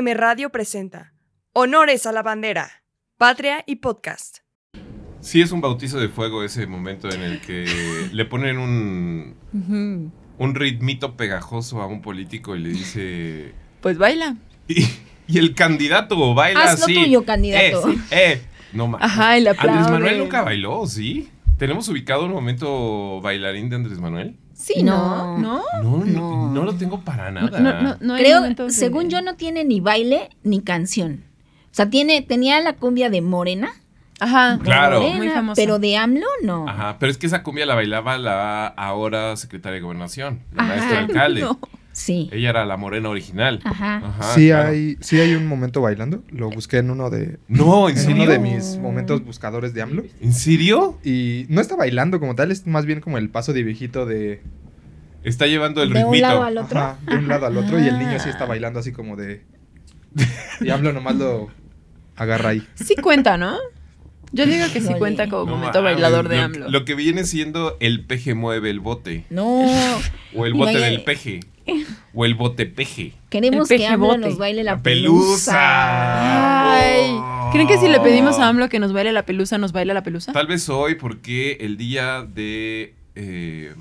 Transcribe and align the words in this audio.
FM 0.00 0.14
Radio 0.14 0.48
presenta 0.48 1.12
Honores 1.52 2.06
a 2.06 2.12
la 2.12 2.22
Bandera, 2.22 2.70
Patria 3.18 3.62
y 3.66 3.76
Podcast. 3.76 4.38
Sí 5.20 5.42
es 5.42 5.52
un 5.52 5.60
bautizo 5.60 6.00
de 6.00 6.08
fuego 6.08 6.42
ese 6.42 6.66
momento 6.66 7.10
en 7.10 7.20
el 7.20 7.42
que 7.42 7.66
le 8.14 8.24
ponen 8.24 8.56
un, 8.56 9.36
un 10.38 10.54
ritmito 10.54 11.18
pegajoso 11.18 11.82
a 11.82 11.86
un 11.86 12.00
político 12.00 12.56
y 12.56 12.60
le 12.60 12.68
dice... 12.70 13.52
Pues 13.82 13.98
baila. 13.98 14.36
Y, 14.68 14.86
y 15.28 15.36
el 15.36 15.54
candidato 15.54 16.32
baila 16.32 16.62
Haz 16.62 16.78
lo 16.78 16.84
así. 16.86 16.94
tuyo, 16.94 17.24
candidato. 17.26 17.90
Eh, 17.90 17.94
sí, 17.94 18.00
eh. 18.12 18.42
No 18.72 18.86
ma- 18.86 18.98
Ajá, 19.02 19.38
le 19.38 19.50
Andrés 19.50 19.90
Manuel 19.90 20.16
nunca 20.18 20.40
bailó, 20.40 20.86
¿sí? 20.86 21.28
¿Tenemos 21.58 21.86
ubicado 21.90 22.24
un 22.24 22.32
momento 22.32 23.20
bailarín 23.20 23.68
de 23.68 23.76
Andrés 23.76 23.98
Manuel? 23.98 24.38
Sí, 24.60 24.82
¿no? 24.82 25.38
No. 25.38 25.62
¿No? 25.82 26.04
No, 26.04 26.50
no, 26.50 26.64
lo 26.64 26.74
tengo 26.74 27.00
para 27.00 27.30
nada. 27.30 27.58
no, 27.60 27.82
no, 27.82 27.96
no 27.98 28.14
hay 28.14 28.24
Creo, 28.24 28.70
según 28.70 29.08
yo, 29.08 29.22
no 29.22 29.34
tiene 29.34 29.64
ni 29.64 29.80
baile 29.80 30.28
ni 30.42 30.60
canción. 30.60 31.24
O 31.64 31.68
sea, 31.74 31.88
tiene, 31.88 32.20
tenía 32.20 32.60
la 32.60 32.74
cumbia 32.74 33.08
de 33.08 33.22
Morena. 33.22 33.72
Ajá. 34.20 34.58
Claro. 34.62 35.00
Morena, 35.00 35.16
Muy 35.16 35.28
famosa. 35.30 35.62
Pero 35.62 35.78
de 35.78 35.96
AMLO, 35.96 36.26
no. 36.42 36.68
Ajá, 36.68 36.96
pero 36.98 37.10
es 37.10 37.16
que 37.16 37.26
esa 37.26 37.42
cumbia 37.42 37.64
la 37.64 37.74
bailaba 37.74 38.18
la 38.18 38.66
ahora 38.66 39.34
secretaria 39.36 39.76
de 39.76 39.80
Gobernación, 39.80 40.40
la 40.52 40.62
Ajá. 40.64 40.74
maestra 40.76 40.98
alcalde. 41.06 41.46
Sí. 41.92 42.28
Ella 42.32 42.50
era 42.50 42.64
la 42.64 42.76
morena 42.76 43.08
original. 43.08 43.60
Ajá. 43.64 43.96
Ajá, 43.96 44.34
sí, 44.34 44.46
claro. 44.48 44.68
hay, 44.70 44.96
sí 45.00 45.20
hay 45.20 45.34
un 45.34 45.46
momento 45.46 45.80
bailando. 45.80 46.22
Lo 46.30 46.48
busqué 46.50 46.78
en 46.78 46.90
uno 46.90 47.10
de, 47.10 47.38
No, 47.48 47.88
¿en 47.88 47.96
en 47.96 48.02
serio? 48.02 48.22
uno 48.22 48.32
de 48.32 48.38
mis 48.38 48.76
momentos 48.78 49.24
buscadores 49.24 49.74
de 49.74 49.82
AMLO. 49.82 50.04
¿En 50.20 50.32
serio? 50.32 50.98
Y 51.04 51.46
no 51.48 51.60
está 51.60 51.76
bailando 51.76 52.20
como 52.20 52.34
tal, 52.34 52.50
es 52.52 52.66
más 52.66 52.86
bien 52.86 53.00
como 53.00 53.18
el 53.18 53.28
paso 53.30 53.52
de 53.52 53.62
viejito 53.64 54.06
de, 54.06 54.42
Está 55.24 55.46
llevando 55.46 55.82
el 55.82 55.92
De 55.92 56.04
un 56.04 56.12
ritmito. 56.14 56.28
lado 56.28 56.42
al 56.44 56.56
otro. 56.58 56.78
ajá, 56.78 56.96
de 57.06 57.16
un 57.16 57.28
lado 57.28 57.44
al 57.46 57.56
otro. 57.58 57.78
Y 57.78 57.86
el 57.86 57.98
niño 57.98 58.18
sí 58.18 58.24
Ah. 58.28 58.30
está 58.30 58.46
bailando 58.46 58.80
así 58.80 58.90
como 58.92 59.16
de. 59.16 59.42
Y 60.60 60.70
AMLO 60.70 60.92
nomás 60.92 61.16
lo 61.16 61.48
agarra 62.16 62.50
ahí. 62.50 62.66
Sí 62.74 62.94
cuenta, 62.96 63.36
¿no? 63.36 63.56
Yo 64.32 64.46
digo 64.46 64.64
que 64.72 64.80
sí 64.80 64.94
cuenta 64.94 65.28
como 65.28 65.44
No 65.46 65.56
momento 65.56 65.82
bailador 65.82 66.28
de 66.28 66.36
lo- 66.36 66.42
AMLO. 66.44 66.68
Lo 66.70 66.84
que 66.84 66.94
viene 66.94 67.24
siendo 67.24 67.76
el 67.80 68.04
peje 68.06 68.34
mueve 68.34 68.70
el 68.70 68.78
bote. 68.80 69.24
No. 69.28 69.66
O 70.34 70.46
el 70.46 70.54
bote 70.54 70.78
del 70.78 71.02
peje. 71.02 71.40
O 72.14 72.24
el 72.24 72.34
bote 72.34 72.66
peje. 72.66 73.12
Queremos 73.28 73.70
El 73.70 73.78
que 73.78 73.86
AMLO 73.86 74.16
nos 74.18 74.36
baile 74.38 74.64
la, 74.64 74.72
La 74.76 74.82
pelusa. 74.82 76.72
Ay, 76.80 77.10
Oh. 77.12 77.50
¿creen 77.52 77.66
que 77.66 77.78
si 77.78 77.88
le 77.88 77.98
pedimos 78.00 78.38
a 78.38 78.48
AMLO 78.48 78.68
que 78.68 78.78
nos 78.78 78.92
baile 78.92 79.12
la 79.12 79.24
pelusa, 79.26 79.58
nos 79.58 79.72
baila 79.72 79.94
la 79.94 80.02
pelusa? 80.02 80.32
Tal 80.32 80.46
vez 80.46 80.68
hoy, 80.68 80.94
porque 80.96 81.58
el 81.60 81.76
día 81.76 82.22
de. 82.22 82.94
eh, 83.14 83.74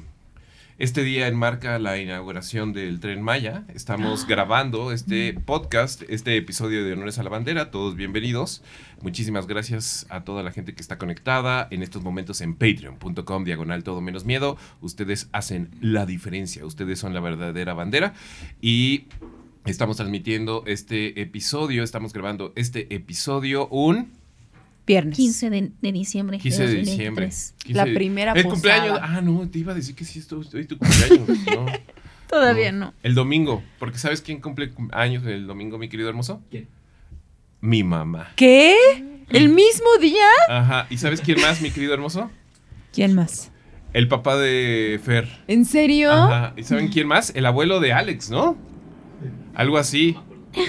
este 0.79 1.03
día 1.03 1.27
enmarca 1.27 1.77
la 1.77 1.97
inauguración 1.97 2.71
del 2.71 3.01
Tren 3.01 3.21
Maya. 3.21 3.65
Estamos 3.75 4.25
grabando 4.25 4.93
este 4.93 5.33
podcast, 5.33 6.03
este 6.07 6.37
episodio 6.37 6.85
de 6.85 6.93
Honores 6.93 7.19
a 7.19 7.23
la 7.23 7.29
Bandera. 7.29 7.69
Todos 7.69 7.97
bienvenidos. 7.97 8.63
Muchísimas 9.01 9.45
gracias 9.45 10.05
a 10.09 10.23
toda 10.23 10.41
la 10.41 10.51
gente 10.51 10.73
que 10.73 10.81
está 10.81 10.97
conectada 10.97 11.67
en 11.69 11.83
estos 11.83 12.01
momentos 12.01 12.39
en 12.39 12.55
patreon.com 12.55 13.43
diagonal 13.43 13.83
todo 13.83 13.99
menos 13.99 14.23
miedo. 14.23 14.55
Ustedes 14.79 15.27
hacen 15.33 15.69
la 15.81 16.05
diferencia. 16.05 16.65
Ustedes 16.65 16.97
son 16.97 17.13
la 17.13 17.19
verdadera 17.19 17.73
bandera. 17.73 18.13
Y 18.61 19.07
estamos 19.65 19.97
transmitiendo 19.97 20.63
este 20.65 21.21
episodio, 21.21 21.83
estamos 21.83 22.13
grabando 22.13 22.53
este 22.55 22.95
episodio 22.95 23.67
un 23.67 24.18
Viernes. 24.89 25.15
15 25.15 25.49
de, 25.51 25.71
de 25.81 25.91
diciembre. 25.91 26.37
15 26.39 26.67
de 26.67 26.75
diciembre. 26.75 27.25
2023. 27.27 27.55
15 27.63 27.77
La 27.77 27.85
de- 27.85 27.93
primera 27.93 28.31
El 28.33 28.43
posada. 28.43 28.51
cumpleaños. 28.53 28.99
Ah, 29.01 29.21
no, 29.21 29.47
te 29.49 29.59
iba 29.59 29.71
a 29.71 29.75
decir 29.75 29.93
que 29.95 30.03
sí, 30.03 30.19
estoy, 30.19 30.41
estoy 30.41 30.65
tu 30.65 30.77
cumpleaños. 30.77 31.27
no, 31.55 31.65
Todavía 32.27 32.71
no. 32.71 32.93
El 33.03 33.13
domingo. 33.15 33.63
Porque 33.79 33.97
¿sabes 33.99 34.21
quién 34.21 34.41
cumple 34.41 34.71
cum- 34.71 34.89
años 34.91 35.25
el 35.25 35.47
domingo, 35.47 35.77
mi 35.77 35.89
querido 35.89 36.09
hermoso? 36.09 36.41
¿Quién? 36.49 36.67
Mi 37.61 37.83
mamá. 37.83 38.31
¿Qué? 38.35 38.75
¿El 39.29 39.49
mismo 39.49 39.87
día? 40.01 40.25
Ajá. 40.49 40.87
¿Y 40.89 40.97
sabes 40.97 41.21
quién 41.21 41.39
más, 41.41 41.61
mi 41.61 41.69
querido 41.71 41.93
hermoso? 41.93 42.31
¿Quién 42.93 43.13
más? 43.13 43.51
El 43.93 44.07
papá 44.07 44.37
de 44.37 44.99
Fer. 45.03 45.27
¿En 45.47 45.65
serio? 45.65 46.11
Ajá. 46.11 46.53
¿Y 46.57 46.63
saben 46.63 46.87
quién 46.89 47.07
más? 47.07 47.31
El 47.35 47.45
abuelo 47.45 47.79
de 47.79 47.93
Alex, 47.93 48.29
¿no? 48.31 48.57
Algo 49.55 49.77
así. 49.77 50.15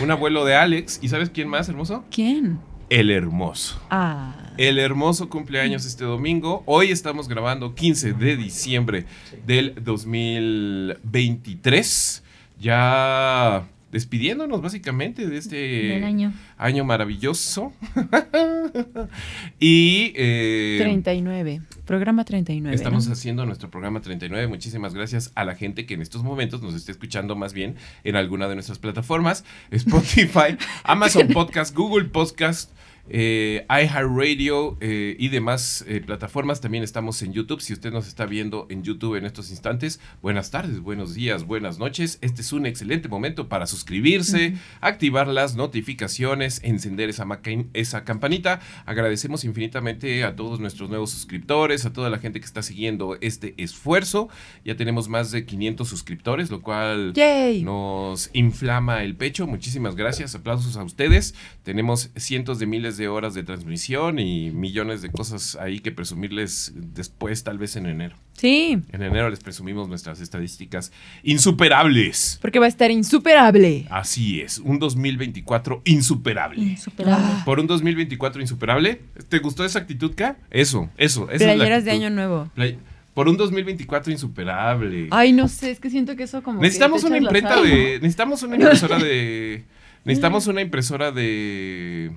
Un 0.02 0.10
abuelo 0.10 0.44
de 0.44 0.54
Alex. 0.56 0.98
¿Y 1.02 1.08
sabes 1.08 1.30
quién 1.30 1.48
más, 1.48 1.68
hermoso? 1.68 2.04
¿Quién? 2.10 2.58
El 2.90 3.10
hermoso. 3.10 3.80
Ah. 3.88 4.34
El 4.58 4.78
hermoso 4.80 5.28
cumpleaños 5.28 5.86
este 5.86 6.02
domingo. 6.04 6.64
Hoy 6.66 6.90
estamos 6.90 7.28
grabando 7.28 7.76
15 7.76 8.14
de 8.14 8.36
diciembre 8.36 9.06
del 9.46 9.76
2023. 9.80 12.24
Ya 12.58 13.68
despidiéndonos 13.90 14.60
básicamente 14.62 15.26
de 15.26 15.36
este 15.36 15.56
Del 15.56 16.04
año. 16.04 16.32
año 16.56 16.84
maravilloso. 16.84 17.72
y 19.60 20.12
eh, 20.16 20.78
39. 20.80 21.62
Programa 21.86 22.24
39. 22.24 22.74
Estamos 22.74 23.06
¿no? 23.06 23.12
haciendo 23.12 23.46
nuestro 23.46 23.70
programa 23.70 24.00
39. 24.00 24.46
Muchísimas 24.46 24.94
gracias 24.94 25.32
a 25.34 25.44
la 25.44 25.54
gente 25.54 25.86
que 25.86 25.94
en 25.94 26.02
estos 26.02 26.22
momentos 26.22 26.62
nos 26.62 26.74
está 26.74 26.92
escuchando 26.92 27.36
más 27.36 27.52
bien 27.52 27.76
en 28.04 28.16
alguna 28.16 28.48
de 28.48 28.54
nuestras 28.54 28.78
plataformas. 28.78 29.44
Spotify, 29.70 30.56
Amazon 30.84 31.28
Podcast, 31.28 31.74
Google 31.74 32.06
Podcast. 32.06 32.70
Eh, 33.12 33.66
iHeartRadio 33.68 34.76
eh, 34.80 35.16
y 35.18 35.28
demás 35.30 35.84
eh, 35.88 36.00
plataformas. 36.00 36.60
También 36.60 36.84
estamos 36.84 37.20
en 37.22 37.32
YouTube. 37.32 37.60
Si 37.60 37.72
usted 37.72 37.92
nos 37.92 38.06
está 38.06 38.24
viendo 38.24 38.68
en 38.70 38.84
YouTube 38.84 39.16
en 39.16 39.26
estos 39.26 39.50
instantes, 39.50 39.98
buenas 40.22 40.52
tardes, 40.52 40.78
buenos 40.78 41.14
días, 41.14 41.44
buenas 41.44 41.80
noches. 41.80 42.18
Este 42.20 42.42
es 42.42 42.52
un 42.52 42.66
excelente 42.66 43.08
momento 43.08 43.48
para 43.48 43.66
suscribirse, 43.66 44.54
activar 44.80 45.26
las 45.26 45.56
notificaciones, 45.56 46.60
encender 46.62 47.10
esa, 47.10 47.26
esa 47.72 48.04
campanita. 48.04 48.60
Agradecemos 48.86 49.44
infinitamente 49.44 50.22
a 50.22 50.36
todos 50.36 50.60
nuestros 50.60 50.88
nuevos 50.88 51.10
suscriptores, 51.10 51.86
a 51.86 51.92
toda 51.92 52.10
la 52.10 52.18
gente 52.18 52.38
que 52.38 52.46
está 52.46 52.62
siguiendo 52.62 53.18
este 53.20 53.54
esfuerzo. 53.56 54.28
Ya 54.64 54.76
tenemos 54.76 55.08
más 55.08 55.32
de 55.32 55.44
500 55.44 55.88
suscriptores, 55.88 56.50
lo 56.50 56.62
cual 56.62 57.12
¡Yay! 57.14 57.64
nos 57.64 58.30
inflama 58.34 59.02
el 59.02 59.16
pecho. 59.16 59.48
Muchísimas 59.48 59.96
gracias, 59.96 60.36
aplausos 60.36 60.76
a 60.76 60.84
ustedes. 60.84 61.34
Tenemos 61.64 62.10
cientos 62.14 62.60
de 62.60 62.66
miles 62.66 62.96
de 62.96 62.99
horas 63.08 63.34
de 63.34 63.42
transmisión 63.42 64.18
y 64.18 64.50
millones 64.50 65.02
de 65.02 65.10
cosas 65.10 65.56
ahí 65.60 65.80
que 65.80 65.92
presumirles 65.92 66.72
después, 66.74 67.42
tal 67.44 67.58
vez 67.58 67.76
en 67.76 67.86
enero. 67.86 68.16
Sí, 68.34 68.78
En 68.92 69.02
enero 69.02 69.28
les 69.28 69.40
presumimos 69.40 69.88
nuestras 69.88 70.20
estadísticas 70.20 70.92
insuperables. 71.22 72.38
porque 72.40 72.58
va 72.58 72.66
a 72.66 72.68
estar 72.68 72.90
insuperable. 72.90 73.86
Así 73.90 74.40
es, 74.40 74.58
un 74.58 74.78
2024 74.78 75.82
insuperable. 75.84 76.60
Insuperable. 76.62 77.26
Ah. 77.28 77.42
Por 77.44 77.60
un 77.60 77.66
2024 77.66 78.40
insuperable, 78.40 79.00
¿te 79.28 79.38
gustó 79.40 79.64
esa 79.64 79.78
actitud, 79.80 80.12
K? 80.14 80.36
Eso, 80.50 80.88
eso. 80.96 81.24
esa 81.30 81.34
es 81.34 81.40
la 81.42 81.54
Playeras 81.54 81.84
de 81.84 81.90
actitud. 81.90 82.06
año 82.06 82.14
nuevo. 82.14 82.50
Play- 82.54 82.78
Por 83.14 83.28
un 83.28 83.36
2024 83.36 84.12
insuperable. 84.12 85.08
Ay, 85.10 85.32
no 85.32 85.48
sé, 85.48 85.70
es 85.72 85.80
que 85.80 85.90
siento 85.90 86.14
que 86.16 86.22
eso 86.22 86.42
como. 86.42 86.62
necesitamos 86.62 87.04
una 87.04 87.18
imprenta 87.18 87.60
de. 87.60 87.94
Necesitamos 88.00 88.42
una 88.42 88.54
impresora 88.56 88.98
de. 88.98 89.64
Necesitamos 90.04 90.46
una 90.46 90.62
impresora 90.62 91.12
de... 91.12 92.10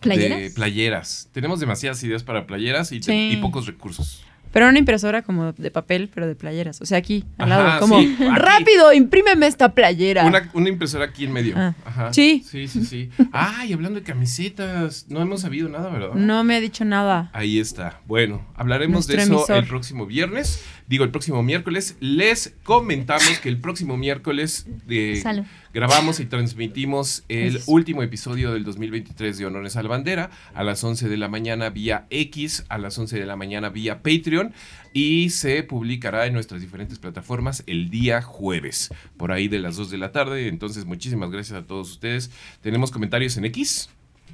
¿Playeras? 0.00 0.40
De 0.40 0.50
playeras. 0.50 1.28
Tenemos 1.32 1.60
demasiadas 1.60 2.02
ideas 2.04 2.22
para 2.24 2.46
playeras 2.46 2.92
y, 2.92 3.00
te- 3.00 3.12
Sí. 3.12 3.30
y 3.32 3.36
pocos 3.38 3.66
recursos. 3.66 4.24
Pero 4.52 4.68
una 4.68 4.80
impresora 4.80 5.22
como 5.22 5.52
de 5.52 5.70
papel, 5.70 6.10
pero 6.12 6.26
de 6.26 6.34
playeras. 6.34 6.80
O 6.80 6.84
sea, 6.86 6.98
aquí, 6.98 7.24
al 7.38 7.52
Ajá, 7.52 7.62
lado. 7.64 7.80
Como, 7.82 8.00
sí, 8.00 8.16
rápido, 8.34 8.92
imprímeme 8.92 9.46
esta 9.46 9.74
playera. 9.74 10.24
Una, 10.24 10.50
una 10.54 10.68
impresora 10.68 11.04
aquí 11.04 11.22
en 11.24 11.32
medio. 11.32 11.54
Ah, 11.56 11.72
Ajá. 11.84 12.12
sí. 12.12 12.42
Sí, 12.44 12.66
sí, 12.66 12.84
sí. 12.84 13.10
Ay, 13.30 13.72
hablando 13.72 14.00
de 14.00 14.04
camisetas, 14.04 15.06
no 15.08 15.22
hemos 15.22 15.42
sabido 15.42 15.68
nada, 15.68 15.88
¿verdad? 15.90 16.14
No 16.14 16.42
me 16.42 16.56
ha 16.56 16.60
dicho 16.60 16.84
nada. 16.84 17.30
Ahí 17.32 17.60
está. 17.60 18.00
Bueno, 18.08 18.44
hablaremos 18.56 19.06
de 19.06 19.18
eso 19.22 19.34
emisor. 19.34 19.58
el 19.58 19.68
próximo 19.68 20.04
viernes. 20.06 20.64
Digo, 20.90 21.04
el 21.04 21.12
próximo 21.12 21.40
miércoles. 21.44 21.96
Les 22.00 22.52
comentamos 22.64 23.38
que 23.38 23.48
el 23.48 23.60
próximo 23.60 23.96
miércoles 23.96 24.66
eh, 24.88 25.20
Salud. 25.22 25.44
grabamos 25.72 26.18
y 26.18 26.26
transmitimos 26.26 27.22
el 27.28 27.52
Gracias. 27.52 27.68
último 27.68 28.02
episodio 28.02 28.52
del 28.52 28.64
2023 28.64 29.38
de 29.38 29.46
Honores 29.46 29.76
a 29.76 29.84
la 29.84 29.88
Bandera 29.88 30.30
a 30.52 30.64
las 30.64 30.82
11 30.82 31.08
de 31.08 31.16
la 31.16 31.28
mañana 31.28 31.70
vía 31.70 32.08
X, 32.10 32.64
a 32.68 32.76
las 32.76 32.98
11 32.98 33.20
de 33.20 33.24
la 33.24 33.36
mañana 33.36 33.68
vía 33.68 34.02
Patreon 34.02 34.52
y 34.92 35.30
se 35.30 35.62
publicará 35.62 36.26
en 36.26 36.32
nuestras 36.32 36.60
diferentes 36.60 36.98
plataformas 36.98 37.62
el 37.68 37.88
día 37.88 38.20
jueves, 38.20 38.92
por 39.16 39.30
ahí 39.30 39.46
de 39.46 39.60
las 39.60 39.76
2 39.76 39.92
de 39.92 39.98
la 39.98 40.10
tarde. 40.10 40.48
Entonces, 40.48 40.86
muchísimas 40.86 41.30
gracias 41.30 41.56
a 41.56 41.64
todos 41.68 41.88
ustedes. 41.88 42.32
Tenemos 42.62 42.90
comentarios 42.90 43.36
en 43.36 43.44
X, 43.44 43.90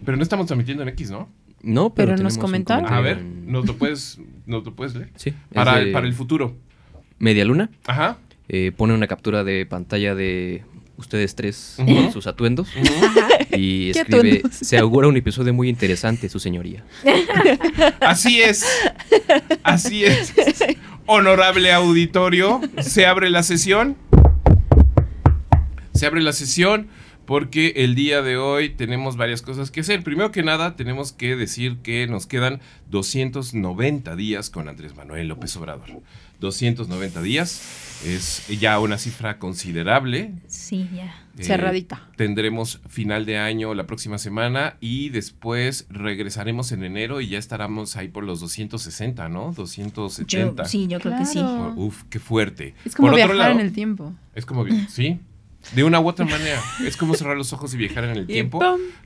pero 0.06 0.16
no 0.16 0.22
estamos 0.22 0.46
transmitiendo 0.46 0.82
en 0.84 0.88
X, 0.88 1.10
¿no? 1.10 1.28
No, 1.66 1.92
pero, 1.92 2.12
Pero 2.12 2.22
nos 2.22 2.38
comentaron. 2.38 2.92
A 2.92 3.00
ver, 3.00 3.18
en- 3.18 3.50
¿nos 3.50 3.66
lo 3.66 3.76
puedes, 3.76 4.18
nos 4.46 4.64
lo 4.64 4.74
puedes 4.74 4.94
leer? 4.94 5.10
Sí. 5.16 5.32
Para, 5.52 5.78
de 5.80 5.92
para 5.92 6.06
el 6.06 6.14
futuro. 6.14 6.56
Media 7.18 7.44
Luna 7.44 7.70
Ajá. 7.86 8.18
eh, 8.48 8.72
pone 8.76 8.94
una 8.94 9.06
captura 9.06 9.42
de 9.42 9.66
pantalla 9.66 10.14
de 10.14 10.62
ustedes 10.98 11.34
tres 11.34 11.74
con 11.76 12.12
sus 12.12 12.26
atuendos 12.26 12.68
y 13.52 13.92
¿Qué 13.92 14.00
escribe, 14.00 14.38
atuendos? 14.38 14.54
se 14.54 14.78
augura 14.78 15.08
un 15.08 15.16
episodio 15.16 15.52
muy 15.52 15.68
interesante, 15.68 16.28
su 16.28 16.38
señoría. 16.38 16.84
Así 18.00 18.40
es. 18.40 18.64
Así 19.62 20.04
es. 20.04 20.32
Honorable 21.06 21.72
auditorio, 21.72 22.60
se 22.80 23.06
abre 23.06 23.28
la 23.30 23.42
sesión. 23.42 23.96
Se 25.94 26.06
abre 26.06 26.20
la 26.22 26.32
sesión 26.32 26.88
porque 27.26 27.72
el 27.76 27.94
día 27.94 28.22
de 28.22 28.36
hoy 28.36 28.70
tenemos 28.70 29.16
varias 29.16 29.42
cosas 29.42 29.70
que 29.70 29.80
hacer. 29.80 30.02
Primero 30.02 30.30
que 30.30 30.42
nada, 30.42 30.76
tenemos 30.76 31.12
que 31.12 31.36
decir 31.36 31.78
que 31.78 32.06
nos 32.06 32.26
quedan 32.26 32.60
290 32.90 34.16
días 34.16 34.48
con 34.50 34.68
Andrés 34.68 34.94
Manuel 34.94 35.28
López 35.28 35.56
Obrador. 35.56 35.88
290 36.40 37.22
días 37.22 37.62
es 38.04 38.46
ya 38.60 38.78
una 38.78 38.98
cifra 38.98 39.38
considerable. 39.38 40.32
Sí, 40.46 40.88
ya. 40.94 41.22
Eh, 41.38 41.44
Cerradita. 41.44 42.08
tendremos 42.16 42.80
final 42.88 43.26
de 43.26 43.36
año 43.38 43.74
la 43.74 43.86
próxima 43.86 44.16
semana 44.16 44.76
y 44.80 45.10
después 45.10 45.86
regresaremos 45.90 46.72
en 46.72 46.82
enero 46.82 47.20
y 47.20 47.28
ya 47.28 47.38
estaremos 47.38 47.96
ahí 47.96 48.08
por 48.08 48.24
los 48.24 48.40
260, 48.40 49.28
¿no? 49.28 49.50
Yo, 49.50 49.56
270. 49.56 50.64
sí, 50.64 50.86
yo 50.86 50.98
creo 51.00 51.18
que 51.18 51.26
sí. 51.26 51.40
Uf, 51.76 52.04
qué 52.08 52.18
fuerte. 52.20 52.74
Es 52.84 52.94
como 52.94 53.08
Por 53.10 53.20
otro 53.20 53.34
viajar 53.34 53.52
en 53.52 53.60
el 53.60 53.72
tiempo. 53.72 54.14
Es 54.34 54.46
como, 54.46 54.64
sí, 54.88 55.18
de 55.74 55.84
una 55.84 56.00
u 56.00 56.08
otra 56.08 56.24
manera. 56.24 56.62
Es 56.86 56.96
como 56.96 57.14
cerrar 57.14 57.36
los 57.36 57.52
ojos 57.52 57.74
y 57.74 57.76
viajar 57.76 58.04
en 58.04 58.10
el 58.10 58.26
tiempo. 58.26 58.60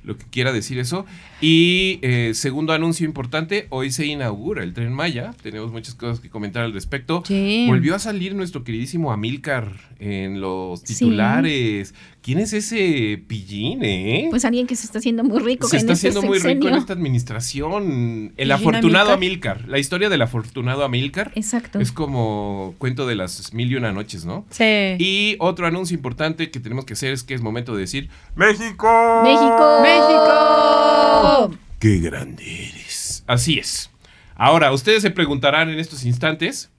Lo 0.05 0.17
que 0.17 0.25
quiera 0.31 0.53
decir 0.53 0.79
eso. 0.79 1.07
Y 1.41 1.99
eh, 2.03 2.33
segundo 2.35 2.73
anuncio 2.73 3.07
importante, 3.07 3.67
hoy 3.71 3.91
se 3.93 4.07
inaugura 4.07 4.62
el 4.62 4.73
Tren 4.75 4.93
Maya. 4.93 5.33
Tenemos 5.43 5.73
muchas 5.73 5.95
cosas 5.95 6.21
que 6.21 6.29
comentar 6.31 6.62
al 6.65 6.73
respecto. 6.73 7.23
Sí. 7.27 7.65
Volvió 7.69 7.95
a 7.95 7.99
salir 7.99 8.35
nuestro 8.35 8.65
queridísimo 8.65 9.12
Amilcar 9.12 9.73
en 9.99 10.41
los 10.41 10.81
Sí. 10.81 10.95
titulares. 10.95 11.95
¿Quién 12.23 12.39
es 12.39 12.53
ese 12.53 13.23
pillín, 13.27 13.83
eh? 13.83 14.27
Pues 14.29 14.45
alguien 14.45 14.67
que 14.67 14.77
se 14.77 14.85
está 14.85 14.99
haciendo 14.99 15.25
muy 15.25 15.39
rico 15.41 15.67
se 15.69 15.77
en 15.77 15.81
está 15.81 15.93
este 15.95 16.09
haciendo 16.09 16.27
muy 16.29 16.39
rico 16.39 16.69
en 16.69 16.75
esta 16.75 16.93
administración. 16.93 18.33
El 18.37 18.53
afortunado. 18.53 19.11
Amilcar. 19.12 19.67
La 19.69 19.79
historia 19.79 20.09
del 20.11 20.21
afortunado 20.23 20.85
Amilcar 20.85 21.33
Exacto. 21.35 21.81
es 21.81 21.93
como 21.93 22.75
cuento 22.79 23.07
de 23.07 23.15
las 23.17 23.53
mil 23.55 23.73
y 23.73 23.77
una 23.77 23.93
noches, 23.93 24.25
¿no? 24.25 24.45
Sí. 24.51 24.65
Y 24.99 25.37
otro 25.39 25.67
anuncio 25.67 25.95
importante 25.97 26.50
que 26.50 26.61
tenemos 26.61 26.85
que 26.85 26.93
hacer 26.94 27.12
es 27.12 27.23
que 27.23 27.35
es 27.35 27.41
momento 27.43 27.75
de 27.75 27.81
decir 27.82 28.08
¡México! 28.35 29.23
¡México! 29.25 29.81
¡México! 29.82 31.50
¡Qué 31.79 31.99
grande 31.99 32.69
eres! 32.69 33.25
Así 33.26 33.58
es. 33.58 33.91
Ahora, 34.35 34.73
ustedes 34.73 35.02
se 35.02 35.11
preguntarán 35.11 35.69
en 35.70 35.79
estos 35.79 36.05
instantes, 36.05 36.70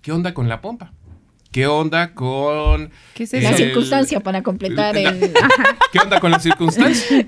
¿qué 0.00 0.12
onda 0.12 0.32
con 0.34 0.48
la 0.48 0.60
pompa? 0.60 0.92
¿Qué 1.50 1.66
onda 1.66 2.14
con... 2.14 2.90
¿Qué 3.14 3.24
es 3.24 3.34
el- 3.34 3.42
La 3.42 3.52
circunstancia 3.52 4.20
para 4.20 4.42
completar 4.42 4.94
la- 4.94 5.00
el... 5.10 5.32
¿Qué 5.92 5.98
onda 5.98 6.18
con 6.20 6.30
la 6.30 6.40
circunstancia? 6.40 7.26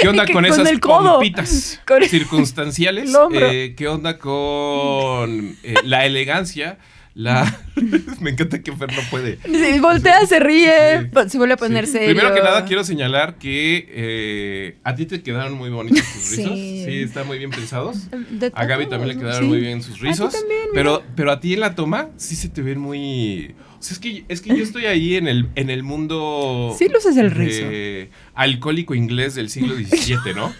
¿Qué 0.00 0.08
onda 0.08 0.24
Que 0.26 0.32
con 0.34 0.42
con 0.44 0.52
esas 0.52 0.68
el 0.68 0.80
codo. 0.80 1.14
pompitas 1.14 1.80
Con 1.86 2.02
el- 2.02 2.08
circunstanciales? 2.08 3.10
el. 3.30 3.42
Eh, 3.42 3.74
¿Qué 3.76 3.86
onda 3.86 4.18
con 4.18 5.56
eh, 5.62 5.74
la 5.84 6.04
elegancia? 6.04 6.78
La... 7.18 7.52
Me 8.20 8.30
encanta 8.30 8.62
que 8.62 8.70
Fer 8.70 8.92
no 8.94 9.02
puede. 9.10 9.40
Sí, 9.44 9.80
voltea, 9.80 10.24
se 10.24 10.38
ríe, 10.38 11.00
Sí. 11.12 11.30
se 11.30 11.36
vuelve 11.38 11.54
a 11.54 11.56
poner 11.56 11.86
Sí. 11.86 11.94
serio. 11.94 12.10
Primero 12.14 12.32
que 12.32 12.40
nada, 12.40 12.64
quiero 12.64 12.84
señalar 12.84 13.38
que 13.38 13.88
eh, 13.90 14.76
a 14.84 14.94
ti 14.94 15.04
te 15.04 15.20
quedaron 15.20 15.54
muy 15.54 15.68
bonitos 15.68 16.00
tus 16.12 16.36
rizos. 16.36 16.52
Sí, 16.54 17.00
están 17.02 17.26
muy 17.26 17.38
bien 17.38 17.50
pensados. 17.50 18.08
De 18.30 18.52
A 18.54 18.64
Gaby 18.66 18.86
también 18.86 19.16
le 19.16 19.20
quedaron 19.20 19.48
muy 19.48 19.58
bien 19.58 19.82
sus 19.82 19.98
rizos. 19.98 20.32
también, 20.32 20.60
mira. 20.70 20.72
pero, 20.74 21.02
pero 21.16 21.32
a 21.32 21.40
ti 21.40 21.54
en 21.54 21.60
la 21.60 21.74
toma 21.74 22.10
sí 22.18 22.36
se 22.36 22.48
te 22.50 22.62
ven 22.62 22.78
muy. 22.78 23.52
O 23.80 23.82
sea, 23.82 23.94
es 23.94 23.98
que, 23.98 24.24
es 24.28 24.40
que 24.40 24.50
yo 24.56 24.62
estoy 24.62 24.86
ahí 24.86 25.16
en 25.16 25.26
el, 25.26 25.48
en 25.56 25.70
el 25.70 25.82
mundo. 25.82 26.72
Sí 26.78 26.88
luces 26.88 27.16
el 27.16 27.34
de 27.34 28.10
alcohólico 28.36 28.94
inglés 28.94 29.34
del 29.34 29.50
siglo 29.50 29.74
XVII, 29.74 30.34
¿no? 30.36 30.54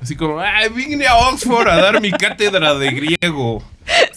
Así 0.00 0.16
como, 0.16 0.38
ah, 0.40 0.52
vine 0.74 1.06
a 1.06 1.16
Oxford 1.16 1.68
a 1.68 1.76
dar 1.76 2.00
mi 2.00 2.12
cátedra 2.12 2.74
de 2.76 2.90
griego. 2.92 3.62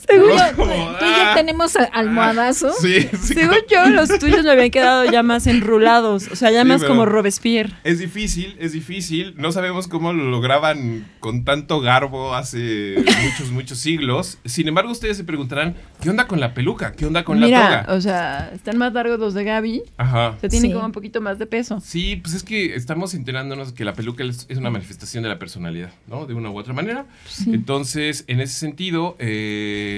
Según, 0.08 0.30
yo, 0.30 0.56
Como, 0.56 0.72
Tú 0.72 1.06
y 1.06 1.10
yo 1.10 1.24
ah, 1.26 1.32
tenemos 1.36 1.76
a- 1.76 1.84
almohadazos. 1.86 2.78
Sí, 2.80 3.02
sí, 3.22 3.34
según 3.36 3.58
yo, 3.70 3.86
los 3.90 4.10
tuyos 4.20 4.44
me 4.44 4.52
habían 4.52 4.70
quedado 4.72 5.06
ya 5.12 5.24
más 5.24 5.48
enrulados. 5.48 6.28
O 6.32 6.36
sea, 6.36 6.52
ya 6.52 6.64
Sí, 6.64 6.68
más 6.68 6.84
como 6.84 7.06
Robespierre. 7.06 7.72
Es 7.84 8.00
difícil, 8.00 8.56
es 8.60 8.72
difícil. 8.74 9.34
No 9.38 9.52
sabemos 9.52 9.88
cómo 9.88 10.14
lo 10.14 10.30
lograban 10.30 11.08
con 11.20 11.44
tanto 11.46 11.80
garbo 11.82 12.36
hace 12.36 12.96
muchos, 13.24 13.52
muchos 13.52 13.78
siglos. 13.80 14.38
Sin 14.46 14.68
embargo, 14.68 14.92
ustedes 14.92 15.18
se 15.18 15.24
preguntarán, 15.24 15.76
¿qué 16.02 16.10
onda 16.10 16.28
con 16.28 16.40
la 16.40 16.54
peluca? 16.54 16.94
¿Qué 16.94 17.06
onda 17.06 17.24
con 17.24 17.40
la 17.40 17.46
Mira, 17.48 17.84
toga? 17.86 17.96
o 17.98 18.02
sea, 18.02 18.52
están 18.54 18.78
más 18.78 18.94
largos 18.94 19.20
los 19.20 19.34
de 19.34 19.44
Gaby. 19.44 19.84
Ajá. 19.98 20.30
O 20.38 20.40
sea, 20.40 20.50
tienen 20.50 20.72
Sí. 20.72 20.74
como 20.74 20.86
un 20.86 20.92
poquito 20.92 21.22
más 21.22 21.40
de 21.40 21.46
peso. 21.46 21.80
Sí, 21.84 22.16
pues 22.18 22.34
es 22.36 22.44
que 22.44 22.76
estamos 22.76 23.14
enterándonos 23.14 23.74
que 23.74 23.86
la 23.86 23.94
peluca 23.94 24.24
es, 24.24 24.46
es 24.50 24.58
una 24.58 24.70
manifestación 24.70 25.24
de 25.24 25.30
la 25.30 25.40
personalidad, 25.40 25.92
¿no? 26.08 26.26
De 26.26 26.34
una 26.34 26.50
u 26.50 26.58
otra 26.58 26.74
manera. 26.74 27.06
Entonces, 27.48 28.24
en 28.28 28.40
ese 28.42 28.54
sentido, 28.58 29.16
eh, 29.20 29.91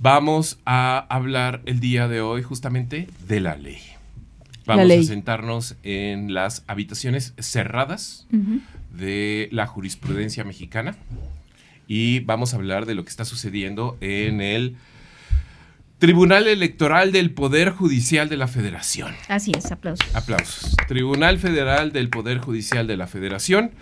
vamos 0.00 0.58
a 0.64 0.98
hablar 1.08 1.62
el 1.66 1.80
día 1.80 2.08
de 2.08 2.20
hoy 2.20 2.42
justamente 2.42 3.08
de 3.26 3.40
la 3.40 3.56
ley. 3.56 3.80
Vamos 4.66 4.86
ley. 4.86 5.00
a 5.00 5.02
sentarnos 5.04 5.76
en 5.82 6.34
las 6.34 6.62
habitaciones 6.66 7.34
cerradas 7.38 8.26
de 8.92 9.48
la 9.50 9.66
jurisprudencia 9.66 10.44
mexicana 10.44 10.96
y 11.86 12.20
vamos 12.20 12.52
a 12.52 12.56
hablar 12.56 12.84
de 12.84 12.94
lo 12.94 13.02
que 13.02 13.10
está 13.10 13.24
sucediendo 13.24 13.96
en 14.00 14.42
el 14.42 14.76
Tribunal 15.98 16.46
Electoral 16.46 17.10
del 17.10 17.32
Poder 17.32 17.70
Judicial 17.70 18.28
de 18.28 18.36
la 18.36 18.46
Federación. 18.46 19.14
Así 19.26 19.52
es, 19.56 19.72
aplausos. 19.72 20.14
Aplausos. 20.14 20.76
Tribunal 20.86 21.38
Federal 21.38 21.90
del 21.90 22.08
Poder 22.08 22.38
Judicial 22.38 22.86
de 22.86 22.96
la 22.96 23.08
Federación 23.08 23.72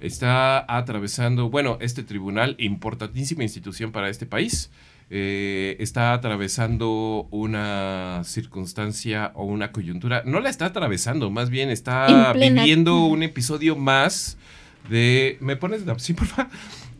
está 0.00 0.64
atravesando, 0.68 1.50
bueno, 1.50 1.78
este 1.80 2.02
tribunal, 2.02 2.56
importantísima 2.58 3.42
institución 3.42 3.92
para 3.92 4.08
este 4.08 4.26
país, 4.26 4.70
eh, 5.08 5.76
está 5.78 6.12
atravesando 6.12 7.28
una 7.30 8.22
circunstancia 8.24 9.30
o 9.34 9.44
una 9.44 9.70
coyuntura, 9.70 10.22
no 10.24 10.40
la 10.40 10.50
está 10.50 10.66
atravesando, 10.66 11.30
más 11.30 11.48
bien 11.48 11.70
está 11.70 12.32
viviendo 12.32 13.04
un 13.04 13.22
episodio 13.22 13.76
más 13.76 14.36
de... 14.88 15.38
¿Me 15.40 15.56
pones 15.56 15.86
la 15.86 15.98
sí, 15.98 16.14
por 16.14 16.26
favor? 16.26 16.50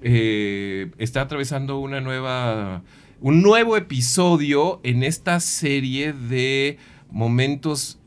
Eh, 0.03 0.91
está 0.99 1.23
atravesando 1.23 1.79
una 1.79 2.01
nueva... 2.01 2.83
Un 3.21 3.43
nuevo 3.43 3.79
episodio 3.79 4.79
en 4.85 5.03
esta 5.03 5.41
serie 5.41 6.13
de 6.13 6.79
momentos 7.11 7.99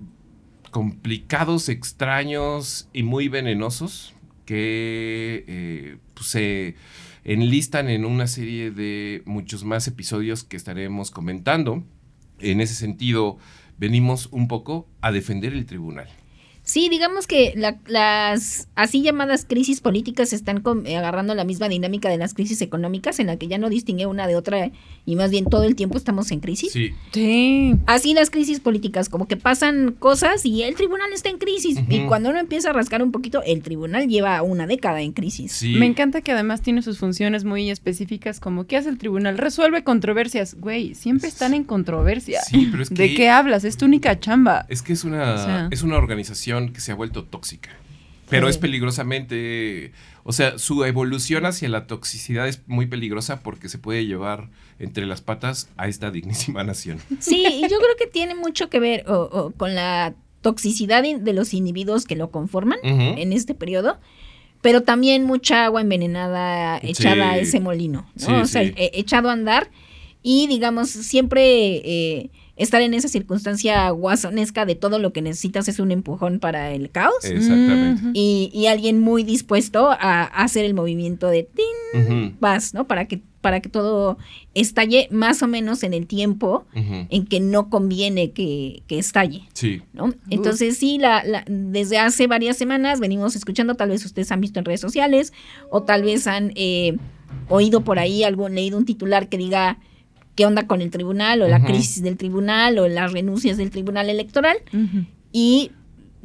complicados, 0.70 1.68
extraños 1.68 2.88
y 2.94 3.02
muy 3.02 3.28
venenosos 3.28 4.14
que 4.50 5.46
eh, 5.48 5.98
pues, 6.16 6.26
se 6.26 6.74
enlistan 7.24 7.88
en 7.88 8.04
una 8.04 8.26
serie 8.26 8.72
de 8.72 9.22
muchos 9.26 9.64
más 9.64 9.88
episodios 9.88 10.44
que 10.44 10.58
estaremos 10.58 11.12
comentando. 11.12 11.84
En 12.40 12.60
ese 12.60 12.74
sentido, 12.74 13.38
venimos 13.78 14.28
un 14.32 14.48
poco 14.48 14.90
a 15.02 15.12
defender 15.12 15.54
el 15.54 15.68
tribunal. 15.68 16.10
Sí, 16.70 16.88
digamos 16.88 17.26
que 17.26 17.54
la- 17.56 17.80
las 17.88 18.68
así 18.76 19.02
llamadas 19.02 19.44
crisis 19.50 19.82
políticas 19.82 20.34
están 20.34 20.62
com- 20.62 20.86
eh, 20.86 20.98
agarrando 20.98 21.34
la 21.34 21.44
misma 21.44 21.68
dinámica 21.68 22.10
de 22.10 22.18
las 22.18 22.36
crisis 22.36 22.62
económicas, 22.62 23.20
en 23.20 23.26
la 23.28 23.38
que 23.38 23.48
ya 23.48 23.58
no 23.58 23.70
distingue 23.70 24.06
una 24.06 24.28
de 24.28 24.36
otra 24.36 24.70
y 25.04 25.16
más 25.16 25.32
bien 25.32 25.46
todo 25.46 25.64
el 25.64 25.76
tiempo 25.76 25.98
estamos 25.98 26.30
en 26.32 26.42
crisis. 26.42 26.72
Sí. 26.72 26.92
Sí. 27.12 27.74
Así 27.88 28.14
las 28.14 28.30
crisis 28.30 28.60
políticas, 28.60 29.10
como 29.10 29.28
que 29.28 29.36
pasan 29.36 29.96
cosas 29.98 30.46
y 30.46 30.62
el 30.62 30.76
tribunal 30.76 31.12
está 31.12 31.30
en 31.30 31.40
crisis. 31.40 31.80
Y 31.90 32.02
cuando 32.02 32.30
uno 32.30 32.40
empieza 32.40 32.70
a 32.70 32.74
rascar 32.74 33.02
un 33.02 33.12
poquito, 33.12 33.42
el 33.44 33.64
tribunal 33.64 34.08
lleva 34.08 34.42
una 34.44 34.68
década 34.68 35.02
en 35.02 35.12
crisis. 35.14 35.52
Sí. 35.54 35.74
Me 35.74 35.88
encanta 35.88 36.22
que 36.22 36.32
además 36.34 36.62
tiene 36.62 36.84
sus 36.84 37.00
funciones 37.00 37.46
muy 37.46 37.72
específicas, 37.72 38.40
como 38.40 38.68
¿qué 38.68 38.78
hace 38.78 38.90
el 38.90 39.00
tribunal? 39.00 39.40
Resuelve 39.40 39.84
controversias. 39.84 40.54
Güey, 40.60 40.94
siempre 40.94 41.30
están 41.30 41.56
en 41.56 41.64
controversia. 41.64 42.42
Sí, 42.44 42.68
pero 42.70 42.84
es 42.84 42.90
que- 42.90 42.96
¿De 42.96 43.14
qué 43.16 43.30
hablas? 43.30 43.64
Es 43.64 43.76
tu 43.78 43.86
única 43.86 44.20
chamba. 44.20 44.68
Es 44.70 44.84
que 44.84 44.94
es 44.94 45.04
una, 45.04 45.34
O 45.34 45.38
sea. 45.38 45.68
es 45.72 45.82
una 45.82 45.98
organización 45.98 46.59
que 46.68 46.82
se 46.82 46.92
ha 46.92 46.96
vuelto 46.96 47.24
tóxica. 47.24 47.70
Pero 48.30 48.46
Sí. 48.48 48.52
es 48.52 48.58
peligrosamente. 48.58 49.92
O 50.24 50.34
sea, 50.34 50.60
su 50.60 50.84
evolución 50.86 51.46
hacia 51.46 51.68
la 51.70 51.88
toxicidad 51.88 52.48
es 52.48 52.62
muy 52.68 52.86
peligrosa 52.86 53.42
porque 53.42 53.70
se 53.70 53.80
puede 53.80 54.06
llevar 54.06 54.50
entre 54.78 55.06
las 55.08 55.22
patas 55.22 55.70
a 55.78 55.88
esta 55.88 56.12
dignísima 56.12 56.64
nación. 56.64 57.00
Sí, 57.20 57.44
y 57.48 57.62
yo 57.62 57.78
creo 57.80 57.96
que 57.98 58.06
tiene 58.08 58.36
mucho 58.36 58.70
que 58.70 58.80
ver 58.80 59.06
o- 59.10 59.24
o 59.32 59.52
con 59.52 59.74
la 59.74 60.14
toxicidad 60.42 61.02
de 61.04 61.34
los 61.34 61.54
individuos 61.54 62.06
que 62.06 62.16
lo 62.16 62.30
conforman 62.32 62.78
en 62.84 63.34
este 63.34 63.56
periodo, 63.56 64.00
pero 64.62 64.84
también 64.84 65.24
mucha 65.26 65.66
agua 65.66 65.82
envenenada 65.82 66.78
echada 66.84 67.32
a 67.32 67.38
ese 67.38 67.60
molino, 67.60 68.08
¿no? 68.16 68.26
Sí, 68.26 68.32
o 68.34 68.46
sea, 68.46 68.64
sí. 68.64 68.74
e- 68.78 68.92
echado 68.94 69.30
a 69.30 69.34
andar 69.34 69.70
y 70.22 70.48
digamos 70.48 70.90
siempre 70.90 71.82
eh, 71.84 72.30
estar 72.60 72.82
en 72.84 72.94
esa 72.94 73.08
circunstancia 73.08 73.90
guasonesca 73.90 74.66
de 74.66 74.76
todo 74.76 75.00
lo 75.00 75.12
que 75.14 75.22
necesitas 75.24 75.68
es 75.68 75.80
un 75.80 75.92
empujón 75.92 76.40
para 76.40 76.72
el 76.72 76.92
caos. 76.92 77.24
Exactamente. 77.24 78.12
Y, 78.14 78.52
y 78.54 78.68
alguien 78.68 79.00
muy 79.00 79.24
dispuesto 79.24 79.90
a, 79.90 79.96
a 79.98 80.24
hacer 80.26 80.66
el 80.66 80.74
movimiento 80.76 81.28
de 81.30 81.44
tin, 81.44 82.36
vas, 82.40 82.74
¿no? 82.76 82.86
Para 82.86 83.06
que, 83.08 83.22
para 83.42 83.62
que 83.62 83.70
todo 83.70 84.18
estalle 84.54 85.08
más 85.10 85.42
o 85.42 85.48
menos 85.48 85.82
en 85.84 85.94
el 85.94 86.06
tiempo 86.06 86.66
en 86.76 87.26
que 87.26 87.40
no 87.40 87.70
conviene 87.70 88.32
que, 88.32 88.84
que 88.88 89.00
estalle. 89.00 89.44
Sí. 89.54 89.82
¿no? 89.94 90.14
Entonces 90.30 90.78
sí, 90.78 90.98
la, 91.00 91.24
la- 91.24 91.46
desde 91.48 91.98
hace 91.98 92.28
varias 92.28 92.58
semanas 92.58 93.00
venimos 93.00 93.36
escuchando, 93.36 93.76
tal 93.76 93.90
vez 93.90 94.06
ustedes 94.06 94.32
han 94.32 94.42
visto 94.42 94.60
en 94.60 94.66
redes 94.66 94.82
sociales 94.82 95.32
o 95.72 95.82
tal 95.84 96.04
vez 96.04 96.28
han 96.28 96.52
eh, 96.56 96.98
oído 97.48 97.82
por 97.86 97.98
ahí 98.00 98.24
algo, 98.24 98.50
leído 98.50 98.78
un 98.78 98.86
titular 98.86 99.30
que 99.30 99.38
diga 99.38 99.80
qué 100.36 100.46
onda 100.46 100.68
con 100.68 100.82
el 100.82 100.90
tribunal 100.92 101.42
o 101.42 101.48
la 101.48 101.64
crisis 101.64 102.02
del 102.04 102.18
tribunal 102.18 102.78
o 102.80 102.88
las 102.88 103.12
renuncias 103.12 103.58
del 103.58 103.70
tribunal 103.72 104.10
electoral 104.10 104.58
y 105.32 105.72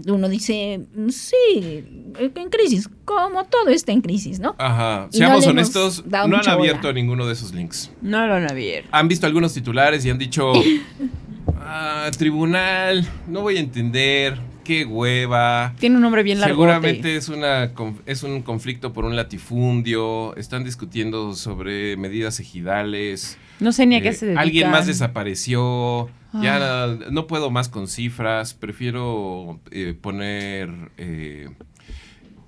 uno 0.06 0.28
dice, 0.28 0.80
"Mm, 0.96 1.08
sí, 1.10 1.84
en 2.18 2.48
crisis, 2.50 2.88
como 3.04 3.44
todo 3.44 3.68
está 3.68 3.92
en 3.92 4.00
crisis, 4.00 4.40
¿no? 4.40 4.56
Ajá. 4.58 5.08
Y 5.12 5.18
no 5.20 5.26
Seamos 5.26 5.44
hemos 5.44 5.46
honestos, 5.46 6.04
no 6.06 6.18
han 6.18 6.30
bola. 6.30 6.52
abierto 6.52 6.92
ninguno 6.92 7.26
de 7.26 7.32
esos 7.32 7.52
links. 7.54 7.90
No 8.02 8.26
lo 8.26 8.34
han 8.34 8.50
abierto. 8.50 8.88
Han 8.92 9.06
visto 9.08 9.26
algunos 9.26 9.52
titulares 9.54 10.04
y 10.04 10.10
han 10.10 10.18
dicho. 10.18 10.52
"Ah, 11.60 12.10
tribunal, 12.16 13.06
no 13.28 13.40
voy 13.42 13.56
a 13.56 13.60
entender. 13.60 14.38
Qué 14.64 14.86
hueva. 14.86 15.74
Tiene 15.78 15.96
un 15.96 16.02
nombre 16.02 16.22
bien 16.22 16.40
largo. 16.40 16.54
Seguramente 16.54 17.16
es, 17.16 17.28
una, 17.28 17.70
es 18.06 18.22
un 18.22 18.40
conflicto 18.40 18.94
por 18.94 19.04
un 19.04 19.14
latifundio. 19.14 20.34
Están 20.36 20.64
discutiendo 20.64 21.34
sobre 21.34 21.98
medidas 21.98 22.40
ejidales. 22.40 23.36
No 23.64 23.72
sé 23.72 23.86
ni 23.86 23.94
a 23.94 23.98
Eh, 23.98 24.02
qué 24.02 24.12
se 24.12 24.26
dedican. 24.26 24.42
alguien 24.44 24.70
más 24.70 24.86
desapareció. 24.86 26.08
Ya 26.42 26.84
Ah. 26.84 26.98
no 27.10 27.26
puedo 27.26 27.50
más 27.50 27.68
con 27.68 27.88
cifras. 27.88 28.52
Prefiero 28.54 29.58
eh, 29.70 29.94
poner. 30.00 30.70
eh, 30.98 31.48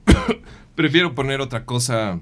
prefiero 0.75 1.15
poner 1.15 1.41
otra 1.41 1.65
cosa 1.65 2.21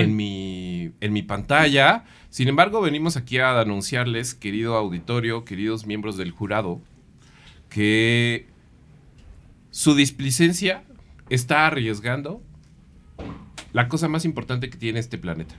en 0.00 0.16
mi, 0.16 0.92
en 1.00 1.12
mi 1.12 1.22
pantalla. 1.22 2.04
Sin 2.30 2.48
embargo, 2.48 2.80
venimos 2.80 3.16
aquí 3.16 3.38
a 3.38 3.58
anunciarles, 3.60 4.34
querido 4.34 4.76
auditorio, 4.76 5.44
queridos 5.44 5.86
miembros 5.86 6.16
del 6.16 6.30
jurado, 6.30 6.80
que 7.68 8.46
su 9.70 9.94
displicencia 9.94 10.84
está 11.28 11.66
arriesgando 11.66 12.40
la 13.72 13.88
cosa 13.88 14.08
más 14.08 14.24
importante 14.24 14.68
que 14.70 14.78
tiene 14.78 15.00
este 15.00 15.18
planeta. 15.18 15.54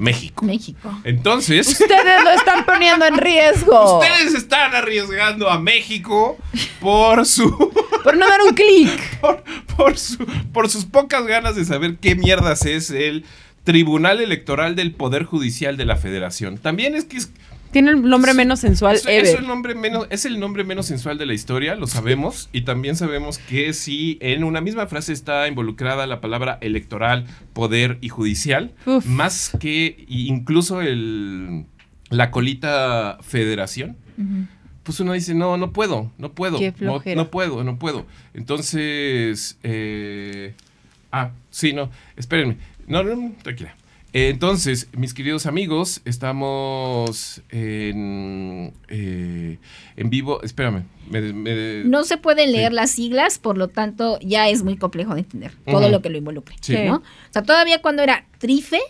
México. 0.00 0.44
México. 0.44 1.00
Entonces, 1.04 1.68
Ustedes 1.68 2.24
lo 2.24 2.30
están 2.30 2.64
poniendo 2.64 3.04
en 3.06 3.18
riesgo. 3.18 3.98
ustedes 4.00 4.34
están 4.34 4.74
arriesgando 4.74 5.48
a 5.50 5.58
México 5.60 6.36
por 6.80 7.26
su 7.26 7.50
Por 8.02 8.16
no 8.16 8.26
dar 8.28 8.40
un 8.42 8.54
clic. 8.54 8.90
por, 9.20 9.42
por 9.76 9.98
su- 9.98 10.24
por 10.52 10.68
sus 10.70 10.84
pocas 10.86 11.26
ganas 11.26 11.54
de 11.54 11.64
saber 11.64 11.96
qué 12.00 12.14
mierdas 12.16 12.64
es 12.66 12.90
el 12.90 13.24
Tribunal 13.64 14.20
Electoral 14.22 14.74
del 14.74 14.92
Poder 14.92 15.24
Judicial 15.24 15.76
de 15.76 15.84
la 15.84 15.96
Federación. 15.96 16.56
También 16.56 16.94
es 16.94 17.04
que 17.04 17.18
es, 17.18 17.30
Tiene 17.72 17.92
el 17.92 18.02
nombre 18.02 18.34
menos 18.34 18.60
sensual 18.60 18.96
es- 18.96 19.06
ever. 19.06 19.24
es 19.24 19.34
el 19.34 19.46
nombre 19.46 19.74
menos, 19.74 20.06
es 20.10 20.24
el 20.24 20.40
nombre 20.40 20.64
menos 20.64 20.86
sensual 20.86 21.18
de 21.18 21.26
la 21.26 21.34
historia, 21.34 21.76
lo 21.76 21.86
sabemos, 21.86 22.48
y 22.52 22.62
también 22.62 22.96
sabemos 22.96 23.38
que 23.38 23.72
si 23.72 24.18
en 24.20 24.42
una 24.44 24.60
misma 24.60 24.86
frase 24.86 25.12
está 25.12 25.46
involucrada 25.46 26.06
la 26.06 26.20
palabra 26.20 26.58
electoral, 26.60 27.26
poder 27.52 27.98
y 28.00 28.08
judicial, 28.08 28.72
Uf. 28.86 29.06
más 29.06 29.52
que 29.60 30.04
incluso 30.08 30.80
el, 30.80 31.66
la 32.08 32.30
colita 32.30 33.18
federación, 33.22 33.96
pues 34.82 34.98
uno 35.00 35.12
dice, 35.12 35.34
no, 35.34 35.56
no 35.56 35.72
puedo, 35.72 36.10
no 36.18 36.32
puedo, 36.32 36.58
Qué 36.58 36.74
no, 36.80 37.00
no 37.14 37.30
puedo, 37.30 37.62
no 37.64 37.78
puedo. 37.78 38.06
Entonces, 38.34 39.58
eh, 39.62 40.54
ah, 41.12 41.30
sí, 41.50 41.72
no, 41.72 41.90
espérenme, 42.16 42.56
no, 42.86 43.02
no, 43.04 43.32
tranquila. 43.42 43.74
Entonces, 44.12 44.88
mis 44.96 45.14
queridos 45.14 45.46
amigos, 45.46 46.00
estamos 46.04 47.42
en, 47.50 48.72
eh, 48.88 49.58
en 49.96 50.10
vivo, 50.10 50.42
espérame, 50.42 50.84
me- 51.08 51.32
me- 51.32 51.84
No 51.84 52.02
se 52.02 52.16
pueden 52.16 52.50
leer 52.50 52.70
Sí. 52.72 52.74
las 52.76 52.90
siglas, 52.90 53.38
por 53.38 53.56
lo 53.56 53.68
tanto 53.68 54.18
ya 54.20 54.48
es 54.48 54.64
muy 54.64 54.76
complejo 54.76 55.14
de 55.14 55.20
entender 55.20 55.52
todo 55.64 55.88
lo 55.88 56.02
que 56.02 56.10
lo 56.10 56.18
involucre. 56.18 56.56
Sí. 56.60 56.74
¿no? 56.86 56.96
O 56.96 57.02
sea, 57.32 57.42
todavía 57.42 57.80
cuando 57.82 58.02
era 58.02 58.26
trife, 58.38 58.80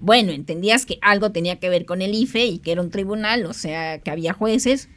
bueno, 0.00 0.32
entendías 0.32 0.86
que 0.86 0.98
algo 1.02 1.30
tenía 1.30 1.60
que 1.60 1.68
ver 1.68 1.84
con 1.84 2.02
el 2.02 2.14
IFE 2.14 2.46
y 2.46 2.58
que 2.58 2.72
era 2.72 2.82
un 2.82 2.90
tribunal, 2.90 3.46
o 3.46 3.52
sea, 3.52 3.98
que 4.00 4.10
había 4.10 4.32
jueces. 4.32 4.88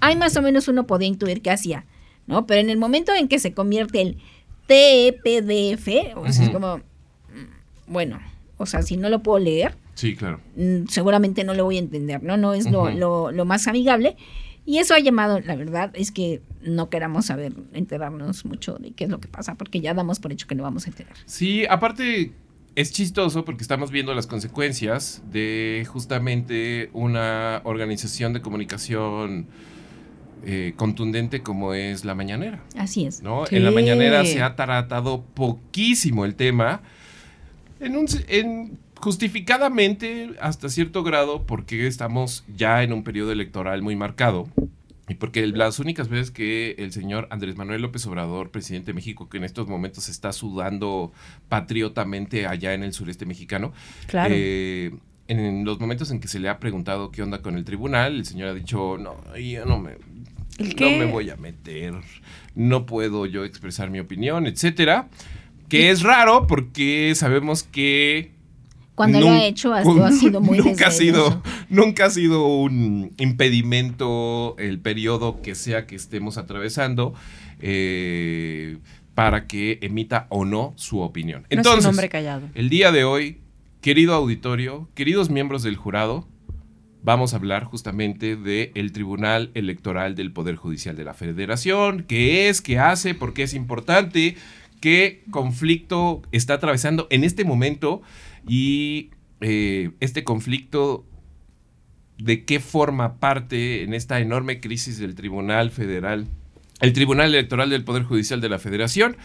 Ahí 0.00 0.16
más 0.16 0.36
o 0.36 0.42
menos 0.42 0.66
uno 0.66 0.86
podía 0.88 1.06
intuir 1.08 1.40
qué 1.40 1.50
hacía, 1.50 1.84
¿no? 2.26 2.46
Pero 2.46 2.60
en 2.60 2.70
el 2.70 2.78
momento 2.78 3.12
en 3.14 3.28
que 3.28 3.38
se 3.38 3.52
convierte 3.54 4.00
el 4.02 4.18
TEPDF, 4.66 6.16
o 6.16 6.32
sea, 6.32 6.44
es 6.44 6.50
como, 6.50 6.78
mm, 6.78 6.82
bueno, 7.92 8.20
o 8.58 8.66
sea, 8.66 8.82
si 8.82 8.96
no 8.98 9.08
lo 9.08 9.22
puedo 9.22 9.38
leer, 9.38 9.74
sí, 9.94 10.14
claro. 10.14 10.40
mm, 10.56 10.86
seguramente 10.88 11.42
no 11.44 11.54
lo 11.54 11.64
voy 11.64 11.76
a 11.76 11.80
entender, 11.80 12.22
¿no? 12.22 12.36
No 12.36 12.52
es 12.54 12.70
lo, 12.70 12.90
lo- 12.90 13.30
lo 13.32 13.44
más 13.46 13.66
amigable. 13.66 14.16
Y 14.66 14.76
eso 14.78 14.92
ha 14.92 14.98
llamado, 14.98 15.40
la 15.40 15.56
verdad, 15.56 15.90
es 15.94 16.10
que 16.12 16.42
no 16.60 16.90
queramos 16.90 17.24
saber, 17.26 17.54
enterarnos 17.72 18.44
mucho 18.44 18.74
de 18.74 18.90
qué 18.90 19.04
es 19.04 19.10
lo 19.10 19.18
que 19.18 19.26
pasa, 19.28 19.54
porque 19.54 19.80
ya 19.80 19.94
damos 19.94 20.20
por 20.20 20.30
hecho 20.30 20.46
que 20.46 20.54
no 20.54 20.62
vamos 20.62 20.84
a 20.86 20.90
enterar. 20.90 21.14
Sí, 21.24 21.64
aparte 21.70 22.32
es 22.74 22.92
chistoso 22.92 23.46
porque 23.46 23.62
estamos 23.62 23.90
viendo 23.90 24.12
las 24.14 24.26
consecuencias 24.26 25.22
de 25.32 25.86
justamente 25.90 26.90
una 26.92 27.62
organización 27.64 28.34
de 28.34 28.42
comunicación 28.42 29.46
eh, 30.44 30.74
contundente 30.76 31.42
como 31.42 31.74
es 31.74 32.04
la 32.04 32.14
mañanera. 32.14 32.62
Así 32.76 33.06
es. 33.06 33.22
¿no? 33.22 33.44
En 33.50 33.64
la 33.64 33.70
mañanera 33.70 34.24
se 34.24 34.42
ha 34.42 34.54
tratado 34.54 35.22
poquísimo 35.34 36.24
el 36.24 36.34
tema, 36.34 36.82
en 37.80 37.96
un, 37.96 38.06
en- 38.28 38.78
justificadamente 39.00 40.30
hasta 40.40 40.68
cierto 40.68 41.02
grado, 41.04 41.44
porque 41.46 41.86
estamos 41.86 42.44
ya 42.56 42.82
en 42.82 42.92
un 42.92 43.04
periodo 43.04 43.32
electoral 43.32 43.82
muy 43.82 43.96
marcado. 43.96 44.48
Y 45.08 45.14
porque 45.14 45.46
las 45.46 45.78
únicas 45.78 46.08
veces 46.08 46.30
que 46.30 46.72
el 46.78 46.92
señor 46.92 47.28
Andrés 47.30 47.56
Manuel 47.56 47.80
López 47.80 48.04
Obrador, 48.06 48.50
presidente 48.50 48.88
de 48.88 48.94
México, 48.94 49.28
que 49.30 49.38
en 49.38 49.44
estos 49.44 49.66
momentos 49.66 50.08
está 50.10 50.32
sudando 50.34 51.12
patriotamente 51.48 52.46
allá 52.46 52.74
en 52.74 52.82
el 52.82 52.92
sureste 52.92 53.24
mexicano, 53.24 53.72
Claro. 54.06 54.34
eh, 54.36 54.92
en 55.28 55.64
los 55.64 55.80
momentos 55.80 56.10
en 56.10 56.20
que 56.20 56.28
se 56.28 56.38
le 56.40 56.48
ha 56.50 56.58
preguntado 56.58 57.10
qué 57.10 57.22
onda 57.22 57.40
con 57.40 57.56
el 57.56 57.64
tribunal, 57.64 58.16
el 58.16 58.24
señor 58.26 58.48
ha 58.48 58.54
dicho, 58.54 58.98
no, 58.98 59.16
yo 59.36 59.64
no 59.64 59.78
me, 59.78 59.92
¿El 60.58 60.76
no 60.78 60.90
me 60.90 61.06
voy 61.06 61.30
a 61.30 61.36
meter, 61.36 61.94
no 62.54 62.84
puedo 62.84 63.24
yo 63.26 63.44
expresar 63.44 63.88
mi 63.90 64.00
opinión, 64.00 64.46
etcétera. 64.46 65.08
Que 65.68 65.90
es 65.90 66.02
raro 66.02 66.46
porque 66.46 67.12
sabemos 67.14 67.62
que 67.62 68.32
Cuando 68.94 69.20
lo 69.20 69.30
ha 69.30 69.44
hecho, 69.44 69.72
ha, 69.74 69.82
lo 69.84 70.04
ha 70.04 70.12
sido 70.12 70.40
muy 70.40 70.58
nunca 70.64 70.88
ha 70.88 70.90
sido 70.90 71.42
nunca 71.68 72.06
ha 72.06 72.10
sido 72.10 72.46
un 72.46 73.12
impedimento 73.18 74.56
el 74.58 74.80
periodo 74.80 75.40
que 75.42 75.54
sea 75.54 75.86
que 75.86 75.94
estemos 75.96 76.38
atravesando 76.38 77.14
eh, 77.60 78.78
para 79.14 79.46
que 79.46 79.78
emita 79.82 80.26
o 80.30 80.44
no 80.44 80.72
su 80.76 81.00
opinión. 81.00 81.42
no 81.42 81.46
es 81.48 81.52
un 81.52 81.58
Entonces, 81.58 81.86
hombre 81.86 82.08
callado. 82.08 82.48
el 82.54 82.68
día 82.68 82.92
de 82.92 83.04
hoy, 83.04 83.38
querido 83.80 84.14
auditorio, 84.14 84.88
queridos 84.94 85.28
miembros 85.28 85.62
del 85.64 85.76
jurado, 85.76 86.28
vamos 87.02 87.32
a 87.32 87.36
hablar 87.36 87.64
justamente 87.64 88.36
del 88.36 88.92
Tribunal 88.92 89.50
Electoral 89.54 90.14
del 90.14 90.32
Poder 90.32 90.56
Judicial 90.56 90.96
de 90.96 91.04
la 91.04 91.14
Federación, 91.14 92.04
qué 92.06 92.48
es, 92.48 92.60
qué 92.60 92.78
hace, 92.78 93.14
por 93.14 93.34
qué 93.34 93.44
es 93.44 93.54
importante, 93.54 94.36
qué 94.80 95.24
conflicto 95.30 96.22
está 96.32 96.54
atravesando 96.54 97.06
en 97.10 97.24
este 97.24 97.44
momento 97.44 98.02
y 98.46 99.10
eh, 99.40 99.90
este 100.00 100.24
conflicto 100.24 101.04
de 102.18 102.44
qué 102.44 102.60
forma 102.60 103.18
parte 103.18 103.82
en 103.82 103.94
esta 103.94 104.20
enorme 104.20 104.60
crisis 104.60 104.98
del 104.98 105.14
Tribunal 105.14 105.70
Federal, 105.70 106.26
el 106.80 106.92
Tribunal 106.92 107.28
Electoral 107.34 107.70
del 107.70 107.84
Poder 107.84 108.02
Judicial 108.02 108.40
de 108.40 108.48
la 108.48 108.58
Federación 108.58 109.16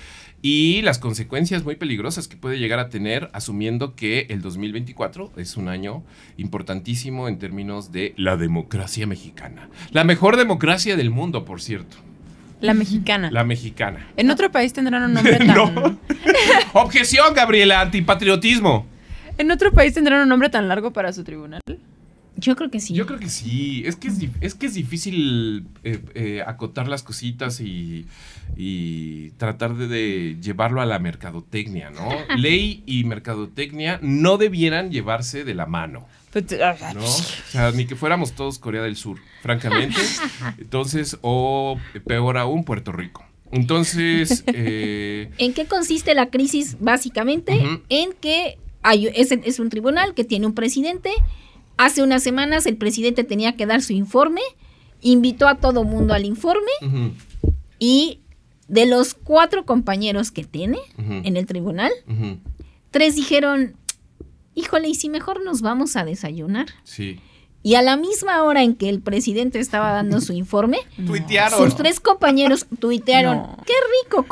y 0.42 0.82
las 0.82 1.00
consecuencias 1.00 1.64
muy 1.64 1.76
peligrosas 1.76 2.28
que 2.28 2.36
puede 2.36 2.60
llegar 2.60 2.80
a 2.80 2.90
tener 2.90 3.30
asumiendo 3.34 3.96
que 3.96 4.28
el 4.30 4.42
2024 4.42 5.32
es 5.38 5.58
un 5.58 5.70
año 5.70 6.04
importantísimo 6.38 7.28
en 7.28 7.40
términos 7.40 7.92
de 7.92 8.14
la 8.18 8.38
democracia 8.38 9.08
mexicana. 9.08 9.70
La 9.92 10.04
mejor 10.04 10.38
democracia 10.38 10.96
del 10.98 11.12
mundo, 11.12 11.46
por 11.46 11.62
cierto. 11.62 11.98
La 12.64 12.74
mexicana. 12.74 13.30
La 13.30 13.44
mexicana. 13.44 14.08
En 14.16 14.32
otro 14.32 14.50
país 14.50 14.72
tendrán 14.72 15.04
un 15.04 15.14
nombre 15.14 15.36
tan... 15.38 15.48
No. 15.48 16.00
Objeción, 16.74 17.34
Gabriela, 17.34 17.82
antipatriotismo. 17.82 18.88
En 19.38 19.52
otro 19.52 19.74
país 19.74 19.94
tendrán 19.94 20.22
un 20.22 20.30
nombre 20.30 20.48
tan 20.50 20.70
largo 20.70 20.94
para 20.94 21.12
su 21.12 21.26
tribunal. 21.26 21.60
Yo 22.38 22.56
creo 22.56 22.72
que 22.72 22.80
sí. 22.80 22.94
Yo 22.94 23.06
creo 23.06 23.20
que 23.20 23.28
sí. 23.28 23.84
Es 23.86 23.98
que 23.98 24.08
es, 24.08 24.18
es, 24.40 24.56
que 24.56 24.68
es 24.68 24.76
difícil 24.76 25.68
eh, 25.84 26.00
eh, 26.16 26.42
acotar 26.48 26.88
las 26.88 27.04
cositas 27.04 27.60
y, 27.60 28.06
y 28.56 29.32
tratar 29.32 29.76
de, 29.76 29.88
de 29.88 30.38
llevarlo 30.42 30.80
a 30.80 30.86
la 30.86 31.00
mercadotecnia, 31.00 31.90
¿no? 31.90 32.10
Ley 32.38 32.82
y 32.86 33.04
mercadotecnia 33.04 34.00
no 34.02 34.38
debieran 34.38 34.90
llevarse 34.90 35.44
de 35.44 35.54
la 35.54 35.66
mano, 35.66 36.08
¿no? 36.94 37.04
O 37.04 37.08
sea, 37.50 37.72
ni 37.72 37.86
que 37.86 37.96
fuéramos 37.96 38.34
todos 38.34 38.60
Corea 38.60 38.82
del 38.82 38.96
Sur, 38.96 39.20
francamente. 39.42 40.02
Entonces, 40.58 41.18
o 41.22 41.78
peor 42.06 42.38
aún, 42.38 42.64
Puerto 42.64 42.92
Rico. 42.92 43.24
Entonces, 43.52 44.44
eh, 44.48 45.30
¿En 45.38 45.54
qué 45.54 45.66
consiste 45.66 46.16
la 46.16 46.30
crisis? 46.30 46.78
Básicamente 46.80 47.62
en 47.90 48.14
que 48.14 48.58
hay, 48.82 49.08
es, 49.08 49.32
es 49.32 49.60
un 49.60 49.70
tribunal 49.70 50.14
que 50.16 50.24
tiene 50.24 50.48
un 50.48 50.54
presidente. 50.54 51.12
Hace 51.78 52.02
unas 52.02 52.24
semanas 52.24 52.66
el 52.66 52.78
presidente 52.78 53.24
tenía 53.24 53.56
que 53.56 53.66
dar 53.66 53.82
su 53.82 53.94
informe, 53.94 54.42
invitó 55.02 55.48
a 55.48 55.56
todo 55.56 55.84
mundo 55.84 56.14
al 56.14 56.26
informe 56.26 56.72
y 57.80 58.22
de 58.68 58.86
los 58.86 59.14
cuatro 59.14 59.66
compañeros 59.66 60.32
que 60.32 60.44
tiene 60.44 60.80
en 60.98 61.38
el 61.38 61.46
tribunal, 61.46 61.92
tres 62.92 63.16
dijeron, 63.16 63.76
híjole, 64.56 64.88
¿y 64.90 64.96
si 64.96 65.10
mejor 65.10 65.44
nos 65.44 65.62
vamos 65.62 65.96
a 65.96 66.04
desayunar? 66.06 66.68
sí. 66.84 67.20
Y 67.66 67.76
a 67.76 67.82
la 67.82 67.96
misma 67.96 68.44
hora 68.44 68.62
en 68.62 68.76
que 68.76 68.90
el 68.90 69.00
presidente 69.00 69.58
estaba 69.58 69.94
dando 69.94 70.20
su 70.20 70.34
informe, 70.44 70.80
Tuitearon. 71.06 71.58
sus 71.58 71.78
tres 71.78 72.02
compañeros 72.02 72.66
tuitearon, 72.80 73.38
No. 73.38 73.58
qué 73.66 73.72
rico 74.04 74.28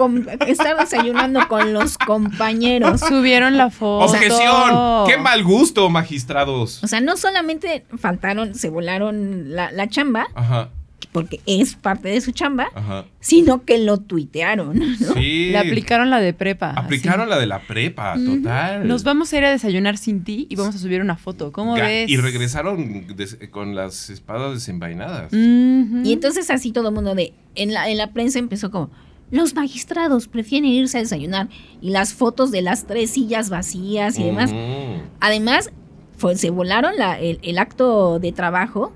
estar 0.47 0.75
desayunando 0.77 1.39
con 1.47 1.71
los 1.71 1.97
compañeros. 1.97 2.99
Subieron 2.99 3.55
la 3.55 3.69
foto. 3.69 4.11
Objeción. 4.11 5.07
Qué 5.07 5.15
mal 5.17 5.45
gusto, 5.45 5.89
magistrados. 5.89 6.83
O 6.83 6.87
sea, 6.87 6.99
no 6.99 7.15
solamente 7.15 7.85
faltaron, 7.97 8.53
se 8.53 8.67
volaron 8.69 9.55
la, 9.55 9.71
la 9.71 9.87
chamba, 9.87 10.27
Ajá, 10.35 10.69
porque 11.11 11.41
es 11.45 11.75
parte 11.75 12.07
de 12.09 12.21
su 12.21 12.31
chamba, 12.31 12.69
ajá. 12.73 13.05
sino 13.19 13.65
que 13.65 13.77
lo 13.77 13.97
tuitearon. 13.97 14.77
¿no? 14.79 15.13
Sí. 15.13 15.49
Le 15.51 15.57
aplicaron 15.57 16.09
la 16.09 16.19
de 16.19 16.33
prepa. 16.33 16.71
Aplicaron 16.71 17.21
así. 17.21 17.29
la 17.31 17.39
de 17.39 17.47
la 17.47 17.59
prepa, 17.61 18.15
total. 18.15 18.87
Nos 18.87 19.03
vamos 19.03 19.33
a 19.33 19.37
ir 19.37 19.45
a 19.45 19.49
desayunar 19.51 19.97
sin 19.97 20.23
ti 20.23 20.47
y 20.49 20.55
vamos 20.55 20.75
a 20.75 20.77
subir 20.77 21.01
una 21.01 21.17
foto. 21.17 21.51
¿Cómo 21.51 21.75
Ga- 21.75 21.81
ves? 21.81 22.09
Y 22.09 22.17
regresaron 22.17 23.05
con 23.51 23.75
las 23.75 24.09
espadas 24.09 24.53
desenvainadas. 24.53 25.33
Y 25.33 26.13
entonces 26.13 26.49
así 26.49 26.71
todo 26.71 26.89
el 26.89 26.95
mundo 26.95 27.13
de, 27.15 27.33
en 27.55 27.73
la, 27.73 27.89
en 27.89 27.97
la 27.97 28.11
prensa 28.13 28.39
empezó 28.39 28.71
como, 28.71 28.89
los 29.31 29.53
magistrados 29.55 30.27
prefieren 30.27 30.69
irse 30.69 30.97
a 30.97 31.01
desayunar. 31.01 31.49
Y 31.81 31.89
las 31.91 32.13
fotos 32.13 32.51
de 32.51 32.61
las 32.61 32.85
tres 32.85 33.11
sillas 33.11 33.49
vacías 33.49 34.17
y 34.19 34.23
demás. 34.23 34.51
Mm. 34.51 35.01
Además, 35.19 35.71
fue- 36.17 36.35
se 36.37 36.49
volaron 36.51 36.95
la- 36.97 37.19
el, 37.19 37.39
el 37.41 37.57
acto 37.57 38.19
de 38.19 38.31
trabajo 38.31 38.93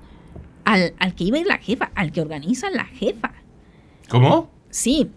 al, 0.66 0.92
al 0.98 1.14
que 1.14 1.24
iba 1.24 1.38
a 1.38 1.40
ir 1.40 1.46
la 1.46 1.56
jefa, 1.58 1.90
al 1.94 2.12
que 2.12 2.20
organiza 2.20 2.68
la 2.70 2.84
jefa. 2.84 3.32
¿Cómo? 4.08 4.50
Sí. 4.68 5.08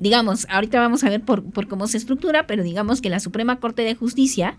Digamos, 0.00 0.46
ahorita 0.50 0.80
vamos 0.80 1.04
a 1.04 1.10
ver 1.10 1.20
por, 1.22 1.44
por 1.44 1.68
cómo 1.68 1.86
se 1.86 1.96
estructura, 1.98 2.46
pero 2.48 2.64
digamos 2.64 3.00
que 3.00 3.08
la 3.10 3.20
Suprema 3.20 3.60
Corte 3.60 3.82
de 3.82 3.94
Justicia 3.94 4.58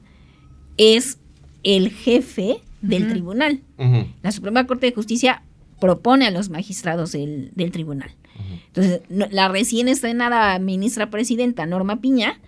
es 0.78 1.20
el 1.64 1.90
jefe 1.90 2.58
del 2.82 3.08
tribunal. 3.10 3.62
La 4.22 4.32
Suprema 4.32 4.66
Corte 4.68 4.86
de 4.86 4.94
Justicia 4.94 5.44
propone 5.82 6.26
a 6.28 6.32
los 6.32 6.50
magistrados 6.50 7.12
del, 7.12 7.52
del 7.56 7.72
tribunal. 7.72 8.12
Entonces, 8.68 9.02
no- 9.10 9.28
la 9.32 9.48
recién 9.50 9.88
estrenada 9.88 10.58
ministra 10.60 11.10
presidenta 11.10 11.66
Norma 11.66 12.00
Piña 12.02 12.40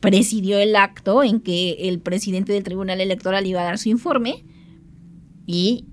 presidió 0.00 0.58
el 0.58 0.76
acto 0.76 1.22
en 1.22 1.40
que 1.40 1.88
el 1.88 1.98
presidente 2.00 2.52
del 2.52 2.62
Tribunal 2.62 3.00
Electoral 3.00 3.46
iba 3.46 3.60
a 3.62 3.64
dar 3.64 3.78
su 3.78 3.88
informe 3.88 4.44
y 5.46 5.86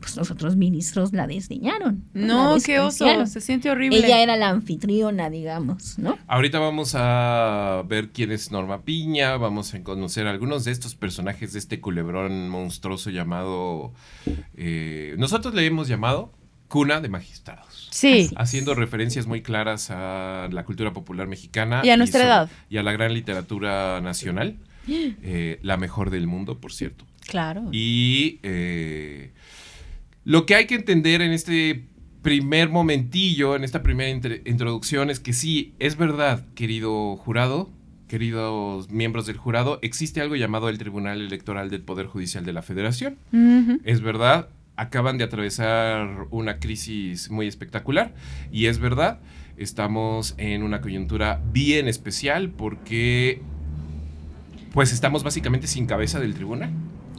pues 0.00 0.16
los 0.16 0.30
otros 0.30 0.56
ministros 0.56 1.12
la 1.12 1.26
desdeñaron. 1.26 2.04
No, 2.14 2.56
La 2.56 2.62
qué 2.62 2.80
oso. 2.80 3.26
Se 3.26 3.40
siente 3.40 3.70
horrible. 3.70 3.98
Ella 3.98 4.22
era 4.22 4.36
la 4.36 4.48
anfitriona, 4.48 5.30
digamos, 5.30 5.98
¿no? 5.98 6.18
Ahorita 6.26 6.58
vamos 6.58 6.94
a 6.96 7.84
ver 7.86 8.08
quién 8.08 8.32
es 8.32 8.50
Norma 8.50 8.82
Piña, 8.82 9.36
vamos 9.36 9.74
a 9.74 9.82
conocer 9.82 10.26
algunos 10.26 10.64
de 10.64 10.72
estos 10.72 10.94
personajes 10.94 11.52
de 11.52 11.58
este 11.58 11.80
culebrón 11.80 12.48
monstruoso 12.48 13.10
llamado... 13.10 13.92
eh, 14.56 15.14
nosotros 15.18 15.54
le 15.54 15.66
hemos 15.66 15.86
llamado 15.86 16.32
Cuna 16.68 17.00
de 17.00 17.08
Magistrados. 17.08 17.88
Sí. 17.90 18.30
Haciendo 18.36 18.74
referencias 18.74 19.26
muy 19.26 19.42
claras 19.42 19.90
a 19.90 20.48
la 20.50 20.64
cultura 20.64 20.92
popular 20.92 21.26
mexicana. 21.26 21.82
Y 21.84 21.90
a 21.90 21.96
nuestra 21.96 22.24
edad. 22.24 22.50
Y 22.68 22.78
a 22.78 22.82
la 22.82 22.92
gran 22.92 23.12
literatura 23.12 24.00
nacional. 24.00 24.56
eh, 24.88 25.58
la 25.62 25.76
mejor 25.76 26.10
del 26.10 26.26
mundo, 26.26 26.58
por 26.58 26.72
cierto. 26.72 27.04
Claro. 27.26 27.68
Y 27.70 28.40
eh, 28.42 29.32
lo 30.24 30.46
que 30.46 30.54
hay 30.54 30.66
que 30.66 30.74
entender 30.74 31.22
en 31.22 31.32
este 31.32 31.84
primer 32.22 32.68
momentillo, 32.68 33.56
en 33.56 33.64
esta 33.64 33.82
primera 33.82 34.10
introducción, 34.44 35.10
es 35.10 35.20
que 35.20 35.32
sí, 35.32 35.74
es 35.78 35.96
verdad, 35.96 36.44
querido 36.54 37.16
jurado, 37.16 37.70
queridos 38.08 38.90
miembros 38.90 39.26
del 39.26 39.36
jurado, 39.36 39.78
existe 39.82 40.20
algo 40.20 40.36
llamado 40.36 40.68
el 40.68 40.78
Tribunal 40.78 41.20
Electoral 41.20 41.70
del 41.70 41.82
Poder 41.82 42.06
Judicial 42.06 42.44
de 42.44 42.52
la 42.52 42.62
Federación. 42.62 43.16
Es 43.84 44.00
verdad, 44.00 44.48
acaban 44.76 45.16
de 45.16 45.24
atravesar 45.24 46.26
una 46.30 46.58
crisis 46.58 47.30
muy 47.30 47.46
espectacular 47.46 48.12
y 48.50 48.66
es 48.66 48.78
verdad, 48.78 49.20
estamos 49.56 50.34
en 50.38 50.62
una 50.62 50.80
coyuntura 50.80 51.40
bien 51.52 51.86
especial 51.86 52.50
porque 52.50 53.42
pues 54.72 54.92
estamos 54.92 55.22
básicamente 55.22 55.66
sin 55.66 55.86
cabeza 55.86 56.18
del 56.18 56.34
tribunal. 56.34 56.70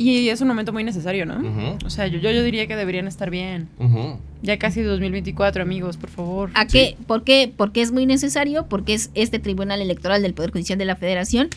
Y 0.02 0.30
es 0.30 0.42
un 0.42 0.48
momento 0.48 0.74
muy 0.74 0.84
necesario, 0.84 1.26
¿no? 1.26 1.78
O 1.86 1.90
sea, 1.90 2.08
yo, 2.08 2.20
yo, 2.20 2.32
yo 2.32 2.44
diría 2.44 2.68
que 2.68 2.76
deberían 2.76 3.08
estar 3.08 3.30
bien. 3.30 3.70
ujú. 3.80 4.18
Ya 4.44 4.58
casi 4.58 4.82
2024, 4.82 5.62
amigos, 5.62 5.98
por 5.98 6.10
favor. 6.10 6.50
¿A 6.56 6.66
qué? 6.66 6.98
¿Por 7.06 7.24
qué? 7.24 7.54
Porque 7.56 7.82
es 7.82 7.92
muy 7.92 8.06
necesario, 8.08 8.66
porque 8.68 8.96
es 8.96 9.12
este 9.14 9.38
Tribunal 9.40 9.82
Electoral 9.82 10.22
del 10.24 10.34
Poder 10.34 10.52
Judicial 10.52 10.80
de 10.80 10.86
la 10.86 10.96
Federación 10.96 11.50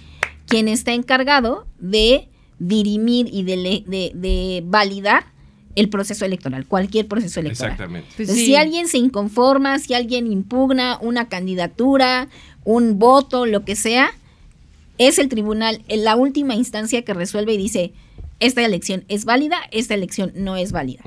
quien 0.46 0.68
está 0.68 0.92
encargado 0.92 1.66
de 1.78 2.28
dirimir 2.59 3.28
y 3.33 3.44
de, 3.44 3.57
le- 3.57 3.85
de- 3.87 4.12
de 4.14 4.62
validar 4.66 5.24
el 5.74 5.88
proceso 5.88 6.24
electoral, 6.26 6.66
cualquier 6.66 7.09
proceso 7.09 7.40
electoral. 7.40 7.72
Exactamente. 7.72 8.07
Pues 8.14 8.28
Entonces, 8.28 8.37
sí. 8.44 8.46
Si 8.50 8.57
alguien 8.57 8.87
se 8.87 8.98
inconforma, 8.98 9.78
si 9.78 9.94
alguien 9.94 10.30
impugna 10.30 10.98
una 11.00 11.28
candidatura, 11.28 12.28
un 12.64 12.98
voto, 12.98 13.46
lo 13.46 13.64
que 13.64 13.74
sea, 13.74 14.11
es 14.98 15.18
el 15.18 15.28
tribunal 15.28 15.83
en 15.88 16.04
la 16.04 16.14
última 16.14 16.54
instancia 16.54 17.02
que 17.02 17.14
resuelve 17.14 17.54
y 17.54 17.57
dice, 17.57 17.92
esta 18.40 18.64
elección 18.64 19.04
es 19.08 19.24
válida, 19.24 19.58
esta 19.70 19.94
elección 19.94 20.32
no 20.34 20.56
es 20.56 20.72
válida. 20.72 21.02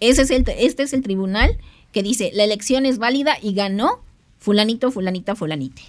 Ese 0.00 0.22
es 0.22 0.30
el, 0.30 0.44
este 0.58 0.82
es 0.82 0.92
el 0.92 1.02
tribunal 1.02 1.58
que 1.92 2.02
dice, 2.02 2.30
la 2.34 2.44
elección 2.44 2.86
es 2.86 2.98
válida 2.98 3.36
y 3.40 3.54
ganó 3.54 4.00
fulanito, 4.38 4.90
fulanita, 4.90 5.34
fulanite. 5.34 5.82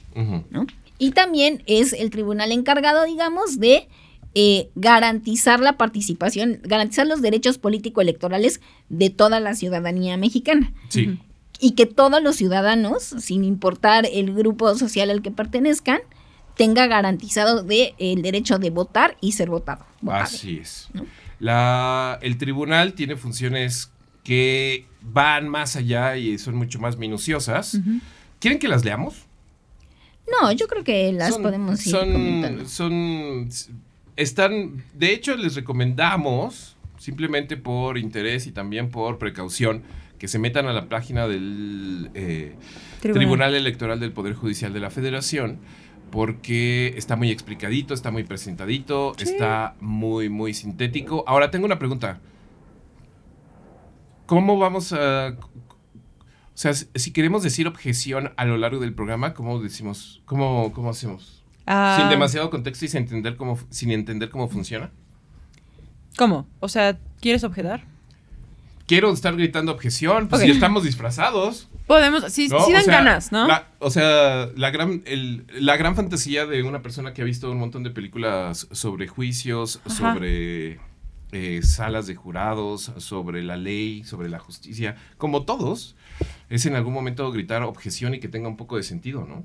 ¿no? 0.52 0.68
Y 1.00 1.12
también 1.12 1.64
es 1.66 1.94
el 1.94 2.10
tribunal 2.12 2.52
encargado, 2.52 3.06
digamos, 3.06 3.60
de 3.60 3.88
eh, 4.36 4.70
garantizar 4.76 5.60
la 5.60 5.78
participación, 5.78 6.60
garantizar 6.64 7.08
los 7.08 7.22
derechos 7.22 7.58
político-electorales 7.58 8.62
de 8.90 9.10
toda 9.10 9.40
la 9.40 9.56
ciudadanía 9.56 10.18
mexicana. 10.18 10.74
Sí. 10.90 11.20
Y 11.60 11.72
que 11.72 11.86
todos 11.86 12.22
los 12.22 12.36
ciudadanos, 12.36 13.04
sin 13.04 13.44
importar 13.44 14.08
el 14.12 14.34
grupo 14.34 14.76
social 14.76 15.10
al 15.10 15.22
que 15.22 15.32
pertenezcan, 15.32 16.02
tenga 16.56 16.88
garantizado 16.88 17.64
de, 17.64 17.96
el 17.98 18.22
derecho 18.22 18.60
de 18.60 18.70
votar 18.70 19.18
y 19.22 19.32
ser 19.34 19.50
votado. 19.50 19.86
votado. 20.02 20.24
Así 20.24 20.58
es. 20.62 20.88
¿no? 20.94 21.06
La, 21.40 22.20
el 22.22 22.38
tribunal 22.38 22.94
tiene 22.94 23.16
funciones 23.16 23.92
que 24.24 24.86
van 25.02 25.50
más 25.50 25.76
allá 25.76 26.16
y 26.16 26.38
son 26.38 26.56
mucho 26.56 26.80
más 26.80 26.98
minuciosas. 26.98 27.80
¿Quieren 28.40 28.60
que 28.60 28.68
las 28.68 28.86
leamos? 28.86 29.26
No, 30.42 30.52
yo 30.54 30.68
creo 30.68 30.84
que 30.84 31.12
las 31.12 31.34
Son- 31.34 31.44
podemos 31.44 31.86
ir 31.86 31.92
son, 31.92 32.12
comentando. 32.14 32.66
son 32.70 33.50
están 34.16 34.84
de 34.94 35.12
hecho 35.12 35.36
les 35.36 35.56
recomendamos 35.56 36.78
simplemente 36.98 37.58
por 37.58 37.98
interés 37.98 38.48
y 38.48 38.52
también 38.52 38.90
por 38.90 39.18
precaución, 39.18 39.84
que 40.20 40.30
se 40.30 40.40
metan 40.40 40.68
a 40.68 40.72
la 40.74 40.88
página 40.88 41.28
del 41.28 42.10
eh, 42.14 42.56
Tribunal. 43.02 43.54
Electoral 43.56 44.00
del 44.00 44.14
Poder 44.14 44.34
Judicial 44.36 44.72
de 44.72 44.80
la 44.80 44.90
Federación, 44.90 45.58
porque 46.14 46.94
está 46.96 47.16
muy 47.16 47.32
explicadito, 47.32 47.96
está 47.96 48.12
muy 48.12 48.24
presentadito, 48.24 49.16
está 49.18 49.74
muy, 49.80 50.30
muy 50.30 50.54
sintético. 50.54 51.24
Ahora 51.26 51.50
tengo 51.50 51.66
una 51.66 51.80
pregunta. 51.80 52.20
¿Cómo 54.28 54.60
vamos 54.60 54.94
a... 54.94 55.30
O 55.30 56.54
sea, 56.54 56.72
si 56.76 57.12
queremos 57.14 57.42
decir 57.42 57.68
objeción 57.68 58.32
a 58.38 58.46
lo 58.46 58.58
largo 58.58 58.80
del 58.80 58.94
programa, 58.94 59.34
¿cómo 59.34 59.60
decimos? 59.60 60.22
¿Cómo, 60.26 60.72
cómo 60.72 60.92
hacemos? 60.92 61.44
Ah, 61.66 61.98
Sin 62.00 62.10
demasiado 62.10 62.52
contexto 62.52 62.86
y 62.86 62.90
sin 62.90 63.00
entender 63.00 63.36
cómo, 63.36 63.58
sin 63.72 63.90
entender 63.90 64.30
cómo 64.30 64.48
funciona. 64.50 64.92
¿Cómo? 66.16 66.46
O 66.60 66.70
sea, 66.70 67.00
¿quieres 67.22 67.44
objetar? 67.44 67.86
Quiero 68.86 69.12
estar 69.14 69.36
gritando 69.36 69.72
objeción, 69.72 70.28
pues 70.28 70.42
si 70.42 70.52
estamos 70.52 70.84
disfrazados. 70.84 71.70
Podemos, 71.88 72.32
sí, 72.32 72.48
¿no? 72.50 72.60
sí 72.66 72.72
O 72.72 72.74
dan 72.74 72.84
sea, 72.84 72.94
ganas, 72.98 73.32
¿no? 73.32 73.48
la- 73.48 73.68
o 73.80 73.90
sea, 73.90 74.50
la 74.56 74.72
gran, 74.72 75.04
el- 75.06 75.46
la 75.60 75.78
gran 75.78 75.96
fantasía 75.96 76.46
de 76.46 76.64
una 76.64 76.82
persona 76.82 77.14
que 77.14 77.22
ha 77.22 77.26
visto 77.26 77.50
un 77.52 77.60
montón 77.60 77.84
de 77.84 77.92
películas 77.92 78.68
sobre 78.72 79.08
juicios, 79.08 79.80
Ajá. 79.86 80.14
sobre 80.14 80.80
eh, 81.36 81.62
salas 81.64 82.06
de 82.08 82.14
jurados, 82.16 82.92
sobre 82.98 83.42
la 83.42 83.58
ley, 83.58 84.04
sobre 84.04 84.30
la 84.30 84.38
justicia, 84.40 84.96
como 85.18 85.46
todos, 85.46 85.96
es 86.50 86.66
en 86.68 86.76
algún 86.76 86.94
momento 86.94 87.32
gritar 87.32 87.64
objeción 87.64 88.14
y 88.14 88.20
que 88.20 88.28
tenga 88.28 88.48
un 88.48 88.56
poco 88.58 88.78
de 88.78 88.84
sentido, 88.84 89.26
¿no? 89.26 89.44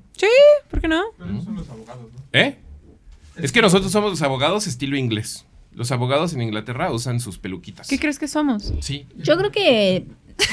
¿Por 0.69 0.81
qué 0.81 0.87
no? 0.87 1.01
Pero 1.17 1.31
esos 1.31 1.45
son 1.45 1.55
los 1.55 1.67
abogados, 1.69 2.05
¿no? 2.13 2.19
¿Eh? 2.31 2.57
Es 3.37 3.51
que 3.51 3.61
nosotros 3.61 3.91
somos 3.91 4.11
los 4.11 4.21
abogados 4.21 4.67
estilo 4.67 4.97
inglés. 4.97 5.45
Los 5.73 5.91
abogados 5.91 6.33
en 6.33 6.41
Inglaterra 6.41 6.91
usan 6.91 7.19
sus 7.19 7.37
peluquitas. 7.37 7.87
¿Qué 7.87 7.99
crees 7.99 8.19
que 8.19 8.27
somos? 8.27 8.73
Sí. 8.81 9.05
Yo 9.17 9.37
creo 9.37 9.51
que 9.51 10.05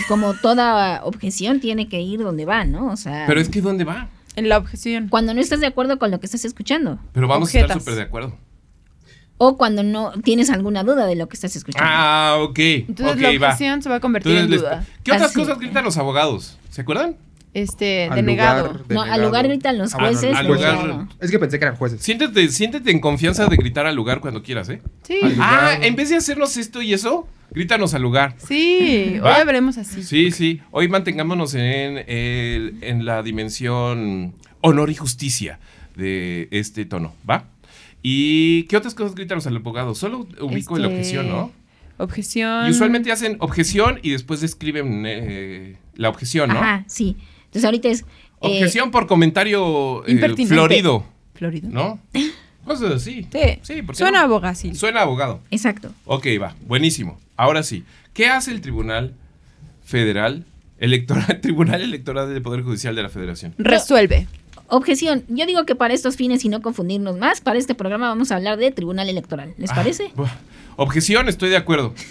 como 0.09 0.35
toda 0.35 1.05
objeción 1.05 1.61
tiene 1.61 1.89
que 1.89 2.01
ir 2.01 2.21
donde 2.21 2.45
va, 2.45 2.65
¿no? 2.65 2.89
O 2.89 2.97
sea, 2.97 3.25
Pero 3.27 3.41
es 3.41 3.49
que 3.49 3.61
¿dónde 3.61 3.85
va? 3.85 4.09
En 4.37 4.49
la 4.49 4.59
objeción. 4.59 5.09
cuando 5.09 5.33
no 5.33 5.41
estás 5.41 5.61
de 5.61 5.67
acuerdo 5.67 5.99
con 5.99 6.11
lo 6.11 6.21
que 6.21 6.27
estás 6.27 6.45
escuchando 6.45 6.99
Pero 7.13 7.27
vamos 7.29 7.55
a 7.55 7.59
estar 7.61 7.79
súper 7.79 7.95
de 7.95 8.03
acuerdo. 8.03 8.37
o 9.39 9.57
cuando 9.57 9.83
no 9.83 10.13
tienes 10.23 10.51
alguna 10.51 10.83
duda 10.85 11.07
de 11.07 11.17
lo 11.17 11.29
que 11.29 11.35
estás 11.35 11.57
escuchando. 11.57 11.89
Ah, 11.91 12.37
ok. 12.41 12.59
Entonces 12.59 13.21
la 13.21 13.39
va. 13.39 13.47
objeción 13.53 13.83
se 13.83 13.89
va 13.89 13.97
a 13.97 14.01
convertir 14.01 14.33
Entonces, 14.33 14.59
en 14.63 14.65
duda. 14.65 14.87
¿Qué 15.03 15.13
otras 15.13 15.31
Así. 15.31 15.41
cosas 15.41 15.59
gritan 15.59 15.85
los 15.85 15.97
abogados? 15.97 16.59
¿Se 16.71 16.83
acuerdan? 16.83 17.17
Este, 17.57 18.05
Al 18.05 18.17
denegado. 18.17 18.69
lugar, 18.69 18.85
no, 18.91 19.01
al 19.03 19.23
lugar 19.23 19.49
gritan 19.49 19.79
los 19.79 19.95
Ah, 19.95 19.99
bueno, 19.99 20.19
jueces. 20.19 20.37
al 20.37 20.47
pues, 20.47 20.59
lugar- 20.61 20.79
claro. 20.79 21.09
Es 21.21 21.31
que 21.31 21.39
pensé 21.39 21.59
que 21.59 21.65
eran 21.65 21.77
jueces. 21.77 22.03
Siéntete, 22.03 22.49
siéntete 22.51 22.91
en 22.91 23.01
confianza 23.01 23.47
de 23.47 23.57
gritar 23.57 23.87
al 23.87 23.97
lugar 23.97 24.21
cuando 24.21 24.43
quieras, 24.43 24.69
¿eh? 24.69 24.83
Sí. 25.05 25.19
Al 25.23 25.33
lugar. 25.33 25.49
Ah, 25.65 25.79
en 25.81 25.97
vez 25.97 26.11
de 26.11 26.17
hacernos 26.17 26.57
esto 26.59 26.83
y 26.83 26.93
eso, 26.93 27.27
grítanos 27.53 27.95
al 27.95 28.03
lugar. 28.03 28.35
Sí, 28.47 29.19
hoy 29.23 29.47
veremos 29.47 29.79
así. 29.79 30.03
Sí, 30.03 30.33
sí. 30.33 30.61
Hoy 30.71 30.89
mantengámonos 30.89 31.55
en, 31.55 31.97
el- 32.07 32.77
en 32.83 33.07
la 33.07 33.23
dimensión 33.23 34.35
honor 34.61 34.91
y 34.91 34.95
justicia 34.95 35.59
de 35.97 36.49
este 36.51 36.85
tono, 36.85 37.15
¿va? 37.29 37.47
¿Y 38.03 38.65
qué 38.65 38.77
otras 38.77 38.95
cosas 38.95 39.15
gritan 39.15 39.37
los 39.37 39.47
abogados? 39.47 39.97
Solo 39.97 40.27
ubico 40.43 40.77
la 40.77 40.89
Este, 40.89 40.97
objeción, 40.99 41.29
¿no? 41.31 41.53
Objeción. 41.99 42.67
Y 42.67 42.71
usualmente 42.71 43.11
hacen 43.11 43.37
objeción 43.41 43.99
y 44.03 44.11
después 44.11 44.43
describen 44.43 45.05
eh, 45.07 45.77
la 45.95 46.11
objeción, 46.11 46.51
¿no? 46.51 46.59
Ajá, 46.59 46.85
sí. 46.87 47.17
Entonces 47.57 47.65
ahorita 47.65 47.89
es... 47.89 48.01
eh, 48.01 48.05
Objeción 48.41 48.91
por 48.91 49.07
comentario 49.07 50.07
eh, 50.07 50.13
Impertinente. 50.13 50.55
florido, 50.55 51.05
Florido. 51.35 51.69
¿no? 51.71 51.99
Cosas 52.65 52.93
así. 52.95 53.27
Sí. 53.33 53.59
Sí, 53.63 53.83
¿por 53.83 53.95
qué 53.95 53.99
Suena 53.99 54.19
no? 54.21 54.25
abogacil. 54.25 54.77
Suena 54.77 55.03
abogado. 55.03 55.41
exacto. 55.51 55.93
Ok, 56.05 56.27
va. 56.43 56.55
Buenísimo. 56.67 57.19
Ahora 57.37 57.63
sí. 57.63 57.85
¿Qué 58.13 58.29
hace 58.29 58.51
el 58.51 58.61
Tribunal 58.61 59.15
Federal 59.85 60.45
Electoral, 60.79 61.41
Tribunal 61.43 61.81
Electoral 61.83 62.29
del 62.33 62.43
Poder 62.43 62.63
Judicial 62.63 62.95
de 62.97 63.03
la 63.03 63.09
Federación? 63.09 63.55
Resuelve. 63.59 64.27
Objeción. 64.69 65.23
Yo 65.29 65.47
digo 65.47 65.65
que 65.65 65.77
para 65.77 65.95
estos 65.95 66.17
fines 66.17 66.45
y 66.45 66.49
no 66.49 66.61
confundirnos 66.61 67.17
más, 67.19 67.41
para 67.41 67.59
este 67.59 67.75
programa 67.77 68.09
vamos 68.09 68.33
a 68.33 68.37
hablar 68.37 68.59
de 68.59 68.73
Tribunal 68.73 69.09
Electoral. 69.09 69.55
¿Les 69.59 69.71
parece? 69.71 70.07
Ah, 70.09 70.13
buah. 70.17 70.31
objeción, 70.77 71.29
estoy 71.29 71.51
de 71.51 71.57
acuerdo. 71.57 71.95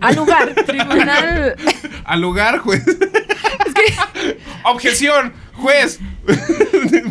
Al 0.00 0.16
lugar. 0.16 0.54
Tribunal. 0.66 1.56
Al 2.04 2.20
lugar, 2.20 2.58
juez. 2.58 2.84
Objeción, 4.64 5.32
juez. 5.54 6.00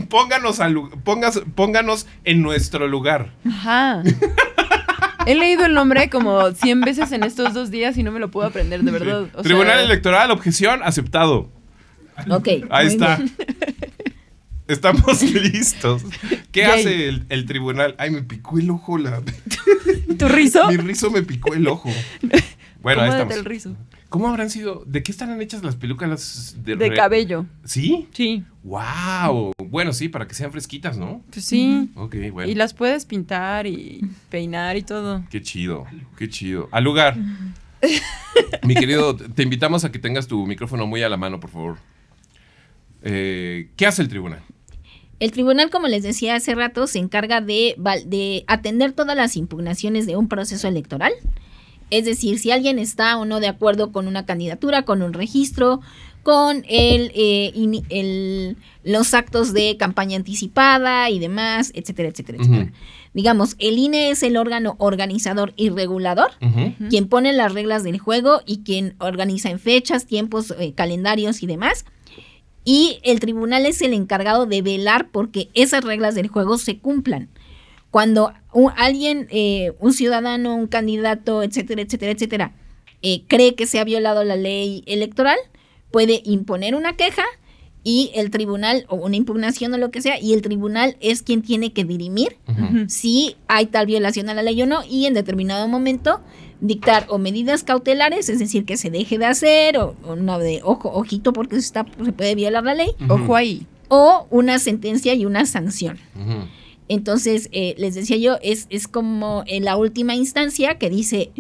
pónganos, 0.10 0.60
al, 0.60 0.76
pongas- 0.76 1.44
pónganos 1.56 2.08
en 2.24 2.42
nuestro 2.42 2.88
lugar. 2.88 3.32
Ajá. 3.48 4.04
He 5.26 5.36
leído 5.36 5.66
el 5.66 5.74
nombre 5.74 6.10
como 6.10 6.52
100 6.52 6.82
veces 6.82 7.12
en 7.12 7.24
estos 7.24 7.54
dos 7.54 7.72
días 7.72 7.98
y 7.98 8.04
no 8.04 8.12
me 8.12 8.20
lo 8.20 8.30
puedo 8.30 8.48
aprender, 8.48 8.82
de 8.84 8.92
verdad. 8.92 9.26
O 9.34 9.42
Tribunal 9.42 9.76
sea, 9.78 9.84
Electoral, 9.84 10.32
objeción, 10.32 10.82
aceptado. 10.84 11.50
Ok. 12.30 12.48
Ahí 12.70 12.88
está. 12.88 13.18
bien. 13.18 13.36
Estamos 14.68 15.22
listos. 15.34 16.04
¿Qué 16.52 16.62
Yay. 16.62 16.80
hace 16.80 17.10
el, 17.10 17.26
el 17.30 17.46
tribunal? 17.46 17.96
Ay, 17.98 18.12
me 18.12 18.24
picó 18.24 18.58
el 18.58 18.70
ojo. 18.70 18.98
La... 18.98 19.22
¿Tu 20.18 20.28
rizo? 20.28 20.68
Mi 20.70 20.78
rizo 20.78 21.12
me 21.12 21.22
picó 21.24 21.54
el 21.54 21.68
ojo. 21.68 21.90
Bueno, 22.82 23.02
ahí 23.02 23.10
estamos. 23.10 23.34
el 23.34 23.46
rizo. 23.46 23.76
¿Cómo 24.10 24.28
habrán 24.28 24.52
sido? 24.52 24.84
¿De 24.86 25.02
qué 25.02 25.12
estarán 25.12 25.42
hechas 25.42 25.64
las 25.64 25.76
pelucas 25.76 26.56
de, 26.64 26.76
De 26.76 26.94
cabello. 26.94 27.48
¿Sí? 27.64 28.08
Sí. 28.12 28.44
¡Wow! 28.62 29.54
Bueno, 29.58 29.92
sí, 29.92 30.08
para 30.08 30.28
que 30.28 30.36
sean 30.36 30.52
fresquitas, 30.52 30.96
¿no? 30.96 31.24
Pues 31.32 31.46
sí. 31.46 31.90
Ok, 31.96 32.16
bueno. 32.32 32.48
Y 32.52 32.54
las 32.54 32.76
puedes 32.76 33.06
pintar 33.06 33.66
y 33.66 34.08
peinar 34.30 34.78
y 34.78 34.84
todo. 34.84 35.24
Qué 35.32 35.42
chido, 35.42 35.88
qué 36.16 36.30
chido. 36.30 36.70
Al 36.72 36.84
lugar. 36.84 37.18
Mi 38.62 38.76
querido, 38.76 39.16
te 39.16 39.42
invitamos 39.42 39.84
a 39.84 39.92
que 39.92 39.98
tengas 39.98 40.28
tu 40.28 40.46
micrófono 40.46 40.86
muy 40.86 41.02
a 41.02 41.10
la 41.10 41.18
mano, 41.18 41.40
por 41.40 41.50
favor. 41.50 41.78
Eh, 43.02 43.70
¿Qué 43.76 43.88
hace 43.88 44.04
el 44.04 44.10
tribunal? 44.10 44.44
El 45.20 45.32
tribunal, 45.32 45.70
como 45.70 45.88
les 45.88 46.04
decía 46.04 46.36
hace 46.36 46.56
rato, 46.56 46.88
se 46.88 47.00
encarga 47.00 47.40
de, 47.42 48.44
atender 48.48 48.92
todas 48.94 49.16
las 49.16 49.38
impugnaciones 49.38 50.06
de 50.06 50.18
un 50.18 50.28
proceso 50.28 50.68
electoral. 50.68 51.14
Es 51.90 52.06
decir, 52.06 52.40
si 52.40 52.52
alguien 52.52 52.80
está 52.80 53.18
o 53.18 53.26
no 53.26 53.40
de 53.40 53.48
acuerdo 53.48 53.92
con 53.92 54.08
una 54.08 54.26
candidatura, 54.26 54.84
con 54.84 55.02
un 55.02 55.14
registro, 55.14 55.82
con 56.24 56.66
el, 56.68 57.12
eh, 57.14 57.52
el- 57.90 58.58
los 58.84 59.14
actos 59.14 59.54
de 59.54 59.78
campaña 59.78 60.18
anticipada 60.18 61.10
y 61.12 61.20
demás, 61.20 61.72
etcétera, 61.76 62.10
etcétera, 62.10 62.40
etcétera. 62.40 62.72
Digamos, 63.14 63.56
el 63.60 63.78
INE 63.78 64.10
es 64.10 64.24
el 64.24 64.36
órgano 64.36 64.76
organizador 64.80 65.54
y 65.56 65.70
regulador 65.70 66.32
quien 66.90 67.08
pone 67.08 67.32
las 67.32 67.54
reglas 67.54 67.84
del 67.84 68.00
juego 68.00 68.42
y 68.46 68.64
quien 68.64 68.96
organiza 69.00 69.50
en 69.52 69.60
fechas, 69.60 70.06
tiempos, 70.08 70.54
eh, 70.60 70.74
calendarios 70.74 71.42
y 71.44 71.48
demás. 71.48 71.86
Y 72.66 73.00
el 73.04 73.20
tribunal 73.22 73.66
es 73.66 73.82
el 73.82 73.94
encargado 73.94 74.46
de 74.48 74.62
velar 74.62 75.10
porque 75.12 75.50
esas 75.54 75.84
reglas 75.84 76.16
del 76.16 76.28
juego 76.28 76.58
se 76.58 76.80
cumplan. 76.80 77.30
Cuando 77.92 78.34
un- 78.52 78.72
alguien, 78.76 79.28
eh, 79.32 79.72
un 79.80 79.94
ciudadano, 79.94 80.56
un 80.56 80.68
candidato, 80.68 81.44
etcétera, 81.44 81.84
etcétera, 81.84 82.12
etcétera, 82.12 82.56
eh, 83.02 83.22
cree 83.28 83.56
que 83.56 83.68
se 83.68 83.80
ha 83.80 83.84
violado 83.84 84.24
la 84.24 84.36
ley 84.36 84.84
electoral, 84.88 85.38
puede 85.92 86.22
imponer 86.26 86.76
una 86.76 86.98
queja 86.98 87.24
y 87.84 88.10
el 88.16 88.32
tribunal, 88.32 88.86
o 88.90 88.96
una 88.96 89.16
impugnación 89.16 89.72
o 89.76 89.78
lo 89.78 89.92
que 89.92 90.02
sea, 90.02 90.20
y 90.20 90.34
el 90.34 90.42
tribunal 90.42 90.98
es 91.02 91.22
quien 91.22 91.44
tiene 91.44 91.72
que 91.72 91.86
dirimir 91.86 92.36
si 92.90 93.36
hay 93.48 93.68
tal 93.68 93.86
violación 93.86 94.28
a 94.28 94.34
la 94.34 94.42
ley 94.42 94.60
o 94.64 94.66
no 94.66 94.82
y 94.90 95.06
en 95.06 95.14
determinado 95.14 95.68
momento 95.68 96.20
dictar 96.62 97.06
o 97.10 97.18
medidas 97.18 97.64
cautelares, 97.64 98.30
es 98.30 98.40
decir, 98.40 98.66
que 98.66 98.78
se 98.78 98.90
deje 98.90 99.18
de 99.18 99.26
hacer 99.26 99.78
o, 99.78 99.96
o 100.06 100.14
una 100.14 100.40
de 100.40 100.62
ojo, 100.64 100.90
ojito 100.92 101.34
porque 101.34 101.56
se, 101.56 101.62
está, 101.62 101.86
se 102.04 102.12
puede 102.12 102.36
violar 102.36 102.64
la 102.64 102.74
ley. 102.74 102.92
Ojo 103.10 103.36
ahí. 103.36 103.68
o 103.88 104.26
una 104.32 104.58
sentencia 104.60 105.14
y 105.14 105.26
una 105.26 105.46
sanción. 105.46 106.00
Entonces, 106.88 107.50
eh, 107.52 107.76
les 107.78 107.96
decía 107.96 108.18
yo, 108.18 108.38
es, 108.42 108.68
es 108.70 108.88
como 108.88 109.44
en 109.48 109.64
la 109.66 109.76
última 109.76 110.16
instancia 110.16 110.78
que 110.78 110.90
dice, 110.90 111.32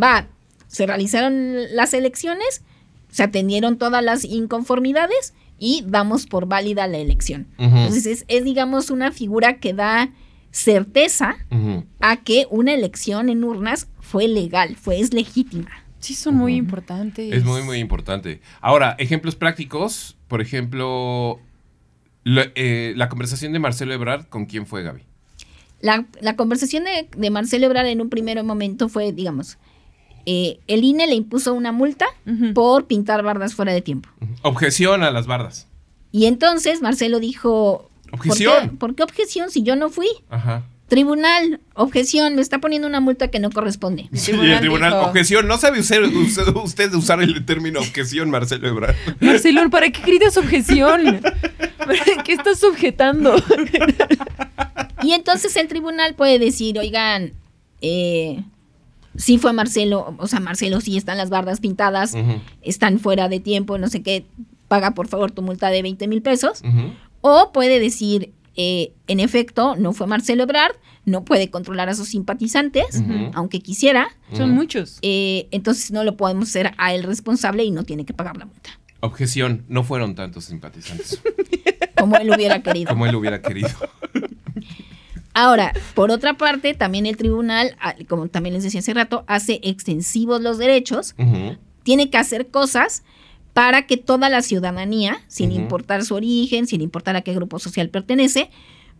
va, 0.00 0.28
se 0.66 0.86
realizaron 0.86 1.74
las 1.74 1.94
elecciones, 1.94 2.62
se 3.10 3.22
atendieron 3.22 3.76
todas 3.76 4.04
las 4.04 4.24
inconformidades 4.24 5.34
y 5.58 5.84
damos 5.86 6.26
por 6.26 6.46
válida 6.46 6.86
la 6.86 6.98
elección. 6.98 7.48
Entonces, 7.58 8.06
es, 8.06 8.24
es, 8.28 8.44
digamos, 8.44 8.90
una 8.90 9.10
figura 9.10 9.58
que 9.58 9.74
da 9.74 10.10
certeza 10.52 11.36
a 12.00 12.16
que 12.22 12.46
una 12.50 12.72
elección 12.74 13.28
en 13.28 13.44
urnas 13.44 13.88
fue 14.10 14.26
legal, 14.28 14.76
fue 14.76 14.98
es 15.00 15.12
legítima. 15.14 15.70
Sí, 16.00 16.14
son 16.14 16.34
muy 16.36 16.54
importantes. 16.54 17.32
Es 17.32 17.44
muy, 17.44 17.62
muy 17.62 17.78
importante. 17.78 18.40
Ahora, 18.60 18.96
ejemplos 18.98 19.36
prácticos. 19.36 20.16
Por 20.28 20.40
ejemplo, 20.40 21.38
lo- 22.24 22.42
eh, 22.54 22.94
la 22.96 23.08
conversación 23.08 23.52
de 23.52 23.58
Marcelo 23.58 23.92
Ebrard 23.92 24.26
con 24.26 24.46
quién 24.46 24.66
fue 24.66 24.82
Gaby. 24.82 25.02
La, 25.82 26.06
la 26.20 26.36
conversación 26.36 26.84
de, 26.84 27.08
de 27.16 27.30
Marcelo 27.30 27.66
Ebrard 27.66 27.86
en 27.86 28.00
un 28.00 28.10
primer 28.10 28.42
momento 28.44 28.88
fue, 28.88 29.12
digamos, 29.12 29.58
eh, 30.26 30.58
el 30.66 30.84
INE 30.84 31.06
le 31.06 31.14
impuso 31.14 31.54
una 31.54 31.72
multa 31.72 32.06
por 32.54 32.86
pintar 32.86 33.22
bardas 33.22 33.54
fuera 33.54 33.72
de 33.72 33.80
tiempo. 33.82 34.08
Objeción 34.42 35.02
a 35.02 35.10
las 35.10 35.26
bardas. 35.26 35.66
Y 36.12 36.26
entonces 36.26 36.82
Marcelo 36.82 37.20
dijo, 37.20 37.90
¿por 38.10 38.20
qué, 38.20 38.28
Objeción. 38.30 38.76
¿por 38.78 38.94
qué 38.94 39.02
objeción 39.02 39.50
si 39.50 39.62
yo 39.62 39.76
no 39.76 39.90
fui? 39.90 40.08
Ajá. 40.28 40.64
Tribunal, 40.90 41.60
objeción, 41.74 42.34
me 42.34 42.42
está 42.42 42.58
poniendo 42.58 42.86
una 42.88 43.00
multa 43.00 43.28
que 43.28 43.38
no 43.38 43.50
corresponde. 43.50 44.08
El 44.12 44.18
Sí, 44.18 44.32
el 44.32 44.36
tribunal 44.38 44.60
tribunal, 44.60 44.92
dijo- 44.92 45.06
objeción. 45.06 45.46
No 45.48 45.56
sabe 45.56 45.80
usted, 45.80 46.02
usted, 46.02 46.48
usted 46.56 46.92
usar 46.94 47.22
el 47.22 47.46
término 47.46 47.78
objeción, 47.80 48.28
Marcelo 48.28 48.68
Ebrard. 48.68 48.96
Marcelo, 49.20 49.70
¿para 49.70 49.88
qué 49.90 50.02
gritas 50.02 50.36
objeción? 50.36 51.20
¿Para 51.78 52.22
qué 52.24 52.32
estás 52.32 52.58
sujetando? 52.60 53.36
Y 55.02 55.12
entonces 55.12 55.56
el 55.56 55.68
tribunal 55.68 56.14
puede 56.14 56.38
decir, 56.38 56.78
oigan, 56.78 57.32
eh, 57.80 58.42
sí 59.16 59.38
fue 59.38 59.52
Marcelo, 59.52 60.14
o 60.18 60.26
sea, 60.26 60.40
Marcelo 60.40 60.80
sí 60.80 60.96
están 60.96 61.16
las 61.16 61.30
bardas 61.30 61.60
pintadas, 61.60 62.14
están 62.62 62.98
fuera 62.98 63.28
de 63.28 63.40
tiempo, 63.40 63.78
no 63.78 63.88
sé 63.88 64.02
qué, 64.02 64.26
paga 64.68 64.90
por 64.90 65.08
favor 65.08 65.30
tu 65.30 65.40
multa 65.42 65.70
de 65.70 65.82
20 65.82 66.06
mil 66.08 66.20
pesos. 66.20 66.62
O 67.22 67.52
puede 67.52 67.78
decir, 67.80 68.32
eh, 68.56 68.92
en 69.06 69.20
efecto, 69.20 69.76
no 69.76 69.92
fue 69.92 70.06
Marcelo 70.06 70.42
Ebrard, 70.42 70.72
no 71.04 71.24
puede 71.24 71.50
controlar 71.50 71.88
a 71.88 71.94
sus 71.94 72.08
simpatizantes, 72.08 73.02
aunque 73.34 73.60
quisiera. 73.60 74.08
Son 74.34 74.50
muchos. 74.50 74.98
eh, 75.02 75.48
entonces 75.50 75.90
no 75.92 76.04
lo 76.04 76.16
podemos 76.16 76.48
hacer 76.48 76.72
a 76.76 76.94
él 76.94 77.02
responsable 77.04 77.64
y 77.64 77.70
no 77.70 77.84
tiene 77.84 78.04
que 78.04 78.12
pagar 78.12 78.36
la 78.36 78.44
multa, 78.46 78.70
Objeción, 79.02 79.64
no 79.68 79.82
fueron 79.82 80.14
tantos 80.14 80.44
simpatizantes 80.44 81.22
como 81.98 82.16
él 82.16 82.30
hubiera 82.30 82.62
querido. 82.62 82.90
como 82.90 83.06
él 83.06 83.14
hubiera 83.14 83.40
querido. 83.40 83.70
Ahora, 85.32 85.72
por 85.94 86.10
otra 86.10 86.34
parte, 86.34 86.74
también 86.74 87.06
el 87.06 87.16
tribunal, 87.16 87.76
ah, 87.80 87.94
como 88.08 88.28
también 88.28 88.54
les 88.54 88.64
decía 88.64 88.80
hace 88.80 88.92
rato, 88.94 89.24
hace 89.28 89.60
extensivos 89.62 90.40
los 90.42 90.58
derechos, 90.58 91.14
tiene 91.82 92.10
que 92.10 92.18
hacer 92.18 92.48
cosas 92.48 93.04
para 93.54 93.86
que 93.86 93.96
toda 93.96 94.28
la 94.28 94.42
ciudadanía, 94.42 95.20
sin 95.28 95.52
importar 95.52 96.04
su 96.04 96.14
origen, 96.14 96.66
sin 96.66 96.80
importar 96.80 97.16
a 97.16 97.22
qué 97.22 97.34
grupo 97.34 97.58
social 97.58 97.88
pertenece, 97.88 98.50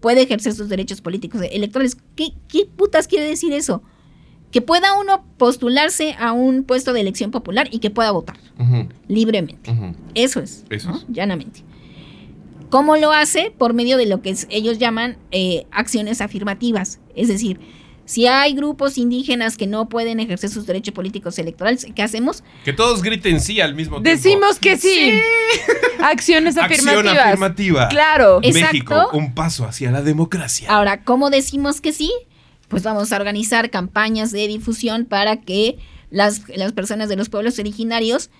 puede 0.00 0.22
ejercer 0.22 0.52
sus 0.54 0.68
derechos 0.68 1.00
políticos 1.00 1.42
electorales. 1.50 1.96
¿Qué, 2.16 2.32
qué 2.48 2.66
putas 2.66 3.06
quiere 3.06 3.26
decir 3.26 3.52
eso? 3.52 3.82
Que 4.50 4.60
pueda 4.60 4.98
uno 4.98 5.24
postularse 5.38 6.14
a 6.18 6.32
un 6.32 6.64
puesto 6.64 6.92
de 6.92 7.00
elección 7.02 7.30
popular 7.30 7.68
y 7.70 7.78
que 7.78 7.90
pueda 7.90 8.10
votar 8.10 8.36
libremente. 9.06 9.72
Eso 10.14 10.40
es, 10.40 10.64
Eso 10.70 10.90
¿no? 10.90 10.96
es. 10.96 11.06
llanamente. 11.08 11.62
¿Cómo 12.68 12.96
lo 12.96 13.12
hace? 13.12 13.52
Por 13.56 13.74
medio 13.74 13.96
de 13.96 14.06
lo 14.06 14.22
que 14.22 14.34
ellos 14.48 14.78
llaman 14.78 15.16
eh, 15.32 15.66
acciones 15.70 16.20
afirmativas. 16.20 17.00
Es 17.16 17.28
decir, 17.28 17.58
si 18.10 18.26
hay 18.26 18.54
grupos 18.54 18.98
indígenas 18.98 19.56
que 19.56 19.68
no 19.68 19.88
pueden 19.88 20.18
ejercer 20.18 20.50
sus 20.50 20.66
derechos 20.66 20.92
políticos 20.92 21.38
electorales, 21.38 21.86
¿qué 21.94 22.02
hacemos? 22.02 22.42
Que 22.64 22.72
todos 22.72 23.02
griten 23.02 23.40
sí 23.40 23.60
al 23.60 23.74
mismo 23.76 24.02
tiempo. 24.02 24.10
Decimos 24.10 24.58
que 24.58 24.76
sí. 24.76 25.12
Acciones 26.02 26.56
Acción 26.56 26.88
afirmativas. 26.98 27.26
afirmativa. 27.26 27.88
Claro. 27.88 28.40
Es- 28.42 28.54
México, 28.54 28.94
Exacto. 28.94 29.16
un 29.16 29.32
paso 29.34 29.64
hacia 29.64 29.92
la 29.92 30.02
democracia. 30.02 30.68
Ahora, 30.70 31.04
¿cómo 31.04 31.30
decimos 31.30 31.80
que 31.80 31.92
sí? 31.92 32.10
Pues 32.68 32.82
vamos 32.82 33.12
a 33.12 33.16
organizar 33.16 33.70
campañas 33.70 34.32
de 34.32 34.48
difusión 34.48 35.04
para 35.04 35.40
que 35.40 35.78
las, 36.10 36.42
las 36.48 36.72
personas 36.72 37.08
de 37.08 37.14
los 37.16 37.28
pueblos 37.28 37.58
originarios 37.60 38.30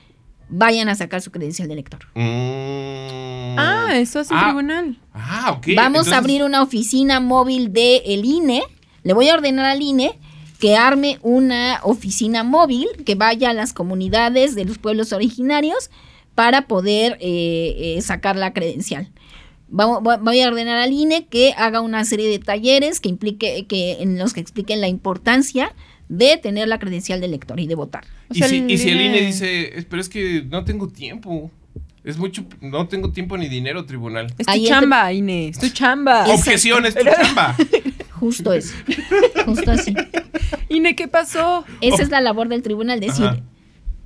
vayan 0.49 0.89
a 0.89 0.97
sacar 0.97 1.21
su 1.23 1.31
credencial 1.31 1.69
de 1.69 1.75
elector. 1.75 2.07
Mm. 2.17 3.57
Ah, 3.59 3.89
eso 3.95 4.19
hace 4.21 4.35
el 4.35 4.41
Ah, 4.41 4.45
tribunal. 4.47 4.99
Ah, 5.15 5.53
ok. 5.57 5.67
Vamos 5.77 5.91
entonces- 6.07 6.13
a 6.13 6.17
abrir 6.19 6.43
una 6.43 6.63
oficina 6.63 7.21
móvil 7.21 7.73
del 7.73 8.03
el 8.05 8.25
INE. 8.25 8.63
Le 9.03 9.13
voy 9.13 9.29
a 9.29 9.35
ordenar 9.35 9.67
al 9.67 9.81
INE 9.83 10.13
que 10.59 10.77
arme 10.77 11.19
una 11.23 11.81
oficina 11.85 12.45
móvil 12.45 12.87
que 13.07 13.15
vaya 13.15 13.51
a 13.51 13.55
las 13.55 13.73
comunidades 13.73 14.55
de 14.55 14.65
los 14.67 14.79
pueblos 14.79 15.13
originarios 15.13 15.91
para 16.35 16.67
poder 16.67 17.17
eh, 17.21 17.97
eh, 17.97 18.03
sacar 18.03 18.37
la 18.37 18.53
credencial. 18.53 19.09
Vamos- 19.69 20.03
voy 20.23 20.41
a 20.41 20.49
ordenar 20.49 20.77
al 20.79 20.93
INE 20.93 21.27
que 21.27 21.55
haga 21.57 21.81
una 21.81 22.05
serie 22.05 22.29
de 22.29 22.39
talleres 22.41 23.01
que 23.01 23.09
implique 23.09 23.65
que 23.67 24.03
en 24.03 24.19
los 24.19 24.33
que 24.35 24.41
expliquen 24.41 24.81
la 24.81 24.89
importancia 24.89 25.75
de 26.09 26.37
tener 26.39 26.67
la 26.69 26.79
credencial 26.81 27.21
de 27.21 27.27
elector 27.27 27.61
y 27.61 27.67
de 27.69 27.77
votar. 27.77 28.05
O 28.29 28.35
Y, 28.35 28.43
si, 28.43 28.57
el 28.57 28.71
y 28.71 28.79
si 28.79 28.91
el 28.91 29.01
INE 29.01 29.19
INE 29.19 29.27
dice, 29.27 29.79
"Es- 29.79 29.85
pero 29.85 30.03
es 30.03 30.09
que 30.09 30.43
no 30.51 30.65
tengo 30.65 30.89
tiempo. 30.89 31.51
Es 32.03 32.17
mucho, 32.19 32.45
no 32.63 32.89
tengo 32.89 33.13
tiempo 33.13 33.37
ni 33.39 33.49
dinero, 33.49 33.85
tribunal. 33.85 34.27
Es 34.39 34.47
tu 34.47 34.53
Ahí 34.53 34.67
chamba, 34.67 35.13
Inés. 35.13 35.57
Es 35.57 35.61
tu 35.61 35.69
chamba. 35.69 36.27
Objeción, 36.29 36.85
es 36.87 36.95
tu 36.95 37.05
chamba. 37.05 37.55
Justo 38.21 38.53
eso. 38.53 38.75
Justo 39.47 39.71
así. 39.73 39.95
Ine, 40.69 40.95
¿qué 40.95 41.09
pasó? 41.09 41.65
Esa 41.81 42.03
es 42.03 42.11
la 42.11 42.21
labor 42.21 42.49
del 42.49 42.63
tribunal, 42.63 43.01
decir, 43.01 43.25
Ajá. 43.25 43.41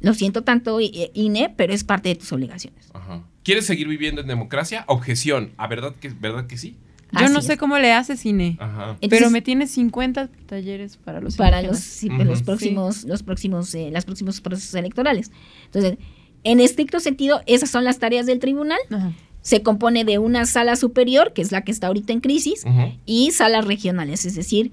lo 0.00 0.14
siento 0.14 0.42
tanto, 0.42 0.80
I- 0.80 1.10
INE, 1.14 1.52
pero 1.56 1.72
es 1.74 1.84
parte 1.84 2.08
de 2.10 2.14
tus 2.14 2.32
obligaciones. 2.32 2.88
Ajá. 2.94 3.22
¿Quieres 3.42 3.66
seguir 3.66 3.88
viviendo 3.88 4.20
en 4.22 4.26
democracia? 4.28 4.84
Objeción. 4.88 5.50
¿A 5.58 5.66
verdad 5.66 5.94
que, 6.00 6.08
verdad 6.08 6.46
que 6.46 6.56
sí? 6.56 6.76
Yo 7.20 7.28
no 7.28 7.42
sé 7.42 7.52
es. 7.52 7.58
cómo 7.58 7.78
le 7.78 7.92
haces, 7.92 8.24
Ine. 8.24 8.56
Ajá. 8.58 8.90
Entonces, 9.00 9.10
Pero 9.10 9.30
me 9.30 9.42
tienes 9.42 9.70
50 9.72 10.28
talleres 10.46 10.96
para 10.96 11.20
los 11.20 11.36
para 11.36 11.62
los, 11.62 11.78
sí, 11.78 12.08
los 12.08 12.42
próximos, 12.42 13.04
los 13.04 13.22
próximos, 13.22 13.72
eh, 13.74 13.90
los 13.92 14.04
próximos 14.04 14.40
procesos 14.40 14.74
electorales. 14.74 15.30
Entonces, 15.66 15.98
en 16.42 16.60
estricto 16.60 16.98
sentido, 17.00 17.42
esas 17.46 17.70
son 17.70 17.84
las 17.84 17.98
tareas 17.98 18.26
del 18.26 18.38
tribunal. 18.40 18.78
Ajá. 18.90 19.12
Se 19.44 19.62
compone 19.62 20.06
de 20.06 20.16
una 20.18 20.46
sala 20.46 20.74
superior, 20.74 21.34
que 21.34 21.42
es 21.42 21.52
la 21.52 21.62
que 21.64 21.70
está 21.70 21.88
ahorita 21.88 22.14
en 22.14 22.20
crisis, 22.20 22.64
y 23.04 23.30
salas 23.32 23.66
regionales, 23.66 24.24
es 24.24 24.34
decir, 24.34 24.72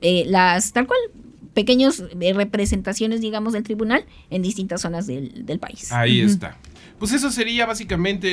eh, 0.00 0.24
las 0.26 0.72
tal 0.72 0.88
cual 0.88 0.98
pequeños 1.54 2.02
eh, 2.20 2.32
representaciones, 2.32 3.20
digamos, 3.20 3.52
del 3.52 3.62
tribunal 3.62 4.04
en 4.30 4.42
distintas 4.42 4.80
zonas 4.80 5.06
del, 5.06 5.46
del 5.46 5.60
país. 5.60 5.92
Ahí 5.92 6.20
está. 6.20 6.56
Pues 6.98 7.12
eso 7.12 7.30
sería 7.30 7.66
básicamente 7.66 8.28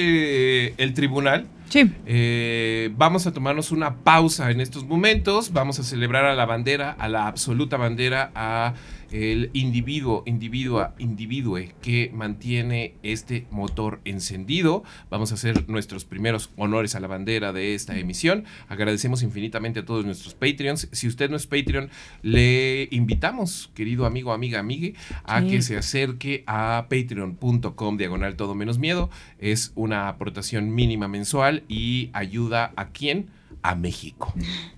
eh, 0.68 0.74
el 0.78 0.94
tribunal. 0.94 1.48
Sí. 1.70 1.90
Eh, 2.06 2.90
vamos 2.98 3.28
a 3.28 3.32
tomarnos 3.32 3.72
una 3.72 3.98
pausa 3.98 4.52
en 4.52 4.62
estos 4.62 4.86
momentos. 4.86 5.54
Vamos 5.54 5.80
a 5.80 5.84
celebrar 5.84 6.26
a 6.26 6.36
la 6.36 6.46
bandera, 6.46 6.92
a 6.92 7.08
la 7.08 7.28
absoluta 7.28 7.78
bandera, 7.78 8.32
a 8.36 8.74
el 9.12 9.50
individuo, 9.54 10.24
individua, 10.26 10.96
individue 11.00 11.74
que 11.82 12.12
mantiene 12.14 12.96
este 13.04 13.48
motor 13.52 14.02
encendido. 14.06 14.84
Vamos 15.10 15.32
a 15.32 15.36
hacer 15.36 15.70
nuestros 15.70 16.06
primeros 16.06 16.52
honores 16.58 16.96
a 16.96 17.00
la 17.00 17.08
bandera 17.08 17.54
de 17.54 17.74
esta 17.76 17.98
emisión. 17.98 18.46
Agradecemos 18.68 19.24
infinitamente 19.24 19.80
a 19.82 19.86
todos 19.86 20.06
nuestros 20.06 20.34
Patreons. 20.34 20.90
Si 20.92 21.08
usted 21.08 21.30
no 21.30 21.38
es 21.38 21.48
Patreon, 21.48 21.90
le 22.22 22.88
invitamos, 22.92 23.72
querido 23.74 24.06
amigo, 24.06 24.34
amiga, 24.34 24.60
amigue, 24.60 24.94
a 25.24 25.42
Sí. 25.42 25.48
que 25.48 25.62
se 25.62 25.78
acerque 25.78 26.44
a 26.48 26.88
patreon.com 26.90 27.98
diagonal 27.98 28.36
todo 28.36 28.56
menos 28.56 28.78
miedo. 28.80 29.10
Es 29.40 29.72
una 29.76 30.10
aportación 30.10 30.74
mínima 30.74 31.08
mensual 31.08 31.64
y 31.68 32.10
ayuda 32.14 32.74
a 32.76 32.90
quién? 32.90 33.30
A 33.62 33.76
México. 33.76 34.34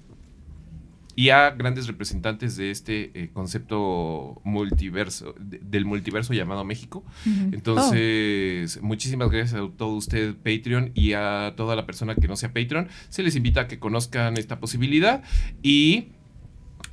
Y 1.20 1.32
a 1.32 1.50
grandes 1.52 1.88
representantes 1.88 2.56
de 2.56 2.72
este 2.72 3.12
eh, 3.14 3.30
concepto 3.34 4.40
multiverso, 4.46 5.36
de- 5.38 5.60
del 5.60 5.84
multiverso 5.84 6.34
llamado 6.34 6.64
México. 6.64 7.04
Entonces, 7.52 8.82
muchísimas 8.82 9.30
gracias 9.30 9.56
a 9.62 9.68
todo 9.76 9.96
usted, 9.96 10.36
Patreon, 10.36 10.92
y 10.96 11.14
a 11.14 11.54
toda 11.58 11.76
la 11.76 11.86
persona 11.86 12.16
que 12.16 12.28
no 12.28 12.36
sea 12.36 12.54
Patreon. 12.54 12.88
Se 13.10 13.24
les 13.24 13.36
invita 13.36 13.62
a 13.62 13.68
que 13.68 13.80
conozcan 13.80 14.38
esta 14.38 14.60
posibilidad 14.60 15.24
y, 15.62 16.10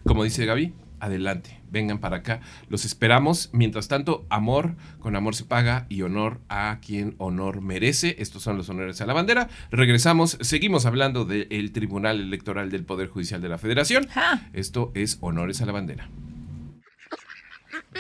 como 0.05 0.25
dice 0.25 0.45
Gaby, 0.45 0.73
adelante, 1.01 1.56
vengan 1.71 1.99
para 1.99 2.19
acá. 2.19 2.41
Los 2.69 2.85
esperamos. 2.85 3.51
Mientras 3.53 3.89
tanto, 3.89 4.27
amor, 4.31 4.77
con 4.99 5.17
amor 5.17 5.35
se 5.35 5.45
paga 5.45 5.87
y 5.89 6.03
honor 6.03 6.41
a 6.49 6.79
quien 6.81 7.15
honor 7.19 7.61
merece. 7.61 8.17
Estos 8.19 8.43
son 8.43 8.57
los 8.57 8.69
honores 8.69 9.01
a 9.01 9.07
la 9.07 9.15
bandera. 9.15 9.49
Regresamos, 9.71 10.39
seguimos 10.41 10.87
hablando 10.87 11.25
del 11.25 11.73
Tribunal 11.73 12.21
Electoral 12.21 12.71
del 12.71 12.85
Poder 12.85 13.09
Judicial 13.09 13.41
de 13.41 13.49
la 13.49 13.59
Federación. 13.59 14.09
Ja. 14.09 14.49
Esto 14.53 14.93
es 14.95 15.19
honores 15.21 15.61
a 15.61 15.67
la 15.67 15.73
bandera. 15.73 16.09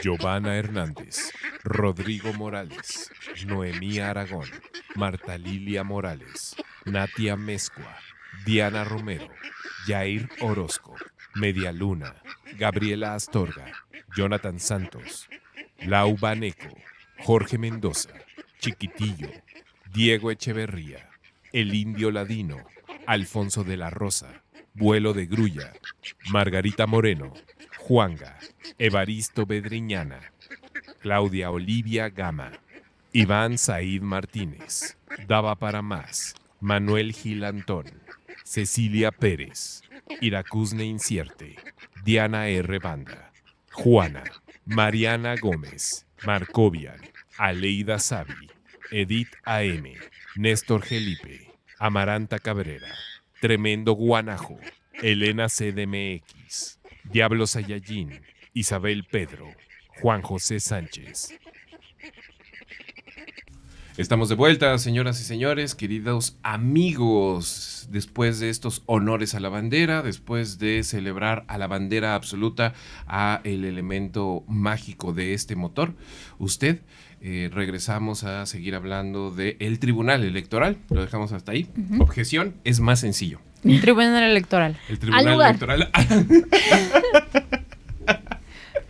Giovanna 0.02 0.56
Hernández, 0.56 1.32
Rodrigo 1.64 2.32
Morales, 2.34 3.10
Noemí 3.46 3.98
Aragón, 3.98 4.48
Marta 4.94 5.38
Lilia 5.38 5.84
Morales, 5.84 6.54
Natia 6.84 7.36
Mezcua, 7.36 7.96
Diana 8.44 8.84
Romero, 8.84 9.28
Jair 9.86 10.28
Orozco, 10.40 10.94
Media 11.36 11.70
Luna, 11.70 12.14
Gabriela 12.58 13.14
Astorga, 13.14 13.70
Jonathan 14.16 14.58
Santos, 14.58 15.28
Lau 15.80 16.16
Baneco, 16.16 16.74
Jorge 17.18 17.58
Mendoza, 17.58 18.10
Chiquitillo, 18.58 19.28
Diego 19.92 20.30
Echeverría, 20.30 21.10
El 21.52 21.74
Indio 21.74 22.10
Ladino, 22.10 22.64
Alfonso 23.06 23.64
de 23.64 23.76
la 23.76 23.90
Rosa, 23.90 24.42
Vuelo 24.72 25.12
de 25.12 25.26
Grulla, 25.26 25.74
Margarita 26.30 26.86
Moreno, 26.86 27.34
Juanga, 27.78 28.38
Evaristo 28.78 29.44
Bedriñana, 29.44 30.32
Claudia 31.00 31.50
Olivia 31.50 32.08
Gama, 32.08 32.52
Iván 33.12 33.58
Said 33.58 34.00
Martínez, 34.00 34.96
Daba 35.28 35.54
para 35.56 35.82
Más, 35.82 36.34
Manuel 36.60 37.12
Gil 37.12 37.44
Antón, 37.44 37.84
Cecilia 38.42 39.12
Pérez, 39.12 39.82
Iracusne 40.20 40.84
Incierte, 40.84 41.56
Diana 42.04 42.48
R. 42.48 42.78
Banda, 42.78 43.32
Juana, 43.72 44.24
Mariana 44.64 45.36
Gómez, 45.36 46.06
Marcovian, 46.24 47.00
Aleida 47.36 47.98
Savi, 47.98 48.50
Edith 48.90 49.34
AM, 49.44 49.84
Néstor 50.36 50.82
Gelipe, 50.82 51.52
Amaranta 51.78 52.38
Cabrera, 52.38 52.92
Tremendo 53.40 53.92
Guanajo, 53.92 54.58
Elena 54.94 55.48
CDMX, 55.48 56.78
Diablo 57.04 57.46
Sayallín, 57.46 58.22
Isabel 58.54 59.04
Pedro, 59.04 59.52
Juan 60.00 60.22
José 60.22 60.60
Sánchez. 60.60 61.34
Estamos 63.96 64.28
de 64.28 64.34
vuelta, 64.34 64.76
señoras 64.76 65.22
y 65.22 65.24
señores, 65.24 65.74
queridos 65.74 66.36
amigos, 66.42 67.88
después 67.90 68.38
de 68.40 68.50
estos 68.50 68.82
honores 68.84 69.34
a 69.34 69.40
la 69.40 69.48
bandera, 69.48 70.02
después 70.02 70.58
de 70.58 70.82
celebrar 70.82 71.46
a 71.48 71.56
la 71.56 71.66
bandera 71.66 72.14
absoluta, 72.14 72.74
a 73.06 73.40
el 73.44 73.64
elemento 73.64 74.44
mágico 74.48 75.14
de 75.14 75.32
este 75.32 75.56
motor, 75.56 75.94
usted, 76.38 76.82
eh, 77.22 77.48
regresamos 77.50 78.22
a 78.24 78.44
seguir 78.44 78.74
hablando 78.74 79.30
del 79.30 79.56
el 79.60 79.78
Tribunal 79.78 80.24
Electoral, 80.24 80.76
lo 80.90 81.00
dejamos 81.00 81.32
hasta 81.32 81.52
ahí. 81.52 81.66
Objeción, 81.98 82.54
es 82.64 82.80
más 82.80 83.00
sencillo. 83.00 83.40
Tribunal 83.80 84.24
Electoral. 84.24 84.76
El 84.90 84.98
Tribunal. 84.98 85.40
Electoral... 85.40 85.90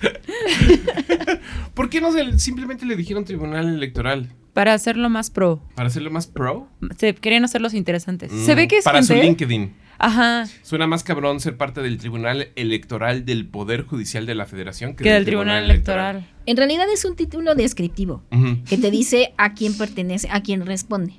¿Por 1.75 1.89
qué 1.91 2.01
no 2.01 2.13
se- 2.13 2.39
simplemente 2.39 2.87
le 2.87 2.97
dijeron 2.97 3.25
Tribunal 3.25 3.69
Electoral? 3.69 4.29
Para 4.53 4.73
hacerlo 4.73 5.11
más 5.11 5.31
pro. 5.31 5.63
¿Para 5.75 5.89
hacerlo 5.89 6.11
más 6.11 6.27
pro? 6.27 6.69
Se 6.97 7.15
querían 7.15 7.45
hacerlos 7.45 7.75
interesantes. 7.75 8.33
Se 8.33 8.55
Mm, 8.55 8.57
ve 8.57 8.69
que 8.69 8.79
es 8.79 8.85
Para 8.85 9.03
su 9.03 9.15
LinkedIn. 9.15 9.75
Ajá. 9.99 10.47
Suena 10.63 10.87
más 10.87 11.05
cabrón 11.05 11.41
ser 11.41 11.57
parte 11.57 11.81
del 11.83 11.99
Tribunal 11.99 12.49
Electoral 12.57 13.25
del 13.25 13.47
Poder 13.47 13.83
Judicial 13.87 14.27
de 14.27 14.35
la 14.35 14.45
Federación 14.47 14.95
que, 14.95 15.05
Que 15.05 15.13
del 15.13 15.25
Tribunal 15.25 15.65
Electoral. 15.65 16.27
En 16.47 16.57
realidad 16.57 16.87
es 16.93 17.05
un 17.05 17.17
título 17.17 17.55
descriptivo 17.55 18.23
que 18.69 18.77
te 18.79 18.91
dice 18.91 19.33
a 19.39 19.55
quién 19.55 19.77
pertenece, 19.77 20.29
a 20.31 20.43
quién 20.43 20.65
responde. 20.67 21.15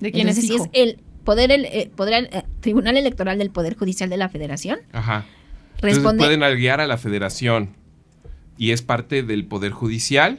¿De 0.00 0.12
quién 0.12 0.28
es 0.28 0.36
si 0.40 0.54
es 0.54 0.62
el 0.72 0.98
poder, 1.24 1.50
el, 1.52 1.64
eh, 1.66 1.90
poder 1.94 2.28
eh, 2.32 2.42
Tribunal 2.60 2.96
Electoral 2.96 3.38
del 3.38 3.50
Poder 3.50 3.76
Judicial 3.76 4.08
de 4.10 4.16
la 4.16 4.28
Federación, 4.28 4.80
Ajá. 4.92 5.24
Entonces 5.76 5.98
responde 5.98 6.24
pueden 6.24 6.56
guiar 6.58 6.80
a 6.80 6.86
la 6.88 6.96
Federación 6.98 7.76
y 8.62 8.70
es 8.70 8.80
parte 8.80 9.24
del 9.24 9.44
Poder 9.44 9.72
Judicial 9.72 10.38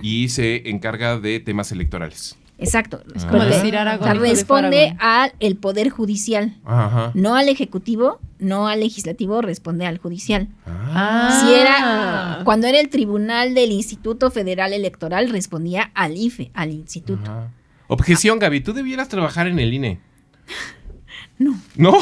y 0.00 0.30
se 0.30 0.70
encarga 0.70 1.20
de 1.20 1.38
temas 1.38 1.70
electorales. 1.70 2.38
Exacto. 2.56 3.02
Es 3.14 3.26
como 3.26 3.44
decir 3.44 3.76
Aragón, 3.76 4.20
responde 4.20 4.96
al 4.98 5.34
el 5.38 5.56
Poder 5.56 5.90
Judicial, 5.90 6.56
Ajá. 6.64 7.10
no 7.12 7.34
al 7.34 7.50
Ejecutivo, 7.50 8.20
no 8.38 8.68
al 8.68 8.80
Legislativo, 8.80 9.42
responde 9.42 9.84
al 9.84 9.98
Judicial. 9.98 10.48
Ah. 10.66 11.42
Si 11.42 11.52
era 11.52 12.40
cuando 12.42 12.68
era 12.68 12.80
el 12.80 12.88
Tribunal 12.88 13.52
del 13.52 13.70
Instituto 13.70 14.30
Federal 14.30 14.72
Electoral 14.72 15.28
respondía 15.28 15.90
al 15.92 16.16
IFE, 16.16 16.50
al 16.54 16.70
instituto. 16.70 17.30
Ajá. 17.30 17.52
Objeción, 17.86 18.38
Gaby, 18.38 18.62
tú 18.62 18.72
debieras 18.72 19.10
trabajar 19.10 19.46
en 19.46 19.58
el 19.58 19.74
INE. 19.74 20.00
No. 21.38 21.54
¿No? 21.76 21.96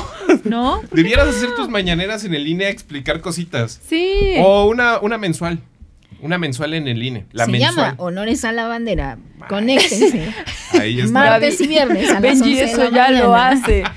¿No? 0.44 0.80
Debieras 0.92 1.28
hacer 1.28 1.54
tus 1.54 1.68
mañaneras 1.68 2.24
en 2.24 2.34
el 2.34 2.46
INE 2.46 2.66
a 2.66 2.70
explicar 2.70 3.20
cositas. 3.20 3.80
Sí. 3.86 4.34
O 4.38 4.66
una, 4.66 4.98
una 5.00 5.18
mensual. 5.18 5.60
Una 6.22 6.38
mensual 6.38 6.72
en 6.72 6.88
el 6.88 7.02
INE. 7.02 7.26
La 7.32 7.44
Se 7.44 7.52
mensual. 7.52 7.74
llama 7.74 7.94
Honores 7.98 8.44
a 8.46 8.52
la 8.52 8.66
Bandera. 8.66 9.18
Conéctense. 9.48 10.32
Ahí 10.80 11.00
está. 11.00 11.12
Martes 11.12 11.60
y 11.60 11.66
viernes 11.66 12.08
a 12.08 12.14
las 12.14 12.22
Benji 12.22 12.52
11 12.52 12.64
de 12.64 12.70
eso 12.72 12.90
la 12.90 12.90
ya 12.90 13.10
lo 13.10 13.34
hace. 13.34 13.84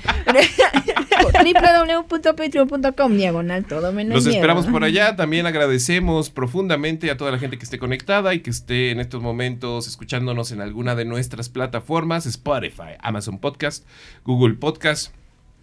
www.patreon.com 1.42 3.16
diagonal 3.16 3.64
todo 3.64 3.92
menos 3.92 4.14
Los 4.16 4.24
miedo. 4.24 4.36
esperamos 4.36 4.66
por 4.66 4.84
allá. 4.84 5.16
También 5.16 5.46
agradecemos 5.46 6.30
profundamente 6.30 7.10
a 7.10 7.16
toda 7.16 7.32
la 7.32 7.38
gente 7.38 7.56
que 7.58 7.64
esté 7.64 7.78
conectada 7.78 8.34
y 8.34 8.40
que 8.40 8.50
esté 8.50 8.90
en 8.90 9.00
estos 9.00 9.22
momentos 9.22 9.86
escuchándonos 9.88 10.52
en 10.52 10.60
alguna 10.60 10.94
de 10.94 11.04
nuestras 11.04 11.48
plataformas: 11.48 12.26
Spotify, 12.26 12.96
Amazon 13.00 13.38
Podcast, 13.38 13.84
Google 14.24 14.54
Podcast, 14.54 15.14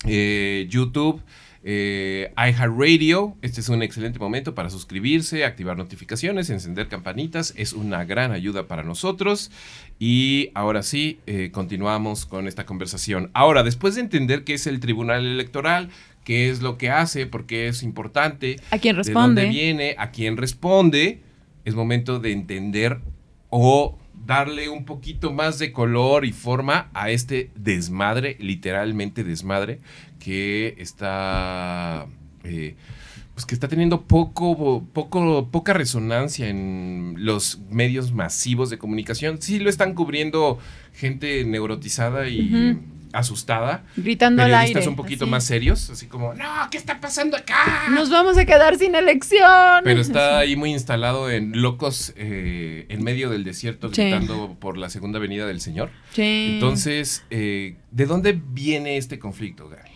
eh, 0.05 0.67
YouTube. 0.69 1.21
Eh, 1.69 2.31
iHeartRadio, 2.37 3.35
este 3.41 3.59
es 3.59 3.67
un 3.67 3.83
excelente 3.83 4.19
momento 4.19 4.55
para 4.55 4.69
suscribirse, 4.69 5.43
activar 5.43 5.75
notificaciones, 5.75 6.49
encender 6.49 6.87
campanitas, 6.87 7.53
es 7.57 7.73
una 7.73 8.05
gran 8.05 8.31
ayuda 8.31 8.67
para 8.67 8.83
nosotros. 8.83 9.51
Y 9.99 10.49
ahora 10.53 10.81
sí, 10.81 11.19
eh, 11.27 11.49
continuamos 11.51 12.25
con 12.25 12.47
esta 12.47 12.65
conversación. 12.65 13.31
Ahora, 13.33 13.63
después 13.63 13.95
de 13.95 14.01
entender 14.01 14.45
qué 14.45 14.53
es 14.53 14.65
el 14.65 14.79
Tribunal 14.79 15.25
Electoral, 15.25 15.89
qué 16.23 16.49
es 16.49 16.61
lo 16.61 16.77
que 16.77 16.89
hace, 16.89 17.25
por 17.25 17.45
qué 17.45 17.67
es 17.67 17.83
importante, 17.83 18.57
¿A 18.71 18.77
quién 18.77 18.95
de 18.95 19.03
responde? 19.03 19.41
dónde 19.41 19.57
viene, 19.57 19.95
a 19.97 20.11
quién 20.11 20.37
responde, 20.37 21.21
es 21.65 21.75
momento 21.75 22.19
de 22.19 22.31
entender 22.31 22.99
o 23.49 23.97
darle 24.27 24.69
un 24.69 24.85
poquito 24.85 25.33
más 25.33 25.57
de 25.57 25.71
color 25.71 26.25
y 26.25 26.33
forma 26.33 26.89
a 26.93 27.09
este 27.09 27.49
desmadre, 27.55 28.37
literalmente 28.39 29.23
desmadre, 29.23 29.79
que 30.19 30.75
está... 30.77 32.05
eh, 32.43 32.75
pues 33.33 33.45
que 33.45 33.53
está 33.53 33.67
teniendo 33.67 34.01
poco, 34.01 34.83
poco, 34.93 35.47
poca 35.51 35.73
resonancia 35.73 36.49
en 36.49 37.13
los 37.19 37.59
medios 37.69 38.11
masivos 38.11 38.71
de 38.71 38.79
comunicación. 38.79 39.39
Sí 39.41 39.59
lo 39.59 39.69
están 39.69 39.93
cubriendo 39.93 40.57
gente 40.93 41.45
neurotizada 41.45 42.27
y. 42.27 42.79
asustada. 43.13 43.83
Gritando 43.95 44.43
al 44.43 44.53
aire. 44.53 44.87
un 44.87 44.95
poquito 44.95 45.25
así. 45.25 45.31
más 45.31 45.43
serios, 45.43 45.89
así 45.89 46.07
como, 46.07 46.33
no, 46.33 46.45
¿qué 46.71 46.77
está 46.77 46.99
pasando 46.99 47.37
acá? 47.37 47.85
Nos 47.91 48.09
vamos 48.09 48.37
a 48.37 48.45
quedar 48.45 48.77
sin 48.77 48.95
elección. 48.95 49.81
Pero 49.83 50.01
está 50.01 50.37
ahí 50.39 50.55
muy 50.55 50.71
instalado 50.71 51.29
en 51.29 51.61
locos 51.61 52.13
eh, 52.17 52.85
en 52.89 53.03
medio 53.03 53.29
del 53.29 53.43
desierto 53.43 53.93
Sí. 53.93 54.01
gritando 54.03 54.55
por 54.59 54.77
la 54.77 54.89
segunda 54.89 55.19
avenida 55.19 55.45
del 55.47 55.61
Señor. 55.61 55.89
Sí. 56.13 56.51
Entonces, 56.53 57.23
eh, 57.29 57.77
¿de 57.91 58.05
dónde 58.05 58.39
viene 58.51 58.97
este 58.97 59.19
conflicto, 59.19 59.69
Gaby? 59.69 59.86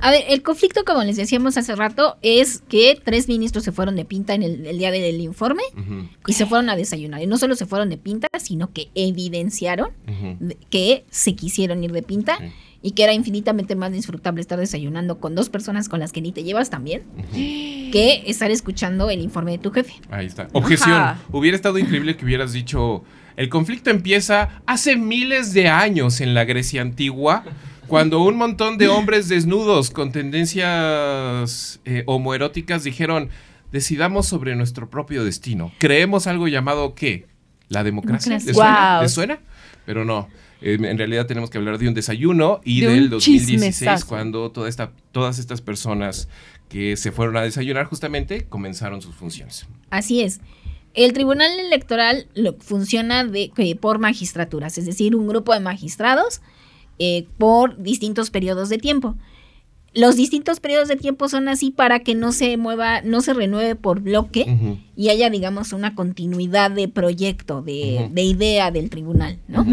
A 0.00 0.10
ver, 0.10 0.24
el 0.28 0.42
conflicto, 0.42 0.84
como 0.84 1.02
les 1.02 1.16
decíamos 1.16 1.56
hace 1.56 1.74
rato, 1.74 2.16
es 2.22 2.62
que 2.68 3.00
tres 3.02 3.28
ministros 3.28 3.64
se 3.64 3.72
fueron 3.72 3.96
de 3.96 4.04
pinta 4.04 4.34
en 4.34 4.42
el, 4.42 4.66
el 4.66 4.78
día 4.78 4.90
del 4.90 5.20
informe 5.20 5.62
y 6.26 6.32
se 6.32 6.46
fueron 6.46 6.70
a 6.70 6.76
desayunar. 6.76 7.22
Y 7.22 7.26
no 7.26 7.38
solo 7.38 7.56
se 7.56 7.66
fueron 7.66 7.90
de 7.90 7.96
pinta, 7.96 8.28
sino 8.38 8.72
que 8.72 8.90
evidenciaron 8.94 9.90
que 10.70 11.04
se 11.10 11.34
quisieron 11.34 11.82
ir 11.82 11.92
de 11.92 12.02
pinta 12.02 12.38
y 12.82 12.92
que 12.92 13.02
era 13.04 13.12
infinitamente 13.12 13.74
más 13.74 13.92
disfrutable 13.92 14.40
estar 14.40 14.58
desayunando 14.58 15.18
con 15.18 15.34
dos 15.34 15.50
personas 15.50 15.88
con 15.88 16.00
las 16.00 16.12
que 16.12 16.22
ni 16.22 16.32
te 16.32 16.44
llevas 16.44 16.70
también 16.70 17.02
que 17.32 18.22
estar 18.26 18.50
escuchando 18.50 19.10
el 19.10 19.20
informe 19.20 19.52
de 19.52 19.58
tu 19.58 19.70
jefe. 19.70 19.94
Ahí 20.10 20.26
está. 20.26 20.48
Objeción. 20.52 20.92
Ajá. 20.92 21.20
Hubiera 21.32 21.56
estado 21.56 21.78
increíble 21.78 22.16
que 22.16 22.24
hubieras 22.24 22.52
dicho, 22.52 23.04
el 23.36 23.48
conflicto 23.48 23.90
empieza 23.90 24.62
hace 24.66 24.96
miles 24.96 25.52
de 25.52 25.68
años 25.68 26.20
en 26.20 26.34
la 26.34 26.44
Grecia 26.44 26.82
antigua, 26.82 27.44
cuando 27.90 28.22
un 28.22 28.36
montón 28.36 28.78
de 28.78 28.88
hombres 28.88 29.28
desnudos 29.28 29.90
con 29.90 30.12
tendencias 30.12 31.80
eh, 31.84 32.02
homoeróticas 32.06 32.84
dijeron, 32.84 33.28
decidamos 33.72 34.26
sobre 34.26 34.56
nuestro 34.56 34.88
propio 34.88 35.24
destino. 35.24 35.72
Creemos 35.78 36.26
algo 36.26 36.48
llamado 36.48 36.94
¿qué? 36.94 37.26
La 37.68 37.84
democracia. 37.84 38.32
¿Les 38.34 38.44
suena? 38.56 38.92
Wow. 38.94 39.02
¿Les 39.02 39.12
suena? 39.12 39.38
Pero 39.86 40.04
no. 40.04 40.28
Eh, 40.62 40.78
en 40.80 40.98
realidad 40.98 41.26
tenemos 41.26 41.50
que 41.50 41.58
hablar 41.58 41.78
de 41.78 41.88
un 41.88 41.94
desayuno 41.94 42.60
y 42.64 42.80
De 42.82 42.88
del 42.88 43.10
2016 43.10 43.46
chismesazo. 43.76 44.06
cuando 44.06 44.50
toda 44.50 44.68
esta, 44.68 44.92
todas 45.12 45.38
estas 45.38 45.60
personas 45.60 46.28
que 46.68 46.96
se 46.96 47.12
fueron 47.12 47.36
a 47.36 47.42
desayunar 47.42 47.86
justamente 47.86 48.44
comenzaron 48.44 49.00
sus 49.02 49.14
funciones. 49.14 49.66
Así 49.90 50.20
es. 50.22 50.40
El 50.94 51.12
Tribunal 51.12 51.58
Electoral 51.58 52.26
lo- 52.34 52.56
funciona 52.58 53.24
de, 53.24 53.50
que 53.54 53.74
por 53.76 53.98
magistraturas, 54.00 54.76
es 54.78 54.86
decir, 54.86 55.14
un 55.16 55.28
grupo 55.28 55.54
de 55.54 55.60
magistrados 55.60 56.40
eh, 57.02 57.26
por 57.38 57.82
distintos 57.82 58.30
periodos 58.30 58.68
de 58.68 58.76
tiempo. 58.78 59.16
Los 59.94 60.16
distintos 60.16 60.60
periodos 60.60 60.86
de 60.86 60.96
tiempo 60.96 61.28
son 61.28 61.48
así 61.48 61.70
para 61.70 62.00
que 62.00 62.14
no 62.14 62.30
se 62.30 62.56
mueva, 62.56 63.00
no 63.00 63.22
se 63.22 63.34
renueve 63.34 63.74
por 63.74 64.00
bloque 64.00 64.78
y 64.94 65.08
haya, 65.08 65.30
digamos, 65.30 65.72
una 65.72 65.96
continuidad 65.96 66.70
de 66.70 66.86
proyecto, 66.86 67.62
de, 67.62 68.10
idea 68.14 68.70
del 68.70 68.90
tribunal, 68.90 69.38
¿no? 69.48 69.66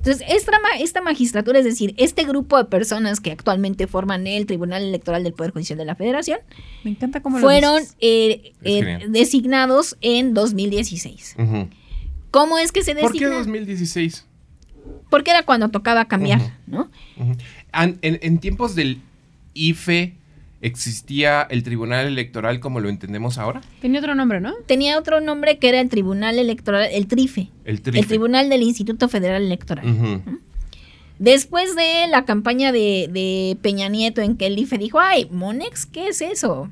Entonces, 0.00 0.26
esta, 0.30 0.52
esta 0.78 1.02
magistratura, 1.02 1.58
es 1.58 1.66
decir, 1.66 1.92
este 1.98 2.24
grupo 2.24 2.56
de 2.56 2.64
personas 2.64 3.20
que 3.20 3.32
actualmente 3.32 3.86
forman 3.86 4.26
el 4.26 4.46
Tribunal 4.46 4.82
Electoral 4.82 5.24
del 5.24 5.34
Poder 5.34 5.52
Judicial 5.52 5.78
de 5.78 5.84
la 5.84 5.94
Federación, 5.94 6.38
Me 6.84 6.92
encanta 6.92 7.20
cómo 7.20 7.38
lo 7.38 7.44
fueron 7.44 7.82
eh, 7.98 8.52
eh, 8.62 9.06
designados 9.10 9.98
en 10.00 10.32
2016. 10.32 11.36
Ujú. 11.38 11.68
¿Cómo 12.30 12.56
es 12.56 12.72
que 12.72 12.82
se 12.82 12.94
¿Por 12.94 13.12
qué 13.12 13.26
designan? 13.26 13.38
2016? 13.40 14.24
Porque 15.10 15.30
era 15.30 15.42
cuando 15.44 15.68
tocaba 15.68 16.04
cambiar. 16.06 16.40
¿no? 16.66 16.90
En, 17.72 17.98
en 18.02 18.38
tiempos 18.38 18.74
del 18.74 19.00
IFE, 19.54 20.14
¿existía 20.62 21.42
el 21.50 21.62
Tribunal 21.62 22.06
Electoral 22.06 22.60
como 22.60 22.80
lo 22.80 22.88
entendemos 22.88 23.38
ahora? 23.38 23.60
Tenía 23.80 24.00
otro 24.00 24.14
nombre, 24.14 24.40
¿no? 24.40 24.54
Tenía 24.66 24.98
otro 24.98 25.20
nombre 25.20 25.58
que 25.58 25.68
era 25.68 25.80
el 25.80 25.88
Tribunal 25.88 26.38
Electoral, 26.38 26.88
el 26.92 27.06
TRIFE, 27.06 27.48
El 27.64 27.80
TRIFE. 27.82 27.98
el 27.98 28.06
Tribunal 28.06 28.48
del 28.48 28.62
Instituto 28.62 29.08
Federal 29.08 29.42
Electoral. 29.42 30.22
Después 31.18 31.76
de 31.76 32.06
la 32.08 32.24
campaña 32.24 32.72
de, 32.72 33.08
de 33.12 33.58
Peña 33.60 33.88
Nieto 33.88 34.22
en 34.22 34.36
que 34.36 34.46
el 34.46 34.58
IFE 34.58 34.78
dijo, 34.78 35.00
ay, 35.00 35.28
Monex, 35.30 35.84
¿qué 35.86 36.08
es 36.08 36.22
eso? 36.22 36.70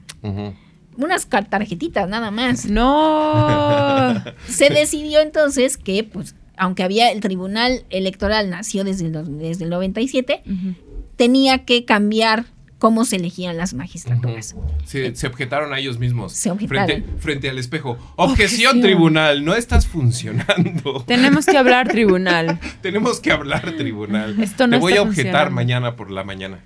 Unas 0.96 1.28
tarjetitas 1.28 2.08
nada 2.08 2.30
más. 2.30 2.64
No. 2.64 4.22
Se 4.48 4.70
decidió 4.70 5.20
entonces 5.20 5.76
que, 5.76 6.02
pues, 6.02 6.34
aunque 6.58 6.82
había 6.82 7.10
el 7.10 7.20
Tribunal 7.20 7.84
Electoral 7.90 8.50
nació 8.50 8.84
desde 8.84 9.06
el, 9.06 9.38
desde 9.38 9.64
el 9.64 9.70
97, 9.70 10.42
Ujú. 10.46 10.74
tenía 11.16 11.64
que 11.64 11.84
cambiar 11.84 12.46
cómo 12.78 13.04
se 13.04 13.16
elegían 13.16 13.56
las 13.56 13.74
magistraturas. 13.74 14.54
Se, 14.84 15.12
se 15.16 15.26
objetaron 15.26 15.72
a 15.74 15.80
ellos 15.80 15.98
mismos. 15.98 16.32
Se 16.32 16.48
objetaron. 16.52 16.86
Frente, 16.86 17.08
frente 17.18 17.50
al 17.50 17.58
espejo. 17.58 17.98
Objeción, 18.14 18.30
Objeción. 18.36 18.80
tribunal, 18.82 19.44
no 19.44 19.56
estás 19.56 19.88
funcionando. 19.88 21.02
Tenemos 21.08 21.44
que 21.46 21.58
hablar, 21.58 21.88
tribunal. 21.88 22.60
Tenemos 22.80 23.18
que 23.18 23.32
hablar, 23.32 23.74
tribunal. 23.76 24.40
Esto 24.40 24.68
no 24.68 24.76
Te 24.76 24.80
voy 24.80 24.92
a 24.92 25.02
objetar 25.02 25.50
mañana 25.50 25.96
por 25.96 26.12
la 26.12 26.22
mañana. 26.22 26.60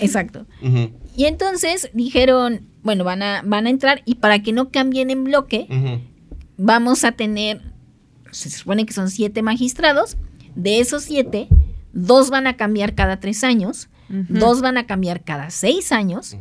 Exacto. 0.00 0.44
Y 1.16 1.24
entonces 1.24 1.88
dijeron, 1.94 2.66
bueno, 2.82 3.04
van 3.04 3.22
a, 3.22 3.40
van 3.42 3.66
a 3.66 3.70
entrar 3.70 4.02
y 4.04 4.16
para 4.16 4.42
que 4.42 4.52
no 4.52 4.68
cambien 4.70 5.08
en 5.08 5.24
bloque, 5.24 5.66
vamos 6.58 7.02
a 7.04 7.12
tener, 7.12 7.62
se 8.36 8.50
supone 8.50 8.84
que 8.84 8.92
son 8.92 9.10
siete 9.10 9.42
magistrados, 9.42 10.16
de 10.54 10.80
esos 10.80 11.04
siete, 11.04 11.48
dos 11.92 12.30
van 12.30 12.46
a 12.46 12.56
cambiar 12.56 12.94
cada 12.94 13.18
tres 13.18 13.42
años, 13.44 13.88
dos 14.08 14.60
van 14.60 14.76
a 14.76 14.86
cambiar 14.86 15.24
cada 15.24 15.50
seis 15.50 15.90
años 15.90 16.36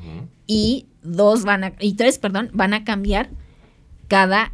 y 0.46 0.88
dos 1.02 1.43
van 1.43 1.64
a, 1.64 1.74
y 1.80 1.93
tres, 1.93 2.20
perdón, 2.20 2.50
van 2.54 2.74
a 2.74 2.84
cambiar 2.84 3.30
cada 4.08 4.52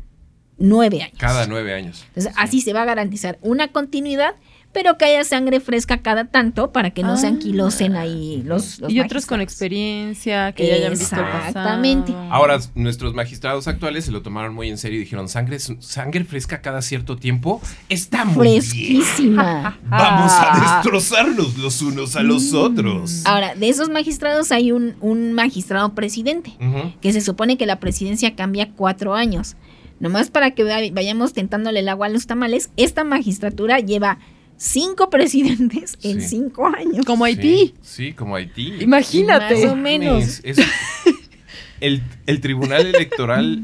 nueve 0.57 1.01
años. 1.01 1.17
Cada 1.17 1.47
nueve 1.47 1.73
años. 1.73 2.05
Entonces, 2.09 2.31
así 2.37 2.61
se 2.61 2.73
va 2.73 2.83
a 2.83 2.85
garantizar 2.85 3.39
una 3.41 3.69
continuidad, 3.69 4.35
pero 4.73 4.97
que 4.97 5.05
haya 5.05 5.23
sangre 5.23 5.59
fresca 5.59 5.97
cada 6.01 6.25
tanto 6.25 6.71
para 6.71 6.91
que 6.91 7.03
no 7.03 7.17
se 7.17 7.25
Ah. 7.27 7.29
anquilosen 7.29 7.95
ahí 7.95 8.41
los, 8.45 8.79
los 8.79 8.91
Y 8.91 8.99
otros 8.99 9.25
con 9.25 9.41
experiencia, 9.41 10.51
que 10.53 10.67
ya 10.67 10.75
hayan 10.75 10.91
visto 10.93 11.15
el 11.15 11.21
pasado. 11.23 11.47
Exactamente. 11.47 12.13
Ahora, 12.29 12.59
nuestros 12.75 13.13
magistrados 13.13 13.67
actuales 13.67 14.05
se 14.05 14.11
lo 14.11 14.21
tomaron 14.21 14.53
muy 14.53 14.69
en 14.69 14.77
serio 14.77 14.97
y 14.97 15.03
dijeron, 15.03 15.27
sangre, 15.29 15.59
sangre 15.59 16.23
fresca 16.23 16.61
cada 16.61 16.81
cierto 16.81 17.17
tiempo 17.17 17.61
está 17.89 18.25
muy 18.25 18.47
bien. 18.47 18.61
Fresquísima. 18.61 19.77
Vamos 19.89 20.31
a 20.33 20.77
destrozarnos 20.81 21.57
los 21.57 21.81
unos 21.81 22.15
a 22.15 22.21
los 22.23 22.53
otros. 22.53 23.23
Ahora, 23.25 23.55
de 23.55 23.69
esos 23.69 23.89
magistrados 23.89 24.51
hay 24.51 24.71
un, 24.71 24.95
un 25.01 25.33
magistrado 25.33 25.93
presidente, 25.95 26.53
que 27.01 27.13
se 27.13 27.21
supone 27.21 27.57
que 27.57 27.65
la 27.65 27.79
presidencia 27.79 28.35
cambia 28.35 28.71
cuatro 28.71 29.15
años. 29.15 29.55
Nomás 29.99 30.31
para 30.31 30.51
que 30.51 30.63
vaya- 30.63 30.91
vayamos 30.93 31.33
tentándole 31.33 31.81
el 31.81 31.89
agua 31.89 32.07
a 32.07 32.09
los 32.09 32.25
tamales, 32.25 32.71
esta 32.75 33.03
magistratura 33.03 33.79
lleva 33.79 34.17
cinco 34.61 35.09
presidentes 35.09 35.97
en 36.03 36.21
Sí. 36.21 36.27
cinco 36.29 36.67
años. 36.67 37.05
Como 37.05 37.25
Haití. 37.25 37.73
Sí, 37.81 38.07
sí, 38.07 38.13
como 38.13 38.35
Haití. 38.35 38.73
Imagínate. 38.79 39.55
Más 39.65 39.73
o 39.73 39.75
menos. 39.75 40.23
Es- 40.23 40.41
es- 40.43 40.57
el, 41.79 42.03
el 42.27 42.41
Tribunal 42.41 42.85
Electoral 42.85 43.63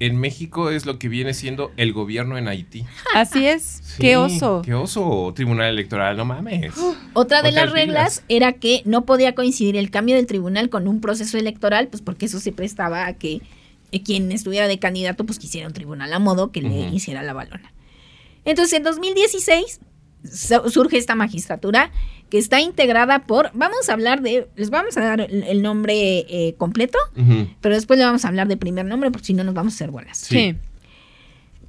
en 0.00 0.16
México 0.16 0.70
es 0.70 0.86
lo 0.86 0.98
que 0.98 1.08
viene 1.08 1.34
siendo 1.34 1.72
el 1.76 1.92
gobierno 1.92 2.36
en 2.38 2.48
Haití. 2.48 2.84
Así 3.14 3.46
es. 3.46 3.80
Sí, 3.82 4.02
Qué 4.02 4.16
oso. 4.16 4.62
Qué 4.64 4.74
oso, 4.74 5.32
Tribunal 5.34 5.70
Electoral, 5.70 6.16
no 6.16 6.24
mames. 6.24 6.74
Otra 7.14 7.42
de 7.42 7.52
las 7.52 7.70
reglas 7.72 8.20
pilas. 8.20 8.24
era 8.28 8.52
que 8.52 8.82
no 8.84 9.04
podía 9.06 9.34
coincidir 9.34 9.76
el 9.76 9.90
cambio 9.90 10.16
del 10.16 10.26
tribunal 10.26 10.68
con 10.68 10.86
un 10.88 11.00
proceso 11.00 11.38
electoral, 11.38 11.88
pues 11.88 12.02
porque 12.02 12.26
eso 12.26 12.38
se 12.40 12.52
prestaba 12.52 13.06
a 13.06 13.14
que 13.14 13.40
eh, 13.92 14.02
quien 14.02 14.30
estuviera 14.32 14.68
de 14.68 14.78
candidato 14.78 15.24
pues 15.24 15.38
quisiera 15.38 15.66
un 15.66 15.72
tribunal 15.74 16.12
a 16.12 16.18
modo 16.18 16.50
que 16.52 16.60
le 16.62 16.88
hiciera 16.90 17.22
la 17.22 17.32
balona. 17.32 17.72
Entonces 18.44 18.74
en 18.74 18.82
2016 18.82 19.80
su- 19.80 19.80
surge 20.30 20.96
esta 20.98 21.14
magistratura 21.14 21.90
que 22.30 22.38
está 22.38 22.60
integrada 22.60 23.20
por, 23.26 23.50
vamos 23.54 23.88
a 23.88 23.92
hablar 23.92 24.22
de, 24.22 24.48
les 24.56 24.70
vamos 24.70 24.96
a 24.96 25.00
dar 25.00 25.20
el, 25.20 25.42
el 25.44 25.62
nombre 25.62 26.18
eh, 26.28 26.54
completo, 26.58 26.98
pero 27.60 27.74
después 27.74 27.98
le 27.98 28.04
vamos 28.04 28.24
a 28.24 28.28
hablar 28.28 28.48
de 28.48 28.56
primer 28.56 28.84
nombre 28.86 29.10
porque 29.10 29.26
si 29.26 29.34
no 29.34 29.44
nos 29.44 29.54
vamos 29.54 29.74
a 29.74 29.76
hacer 29.76 29.90
bolas. 29.90 30.18
Sí. 30.18 30.34
Sí. 30.52 30.56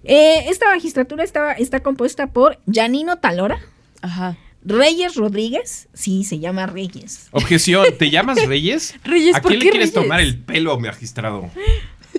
Eh, 0.03 0.45
esta 0.49 0.67
magistratura 0.69 1.23
está, 1.23 1.53
está 1.53 1.79
compuesta 1.81 2.27
por 2.27 2.59
Janino 2.71 3.17
Talora, 3.17 3.59
Ajá. 4.01 4.37
Reyes 4.63 5.15
Rodríguez, 5.15 5.87
sí, 5.93 6.23
se 6.23 6.39
llama 6.39 6.65
Reyes. 6.65 7.27
Objeción, 7.31 7.85
¿te 7.99 8.09
llamas 8.09 8.43
Reyes? 8.47 8.95
Reyes, 9.03 9.35
¿A 9.35 9.41
¿por 9.41 9.49
quién 9.51 9.59
qué 9.61 9.65
le 9.65 9.71
quieres 9.71 9.89
Reyes? 9.93 10.03
tomar 10.03 10.21
el 10.21 10.39
pelo, 10.39 10.79
magistrado? 10.79 11.49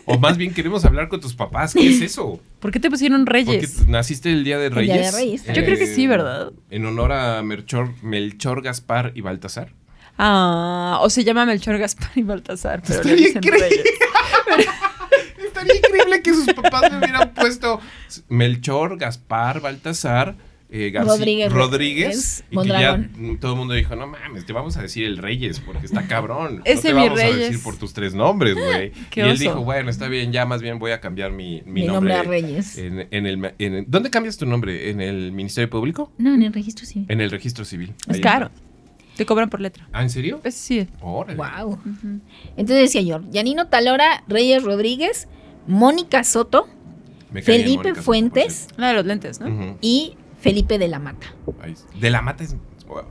O 0.05 0.19
más 0.19 0.37
bien 0.37 0.53
queremos 0.55 0.85
hablar 0.85 1.09
con 1.09 1.21
tus 1.21 1.35
papás. 1.35 1.73
¿Qué 1.75 1.89
es 1.89 2.01
eso? 2.01 2.41
¿Por 2.61 2.71
qué 2.71 2.79
te 2.81 2.91
pusieron 2.91 3.25
Porque 3.25 3.45
Reyes? 3.45 3.89
naciste 3.89 4.31
el 4.31 4.45
día 4.45 4.59
de 4.59 4.67
El 4.67 4.73
Reyes. 4.73 4.95
Día 4.95 5.11
de 5.11 5.17
Reyes. 5.17 5.45
Yo 5.47 5.65
creo 5.65 5.79
que 5.79 5.87
sí, 5.87 6.07
¿verdad? 6.07 6.53
En 6.71 6.85
honor 6.87 7.13
a 7.13 7.43
Melchor, 7.43 7.93
Melchor 8.03 8.63
Gaspar 8.63 9.13
y 9.15 9.21
Baltasar. 9.23 9.73
Ah, 10.19 10.99
o 11.03 11.11
se 11.11 11.25
llama 11.25 11.45
Melchor 11.47 11.79
Gaspar 11.79 12.11
y 12.15 12.23
Baltasar, 12.23 12.83
pero 12.83 12.95
le 12.95 13.01
Estaría 13.15 13.27
dicen 13.27 13.43
increíble. 13.45 13.69
Reyes. 13.69 14.69
Estaría 15.47 15.75
increíble 15.77 16.23
que 16.23 16.35
sus 16.35 16.47
papás 16.55 16.91
le 16.91 16.99
hubieran 16.99 17.35
puesto 17.35 17.81
Melchor, 18.29 18.97
Gaspar, 18.99 19.61
Baltasar, 19.61 20.35
eh, 20.77 20.93
Rodríguez, 21.03 21.53
Rodríguez. 21.53 22.45
Y 22.51 22.57
que 22.63 22.69
ya 22.69 22.97
Mondragón. 22.97 23.39
todo 23.41 23.53
el 23.53 23.59
mundo 23.59 23.75
dijo, 23.75 23.97
no 23.97 24.07
mames, 24.07 24.45
te 24.47 24.53
vamos 24.53 24.77
a 24.77 24.83
decir 24.83 25.05
el 25.07 25.17
Reyes 25.19 25.61
porque 25.61 25.87
está 25.87 26.07
cabrón. 26.07 26.63
Ese 26.65 26.77
no 26.77 26.83
te 26.83 26.95
mi 26.95 27.09
vamos 27.09 27.21
a 27.21 27.23
Reyes. 27.25 27.39
decir 27.51 27.63
por 27.63 27.77
tus 27.77 27.93
tres 27.93 28.15
nombres, 28.15 28.55
güey. 28.55 28.93
y 29.15 29.21
él 29.21 29.31
oso. 29.33 29.43
dijo, 29.43 29.61
bueno, 29.65 29.91
está 29.91 30.09
bien, 30.09 30.33
ya 30.33 30.47
más 30.47 30.63
bien 30.63 30.79
voy 30.79 30.93
a 30.93 31.01
cambiar 31.01 31.33
mi, 31.33 31.63
mi 31.67 31.83
Mi 31.83 31.87
nombre. 31.87 32.15
nombre 32.15 32.15
a 32.15 32.23
Reyes. 32.23 32.79
En, 32.79 33.07
en 33.11 33.27
el, 33.27 33.53
en 33.59 33.75
el- 33.75 33.85
¿Dónde 33.89 34.11
cambias 34.11 34.37
tu 34.37 34.47
nombre? 34.47 34.91
¿En 34.91 35.01
el 35.01 35.33
Ministerio 35.33 35.69
Público? 35.71 36.13
No, 36.19 36.35
en 36.35 36.43
el 36.43 36.53
registro 36.53 36.87
civil. 36.87 37.07
En 37.09 37.21
el 37.21 37.31
registro 37.31 37.65
civil. 37.65 37.95
Es 38.09 38.21
caro. 38.21 38.47
está. 38.47 38.61
Te 39.17 39.25
cobran 39.25 39.49
por 39.49 39.61
letra. 39.63 39.89
¿Ah, 39.93 40.03
en 40.03 40.11
serio? 40.11 40.41
Pues 40.43 40.55
sí. 40.55 40.87
Órale. 41.01 41.37
Wow. 41.37 41.79
Entonces 42.57 42.93
decía 42.93 43.01
yo, 43.01 43.21
Yanino 43.31 43.69
Talora, 43.69 44.23
Reyes 44.29 44.63
Rodríguez, 44.63 45.27
Mónica 45.67 46.23
Soto 46.23 46.69
Felipe 47.33 47.65
Mónica 47.69 47.83
Soto, 47.89 47.95
por 47.95 48.03
Fuentes. 48.03 48.69
La 48.77 48.89
de 48.89 48.95
los 48.95 49.07
lentes, 49.07 49.41
¿no? 49.41 49.79
y 49.81 50.17
Felipe 50.41 50.79
de 50.79 50.89
la 50.89 50.99
Mata. 50.99 51.27
De 51.99 52.11
la 52.11 52.23
mata 52.23 52.45
es... 52.45 52.57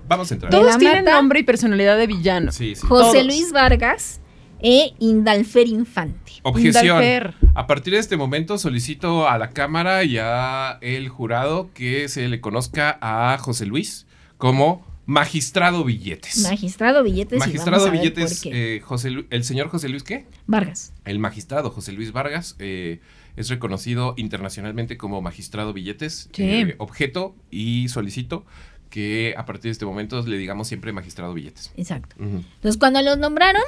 Vamos 0.08 0.32
a 0.32 0.34
entrar. 0.36 0.52
Todos 0.52 0.78
tienen 0.78 1.04
Mata. 1.06 1.18
nombre 1.18 1.40
y 1.40 1.44
personalidad 1.44 1.98
de 1.98 2.08
villano. 2.08 2.52
Sí, 2.52 2.76
sí. 2.76 2.82
José 2.88 3.12
Todos. 3.20 3.26
Luis 3.26 3.52
Vargas 3.52 4.22
e 4.62 4.94
Indalfer 5.00 5.68
Infante. 5.68 6.32
Objeción. 6.44 6.86
Indalfer. 7.04 7.34
A 7.56 7.68
partir 7.68 7.94
de 7.94 8.00
este 8.00 8.16
momento 8.16 8.58
solicito 8.58 9.28
a 9.28 9.38
la 9.38 9.50
Cámara 9.50 10.04
y 10.06 10.18
a 10.18 10.78
el 10.82 11.10
jurado 11.10 11.70
que 11.74 12.08
se 12.08 12.28
le 12.30 12.40
conozca 12.40 12.98
a 13.02 13.38
José 13.38 13.66
Luis 13.66 14.06
como 14.38 14.86
magistrado 15.08 15.84
billetes. 15.84 16.38
Magistrado 16.42 17.04
Billetes. 17.04 17.36
y 17.38 17.40
magistrado 17.40 17.86
a 17.86 17.90
ver 17.90 18.00
billetes, 18.00 18.42
por 18.44 18.52
qué. 18.52 18.76
eh, 18.78 18.80
José 18.80 19.26
el 19.30 19.44
señor 19.44 19.68
José 19.68 19.90
Luis 19.90 20.04
qué? 20.04 20.26
Vargas. 20.48 20.94
El 21.04 21.20
magistrado 21.20 21.70
José 21.70 21.92
Luis 21.92 22.12
Vargas 22.12 22.56
eh, 22.60 23.02
es 23.36 23.50
reconocido 23.50 24.14
internacionalmente 24.18 24.98
como 24.98 25.22
magistrado 25.22 25.74
billetes. 25.74 26.30
Sí. 26.34 26.44
eh, 26.44 26.76
objeto 26.78 27.36
y 27.52 27.88
solicito 27.90 28.46
que 28.90 29.34
a 29.38 29.46
partir 29.46 29.64
de 29.64 29.72
este 29.72 29.86
momento 29.86 30.22
le 30.26 30.38
digamos 30.38 30.68
siempre 30.68 30.94
magistrado 30.94 31.34
billetes. 31.34 31.72
Exacto. 31.76 32.16
Entonces, 32.20 32.78
cuando 32.78 33.02
los 33.02 33.18
nombraron, 33.18 33.64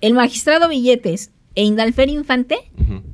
el 0.00 0.14
magistrado 0.14 0.68
Billetes 0.68 1.30
e 1.54 1.64
Indalfer 1.64 2.08
Infante 2.08 2.56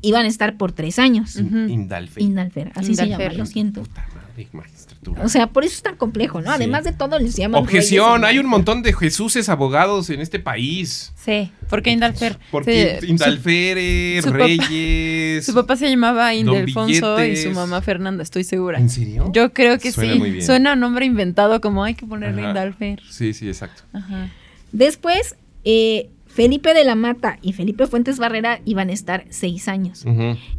iban 0.03 0.25
a 0.25 0.29
estar 0.29 0.57
por 0.57 0.73
tres 0.73 0.99
años. 0.99 1.37
Ujú. 1.37 1.57
Indalfe. 1.69 2.23
Indalfer, 2.23 2.73
así 2.75 2.95
se 2.95 3.05
Indalfer. 3.05 3.31
llama, 3.33 3.39
lo 3.39 3.47
siento. 3.47 3.83
Puta 3.83 4.07
magistratura. 4.53 5.23
O 5.23 5.29
sea, 5.29 5.47
por 5.49 5.65
eso 5.65 5.75
es 5.75 5.83
tan 5.83 5.97
complejo, 5.97 6.41
¿no? 6.41 6.49
Sí. 6.49 6.55
Además 6.57 6.85
de 6.85 6.93
todo, 6.93 7.19
les 7.19 7.37
llaman. 7.37 7.63
Objeción, 7.63 8.25
hay 8.25 8.39
un 8.39 8.47
montón 8.47 8.83
de 8.83 8.93
Jesuses 8.93 9.49
abogados 9.49 10.11
en 10.11 10.21
este 10.21 10.39
país. 10.41 11.13
Sí. 11.25 11.51
¿Por 11.71 11.83
qué 11.83 11.91
Indalfer? 11.91 12.39
Porque 12.51 12.99
Sí, 13.01 13.07
Indalfere, 13.09 14.21
su 14.23 14.31
papá- 14.31 14.45
Reyes. 14.45 15.45
Su, 15.47 15.53
su 15.53 15.57
papá 15.57 15.77
se 15.77 15.89
llamaba 15.91 16.35
Indelfonso 16.35 17.25
y 17.25 17.37
su 17.37 17.51
mamá 17.51 17.81
Fernanda, 17.83 18.23
estoy 18.23 18.45
segura. 18.45 18.79
¿En 18.79 18.91
serio? 18.91 19.31
Yo 19.33 19.53
creo 19.53 19.79
que 19.79 19.93
Suena 19.93 20.13
sí. 20.15 20.19
muy 20.19 20.31
bien. 20.31 20.45
Suena 20.45 20.73
a 20.73 20.77
nombre 20.77 21.07
inventado 21.07 21.61
como 21.61 21.85
hay 21.85 21.95
que 21.95 22.07
ponerle 22.07 22.41
Ajá. 22.43 22.51
Indalfer. 22.51 23.01
Sí, 23.11 23.33
sí, 23.35 23.49
exacto. 23.49 23.83
Ajá. 23.93 24.29
Después, 24.73 25.37
eh, 25.65 26.11
Felipe 26.35 26.75
de 26.75 26.85
la 26.85 26.97
Mata 26.97 27.39
y 27.43 27.53
Felipe 27.53 27.87
Fuentes 27.87 28.19
Barrera 28.19 28.61
iban 28.65 28.89
a 28.89 28.93
estar 28.93 29.25
seis 29.31 29.69
años. 29.69 30.05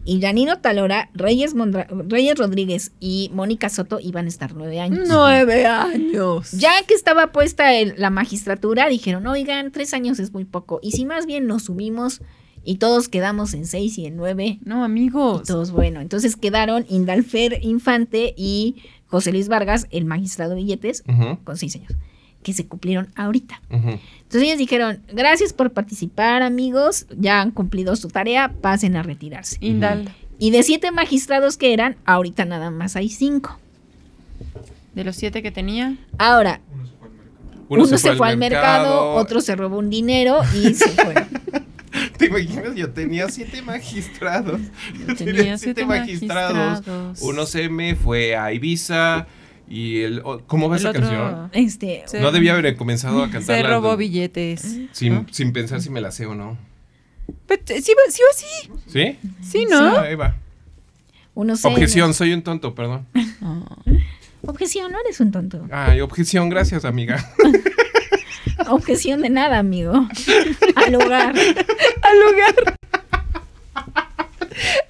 Y 0.06 0.22
Janino 0.22 0.60
Talora, 0.62 1.10
Reyes, 1.14 1.54
Mondra- 1.54 1.88
Reyes 2.08 2.38
Rodríguez 2.38 2.94
y 3.02 3.30
Mónica 3.34 3.68
Soto 3.68 4.00
iban 4.02 4.24
a 4.26 4.30
estar 4.30 4.56
nueve 4.56 4.80
años. 4.80 5.06
Nueve 5.10 5.66
años. 5.66 6.52
Ya 6.54 6.72
que 6.88 6.94
estaba 6.94 7.34
puesta 7.34 7.74
el- 7.74 7.96
la 7.98 8.10
magistratura, 8.10 8.88
dijeron, 8.88 9.28
oigan, 9.28 9.72
tres 9.74 9.94
años 9.94 10.20
es 10.20 10.32
muy 10.32 10.46
poco. 10.46 10.80
Y 10.82 10.92
si 10.92 11.04
más 11.06 11.26
bien 11.26 11.46
nos 11.46 11.64
subimos 11.64 12.22
y 12.64 12.78
todos 12.78 13.10
quedamos 13.10 13.54
en 13.54 13.66
seis 13.66 13.98
y 13.98 14.06
en 14.06 14.16
nueve, 14.16 14.60
No, 14.64 14.80
y 14.82 14.86
amigos. 14.86 15.44
todos 15.44 15.72
bueno. 15.72 16.00
Entonces 16.00 16.38
quedaron 16.38 16.86
Indalfer 16.90 17.60
Infante 17.64 18.34
y 18.38 18.78
José 19.08 19.34
Luis 19.34 19.50
Vargas, 19.50 19.88
el 19.92 20.06
magistrado 20.06 20.56
Billetes, 20.56 21.04
con 21.44 21.58
seis 21.58 21.76
años, 21.76 21.92
que 22.46 22.54
se 22.54 22.68
cumplieron 22.68 23.08
ahorita. 23.16 23.60
Entonces 23.72 24.44
ellos 24.44 24.60
dijeron, 24.60 25.00
gracias 25.12 25.52
por 25.52 25.72
participar 25.72 26.44
amigos, 26.44 27.08
ya 27.18 27.42
han 27.42 27.50
cumplido 27.50 27.96
su 27.96 28.08
tarea, 28.10 28.54
pasen 28.62 28.96
a 28.98 29.02
retirarse. 29.02 29.58
Indal. 29.62 30.14
Y 30.38 30.52
de 30.52 30.62
siete 30.62 30.92
magistrados 30.92 31.58
que 31.58 31.74
eran, 31.74 31.96
ahorita 32.06 32.46
nada 32.46 32.70
más 32.70 32.96
hay 32.96 33.10
cinco. 33.10 33.58
De 34.94 35.04
los 35.04 35.16
siete 35.16 35.42
que 35.42 35.50
tenía. 35.50 35.98
Ahora, 36.20 36.62
uno, 37.68 37.88
se, 37.88 38.16
fue 38.16 38.30
al 38.30 38.38
mercado, 38.38 39.16
otro 39.16 39.42
se 39.42 39.56
robó 39.56 39.80
un 39.80 39.90
dinero 39.90 40.42
y 40.54 40.76
se 40.76 40.88
fue. 40.90 41.16
¿Te 42.20 42.28
imaginas? 42.28 42.76
Yo 42.76 42.92
tenía 42.92 43.28
siete 43.30 43.64
magistrados. 43.64 44.62
Yo 45.08 45.16
tenía 45.18 45.58
siete 45.58 45.84
magistrados. 45.84 46.56
magistrados. 46.56 47.22
Uno 47.24 47.48
se 47.48 47.70
me 47.70 47.96
fue 47.96 48.36
a 48.36 48.54
Ibiza 48.54 49.26
Y 49.68 50.02
el, 50.02 50.22
o- 50.24 50.42
¿Cómo 50.46 50.70
va 50.70 50.76
El 50.76 50.82
esa 50.82 50.90
otro 50.92 51.02
canción? 51.02 51.50
Este, 51.54 52.04
se- 52.06 52.22
No 52.22 52.32
debía 52.32 52.54
haber 52.54 52.76
comenzado 52.76 53.24
a 53.24 53.28
se 53.28 53.32
cantarla 53.34 53.70
robó 53.70 53.92
de- 53.92 53.98
billetes. 53.98 54.78
sin, 54.92 55.14
¿no? 55.14 55.26
sin 55.32 55.54
pensar 55.54 55.82
si 55.82 55.90
me 55.90 56.02
la 56.02 56.12
sé 56.12 56.26
o 56.26 56.36
no. 56.36 56.58
Pero, 57.48 57.62
sí, 57.66 57.82
sí, 57.82 57.94
sí, 58.10 58.22
sí, 58.36 58.72
¿Sí? 58.88 59.18
sí, 59.42 59.66
¿no? 59.70 59.92
Sí, 59.92 59.98
ahí 59.98 60.16
va. 60.16 60.36
Objeción, 61.34 62.14
soy 62.14 62.34
un 62.34 62.44
tonto, 62.44 62.76
perdón. 62.76 63.06
Objeción, 64.48 64.92
no 64.92 65.00
eres 65.00 65.20
un 65.20 65.32
tonto. 65.32 65.66
Ay, 65.72 66.02
objeción, 66.02 66.50
gracias, 66.50 66.86
amiga. 66.86 67.34
Objeción 68.70 69.22
de 69.22 69.30
nada, 69.32 69.58
amigo. 69.58 69.92
Al 70.76 70.94
lugar. 70.94 71.34
Al 71.36 72.20
lugar. 72.20 72.76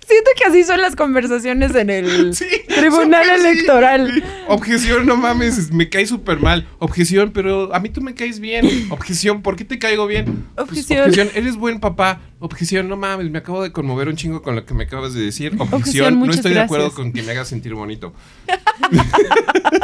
Siento 0.07 0.29
que 0.37 0.43
así 0.45 0.63
son 0.63 0.81
las 0.81 0.95
conversaciones 0.95 1.73
en 1.75 1.89
el 1.89 2.35
Sí, 2.35 2.45
Tribunal 2.67 3.25
sí. 3.25 3.31
Electoral. 3.47 4.23
Objeción, 4.47 5.05
no 5.05 5.17
mames, 5.17 5.71
me 5.71 5.89
caes 5.89 6.09
súper 6.09 6.39
mal. 6.39 6.67
Objeción, 6.79 7.31
pero 7.33 7.73
a 7.73 7.79
mí 7.79 7.89
tú 7.89 8.01
me 8.01 8.13
caes 8.13 8.39
bien. 8.39 8.87
Objeción, 8.91 9.41
¿por 9.41 9.55
qué 9.55 9.65
te 9.65 9.79
caigo 9.79 10.05
bien? 10.05 10.45
Pues, 10.55 10.67
Objeción. 10.69 10.99
objeción, 11.09 11.29
eres 11.33 11.55
buen 11.55 11.79
papá. 11.79 12.21
Objeción, 12.39 12.87
no 12.87 12.97
mames, 12.97 13.31
me 13.31 13.39
acabo 13.39 13.63
de 13.63 13.71
conmover 13.71 14.07
un 14.07 14.15
chingo 14.15 14.41
con 14.41 14.55
lo 14.55 14.65
que 14.65 14.73
me 14.75 14.83
acabas 14.83 15.13
de 15.13 15.21
decir. 15.21 15.53
Objeción, 15.57 15.73
Objeción, 15.73 16.19
no 16.19 16.31
estoy 16.31 16.53
de 16.53 16.59
acuerdo 16.61 16.91
con 16.93 17.11
que 17.11 17.23
me 17.23 17.31
hagas 17.31 17.47
sentir 17.47 17.73
bonito. 17.73 18.13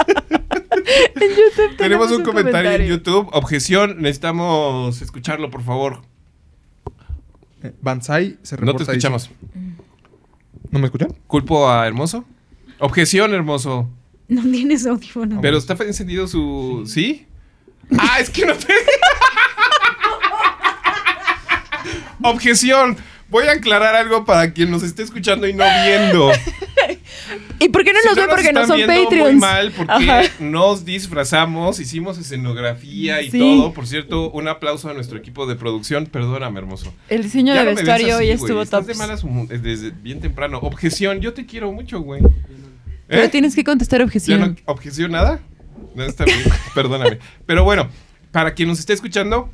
En 1.16 1.30
YouTube 1.30 1.78
Tenemos 1.78 2.12
un 2.12 2.24
comentario, 2.24 2.72
en 2.72 2.86
YouTube. 2.88 3.30
Objeción, 3.34 4.02
necesitamos 4.02 5.02
escucharlo, 5.02 5.50
por 5.50 5.64
favor. 5.64 6.02
Eh, 7.64 7.72
Banzai 7.82 8.38
se 8.42 8.56
No 8.56 8.62
te 8.62 8.66
reporta. 8.66 8.92
escuchamos. 8.92 9.30
¿No 10.70 10.80
me 10.80 10.86
escuchan? 10.86 11.14
¿Culpo 11.28 11.70
a 11.70 11.88
Hermoso? 11.88 12.26
Objeción, 12.80 13.34
Hermoso. 13.34 13.90
No 14.28 14.44
tienes 14.44 14.86
audífono. 14.86 15.40
Pero 15.42 15.58
está 15.58 15.76
encendido 15.84 16.28
su. 16.28 16.84
¿Sí? 16.86 17.28
Ah, 17.98 18.20
es 18.20 18.30
que 18.30 18.46
no 18.46 18.54
te. 18.56 18.74
Objeción. 22.24 22.98
Voy 23.30 23.46
a 23.46 23.54
aclarar 23.54 23.96
algo 23.96 24.26
para 24.26 24.52
quien 24.54 24.70
nos 24.72 24.84
esté 24.84 25.04
escuchando 25.04 25.48
y 25.48 25.54
no 25.54 25.64
viendo. 25.86 26.32
¿Y 27.60 27.70
por 27.70 27.84
qué 27.84 27.94
no 27.94 28.00
Si 28.00 28.08
nos 28.08 28.16
ven? 28.16 28.26
Porque 28.30 28.54
no 28.54 28.66
son 28.68 28.78
viendo 28.78 28.94
Muy 28.94 29.04
Patreons. 29.06 29.40
mal 29.40 29.72
porque 29.72 29.92
Ajá. 29.94 30.22
nos 30.40 30.86
disfrazamos, 30.86 31.80
hicimos 31.80 32.18
escenografía 32.18 33.22
y 33.22 33.32
Sí. 33.32 33.40
todo. 33.40 33.74
Por 33.74 33.88
cierto, 33.88 34.30
un 34.32 34.48
aplauso 34.48 34.90
a 34.90 34.94
nuestro 34.94 35.18
equipo 35.18 35.46
de 35.48 35.56
producción. 35.56 36.06
Perdóname, 36.06 36.60
hermoso. 36.60 36.94
El 37.10 37.24
diseño 37.24 37.54
Ya 37.54 37.64
de 37.64 37.70
no 37.72 37.76
vestuario 37.76 38.18
hoy 38.18 38.30
estuvo 38.30 38.66
top. 38.66 38.86
de 38.86 38.94
malas 38.96 39.24
eh, 39.24 39.58
desde 39.58 39.92
bien 39.92 40.20
temprano. 40.20 40.60
Objeción, 40.62 41.20
yo 41.22 41.34
te 41.34 41.46
quiero 41.46 41.72
mucho, 41.72 42.02
güey. 42.02 42.22
Pero 43.08 43.24
¿Eh? 43.24 43.30
tienes 43.30 43.56
que 43.56 43.64
contestar 43.64 44.00
¿Ya 44.00 44.06
objeción. 44.06 44.40
no 44.40 44.56
objeción 44.74 45.12
nada? 45.12 45.40
No 45.96 46.04
está 46.04 46.24
bien, 46.26 46.40
perdóname. 46.76 47.20
Pero 47.46 47.64
bueno, 47.64 47.90
para 48.32 48.54
quien 48.54 48.70
nos 48.70 48.80
esté 48.80 48.94
escuchando, 48.94 49.50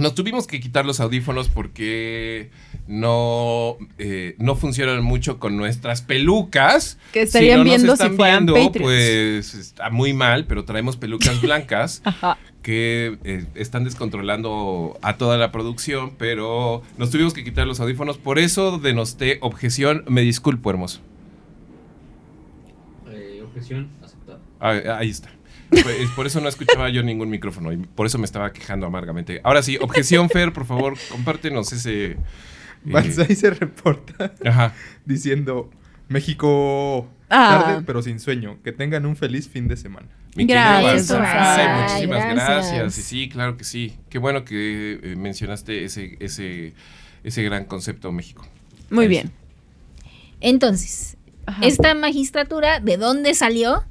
nos 0.00 0.14
tuvimos 0.14 0.46
que 0.46 0.60
quitar 0.60 0.84
los 0.84 1.00
audífonos 1.00 1.48
porque 1.48 2.50
no, 2.88 3.76
eh, 3.98 4.34
no 4.38 4.56
funcionan 4.56 5.02
mucho 5.04 5.38
con 5.38 5.56
nuestras 5.56 6.02
pelucas. 6.02 6.98
Que 7.12 7.22
estarían 7.22 7.64
viendo 7.64 7.88
si 7.88 7.92
están 7.92 8.16
fueran 8.16 8.46
viendo, 8.46 8.54
Patreons. 8.54 8.82
Pues 8.82 9.54
está 9.54 9.90
muy 9.90 10.12
mal, 10.12 10.46
pero 10.46 10.64
traemos 10.64 10.96
pelucas 10.96 11.40
blancas 11.42 12.02
que 12.62 13.18
eh, 13.24 13.46
están 13.54 13.84
descontrolando 13.84 14.98
a 15.02 15.16
toda 15.16 15.38
la 15.38 15.52
producción, 15.52 16.12
pero 16.18 16.82
nos 16.98 17.10
tuvimos 17.10 17.32
que 17.32 17.44
quitar 17.44 17.66
los 17.66 17.80
audífonos. 17.80 18.18
Por 18.18 18.38
eso 18.38 18.78
denosté 18.78 19.38
objeción. 19.40 20.04
Me 20.08 20.22
disculpo, 20.22 20.70
hermoso. 20.70 21.00
objeción 23.50 23.88
aceptada. 24.02 24.38
Ah, 24.60 24.98
ahí 24.98 25.10
está. 25.10 25.30
Por 26.16 26.26
eso 26.26 26.40
no 26.40 26.48
escuchaba 26.48 26.88
yo 26.90 27.02
ningún 27.02 27.30
micrófono 27.30 27.72
y 27.72 27.76
por 27.78 28.06
eso 28.06 28.18
me 28.18 28.24
estaba 28.24 28.52
quejando 28.52 28.86
amargamente. 28.86 29.40
Ahora 29.44 29.62
sí, 29.62 29.78
objeción, 29.80 30.28
Fer, 30.28 30.52
por 30.52 30.66
favor, 30.66 30.96
compártenos 31.10 31.72
ese. 31.72 32.12
eh, 32.12 32.16
Banzai 32.84 33.34
se 33.36 33.50
reporta 33.50 34.32
ajá. 34.44 34.74
diciendo 35.04 35.70
México 36.08 37.08
Ah. 37.32 37.62
tarde 37.64 37.84
pero 37.86 38.02
sin 38.02 38.18
sueño. 38.18 38.58
Que 38.64 38.72
tengan 38.72 39.06
un 39.06 39.14
feliz 39.16 39.48
fin 39.48 39.68
de 39.68 39.76
semana. 39.76 40.08
Mi 40.34 40.46
Gracias, 40.46 41.08
Banzai, 41.08 41.66
Banzai. 41.66 41.82
muchísimas 41.82 42.24
gracias. 42.34 42.72
Gracias. 42.74 42.98
Y 42.98 43.02
sí, 43.02 43.28
claro 43.28 43.56
que 43.56 43.64
sí. 43.64 43.96
Qué 44.08 44.18
bueno 44.18 44.44
que 44.44 44.98
eh, 45.02 45.16
mencionaste 45.16 45.84
ese, 45.84 46.16
ese, 46.20 46.72
ese 47.22 47.42
gran 47.44 47.64
concepto 47.66 48.10
México. 48.12 48.44
Muy 48.90 49.04
Ahí 49.04 49.08
bien. 49.08 49.30
Entonces, 50.40 51.16
Ajá. 51.46 51.64
esta 51.66 51.94
magistratura, 51.94 52.80
¿de 52.80 52.96
dónde 52.96 53.34
salió? 53.34 53.84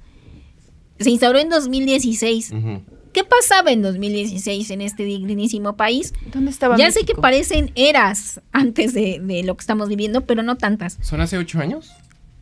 Se 1.00 1.10
instauró 1.10 1.40
en 1.40 1.50
2016. 1.50 2.52
Ujú. 2.52 2.82
¿Qué 3.14 3.24
pasaba 3.24 3.72
en 3.72 3.82
2016 3.82 4.70
en 4.70 4.82
este 4.82 5.04
dignísimo 5.04 5.76
país? 5.76 6.14
¿Dónde 6.32 6.52
estaba 6.52 6.78
Ya 6.78 6.92
sé 6.92 7.00
que 7.00 7.06
México? 7.08 7.22
parecen 7.22 7.72
eras 7.76 8.40
antes 8.52 8.94
de, 8.94 9.20
de 9.22 9.44
lo 9.44 9.56
que 9.58 9.62
estamos 9.62 9.90
viviendo, 9.90 10.22
pero 10.26 10.44
no 10.44 10.58
tantas. 10.58 10.98
¿Son 11.02 11.20
hace 11.20 11.38
ocho 11.38 11.60
años? 11.60 11.92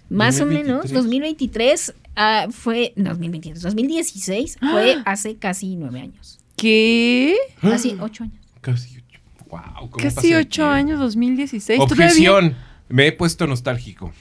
Más 0.09 0.35
o 0.35 0.45
2023. 0.45 0.65
menos, 0.65 0.91
2023 0.91 1.93
ah, 2.15 2.47
fue, 2.51 2.93
2023, 2.97 3.61
2016 3.61 4.57
fue 4.59 4.95
Ah. 4.95 5.03
hace 5.05 5.35
casi 5.37 5.75
nueve 5.77 6.01
años. 6.01 6.39
¿Qué? 6.57 7.35
Casi 7.61 7.95
ocho 7.99 8.23
años. 8.23 8.35
Casi 8.61 8.97
ocho. 8.97 9.19
Wow, 9.49 9.89
¿cómo 9.89 10.03
Casi 10.03 10.33
ocho 10.33 10.65
años, 10.67 10.99
2016. 10.99 11.77
Todavía, 11.79 12.05
Objeción. 12.05 12.55
Me 12.89 13.07
he 13.07 13.11
puesto 13.11 13.47
nostálgico. 13.47 14.11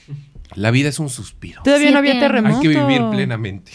La 0.55 0.71
vida 0.71 0.89
es 0.89 0.99
un 0.99 1.09
suspiro. 1.09 1.61
todavía 1.63 1.91
no 1.91 1.99
había 1.99 2.19
terremoto. 2.19 2.55
Hay 2.57 2.61
que 2.61 2.69
vivir 2.69 3.01
plenamente. 3.11 3.71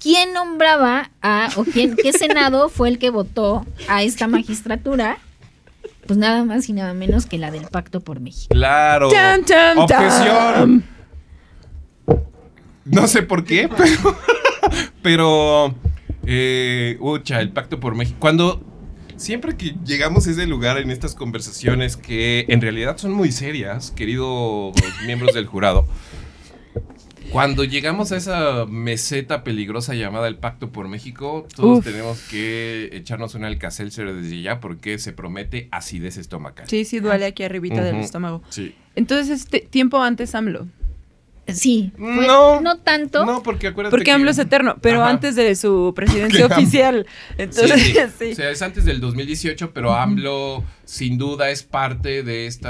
¿Quién 0.00 0.32
nombraba 0.32 1.10
a, 1.20 1.48
o 1.56 1.64
quién, 1.64 1.96
qué 1.96 2.12
senado 2.12 2.68
fue 2.68 2.88
el 2.88 2.98
que 2.98 3.10
votó 3.10 3.66
a 3.88 4.02
esta 4.02 4.28
magistratura? 4.28 5.18
Pues 6.06 6.16
nada 6.18 6.44
más 6.44 6.68
y 6.68 6.72
nada 6.72 6.94
menos 6.94 7.26
que 7.26 7.38
la 7.38 7.50
del 7.50 7.64
Pacto 7.66 8.00
por 8.00 8.20
México. 8.20 8.46
Claro. 8.50 9.08
Tan, 9.08 9.44
tan, 9.44 9.78
Objeción. 9.78 10.84
tan. 12.06 12.16
No 12.84 13.08
sé 13.08 13.22
por 13.22 13.44
qué, 13.44 13.68
pero. 13.76 14.16
pero. 15.02 15.74
Eh, 16.24 16.96
ucha, 17.00 17.40
el 17.40 17.50
pacto 17.50 17.80
por 17.80 17.94
México. 17.96 18.16
Cuando. 18.20 18.62
Siempre 19.16 19.56
que 19.56 19.74
llegamos 19.84 20.26
a 20.26 20.30
ese 20.30 20.46
lugar 20.46 20.78
en 20.78 20.90
estas 20.90 21.14
conversaciones 21.14 21.96
que 21.96 22.44
en 22.48 22.60
realidad 22.60 22.98
son 22.98 23.12
muy 23.12 23.32
serias, 23.32 23.90
queridos 23.90 24.74
miembros 25.06 25.34
del 25.34 25.46
jurado. 25.46 25.86
Cuando 27.30 27.64
llegamos 27.64 28.12
a 28.12 28.16
esa 28.16 28.66
meseta 28.66 29.42
peligrosa 29.42 29.94
llamada 29.94 30.28
el 30.28 30.36
Pacto 30.36 30.70
por 30.70 30.88
México, 30.88 31.46
todos 31.54 31.78
Uf. 31.78 31.84
tenemos 31.84 32.20
que 32.30 32.90
echarnos 32.92 33.34
un 33.34 33.44
alcacelser 33.44 34.14
desde 34.14 34.42
ya 34.42 34.60
porque 34.60 34.98
se 34.98 35.12
promete 35.12 35.68
acidez 35.72 36.18
estomacal. 36.18 36.68
Sí, 36.68 36.84
sí, 36.84 37.00
duele 37.00 37.26
aquí 37.26 37.42
arribita 37.42 37.82
del 37.82 37.96
estómago. 37.96 38.42
Sí. 38.50 38.74
Entonces, 38.94 39.40
este 39.40 39.60
tiempo 39.60 40.00
antes 40.00 40.34
AMLO. 40.34 40.68
Sí, 41.48 41.92
fue- 41.96 42.26
No. 42.26 42.60
no 42.60 42.78
tanto. 42.78 43.24
No, 43.24 43.42
porque 43.42 43.68
acuérdate 43.68 43.90
Porque 43.90 44.04
que- 44.06 44.10
AMLO 44.12 44.30
es 44.30 44.38
eterno, 44.38 44.76
pero 44.80 45.02
Ajá. 45.02 45.10
antes 45.10 45.36
de 45.36 45.54
su 45.54 45.92
presidencia 45.96 46.46
oficial. 46.46 47.06
Entonces, 47.38 47.80
Sí, 47.82 47.92
sí. 47.92 47.98
sí. 48.18 48.32
O 48.32 48.34
sea, 48.34 48.50
es 48.50 48.62
antes 48.62 48.84
del 48.84 49.00
2018, 49.00 49.72
pero 49.72 49.94
AMLO 49.94 50.64
sin 50.84 51.18
duda 51.18 51.50
es 51.50 51.62
parte 51.64 52.22
de 52.22 52.46
este 52.46 52.68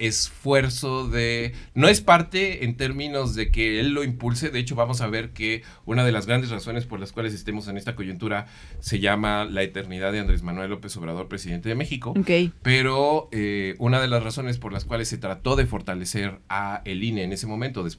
esfuerzo 0.00 1.08
de... 1.08 1.52
No 1.74 1.88
es 1.88 2.00
parte 2.00 2.64
en 2.64 2.76
términos 2.76 3.34
de 3.34 3.50
que 3.50 3.80
él 3.80 3.90
lo 3.90 4.04
impulse, 4.04 4.50
de 4.50 4.58
hecho 4.58 4.74
vamos 4.74 5.00
a 5.00 5.06
ver 5.08 5.30
que 5.30 5.62
una 5.84 6.04
de 6.04 6.12
las 6.12 6.26
grandes 6.26 6.50
razones 6.50 6.86
por 6.86 7.00
las 7.00 7.12
cuales 7.12 7.34
estemos 7.34 7.68
en 7.68 7.76
esta 7.76 7.94
coyuntura 7.94 8.46
se 8.80 8.98
llama 9.00 9.44
la 9.44 9.62
eternidad 9.62 10.12
de 10.12 10.20
Andrés 10.20 10.42
Manuel 10.42 10.70
López 10.70 10.96
Obrador, 10.96 11.28
presidente 11.28 11.68
de 11.68 11.74
México. 11.74 12.10
Ok. 12.18 12.52
Pero 12.62 13.28
eh, 13.32 13.74
una 13.78 14.00
de 14.00 14.08
las 14.08 14.22
razones 14.22 14.58
por 14.58 14.72
las 14.72 14.84
cuales 14.84 15.08
se 15.08 15.18
trató 15.18 15.56
de 15.56 15.66
fortalecer 15.66 16.40
a 16.48 16.82
el 16.84 17.02
INE 17.04 17.22
en 17.24 17.32
ese 17.32 17.46
momento, 17.46 17.82
después, 17.84 17.95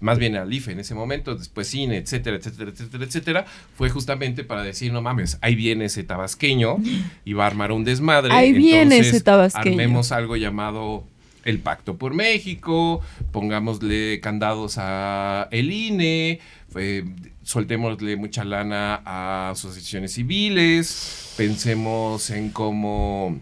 más 0.00 0.18
bien 0.18 0.36
al 0.36 0.52
IFE 0.52 0.72
en 0.72 0.80
ese 0.80 0.94
momento, 0.94 1.34
después 1.34 1.74
INE, 1.74 1.96
etcétera, 1.96 2.36
etcétera, 2.36 2.70
etcétera, 2.70 3.04
etcétera, 3.04 3.44
fue 3.76 3.90
justamente 3.90 4.44
para 4.44 4.62
decir, 4.62 4.92
no 4.92 5.02
mames, 5.02 5.38
ahí 5.40 5.54
viene 5.54 5.86
ese 5.86 6.04
tabasqueño 6.04 6.76
y 7.24 7.32
va 7.32 7.44
a 7.44 7.46
armar 7.46 7.72
un 7.72 7.84
desmadre. 7.84 8.32
Ahí 8.32 8.52
viene 8.52 8.98
ese 8.98 9.20
tabasqueño. 9.20 9.70
Armemos 9.70 10.12
algo 10.12 10.36
llamado 10.36 11.04
el 11.44 11.58
Pacto 11.58 11.96
por 11.96 12.14
México, 12.14 13.00
pongámosle 13.32 14.20
candados 14.20 14.76
a 14.78 15.48
el 15.50 15.70
INE, 15.70 16.40
eh, 16.76 17.04
soltémosle 17.42 18.16
mucha 18.16 18.44
lana 18.44 19.02
a 19.04 19.50
asociaciones 19.50 20.12
civiles, 20.14 21.34
pensemos 21.36 22.30
en 22.30 22.50
cómo 22.50 23.38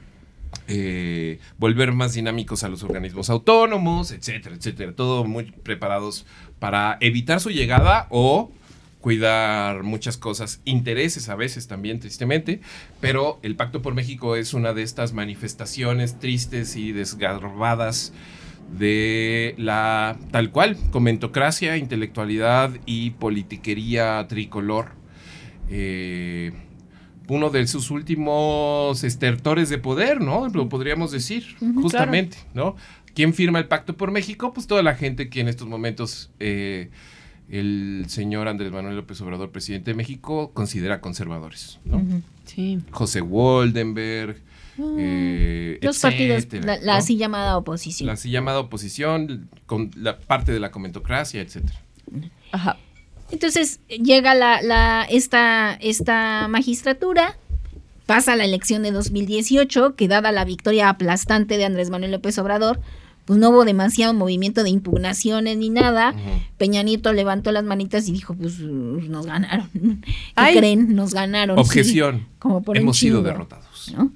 eh, 0.69 1.39
volver 1.59 1.93
más 1.93 2.15
dinámicos 2.15 2.65
a 2.65 2.69
los 2.69 2.83
organismos 2.83 3.31
autónomos, 3.31 4.13
etcétera, 4.13 4.55
etcétera. 4.55 4.95
Todo 4.95 5.25
muy 5.25 5.45
preparados 5.51 6.27
para 6.59 6.99
evitar 7.01 7.41
su 7.41 7.51
llegada 7.51 8.07
o 8.11 8.53
cuidar 9.01 9.83
muchas 9.83 10.17
cosas, 10.17 10.61
intereses 10.65 11.29
a 11.29 11.35
veces 11.35 11.67
también, 11.67 11.99
tristemente, 11.99 12.61
pero 13.01 13.41
el 13.43 13.57
Pacto 13.57 13.83
por 13.83 13.95
México 13.95 14.37
es 14.37 14.55
una 14.55 14.73
de 14.73 14.83
estas 14.83 15.13
manifestaciones 15.13 16.21
tristes 16.21 16.77
y 16.77 16.93
desgarbadas 16.93 18.13
de 18.79 19.55
la 19.59 20.17
tal 20.31 20.51
cual, 20.51 20.79
comentocracia, 20.93 21.77
intelectualidad 21.77 22.71
y 22.87 23.11
politiquería 23.11 24.25
tricolor. 24.29 24.93
Eh, 25.69 26.53
uno 27.29 27.51
de 27.51 27.67
sus 27.67 27.91
últimos 27.91 29.05
estertores 29.05 29.69
de 29.69 29.79
poder, 29.79 30.21
¿no? 30.21 30.49
Lo 30.49 30.69
podríamos 30.69 31.11
decir, 31.13 31.57
justamente, 31.81 32.39
¿no? 32.55 32.77
¿Quién 33.15 33.35
firma 33.35 33.59
el 33.59 33.69
Pacto 33.69 33.97
por 33.97 34.11
México? 34.11 34.53
Pues 34.53 34.67
toda 34.67 34.83
la 34.83 34.95
gente 34.95 35.29
que 35.29 35.41
en 35.41 35.49
estos 35.49 35.69
momentos 35.69 36.31
eh, 36.41 36.91
el 37.51 38.05
señor 38.09 38.49
Andrés 38.49 38.73
Manuel 38.73 38.97
López 38.97 39.21
Obrador, 39.21 39.51
presidente 39.51 39.91
de 39.91 39.97
México, 39.97 40.53
considera 40.55 41.01
conservadores, 41.01 41.79
¿no? 41.85 42.03
Sí. 42.47 42.81
José 42.91 43.21
Waldenberg, 43.21 44.37
eh, 44.99 45.79
Los 45.83 45.99
partidos, 46.01 46.47
la, 46.53 46.79
la 46.79 46.93
¿no? 46.93 46.93
así 46.93 47.17
llamada 47.19 47.57
oposición. 47.59 48.07
La 48.07 48.15
así 48.15 48.31
llamada 48.31 48.61
oposición, 48.61 49.49
con 49.67 49.91
la 49.97 50.19
parte 50.19 50.53
de 50.53 50.61
la 50.61 50.71
comentocracia, 50.71 51.43
etcétera. 51.43 51.79
Ajá. 52.53 52.79
Entonces 53.33 53.81
llega 53.89 54.35
la, 54.35 54.63
la, 54.63 55.05
esta, 55.09 55.75
esta 55.81 56.47
magistratura, 56.49 57.37
pasa 58.07 58.37
la 58.37 58.45
elección 58.45 58.83
de 58.83 58.93
2018, 58.93 59.97
que 59.97 60.07
dada 60.07 60.31
la 60.33 60.45
victoria 60.45 60.89
aplastante 60.91 61.57
de 61.57 61.65
Andrés 61.65 61.91
Manuel 61.91 62.13
López 62.13 62.39
Obrador, 62.39 62.81
pues 63.25 63.39
no 63.39 63.51
hubo 63.51 63.65
demasiado 63.65 64.13
movimiento 64.15 64.63
de 64.65 64.71
impugnaciones 64.71 65.57
ni 65.57 65.71
nada. 65.71 66.11
Ujú. 66.11 66.21
Peña 66.59 66.83
Nieto 66.83 67.13
levantó 67.13 67.53
las 67.53 67.65
manitas 67.65 68.07
y 68.09 68.13
dijo, 68.13 68.35
pues 68.35 68.59
nos 68.59 69.25
ganaron. 69.27 69.69
¿Qué 70.03 70.13
Ay. 70.35 70.57
creen? 70.57 70.95
Nos 70.95 71.15
ganaron. 71.15 71.57
sí, 71.57 71.63
Objeción. 71.63 72.27
como 72.39 72.63
por 72.63 72.77
Hemos 72.77 72.99
sido 72.99 73.23
derrotados. 73.23 73.93
¿no? 73.97 74.13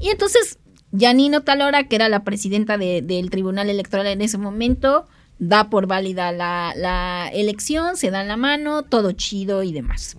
Y 0.00 0.08
entonces, 0.08 0.58
Janino 0.98 1.42
Talora, 1.42 1.84
que 1.84 1.94
era 1.96 2.08
la 2.08 2.24
presidenta 2.24 2.76
de- 2.76 3.02
del 3.02 3.30
Tribunal 3.30 3.70
Electoral 3.70 4.06
en 4.08 4.20
ese 4.22 4.38
momento, 4.38 5.06
da 5.42 5.70
por 5.70 5.88
válida 5.88 6.30
la, 6.30 6.72
la 6.76 7.28
elección, 7.32 7.96
se 7.96 8.12
dan 8.12 8.28
la 8.28 8.36
mano, 8.36 8.84
todo 8.84 9.10
chido 9.10 9.64
y 9.64 9.72
demás. 9.72 10.16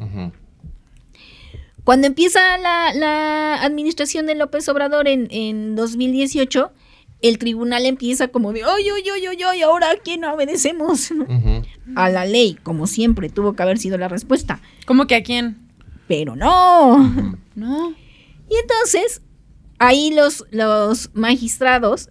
Cuando 1.85 2.07
empieza 2.07 2.57
la, 2.57 2.93
la 2.93 3.63
administración 3.63 4.25
de 4.25 4.35
López 4.35 4.67
Obrador 4.67 5.07
en, 5.07 5.29
en 5.31 5.77
2018, 5.77 6.73
el 7.21 7.37
tribunal 7.37 7.85
empieza 7.85 8.27
como 8.27 8.51
de, 8.51 8.63
¡ay, 8.63 8.83
ay, 8.93 9.03
ay, 9.15 9.25
ay, 9.27 9.37
ay! 9.49 9.61
¿Ahora 9.61 9.91
a 9.91 9.95
quién 9.95 10.25
obedecemos? 10.25 11.13
A 11.95 12.09
la 12.09 12.25
ley, 12.25 12.57
como 12.61 12.85
siempre, 12.85 13.29
tuvo 13.29 13.53
que 13.53 13.63
haber 13.63 13.77
sido 13.77 13.97
la 13.97 14.09
respuesta. 14.09 14.59
¿Cómo 14.85 15.07
que 15.07 15.15
a 15.15 15.23
quién? 15.23 15.57
Pero 16.07 16.35
no. 16.35 17.37
No. 17.55 17.91
Y 18.49 18.55
entonces, 18.55 19.21
ahí 19.77 20.11
los, 20.11 20.43
los 20.49 21.11
magistrados 21.13 22.09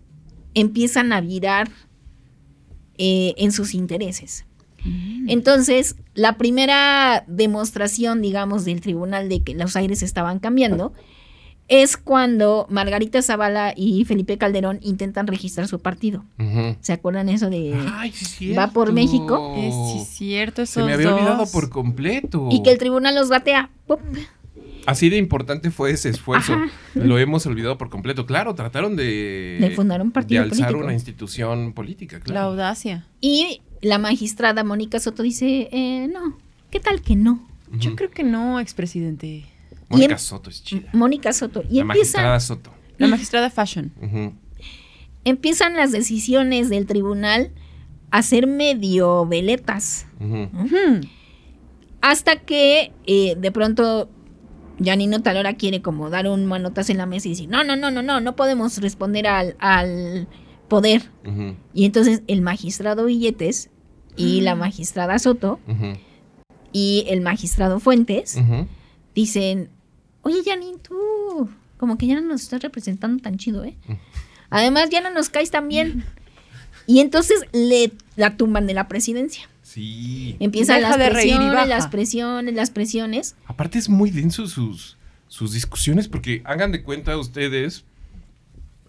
empiezan 0.54 1.12
a 1.12 1.20
virar 1.20 1.68
eh, 2.98 3.34
en 3.36 3.52
sus 3.52 3.74
intereses. 3.74 4.44
Entonces, 5.28 5.94
la 6.14 6.36
primera 6.36 7.24
demostración, 7.28 8.20
digamos, 8.20 8.64
del 8.64 8.80
tribunal 8.80 9.28
de 9.28 9.40
que 9.40 9.54
los 9.54 9.76
aires 9.76 10.02
estaban 10.02 10.40
cambiando 10.40 10.92
es 11.68 11.96
cuando 11.96 12.66
Margarita 12.68 13.22
Zavala 13.22 13.72
y 13.76 14.04
Felipe 14.04 14.36
Calderón 14.38 14.78
intentan 14.82 15.26
registrar 15.26 15.68
su 15.68 15.78
partido. 15.78 16.24
¿Se 16.80 16.92
acuerdan 16.92 17.28
eso 17.28 17.48
de...? 17.48 17.74
Ay, 17.92 18.10
sí 18.10 18.52
¿Va 18.52 18.72
por. 18.72 18.92
México? 18.92 19.54
Es 19.56 19.74
sí, 19.92 20.04
cierto, 20.04 20.66
Se 20.66 20.80
esos 20.80 20.86
me 20.86 20.92
había 20.94 21.14
olvidado 21.14 21.46
por 21.46 21.70
completo. 21.70 22.48
Y 22.50 22.62
que 22.62 22.72
el 22.72 22.78
tribunal 22.78 23.14
los 23.14 23.28
batea. 23.28 23.70
¡Pum! 23.86 23.98
Así 24.86 25.10
de 25.10 25.16
importante 25.16 25.70
fue 25.70 25.92
ese 25.92 26.08
esfuerzo. 26.08 26.54
Ajá. 26.54 26.70
Lo 26.94 27.18
hemos 27.18 27.46
olvidado 27.46 27.78
por 27.78 27.88
completo. 27.90 28.26
Claro, 28.26 28.54
trataron 28.54 28.96
de, 28.96 29.58
De 29.60 29.70
fundar 29.70 30.02
un 30.02 30.10
partido 30.10 30.42
de 30.42 30.50
alzar 30.50 30.66
político. 30.68 30.84
una 30.84 30.92
institución 30.94 31.72
política, 31.72 32.18
La 32.18 32.24
claro. 32.24 32.46
audacia. 32.48 33.06
Y 33.20 33.62
la 33.80 33.98
magistrada 33.98 34.64
Mónica 34.64 34.98
Soto 35.00 35.22
dice, 35.22 35.68
eh, 35.72 36.08
no, 36.12 36.36
¿qué 36.70 36.80
tal 36.80 37.00
que 37.02 37.14
no? 37.16 37.46
Yo 37.78 37.96
creo 37.96 38.10
que 38.10 38.22
no, 38.24 38.60
expresidente. 38.60 39.44
Mónica 39.88 40.12
em- 40.14 40.18
Soto 40.18 40.50
es 40.50 40.62
chida. 40.64 40.88
Mónica 40.92 41.32
Soto. 41.32 41.62
Y 41.70 41.76
La 41.76 41.80
empieza, 41.82 42.18
magistrada 42.18 42.40
Soto. 42.40 42.70
La 42.98 43.06
magistrada 43.08 43.50
Fashion. 43.50 43.92
Empiezan 45.24 45.74
las 45.76 45.92
decisiones 45.92 46.68
del 46.68 46.86
tribunal 46.86 47.50
a 48.10 48.22
ser 48.22 48.46
medio 48.46 49.24
veletas. 49.26 50.06
Hasta 52.00 52.36
que 52.36 52.92
eh, 53.06 53.36
de 53.38 53.52
pronto 53.52 54.10
Janino 54.84 55.22
Talora 55.22 55.54
quiere 55.54 55.82
como 55.82 56.10
dar 56.10 56.28
un 56.28 56.46
manotazo 56.46 56.92
en 56.92 56.98
la 56.98 57.06
mesa 57.06 57.28
y 57.28 57.32
decir, 57.32 57.48
no, 57.48 57.64
no, 57.64 57.76
no, 57.76 57.90
no, 57.90 58.02
no, 58.02 58.20
no 58.20 58.36
podemos 58.36 58.78
responder 58.78 59.26
al, 59.26 59.56
al 59.58 60.28
poder. 60.68 61.10
Y 61.74 61.84
entonces 61.84 62.22
el 62.26 62.40
magistrado 62.42 63.06
Billetes 63.06 63.70
y 64.16 64.40
la 64.42 64.54
magistrada 64.54 65.18
Soto 65.18 65.58
y 66.72 67.04
el 67.08 67.20
magistrado 67.20 67.80
Fuentes 67.80 68.38
dicen, 69.14 69.68
oye 70.22 70.38
Janine, 70.44 70.78
tú 70.78 71.48
como 71.76 71.98
que 71.98 72.06
ya 72.06 72.14
no 72.14 72.20
nos 72.22 72.42
estás 72.42 72.62
representando 72.62 73.22
tan 73.22 73.38
chido, 73.38 73.64
¿eh? 73.64 73.76
Además 74.50 74.88
ya 74.90 75.00
no 75.00 75.10
nos 75.10 75.28
caes 75.30 75.50
tan 75.50 75.68
bien. 75.68 76.04
Y 76.86 77.00
entonces 77.00 77.44
le 77.52 77.92
la 78.16 78.36
tumban 78.36 78.66
de 78.66 78.74
la 78.74 78.88
presidencia. 78.88 79.48
Sí. 79.72 80.36
Empiezan 80.38 80.80
Deja 80.80 80.98
las 80.98 81.10
presiones, 81.10 81.66
las 81.66 81.88
presiones, 81.88 82.54
las 82.54 82.70
presiones. 82.70 83.36
Aparte 83.46 83.78
es 83.78 83.88
muy 83.88 84.10
denso 84.10 84.46
sus, 84.46 84.98
sus 85.28 85.54
discusiones 85.54 86.08
porque 86.08 86.42
hagan 86.44 86.72
de 86.72 86.82
cuenta 86.82 87.16
ustedes, 87.16 87.86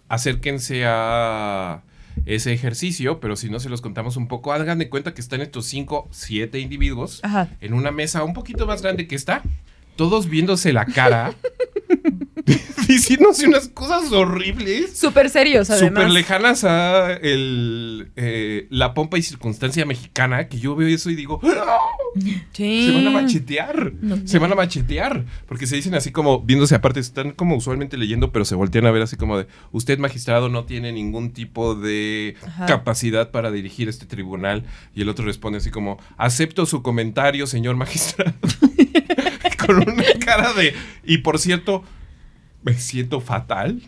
acérquense 0.08 0.84
a 0.84 1.82
ese 2.26 2.52
ejercicio, 2.52 3.18
pero 3.18 3.34
si 3.34 3.48
no 3.48 3.60
se 3.60 3.70
los 3.70 3.80
contamos 3.80 4.18
un 4.18 4.28
poco, 4.28 4.52
hagan 4.52 4.78
de 4.78 4.90
cuenta 4.90 5.14
que 5.14 5.22
están 5.22 5.40
estos 5.40 5.64
cinco, 5.64 6.06
siete 6.10 6.58
individuos 6.58 7.20
Ajá. 7.22 7.48
en 7.62 7.72
una 7.72 7.90
mesa 7.90 8.22
un 8.22 8.34
poquito 8.34 8.66
más 8.66 8.82
grande 8.82 9.06
que 9.08 9.14
esta, 9.14 9.42
todos 9.96 10.28
viéndose 10.28 10.74
la 10.74 10.84
cara, 10.84 11.34
diciéndose 12.88 13.46
unas 13.48 13.68
cosas 13.68 14.12
horribles. 14.12 14.96
Súper 14.98 15.30
serios, 15.30 15.70
además. 15.70 16.02
Súper 16.02 16.10
lejanas 16.10 16.64
a 16.64 17.12
el, 17.14 18.10
eh, 18.16 18.66
la 18.70 18.92
pompa 18.94 19.18
y 19.18 19.22
circunstancia 19.22 19.86
mexicana, 19.86 20.48
que 20.48 20.58
yo 20.58 20.76
veo 20.76 20.88
eso 20.88 21.10
y 21.10 21.14
digo, 21.14 21.40
¡Ah! 21.42 21.78
Sí. 22.52 22.86
se 22.86 22.92
van 22.94 23.06
a 23.08 23.10
machetear, 23.10 23.92
No. 24.00 24.18
se 24.26 24.38
van 24.38 24.52
a 24.52 24.54
machetear, 24.54 25.24
porque 25.48 25.66
se 25.66 25.76
dicen 25.76 25.94
así 25.94 26.12
como, 26.12 26.40
viéndose 26.40 26.74
aparte, 26.74 27.00
están 27.00 27.32
como 27.32 27.56
usualmente 27.56 27.96
leyendo, 27.96 28.30
pero 28.30 28.44
se 28.44 28.54
voltean 28.54 28.86
a 28.86 28.90
ver 28.90 29.02
así 29.02 29.16
como 29.16 29.38
de, 29.38 29.46
usted 29.72 29.98
magistrado 29.98 30.48
no 30.48 30.64
tiene 30.64 30.92
ningún 30.92 31.32
tipo 31.32 31.74
de 31.74 32.36
Ajá. 32.46 32.66
capacidad 32.66 33.30
para 33.30 33.50
dirigir 33.50 33.88
este 33.88 34.06
tribunal, 34.06 34.64
y 34.94 35.02
el 35.02 35.08
otro 35.08 35.24
responde 35.24 35.58
así 35.58 35.70
como, 35.70 35.98
acepto 36.16 36.66
su 36.66 36.82
comentario, 36.82 37.46
señor 37.46 37.74
magistrado, 37.76 38.34
con 39.66 39.76
una 39.78 40.04
cara 40.24 40.52
de, 40.52 40.74
y 41.04 41.18
por 41.18 41.38
cierto, 41.38 41.82
me 42.64 42.74
siento 42.74 43.20
fatal. 43.20 43.80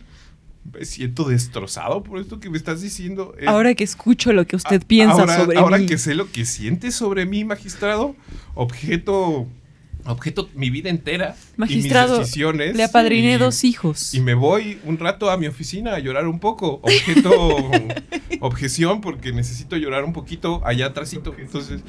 Me 0.73 0.83
siento 0.83 1.23
destrozado 1.29 2.03
por 2.03 2.19
esto 2.19 2.41
que 2.41 2.49
me 2.49 2.57
estás 2.57 2.81
diciendo. 2.81 3.33
Eh, 3.39 3.45
Ahora 3.47 3.73
que 3.73 3.85
escucho 3.85 4.33
lo 4.33 4.45
que 4.45 4.57
usted 4.57 4.81
a- 4.83 4.85
piensa 4.85 5.13
ahora, 5.21 5.37
sobre 5.37 5.57
ahora 5.57 5.77
mí. 5.77 5.85
que 5.85 5.97
sé 5.97 6.13
lo 6.13 6.29
que 6.29 6.45
siente 6.45 6.91
sobre 6.91 7.25
mí, 7.25 7.45
magistrado, 7.45 8.17
objeto, 8.53 9.47
objeto 10.03 10.49
mi 10.55 10.69
vida 10.69 10.89
entera 10.89 11.37
Magistrado, 11.55 12.15
y 12.15 12.19
mis 12.19 12.27
decisiones. 12.27 12.75
Le 12.75 12.83
apadriné 12.83 13.35
y- 13.35 13.37
dos 13.37 13.63
hijos. 13.63 14.13
Y 14.13 14.19
me 14.19 14.33
voy 14.33 14.77
un 14.83 14.97
rato 14.97 15.29
a 15.31 15.37
mi 15.37 15.47
oficina 15.47 15.95
a 15.95 15.99
llorar 15.99 16.27
un 16.27 16.39
poco. 16.41 16.81
Objeto, 16.83 17.71
objeción, 18.41 18.99
porque 18.99 19.31
necesito 19.31 19.77
llorar 19.77 20.03
un 20.03 20.11
poquito 20.11 20.61
allá 20.65 20.87
atrásito. 20.87 21.33
Entonces, 21.39 21.79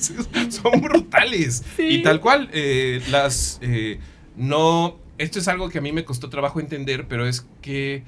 son 0.50 0.80
brutales. 0.80 1.62
Y 1.78 2.02
tal 2.02 2.20
cual, 2.20 2.50
eh, 2.52 3.00
las, 3.10 3.58
eh, 3.62 3.98
no, 4.36 4.98
esto 5.18 5.38
es 5.38 5.48
algo 5.48 5.68
que 5.68 5.78
a 5.78 5.80
mí 5.80 5.92
me 5.92 6.04
costó 6.04 6.28
trabajo 6.28 6.60
entender, 6.60 7.06
pero 7.08 7.26
es 7.26 7.46
que 7.62 8.02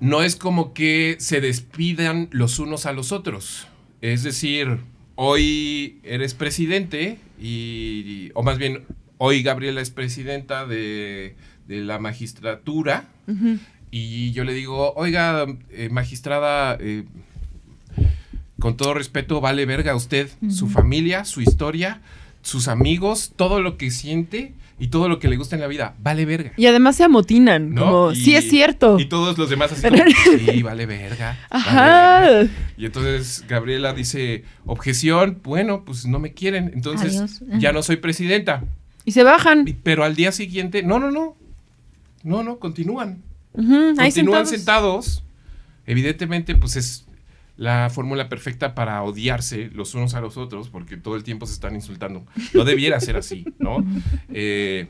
no 0.00 0.22
es 0.22 0.36
como 0.36 0.72
que 0.72 1.16
se 1.18 1.40
despidan 1.40 2.28
los 2.30 2.58
unos 2.58 2.86
a 2.86 2.92
los 2.92 3.12
otros. 3.12 3.68
Es 4.00 4.22
decir, 4.22 4.78
hoy 5.14 6.00
eres 6.02 6.34
presidente 6.34 7.18
y, 7.38 8.30
o 8.34 8.42
más 8.42 8.58
bien, 8.58 8.84
hoy 9.18 9.42
Gabriela 9.42 9.80
es 9.80 9.90
presidenta 9.90 10.66
de, 10.66 11.36
de 11.66 11.80
la 11.82 11.98
magistratura 11.98 13.08
y 13.90 14.32
yo 14.32 14.44
le 14.44 14.54
digo, 14.54 14.92
oiga, 14.94 15.46
eh, 15.70 15.88
magistrada, 15.90 16.76
eh, 16.80 17.04
con 18.58 18.76
todo 18.76 18.94
respeto, 18.94 19.40
vale 19.40 19.66
verga 19.66 19.94
usted, 19.94 20.30
su 20.48 20.68
familia, 20.68 21.24
su 21.24 21.40
historia, 21.40 22.00
sus 22.42 22.68
amigos, 22.68 23.32
todo 23.36 23.60
lo 23.60 23.76
que 23.76 23.90
siente 23.90 24.54
y 24.80 24.88
todo 24.88 25.08
lo 25.08 25.18
que 25.20 25.28
le 25.28 25.36
gusta 25.36 25.54
en 25.54 25.60
la 25.60 25.68
vida, 25.68 25.94
vale 26.02 26.24
verga. 26.24 26.52
Y 26.56 26.66
además 26.66 26.96
se 26.96 27.04
amotinan, 27.04 27.74
¿no? 27.74 27.84
como, 27.84 28.12
Y- 28.12 28.16
sí 28.16 28.34
es 28.34 28.48
cierto. 28.48 28.98
Y 28.98 29.04
todos 29.04 29.38
los 29.38 29.48
demás 29.50 29.70
así 29.70 29.82
como, 29.82 30.02
sí, 30.52 30.62
vale 30.62 30.86
verga. 30.86 31.38
vale 31.50 31.64
Ajá. 31.64 32.20
verga". 32.20 32.50
Y 32.76 32.86
entonces 32.86 33.44
Gabriela 33.46 33.92
dice, 33.92 34.44
objeción, 34.66 35.38
bueno, 35.44 35.84
pues 35.84 36.06
no 36.06 36.18
me 36.18 36.32
quieren, 36.32 36.70
entonces 36.74 37.16
Adiós. 37.16 37.42
ya 37.60 37.72
no 37.72 37.82
soy 37.82 37.96
presidenta. 37.96 38.64
Y 39.04 39.12
se 39.12 39.22
bajan. 39.22 39.64
Pero 39.82 40.02
al 40.04 40.16
día 40.16 40.32
siguiente, 40.32 40.82
no, 40.82 40.98
no, 40.98 41.10
no, 41.10 41.36
no, 42.22 42.42
no, 42.42 42.58
continúan. 42.58 43.22
Continúan 43.54 44.12
sentados. 44.12 44.48
sentados. 44.48 45.24
Evidentemente, 45.86 46.54
pues 46.54 46.76
es 46.76 47.04
la 47.60 47.90
fórmula 47.90 48.30
perfecta 48.30 48.74
para 48.74 49.02
odiarse 49.02 49.68
los 49.74 49.94
unos 49.94 50.14
a 50.14 50.22
los 50.22 50.38
otros, 50.38 50.70
porque 50.70 50.96
todo 50.96 51.14
el 51.14 51.24
tiempo 51.24 51.44
se 51.44 51.52
están 51.52 51.74
insultando. 51.74 52.24
No 52.54 52.64
debiera 52.64 52.98
ser 53.00 53.16
así, 53.16 53.44
¿no? 53.58 53.84
Eh, 54.32 54.86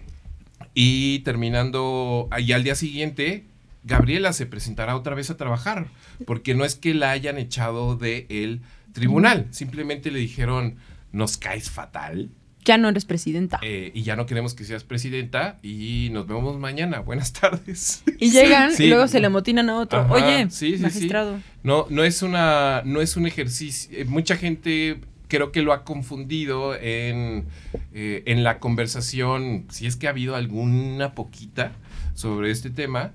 y 0.72 1.18
terminando, 1.20 2.28
y 2.38 2.52
al 2.52 2.62
día 2.62 2.76
siguiente, 2.76 3.44
Gabriela 3.82 4.32
se 4.32 4.46
presentará 4.46 4.94
otra 4.94 5.16
vez 5.16 5.30
a 5.30 5.36
trabajar, 5.36 5.88
porque 6.26 6.54
no 6.54 6.64
es 6.64 6.76
que 6.76 6.94
la 6.94 7.10
hayan 7.10 7.38
echado 7.38 7.96
del 7.96 8.60
tribunal, 8.92 9.48
simplemente 9.50 10.12
le 10.12 10.20
dijeron, 10.20 10.76
nos 11.10 11.38
caes 11.38 11.70
fatal, 11.70 12.30
Ya 12.64 12.76
no 12.78 12.88
eres 12.90 13.04
presidenta. 13.06 13.58
eh, 13.62 13.90
y 13.94 14.02
ya 14.02 14.16
no 14.16 14.26
queremos 14.26 14.54
que 14.54 14.64
seas 14.64 14.84
presidenta 14.84 15.58
y 15.62 16.08
nos 16.12 16.26
vemos 16.26 16.58
mañana. 16.58 17.00
Buenas 17.10 17.32
tardes. 17.32 18.02
y 18.18 18.30
llegan 18.30 18.72
Sí. 18.72 18.84
y 18.84 18.88
luego 18.88 19.08
se 19.08 19.20
le 19.20 19.28
motinan 19.30 19.70
a 19.70 19.78
otro. 19.78 20.00
Ajá, 20.00 20.12
Oye, 20.12 20.50
sí, 20.50 20.72
sí, 20.72 20.76
sí. 20.76 20.82
magistrado. 20.82 21.40
No, 21.62 21.86
no 21.90 22.04
es 22.04 22.22
una, 22.22 22.82
no 22.84 23.00
es 23.00 23.16
un 23.16 23.26
ejercicio. 23.26 23.90
eh, 23.98 24.04
mucha 24.04 24.36
gente 24.36 25.00
creo 25.28 25.52
que 25.52 25.62
lo 25.62 25.72
ha 25.72 25.84
confundido 25.84 26.74
en, 26.74 27.46
eh, 27.94 28.22
en 28.26 28.42
la 28.42 28.58
conversación, 28.58 29.64
si 29.70 29.86
es 29.86 29.94
que 29.96 30.06
ha 30.08 30.10
habido 30.10 30.34
alguna 30.34 31.14
poquita 31.14 31.72
sobre 32.14 32.50
este 32.50 32.68
tema, 32.70 33.12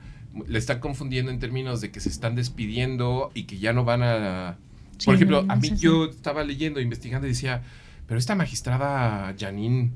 le 0.47 0.57
están 0.57 0.79
confundiendo 0.79 1.29
en 1.31 1.39
términos 1.39 1.81
de 1.81 1.91
que 1.91 1.99
se 1.99 2.09
están 2.09 2.35
despidiendo 2.35 3.31
y 3.33 3.43
que 3.43 3.57
ya 3.57 3.73
no 3.73 3.83
van 3.83 4.01
a... 4.03 4.57
Por 4.57 4.97
Sí, 4.97 5.11
ejemplo, 5.11 5.45
a 5.49 5.55
mí 5.57 5.67
sí, 5.69 5.75
sí. 5.75 5.83
yo 5.83 6.05
estaba 6.05 6.43
leyendo, 6.45 6.79
investigando 6.79 7.27
y 7.27 7.31
decía, 7.31 7.63
pero 8.07 8.19
esta 8.19 8.35
magistrada 8.35 9.33
Janine 9.37 9.91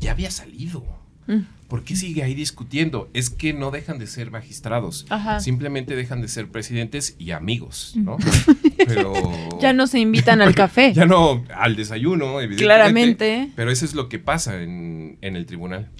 ya 0.00 0.12
había 0.12 0.30
salido. 0.30 0.84
Mm. 1.26 1.40
¿Por 1.68 1.82
qué 1.82 1.96
sigue 1.96 2.22
ahí 2.22 2.34
discutiendo? 2.34 3.10
Es 3.12 3.28
que 3.28 3.52
no 3.52 3.72
dejan 3.72 3.98
de 3.98 4.06
ser 4.06 4.30
magistrados. 4.30 5.04
Ajá. 5.08 5.40
Simplemente 5.40 5.96
dejan 5.96 6.22
de 6.22 6.28
ser 6.28 6.48
presidentes 6.48 7.16
y 7.18 7.32
amigos, 7.32 7.94
¿no? 7.96 8.18
Pero. 8.86 9.12
Ya 9.60 9.72
no 9.72 9.88
se 9.88 9.98
invitan 9.98 10.40
al 10.40 10.54
café. 10.54 10.92
Ya 10.94 11.06
no 11.06 11.44
al 11.52 11.74
desayuno, 11.74 12.40
evidentemente. 12.40 12.64
Claramente. 12.64 13.50
Pero 13.56 13.72
eso 13.72 13.84
es 13.84 13.94
lo 13.94 14.08
que 14.08 14.20
pasa 14.20 14.62
en, 14.62 15.18
en 15.20 15.34
el 15.34 15.46
tribunal. 15.46 15.90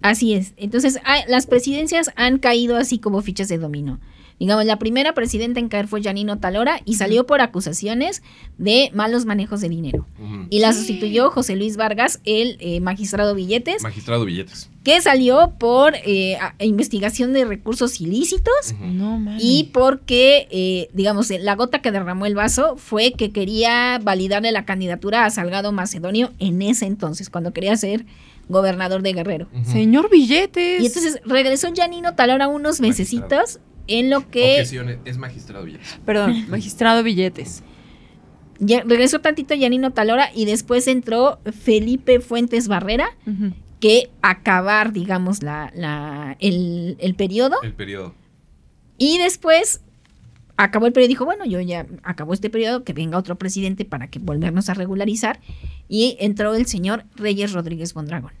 Así 0.00 0.34
es. 0.34 0.54
Entonces, 0.56 1.00
ah, 1.04 1.18
las 1.26 1.46
presidencias 1.46 2.12
han 2.14 2.38
caído 2.38 2.76
así 2.76 3.00
como 3.00 3.20
fichas 3.20 3.48
de 3.48 3.58
dominó. 3.58 3.98
Digamos, 4.38 4.64
la 4.66 4.78
primera 4.78 5.14
presidenta 5.14 5.58
en 5.58 5.68
caer 5.68 5.88
fue 5.88 6.02
Janino 6.02 6.38
Talora 6.38 6.80
y 6.84 6.94
salió 6.94 7.26
por 7.26 7.40
acusaciones 7.40 8.22
de 8.56 8.90
malos 8.94 9.24
manejos 9.26 9.60
de 9.60 9.68
dinero. 9.68 10.06
Y 10.50 10.60
la 10.60 10.72
sustituyó 10.72 11.30
José 11.30 11.56
Luis 11.56 11.76
Vargas, 11.76 12.20
el 12.24 12.56
eh, 12.60 12.80
magistrado 12.80 13.34
Billetes, 13.34 13.82
Magistrado 13.82 14.24
Billetes. 14.24 14.70
que 14.84 15.00
salió 15.00 15.54
por 15.58 15.94
eh, 16.04 16.36
a- 16.36 16.54
investigación 16.64 17.32
de 17.32 17.44
recursos 17.46 18.00
ilícitos. 18.00 18.74
No, 18.80 19.18
mames. 19.18 19.42
y 19.44 19.70
porque, 19.72 20.46
eh, 20.52 20.88
digamos, 20.92 21.30
la 21.30 21.56
gota 21.56 21.82
que 21.82 21.90
derramó 21.90 22.24
el 22.26 22.34
vaso 22.36 22.76
fue 22.76 23.12
que 23.12 23.30
quería 23.32 23.98
validarle 24.02 24.52
la 24.52 24.64
candidatura 24.64 25.24
a 25.24 25.30
Salgado 25.30 25.72
Macedonio 25.72 26.30
en 26.38 26.62
ese 26.62 26.86
entonces, 26.86 27.28
cuando 27.28 27.52
quería 27.52 27.76
ser 27.76 28.06
gobernador 28.48 29.02
de 29.02 29.12
Guerrero. 29.12 29.46
Señor 29.64 30.08
Billetes. 30.10 30.80
Y 30.82 30.86
entonces 30.86 31.20
regresó 31.26 31.68
Janino 31.76 32.14
Talora 32.14 32.48
unos 32.48 32.80
mesecitos 32.80 33.58
en 33.88 34.10
lo 34.10 34.28
que 34.30 34.52
Objeciones, 34.52 34.98
es 35.04 35.18
magistrado 35.18 35.64
Billetes. 35.64 35.98
Perdón, 36.06 36.44
magistrado 36.48 37.02
Billetes. 37.02 37.62
ya- 38.60 38.82
regresó 38.84 39.20
tantito 39.20 39.54
Janino 39.58 39.92
Talora 39.92 40.30
y 40.34 40.44
después 40.44 40.86
entró 40.86 41.40
Felipe 41.60 42.20
Fuentes 42.20 42.68
Barrera, 42.68 43.08
que 43.80 44.10
acabar, 44.22 44.92
digamos, 44.92 45.42
la, 45.42 45.72
la- 45.74 46.36
el, 46.40 46.96
el 47.00 47.14
periodo. 47.14 47.56
El 47.62 47.74
periodo. 47.74 48.14
Y 48.98 49.18
después 49.18 49.80
acabó 50.56 50.86
el 50.86 50.92
periodo 50.92 51.06
y 51.06 51.12
dijo, 51.12 51.24
bueno, 51.24 51.44
yo 51.46 51.60
ya 51.60 51.86
acabó 52.02 52.34
este 52.34 52.50
periodo, 52.50 52.82
que 52.82 52.92
venga 52.92 53.16
otro 53.16 53.36
presidente 53.38 53.84
para 53.84 54.08
que 54.08 54.18
volvernos 54.18 54.68
a 54.68 54.74
regularizar. 54.74 55.38
Y 55.88 56.16
entró 56.18 56.54
el 56.56 56.66
señor 56.66 57.04
Reyes 57.14 57.52
Rodríguez 57.52 57.94
Mondragón. 57.94 58.32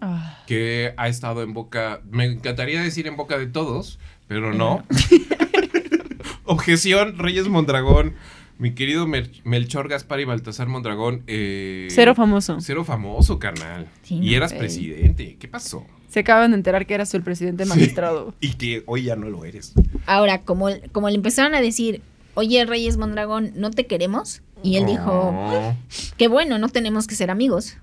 Ah. 0.00 0.42
Que 0.46 0.94
ha 0.96 1.08
estado 1.08 1.42
en 1.42 1.52
boca. 1.52 2.00
Me 2.10 2.24
encantaría 2.24 2.80
decir 2.82 3.06
en 3.06 3.16
boca 3.16 3.36
de 3.38 3.46
todos, 3.46 3.98
pero 4.28 4.52
no. 4.54 4.84
Objeción, 6.44 7.18
Reyes 7.18 7.48
Mondragón. 7.48 8.14
Mi 8.58 8.72
querido 8.74 9.06
Melchor 9.44 9.88
Gaspar 9.88 10.20
y 10.20 10.24
Baltasar 10.24 10.66
Mondragón. 10.66 11.22
eh, 11.26 11.88
Cero 11.90 12.14
famoso. 12.14 12.56
Cero 12.60 12.84
famoso, 12.84 13.38
carnal. 13.38 13.86
Sí, 14.02 14.14
y 14.14 14.30
no, 14.30 14.36
eras 14.36 14.52
eh. 14.52 14.56
presidente. 14.58 15.36
¿Qué 15.38 15.46
pasó? 15.46 15.84
Se 16.08 16.20
acaban 16.20 16.52
de 16.52 16.56
enterar 16.56 16.86
que 16.86 16.94
eras 16.94 17.12
el 17.14 17.22
presidente 17.22 17.66
magistrado. 17.66 18.34
Y 18.40 18.54
que 18.54 18.82
hoy 18.86 19.02
ya 19.02 19.16
no 19.16 19.28
lo 19.28 19.44
eres. 19.44 19.74
Ahora, 20.06 20.40
como, 20.40 20.68
como 20.92 21.10
le 21.10 21.16
empezaron 21.16 21.54
a 21.54 21.60
decir, 21.60 22.00
oye 22.34 22.64
Reyes 22.64 22.96
Mondragón, 22.96 23.52
no 23.56 23.70
te 23.70 23.86
queremos. 23.86 24.40
Y 24.62 24.76
él 24.76 24.86
dijo, 24.86 25.76
que 26.16 26.28
bueno, 26.28 26.58
no 26.58 26.70
tenemos 26.70 27.06
que 27.06 27.14
ser 27.14 27.30
amigos. 27.30 27.76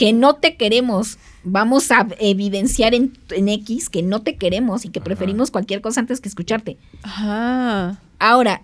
Que 0.00 0.12
no 0.12 0.34
te 0.36 0.56
queremos. 0.56 1.18
Vamos 1.44 1.90
a 1.90 2.06
evidenciar 2.18 2.94
en, 2.94 3.12
en 3.30 3.48
X 3.48 3.88
que 3.90 4.02
no 4.02 4.22
te 4.22 4.36
queremos 4.36 4.84
y 4.84 4.88
que 4.88 4.98
Ajá. 5.00 5.04
preferimos 5.04 5.50
cualquier 5.50 5.80
cosa 5.82 6.00
antes 6.00 6.20
que 6.20 6.28
escucharte. 6.28 6.76
Ajá. 7.02 8.00
Ahora, 8.18 8.62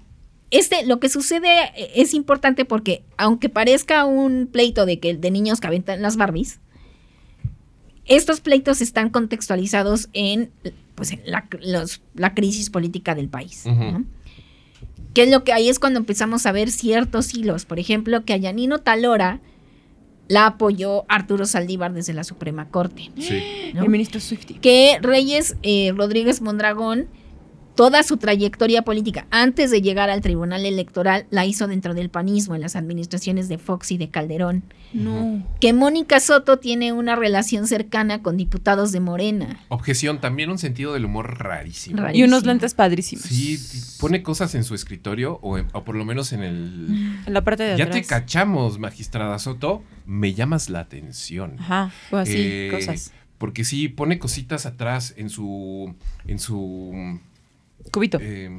este, 0.51 0.85
lo 0.87 0.99
que 1.01 1.09
sucede 1.09 1.49
eh, 1.77 1.91
es 1.97 2.15
importante 2.15 2.65
porque, 2.65 3.03
aunque 3.19 3.49
parezca 3.49 4.05
un 4.07 4.47
pleito 4.51 4.87
de 4.87 4.99
que 4.99 5.15
de 5.17 5.31
niños 5.31 5.61
que 5.61 5.67
aventan 5.67 6.03
las 6.03 6.17
Barbies, 6.17 6.61
estos 8.05 8.41
pleitos 8.41 8.81
están 8.81 9.11
contextualizados 9.11 10.09
en, 10.13 10.51
pues, 10.95 11.11
en 11.13 11.21
la, 11.27 11.47
los- 11.61 12.01
la 12.15 12.35
crisis 12.35 12.71
política 12.71 13.15
del 13.15 13.29
país. 13.29 13.65
Que 15.15 15.23
es 15.25 15.31
lo 15.31 15.45
que 15.45 15.53
ahí 15.53 15.69
es 15.69 15.79
cuando 15.79 15.99
empezamos 15.99 16.47
a 16.47 16.53
ver 16.53 16.71
ciertos 16.71 17.35
hilos. 17.35 17.65
Por 17.65 17.79
ejemplo, 17.79 18.25
que 18.25 18.33
a 18.35 18.37
Yanino 18.37 18.79
Talora 18.81 19.41
la 20.29 20.47
apoyó 20.47 21.05
Arturo 21.09 21.47
Saldívar 21.47 21.93
desde 21.93 22.13
la 22.13 22.25
Suprema 22.25 22.69
Corte. 22.69 23.11
Sí. 23.19 23.73
¿no? 23.75 23.83
El 23.83 23.89
ministro 23.89 24.21
Swifty. 24.21 24.55
que 24.55 24.99
Reyes 25.01 25.57
eh, 25.63 25.93
Rodríguez 25.95 26.41
Mondragón, 26.41 27.09
toda 27.77 28.03
su 28.03 28.17
trayectoria 28.17 28.83
política 28.83 29.27
antes 29.31 29.71
de 29.71 29.83
llegar 29.83 30.11
al 30.11 30.21
Tribunal 30.23 30.67
Electoral, 30.67 31.27
la 31.31 31.47
hizo 31.47 31.69
dentro 31.69 31.95
del 31.95 32.11
panismo, 32.11 32.55
en 32.57 32.63
las 32.63 32.75
administraciones 32.75 33.49
de 33.49 33.59
Fox 33.59 33.93
y 33.93 33.99
de 33.99 34.11
Calderón. 34.11 34.65
No. 34.93 35.47
Que 35.61 35.73
Mónica 35.73 36.19
Soto 36.19 36.59
tiene 36.59 36.93
una 36.93 37.15
relación 37.15 37.67
cercana 37.69 38.23
con 38.23 38.37
diputados 38.37 38.91
de 38.93 39.01
Morena. 39.01 39.61
Objeción, 39.69 40.21
también 40.21 40.51
un 40.51 40.59
sentido 40.59 40.93
del 40.95 41.05
humor 41.05 41.39
rarísimo. 41.39 41.99
Rarísimo. 42.01 42.25
Y 42.25 42.29
unos 42.29 42.45
lentes 42.47 42.75
padrísimos. 42.75 43.25
Sí, 43.27 43.59
pone 44.01 44.23
cosas 44.23 44.55
en 44.55 44.65
su 44.65 44.75
escritorio 44.75 45.39
o, 45.43 45.59
en- 45.59 45.69
o 45.73 45.85
por 45.85 45.95
lo 45.97 46.05
menos 46.05 46.33
en 46.33 46.43
el... 46.43 47.19
En 47.27 47.33
la 47.35 47.45
parte 47.45 47.63
de 47.63 47.77
Ya 47.77 47.85
atrás. 47.85 48.01
te 48.03 48.07
cachamos, 48.07 48.79
magistrada 48.79 49.39
Soto. 49.39 49.83
Me 50.07 50.33
llamas 50.35 50.71
la 50.71 50.81
atención. 50.81 51.57
Ajá. 51.59 51.93
O 52.11 52.17
así, 52.17 52.33
Eh, 52.37 52.69
cosas. 52.73 53.13
Porque 53.39 53.65
sí, 53.65 53.89
pone 53.89 54.19
cositas 54.19 54.65
atrás 54.65 55.13
en 55.19 55.29
su... 55.29 55.95
En 56.27 56.39
su... 56.39 57.21
Cubito. 57.93 58.19
eh, 58.21 58.51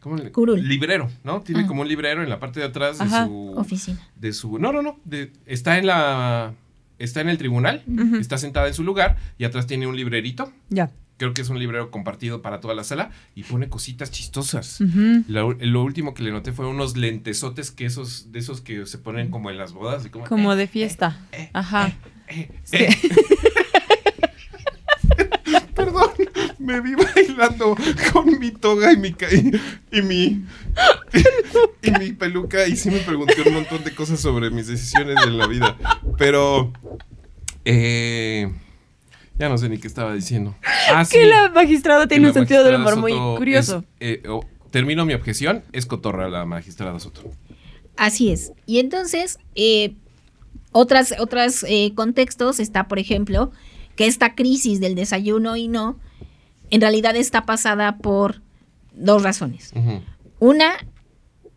¿cómo 0.00 0.16
le- 0.16 0.30
Curul. 0.32 0.66
Librero, 0.66 1.10
¿no? 1.24 1.40
Tiene 1.42 1.62
Ah. 1.62 1.66
como 1.66 1.82
un 1.82 1.88
librero 1.88 2.22
en 2.22 2.28
la 2.28 2.38
parte 2.40 2.60
de 2.60 2.66
atrás 2.66 2.98
de 2.98 3.04
Ajá. 3.04 3.26
su... 3.26 3.54
Oficina. 3.56 4.00
De 4.16 4.32
su... 4.32 4.58
No, 4.58 4.72
no, 4.72 4.82
no. 4.82 4.98
de- 5.04 5.32
está 5.46 5.78
en 5.78 5.86
la... 5.86 6.54
Está 6.98 7.20
en 7.20 7.28
el 7.28 7.38
tribunal. 7.38 7.82
Está 8.20 8.38
sentada 8.38 8.68
en 8.68 8.74
su 8.74 8.84
lugar 8.84 9.16
y 9.36 9.44
atrás 9.44 9.66
tiene 9.66 9.88
un 9.88 9.96
librerito. 9.96 10.52
Ya. 10.68 10.90
Creo 11.16 11.34
que 11.34 11.42
es 11.42 11.48
un 11.48 11.58
librero 11.58 11.90
compartido 11.90 12.42
para 12.42 12.60
toda 12.60 12.74
la 12.74 12.84
sala 12.84 13.10
y 13.34 13.42
pone 13.42 13.68
cositas 13.68 14.10
chistosas. 14.12 14.78
Lo, 15.26 15.52
lo 15.52 15.82
último 15.82 16.14
que 16.14 16.22
le 16.22 16.30
noté 16.30 16.52
fue 16.52 16.66
unos 16.68 16.96
lentesotes 16.96 17.70
que 17.72 17.86
esos, 17.86 18.30
de 18.30 18.38
esos 18.38 18.60
que 18.60 18.86
se 18.86 18.98
ponen 18.98 19.30
como 19.30 19.50
en 19.50 19.58
las 19.58 19.72
bodas. 19.72 20.06
y 20.06 20.10
como, 20.10 20.26
Como 20.26 20.52
eh, 20.52 20.56
de 20.56 20.66
fiesta. 20.68 21.18
eh, 21.32 21.50
Ajá. 21.52 21.92
eh, 22.28 22.50
Sí. 22.62 22.76
eh. 22.84 22.88
Perdón, 25.74 26.10
me 26.62 26.80
vi 26.80 26.94
bailando 26.94 27.76
con 28.12 28.38
mi 28.38 28.50
toga 28.50 28.92
y 28.92 28.96
mi 28.96 29.08
y, 29.08 29.98
y 29.98 30.02
mi 30.02 30.44
y 31.82 31.90
mi 31.98 32.12
peluca 32.12 32.66
y 32.66 32.76
sí 32.76 32.90
me 32.90 33.00
pregunté 33.00 33.42
un 33.46 33.54
montón 33.54 33.84
de 33.84 33.94
cosas 33.94 34.20
sobre 34.20 34.50
mis 34.50 34.66
decisiones 34.66 35.16
en 35.26 35.38
la 35.38 35.46
vida. 35.46 35.76
Pero 36.18 36.72
eh, 37.64 38.50
ya 39.38 39.48
no 39.48 39.58
sé 39.58 39.68
ni 39.68 39.78
qué 39.78 39.88
estaba 39.88 40.14
diciendo. 40.14 40.54
Ah, 40.92 41.04
sí. 41.04 41.18
Que 41.18 41.26
la 41.26 41.50
magistrada 41.50 42.06
tiene 42.06 42.28
un 42.28 42.34
sentido 42.34 42.64
del 42.64 42.76
humor 42.76 42.96
muy 42.96 43.12
curioso. 43.12 43.84
es, 43.98 44.18
eh, 44.18 44.22
oh, 44.28 44.44
termino 44.70 45.04
mi 45.04 45.14
objeción, 45.14 45.64
es 45.72 45.86
cotorra 45.86 46.28
la 46.28 46.44
magistrada 46.44 46.98
Soto. 47.00 47.22
Así 47.96 48.30
es. 48.30 48.52
Y 48.66 48.78
entonces, 48.78 49.38
eh, 49.54 49.94
otras, 50.72 51.14
otros 51.18 51.64
eh, 51.68 51.92
contextos 51.94 52.58
está, 52.60 52.88
por 52.88 52.98
ejemplo, 52.98 53.52
que 53.96 54.06
esta 54.06 54.34
crisis 54.34 54.80
del 54.80 54.94
desayuno 54.94 55.56
y 55.56 55.68
no, 55.68 55.98
en 56.72 56.80
realidad 56.80 57.14
está 57.16 57.44
pasada 57.44 57.98
por 57.98 58.40
dos 58.94 59.22
razones. 59.22 59.72
Una, 60.38 60.72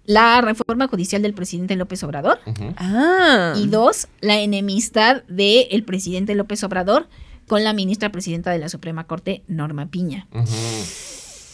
la 0.04 0.42
reforma 0.42 0.90
judicial 0.90 1.22
del 1.22 1.34
presidente 1.34 1.78
López 1.78 2.04
Obrador. 2.04 2.40
Ah. 2.76 3.54
Y 3.56 3.68
dos, 3.68 4.10
la 4.20 4.42
enemistad 4.42 5.24
del 5.24 5.86
presidente 5.86 6.36
López 6.36 6.64
Obrador 6.66 7.08
con 7.48 7.64
la 7.64 7.72
ministra 7.72 8.12
presidenta 8.12 8.52
de 8.52 8.60
la 8.60 8.68
Suprema 8.68 9.06
Corte, 9.06 9.44
Norma 9.48 9.86
Piña. 9.86 10.28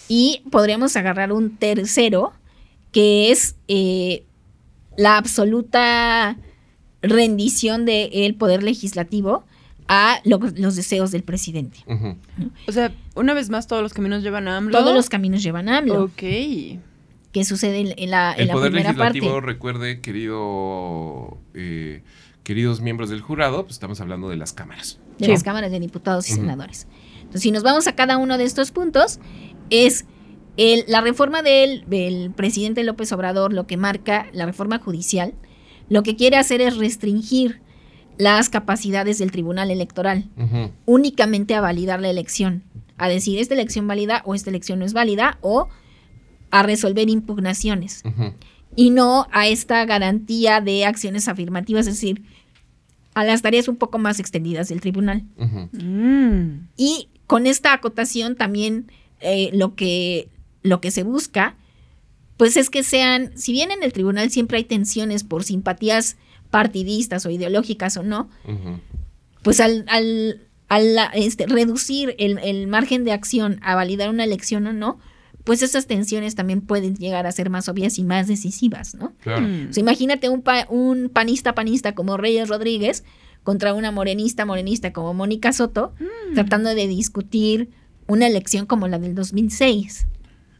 Y 0.07 0.41
podríamos 0.49 0.95
agarrar 0.97 1.32
un 1.32 1.55
tercero, 1.55 2.34
que 2.91 3.32
es 3.32 3.57
eh, 3.68 4.26
la 4.97 5.18
absoluta 5.18 6.36
rendición 7.03 7.86
del 7.86 8.34
poder 8.34 8.64
legislativo 8.64 9.43
a 9.93 10.21
lo- 10.23 10.39
los 10.55 10.77
deseos 10.77 11.11
del 11.11 11.23
presidente. 11.23 11.79
O 12.65 12.71
sea, 12.71 12.93
una 13.15 13.33
vez 13.33 13.49
más, 13.49 13.67
todos 13.67 13.83
los 13.83 13.93
caminos 13.93 14.23
llevan 14.23 14.47
a 14.47 14.55
AMLO. 14.55 14.71
Todos 14.77 14.95
los 14.95 15.09
caminos 15.09 15.43
llevan 15.43 15.67
a 15.67 15.79
AMLO, 15.79 16.03
Ok. 16.05 16.13
que 17.33 17.43
sucede 17.45 17.79
en, 17.79 17.93
en 17.97 18.09
la, 18.09 18.33
en 18.33 18.41
El 18.41 18.47
la 18.47 18.53
Poder 18.53 18.71
primera 18.71 18.91
Legislativo, 18.93 19.33
parte. 19.33 19.45
recuerde, 19.47 19.99
querido, 20.01 21.37
eh, 21.53 22.03
queridos 22.43 22.79
miembros 22.81 23.09
del 23.09 23.21
jurado, 23.21 23.63
pues 23.63 23.73
estamos 23.73 23.99
hablando 24.01 24.29
de 24.29 24.37
las 24.37 24.53
cámaras. 24.53 24.97
de 25.19 25.25
Sí. 25.25 25.31
las 25.33 25.43
cámaras 25.43 25.71
de 25.71 25.79
diputados 25.79 26.27
y 26.29 26.33
senadores. 26.33 26.87
Entonces, 27.19 27.41
si 27.41 27.51
nos 27.51 27.61
vamos 27.61 27.85
a 27.87 27.93
cada 27.95 28.17
uno 28.17 28.37
de 28.39 28.43
estos 28.45 28.71
puntos, 28.71 29.19
es 29.69 30.05
el- 30.57 30.83
la 30.87 31.01
reforma 31.01 31.41
del, 31.43 31.83
del 31.87 32.31
presidente 32.31 32.83
López 32.83 33.11
Obrador, 33.11 33.53
lo 33.53 33.67
que 33.67 33.77
marca 33.77 34.27
la 34.33 34.45
reforma 34.47 34.79
judicial, 34.79 35.33
lo 35.89 36.01
que 36.01 36.15
quiere 36.15 36.37
hacer 36.37 36.59
es 36.61 36.77
restringir 36.77 37.61
las 38.18 38.49
capacidades 38.49 39.18
del 39.18 39.32
Tribunal 39.32 39.72
Electoral 39.72 40.30
únicamente 40.86 41.55
a 41.55 41.62
validar 41.62 41.99
la 41.99 42.09
elección, 42.09 42.64
a 42.97 43.09
decir 43.09 43.39
esta 43.39 43.53
elección 43.53 43.88
válida 43.88 44.22
o 44.26 44.36
esta 44.36 44.49
elección 44.49 44.80
no 44.80 44.86
es 44.86 44.93
válida 44.93 45.38
o 45.41 45.70
a 46.51 46.64
resolver 46.64 47.09
impugnaciones 47.09 48.03
y 48.76 48.89
no 48.89 49.28
a 49.32 49.47
esta 49.47 49.84
garantía 49.86 50.62
de 50.62 50.86
acciones 50.86 51.28
afirmativas, 51.28 51.88
es 51.88 51.95
decir, 51.95 52.24
a 53.14 53.24
las 53.24 53.41
tareas 53.41 53.68
un 53.68 53.76
poco 53.76 53.97
más 53.97 54.20
extendidas 54.20 54.70
del 54.70 54.82
tribunal. 54.82 55.24
Mm. 55.72 56.68
Y 56.78 57.09
con 57.28 57.47
esta 57.47 57.74
acotación 57.74 58.36
también 58.36 58.91
eh, 59.20 59.49
lo, 59.53 59.76
que, 59.76 60.30
lo 60.64 60.82
que 60.82 60.91
se 60.91 61.03
busca, 61.03 61.55
pues 62.41 62.57
es 62.57 62.71
que 62.71 62.81
sean, 62.81 63.37
si 63.37 63.51
bien 63.51 63.69
en 63.69 63.83
el 63.83 63.93
tribunal 63.93 64.31
siempre 64.31 64.57
hay 64.57 64.63
tensiones 64.63 65.23
por 65.23 65.43
simpatías 65.43 66.17
partidistas 66.49 67.23
o 67.27 67.29
ideológicas 67.29 67.97
o 67.97 68.01
no, 68.03 68.29
pues 69.43 69.59
al, 69.59 69.85
al, 69.87 70.41
al, 70.67 70.97
este, 71.13 71.45
reducir 71.45 72.15
el, 72.17 72.39
el 72.39 72.65
margen 72.65 73.03
de 73.03 73.11
acción 73.11 73.59
a 73.61 73.75
validar 73.75 74.09
una 74.09 74.23
elección 74.23 74.65
o 74.65 74.73
no, 74.73 74.97
pues 75.43 75.61
esas 75.61 75.85
tensiones 75.85 76.33
también 76.33 76.61
pueden 76.61 76.95
llegar 76.95 77.27
a 77.27 77.31
ser 77.31 77.51
más 77.51 77.69
obvias 77.69 77.99
y 77.99 78.03
más 78.03 78.27
decisivas, 78.27 78.95
¿no? 78.95 79.13
Claro. 79.21 79.41
Mm. 79.47 79.67
O 79.69 79.73
sea, 79.73 79.81
imagínate 79.81 80.27
un, 80.29 80.41
pa- 80.41 80.65
un 80.67 81.09
panista 81.13 81.53
panista 81.53 81.93
como 81.93 82.17
Reyes 82.17 82.49
Rodríguez 82.49 83.03
contra 83.43 83.75
una 83.75 83.91
morenista 83.91 84.45
morenista 84.45 84.93
como 84.93 85.13
Mónica 85.13 85.53
Soto, 85.53 85.93
tratando 86.33 86.73
de 86.73 86.87
discutir 86.87 87.69
una 88.07 88.25
elección 88.25 88.65
como 88.65 88.87
la 88.87 88.97
del 88.97 89.13
2006. 89.13 90.07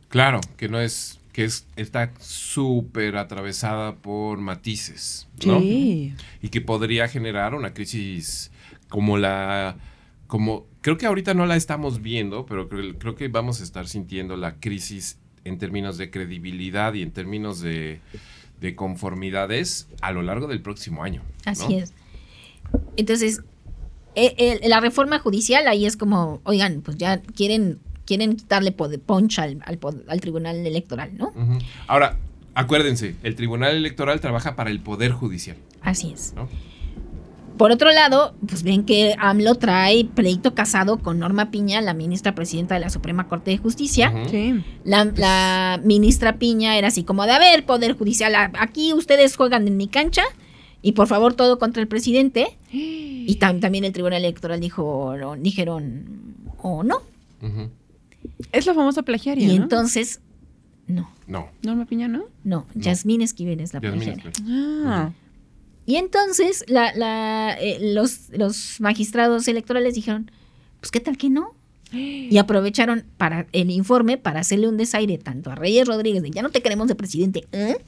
Claro, 0.10 0.42
que 0.58 0.68
no 0.70 0.80
es, 0.80 1.20
que 1.34 1.46
es, 1.46 1.66
está 1.76 2.12
súper 2.20 3.16
atravesada 3.18 3.96
por 3.96 4.40
matices, 4.40 5.28
¿no? 5.46 5.60
Sí. 5.60 6.14
Y 6.42 6.50
que 6.50 6.62
podría 6.62 7.08
generar 7.08 7.56
una 7.56 7.74
crisis 7.74 8.52
como 8.90 9.18
la, 9.18 9.78
como, 10.28 10.66
creo 10.82 10.98
que 10.98 11.06
ahorita 11.06 11.34
no 11.34 11.46
la 11.46 11.56
estamos 11.56 12.02
viendo, 12.02 12.46
pero 12.46 12.68
creo, 12.68 12.98
creo 13.00 13.16
que 13.16 13.28
vamos 13.30 13.62
a 13.62 13.64
estar 13.64 13.88
sintiendo 13.88 14.36
la 14.36 14.56
crisis 14.56 15.18
en 15.46 15.58
términos 15.58 15.98
de 15.98 16.10
credibilidad 16.12 16.94
y 16.94 17.02
en 17.02 17.12
términos 17.12 17.62
de, 17.62 18.00
de 18.60 18.76
conformidades 18.76 19.88
a 20.02 20.12
lo 20.12 20.22
largo 20.22 20.48
del 20.48 20.62
próximo 20.62 21.04
año. 21.04 21.24
¿no? 21.46 21.52
Así 21.52 21.76
es. 21.76 21.94
Entonces, 22.98 23.42
e- 24.16 24.36
el- 24.62 24.70
la 24.70 24.80
reforma 24.82 25.20
judicial 25.20 25.68
ahí 25.68 25.86
es 25.86 25.98
como, 25.98 26.42
oigan, 26.44 26.82
pues 26.82 26.98
ya 26.98 27.22
quieren, 27.22 27.80
quieren 28.12 28.36
quitarle 28.36 28.74
punch 28.74 29.40
al, 29.40 29.60
al 29.66 29.80
pod- 29.80 30.04
al 30.10 30.20
tribunal 30.20 30.58
electoral, 30.68 31.12
¿no? 31.18 31.32
Ahora, 31.88 32.18
acuérdense, 32.56 33.16
el 33.24 33.36
Tribunal 33.36 33.74
Electoral 33.78 34.20
trabaja 34.20 34.58
para 34.58 34.70
el 34.70 34.82
Poder 34.82 35.12
Judicial, 35.14 35.56
Así 35.82 36.12
es. 36.14 36.34
¿no? 36.36 36.50
Por 37.58 37.72
otro 37.72 37.92
lado, 37.92 38.34
pues 38.48 38.64
ven 38.64 38.84
que 38.86 39.14
AMLO 39.18 39.56
trae 39.56 40.04
pleito 40.04 40.54
casado 40.56 40.98
con 40.98 41.20
Norma 41.20 41.52
Piña, 41.52 41.80
la 41.82 41.94
ministra 41.94 42.34
presidenta 42.36 42.74
de 42.76 42.82
la 42.82 42.90
Suprema 42.90 43.28
Corte 43.30 43.52
de 43.52 43.58
Justicia. 43.58 44.12
Sí. 44.30 44.62
La, 44.84 45.06
la 45.06 45.80
ministra 45.84 46.38
Piña 46.38 46.78
era 46.78 46.88
así 46.90 47.04
como 47.04 47.24
de, 47.26 47.32
a 47.32 47.40
ver, 47.40 47.66
Poder 47.66 47.94
Judicial, 47.98 48.34
aquí 48.60 48.94
ustedes 48.94 49.36
juegan 49.38 49.68
en 49.68 49.78
mi 49.78 49.88
cancha 49.88 50.24
y 50.82 50.94
por 50.94 51.08
favor 51.08 51.34
todo 51.36 51.60
contra 51.60 51.82
el 51.82 51.88
presidente. 51.88 52.58
Y 53.24 53.38
tam- 53.38 53.60
también 53.62 53.86
el 53.86 53.94
Tribunal 53.94 54.26
Electoral 54.26 54.60
dijo, 54.60 55.14
dijeron, 55.38 56.06
o 56.58 56.82
no. 56.84 56.98
Ujú. 57.44 57.70
Es 58.52 58.66
la 58.66 58.74
famosa 58.74 59.04
plagiaria, 59.04 59.46
Y 59.46 59.58
¿no? 59.58 59.64
entonces, 59.64 60.20
no, 60.88 61.10
No. 61.28 61.50
Norma 61.64 61.86
Piña, 61.86 62.08
¿no? 62.08 62.24
no, 62.44 62.66
Yasmín 62.76 63.22
Esquivel 63.22 63.60
es 63.62 63.74
la 63.74 63.82
Yasmín 63.82 64.02
plagiaria. 64.04 64.30
Esquivel. 64.32 64.84
Ah. 64.86 65.12
Y 65.86 65.96
entonces 65.96 66.64
la, 66.68 66.94
la, 66.96 67.58
eh, 67.60 67.80
los, 67.94 68.30
los 68.30 68.80
magistrados 68.82 69.48
electorales 69.48 69.96
dijeron, 69.96 70.30
pues 70.80 70.92
qué 70.92 71.00
tal 71.00 71.18
que 71.18 71.30
no. 71.30 71.54
Y 71.94 72.38
aprovecharon 72.38 73.04
para 73.18 73.48
el 73.52 73.70
informe 73.70 74.18
para 74.18 74.40
hacerle 74.40 74.70
un 74.70 74.78
desaire 74.78 75.18
tanto 75.18 75.52
a 75.52 75.56
Reyes 75.56 75.86
Rodríguez 75.86 76.24
de 76.24 76.32
ya 76.32 76.42
no 76.42 76.50
te 76.50 76.62
queremos 76.62 76.88
de 76.88 76.96
presidente, 76.96 77.46
¿eh? 77.52 77.84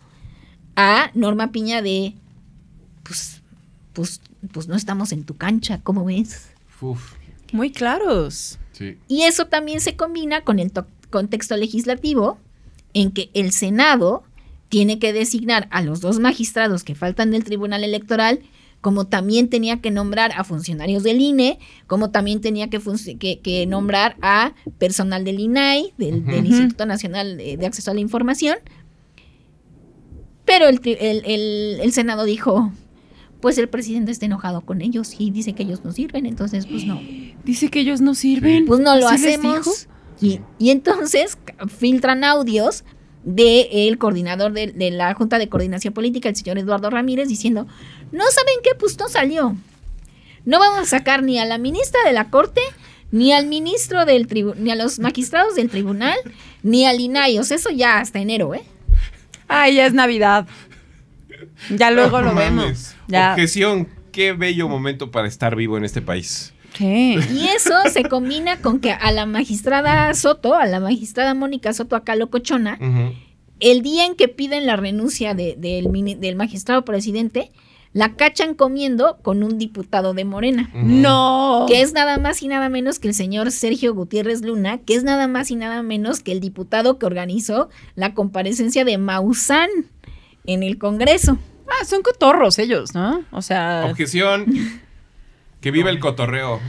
a 0.76 1.10
Norma 1.14 1.52
Piña 1.54 1.82
de 1.82 2.14
pues, 3.04 3.42
pues, 3.94 4.20
pues 4.52 4.68
no 4.68 4.76
estamos 4.76 5.14
en 5.14 5.24
tu 5.24 5.36
cancha, 5.38 5.80
¿cómo 5.84 6.04
ves? 6.04 6.50
Uf, 6.82 7.14
Muy 7.54 7.72
claros. 7.72 8.60
Sí. 8.74 8.98
Y 9.08 9.24
eso 9.24 9.46
también 9.48 9.80
se 9.80 9.96
combina 9.96 10.42
con 10.42 10.60
el 10.60 10.72
to- 10.72 10.86
contexto 11.10 11.56
legislativo 11.56 12.38
en 12.94 13.12
que 13.12 13.30
el 13.34 13.52
Senado 13.54 14.24
tiene 14.70 15.00
que 15.00 15.14
designar 15.14 15.68
a 15.72 15.82
los 15.82 16.02
dos 16.02 16.20
magistrados 16.20 16.84
que 16.84 16.94
faltan 16.96 17.32
del 17.32 17.44
Tribunal 17.44 17.84
Electoral, 17.84 18.40
como 18.82 19.06
también 19.08 19.48
tenía 19.48 19.80
que 19.80 19.92
nombrar 19.92 20.34
a 20.36 20.44
funcionarios 20.44 21.04
del 21.04 21.22
INE, 21.22 21.58
como 21.88 22.12
también 22.12 22.42
tenía 22.42 22.70
que, 22.70 22.82
que- 23.20 23.40
que 23.40 23.66
nombrar 23.66 24.18
a 24.22 24.54
personal 24.80 25.24
del 25.24 25.40
INAI, 25.40 25.94
del. 25.98 26.24
Instituto 26.46 26.86
Nacional 26.86 27.38
de, 27.38 27.66
Acceso 27.66 27.92
a 27.92 27.94
la 27.94 28.02
Información. 28.02 28.58
Pero 30.46 30.68
el, 30.68 30.82
tri- 30.82 30.98
el- 31.00 31.24
el- 31.26 31.80
el 31.82 31.92
Senado 31.94 32.26
dijo, 32.26 32.72
pues 33.44 33.58
el 33.58 33.68
presidente 33.68 34.10
está 34.10 34.26
enojado 34.26 34.62
con 34.62 34.82
ellos 34.82 35.16
y 35.20 35.30
dice 35.30 35.52
que 35.52 35.64
ellos 35.64 35.84
no 35.84 35.92
sirven, 35.92 36.26
entonces 36.26 36.66
pues 36.66 36.86
no. 36.86 37.02
Dice 37.44 37.68
que 37.68 37.82
ellos 37.82 38.00
no 38.00 38.16
sirven. 38.16 38.66
Pues 38.66 38.80
no 38.80 38.96
lo 38.96 39.10
hacemos. 39.10 39.90
Y, 40.22 40.40
y 40.60 40.70
entonces 40.70 41.38
filtran 41.68 42.24
audios 42.24 42.86
del 43.26 43.98
coordinador 43.98 44.54
de, 44.54 44.68
de 44.68 44.92
la 44.92 45.14
Junta 45.14 45.40
de 45.40 45.50
Coordinación 45.50 45.94
Política, 45.94 46.30
el 46.30 46.38
señor 46.38 46.58
Eduardo 46.58 46.90
Ramírez, 46.90 47.28
diciendo, 47.28 47.68
no 48.14 48.24
saben 48.32 48.56
qué, 48.64 48.76
pues 48.80 48.98
no 48.98 49.10
salió. 49.10 49.58
No 50.46 50.60
vamos 50.60 50.80
a 50.80 50.86
sacar 50.86 51.22
ni 51.22 51.38
a 51.38 51.44
la 51.44 51.58
ministra 51.58 52.00
de 52.06 52.14
la 52.14 52.30
Corte, 52.30 52.62
ni 53.12 53.34
al 53.34 53.48
ministro 53.48 54.06
del 54.06 54.28
tribunal, 54.28 54.64
ni 54.64 54.72
a 54.72 54.76
los 54.76 55.00
magistrados 55.00 55.56
del 55.56 55.70
tribunal, 55.70 56.18
ni 56.62 56.86
al 56.86 56.98
INAI. 57.02 57.40
O 57.40 57.44
sea, 57.44 57.58
eso 57.58 57.72
ya 57.72 58.00
hasta 58.00 58.20
enero, 58.20 58.56
¿eh? 58.56 58.64
Ay, 59.50 59.76
ya 59.76 59.86
es 59.86 59.94
Navidad. 59.94 60.48
Ya 61.70 61.92
luego 61.92 62.22
No 62.22 62.28
lo 62.30 62.34
mames. 62.34 62.50
vemos. 62.56 62.96
Ya. 63.08 63.32
Objeción, 63.32 63.88
qué 64.12 64.34
bello 64.34 64.68
momento 64.70 65.12
para 65.12 65.28
estar 65.28 65.56
vivo 65.56 65.78
en 65.78 65.84
este 65.86 66.02
país. 66.02 66.54
Sí. 66.76 67.18
Y 67.32 67.46
eso 67.56 67.74
se 67.92 68.04
combina 68.06 68.58
con 68.62 68.80
que 68.80 68.92
a 68.92 69.12
la 69.12 69.26
magistrada 69.28 70.12
Soto, 70.16 70.56
a 70.56 70.66
la 70.66 70.80
magistrada 70.80 71.34
Mónica 71.36 71.72
Soto 71.74 71.96
acá 71.96 72.16
locochona, 72.16 72.80
Ujú. 72.82 73.14
el 73.60 73.82
día 73.84 74.06
en 74.06 74.16
que 74.16 74.28
piden 74.28 74.66
la 74.66 74.76
renuncia 74.76 75.36
de- 75.36 75.56
del, 75.58 76.36
magistrado 76.36 76.84
presidente, 76.84 77.52
la 77.94 78.16
cachan 78.16 78.56
comiendo 78.56 79.20
con 79.22 79.44
un 79.44 79.60
diputado 79.60 80.16
de 80.16 80.26
Morena. 80.26 80.72
No. 80.74 81.66
que 81.68 81.82
es 81.84 81.94
nada 81.94 82.18
más 82.18 82.42
y 82.42 82.48
nada 82.48 82.68
menos 82.70 82.98
que 82.98 83.08
el 83.08 83.14
señor 83.14 83.52
Sergio 83.52 83.94
Gutiérrez 83.94 84.42
Luna, 84.42 84.80
que 84.80 84.96
es 84.96 85.04
nada 85.04 85.28
más 85.28 85.52
y 85.52 85.56
nada 85.56 85.84
menos 85.84 86.22
que 86.22 86.32
el 86.32 86.40
diputado 86.40 86.98
que 86.98 87.06
organizó 87.06 87.70
la 87.94 88.16
comparecencia 88.16 88.84
de 88.84 88.98
Maussan 88.98 89.70
en 90.48 90.64
el 90.64 90.80
Congreso. 90.80 91.38
Ah, 91.68 91.86
son 91.86 92.02
cotorros 92.02 92.60
ellos, 92.60 92.94
¿no? 92.94 93.24
O 93.32 93.42
sea, 93.42 93.86
Objeción. 93.90 94.46
Que 95.62 95.72
viva 95.72 95.90
el 95.90 96.00
cotorreo. 96.00 96.60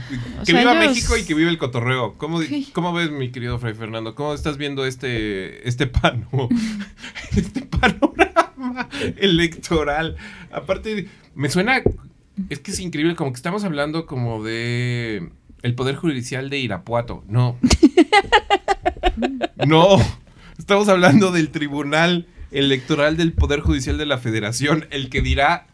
Que 0.45 0.51
sea, 0.53 0.59
viva 0.59 0.73
ellos- 0.81 0.95
México 0.95 1.17
y 1.17 1.25
que 1.25 1.33
viva 1.33 1.49
el 1.49 1.57
cotorreo. 1.57 2.13
¿Cómo, 2.17 2.39
cómo 2.71 2.93
ves, 2.93 3.11
mi 3.11 3.29
querido 3.29 3.59
Fray 3.59 3.73
Fernando? 3.73 4.15
¿Cómo 4.15 4.33
estás 4.33 4.57
viendo 4.57 4.85
este, 4.85 5.67
este 5.67 5.85
pano, 5.87 6.27
este 7.35 7.61
panorama 7.63 8.87
electoral? 9.17 10.15
Aparte, 10.51 11.09
me 11.35 11.49
suena, 11.49 11.81
es 12.49 12.59
que 12.59 12.71
es 12.71 12.79
increíble, 12.79 13.15
como 13.15 13.31
que 13.33 13.37
estamos 13.37 13.65
hablando 13.65 14.05
como 14.05 14.41
de 14.43 15.29
el 15.61 15.75
Poder 15.75 15.95
Judicial 15.97 16.49
de 16.49 16.59
Irapuato. 16.59 17.23
No. 17.27 17.57
No. 19.65 19.97
Estamos 20.57 20.87
hablando 20.89 21.31
del 21.31 21.49
Tribunal 21.49 22.27
Electoral 22.55 23.17
del 23.17 23.33
Poder 23.33 23.59
Judicial 23.59 23.97
de 23.97 24.05
la 24.05 24.17
Federación, 24.17 24.87
el 24.89 25.09
que 25.09 25.21
dirá 25.21 25.67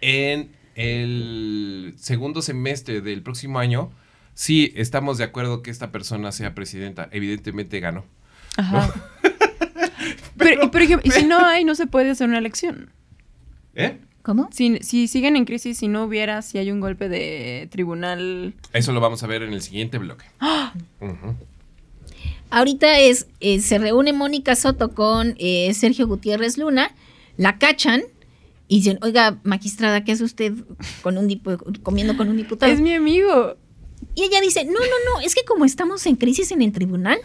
en 0.00 0.50
el 0.74 1.94
segundo 1.96 2.42
semestre 2.42 3.00
del 3.00 3.22
próximo 3.22 3.58
año 3.58 3.90
sí, 4.34 4.72
estamos 4.76 5.18
de 5.18 5.24
acuerdo 5.24 5.62
que 5.62 5.70
esta 5.70 5.92
persona 5.92 6.32
sea 6.32 6.54
presidenta. 6.54 7.08
Evidentemente 7.12 7.80
ganó. 7.80 8.04
Ajá. 8.56 8.92
Pero, 10.36 10.64
y 10.64 10.68
por 10.68 10.82
ejemplo, 10.82 11.08
y 11.08 11.10
si 11.10 11.24
no 11.24 11.38
hay, 11.46 11.64
no 11.64 11.74
se 11.74 11.86
puede 11.86 12.10
hacer 12.10 12.28
una 12.28 12.38
elección. 12.38 12.90
¿Eh? 13.74 13.98
¿Cómo? 14.22 14.48
Si, 14.52 14.78
si 14.78 15.08
siguen 15.08 15.36
en 15.36 15.44
crisis, 15.44 15.78
si 15.78 15.88
no 15.88 16.04
hubiera, 16.04 16.42
si 16.42 16.58
hay 16.58 16.70
un 16.70 16.80
golpe 16.80 17.08
de 17.08 17.68
tribunal. 17.70 18.54
Eso 18.72 18.92
lo 18.92 19.00
vamos 19.00 19.22
a 19.22 19.26
ver 19.26 19.42
en 19.42 19.52
el 19.52 19.62
siguiente 19.62 19.98
bloque. 19.98 20.24
Ujú. 21.00 21.36
Ahorita 22.52 22.98
es, 22.98 23.28
eh, 23.40 23.60
se 23.60 23.78
reúne 23.78 24.12
Mónica 24.12 24.54
Soto 24.56 24.90
con 24.94 25.34
eh, 25.38 25.72
Sergio 25.72 26.06
Gutiérrez 26.06 26.58
Luna, 26.58 26.94
la 27.38 27.56
cachan 27.56 28.02
y 28.68 28.76
dicen, 28.76 28.98
oiga, 29.00 29.38
magistrada, 29.42 30.04
¿qué 30.04 30.12
hace 30.12 30.22
usted 30.24 30.52
con 31.02 31.16
un 31.16 31.28
comiendo 31.82 32.14
con 32.14 32.28
un 32.28 32.36
diputado? 32.36 32.70
Es 32.70 32.78
mi 32.78 32.92
amigo. 32.92 33.56
Y 34.14 34.24
ella 34.24 34.42
dice, 34.42 34.66
no, 34.66 34.72
no, 34.72 34.78
no, 34.80 35.20
es 35.24 35.34
que 35.34 35.44
como 35.46 35.64
estamos 35.64 36.04
en 36.04 36.16
crisis 36.16 36.52
en 36.52 36.60
el 36.60 36.72
tribunal, 36.72 37.18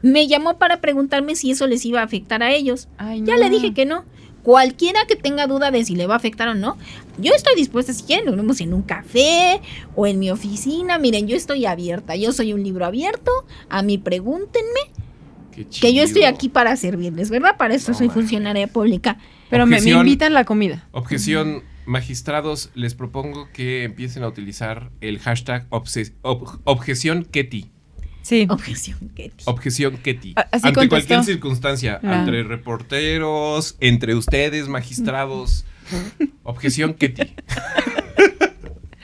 me 0.00 0.26
llamó 0.28 0.56
para 0.56 0.80
preguntarme 0.80 1.36
si 1.36 1.50
eso 1.50 1.66
les 1.66 1.84
iba 1.84 2.00
a 2.00 2.04
afectar 2.04 2.42
a 2.42 2.50
ellos. 2.50 2.88
Ay, 2.96 3.22
Ya 3.26 3.34
no. 3.34 3.40
le 3.40 3.50
dije 3.50 3.74
que 3.74 3.84
no. 3.84 4.06
Cualquiera 4.42 5.00
que 5.06 5.14
tenga 5.16 5.46
duda 5.46 5.70
de 5.70 5.84
si 5.84 5.94
le 5.94 6.06
va 6.06 6.14
a 6.14 6.16
afectar 6.16 6.48
o 6.48 6.54
no, 6.54 6.78
yo 7.18 7.32
estoy 7.34 7.54
dispuesta, 7.56 7.92
si 7.92 8.02
quieren, 8.04 8.26
nos 8.26 8.36
vemos 8.36 8.60
en 8.60 8.72
un 8.74 8.82
café 8.82 9.60
o 9.96 10.06
en 10.06 10.18
mi 10.18 10.30
oficina. 10.30 10.98
Miren, 10.98 11.26
yo 11.28 11.36
estoy 11.36 11.66
abierta, 11.66 12.16
yo 12.16 12.32
soy 12.32 12.52
un 12.52 12.62
libro 12.62 12.84
abierto. 12.86 13.30
A 13.68 13.82
mí 13.82 13.98
pregúntenme, 13.98 14.80
Qué 15.52 15.66
que 15.66 15.92
yo 15.94 16.02
estoy 16.02 16.22
aquí 16.24 16.48
para 16.48 16.76
servirles, 16.76 17.30
¿verdad? 17.30 17.56
Para 17.58 17.74
eso 17.74 17.90
No, 17.92 17.98
soy 17.98 18.08
funcionaria 18.08 18.68
pública. 18.68 19.18
Pero 19.50 19.66
me, 19.66 19.78
invitan 19.80 20.32
la 20.34 20.44
comida. 20.44 20.86
Objeción, 20.92 21.62
magistrados, 21.86 22.70
les 22.74 22.94
propongo 22.94 23.48
que 23.52 23.82
empiecen 23.84 24.22
a 24.22 24.28
utilizar 24.28 24.90
el 25.00 25.18
hashtag 25.18 25.68
obse- 25.70 26.12
ob- 26.22 26.60
objeción 26.64 27.24
Ketty. 27.24 27.70
Sí. 28.22 28.46
Objeción, 28.50 29.10
Ketty. 29.16 29.44
Objeción 29.46 29.96
Ketty. 29.96 30.34
Ante 30.36 30.60
contestó. 30.74 30.88
cualquier 30.90 31.24
circunstancia, 31.24 31.98
Ah. 32.04 32.18
entre 32.20 32.42
reporteros, 32.44 33.76
entre 33.80 34.14
ustedes, 34.14 34.68
magistrados. 34.68 35.64
Objeción 36.44 36.94
Ketty. 36.94 37.34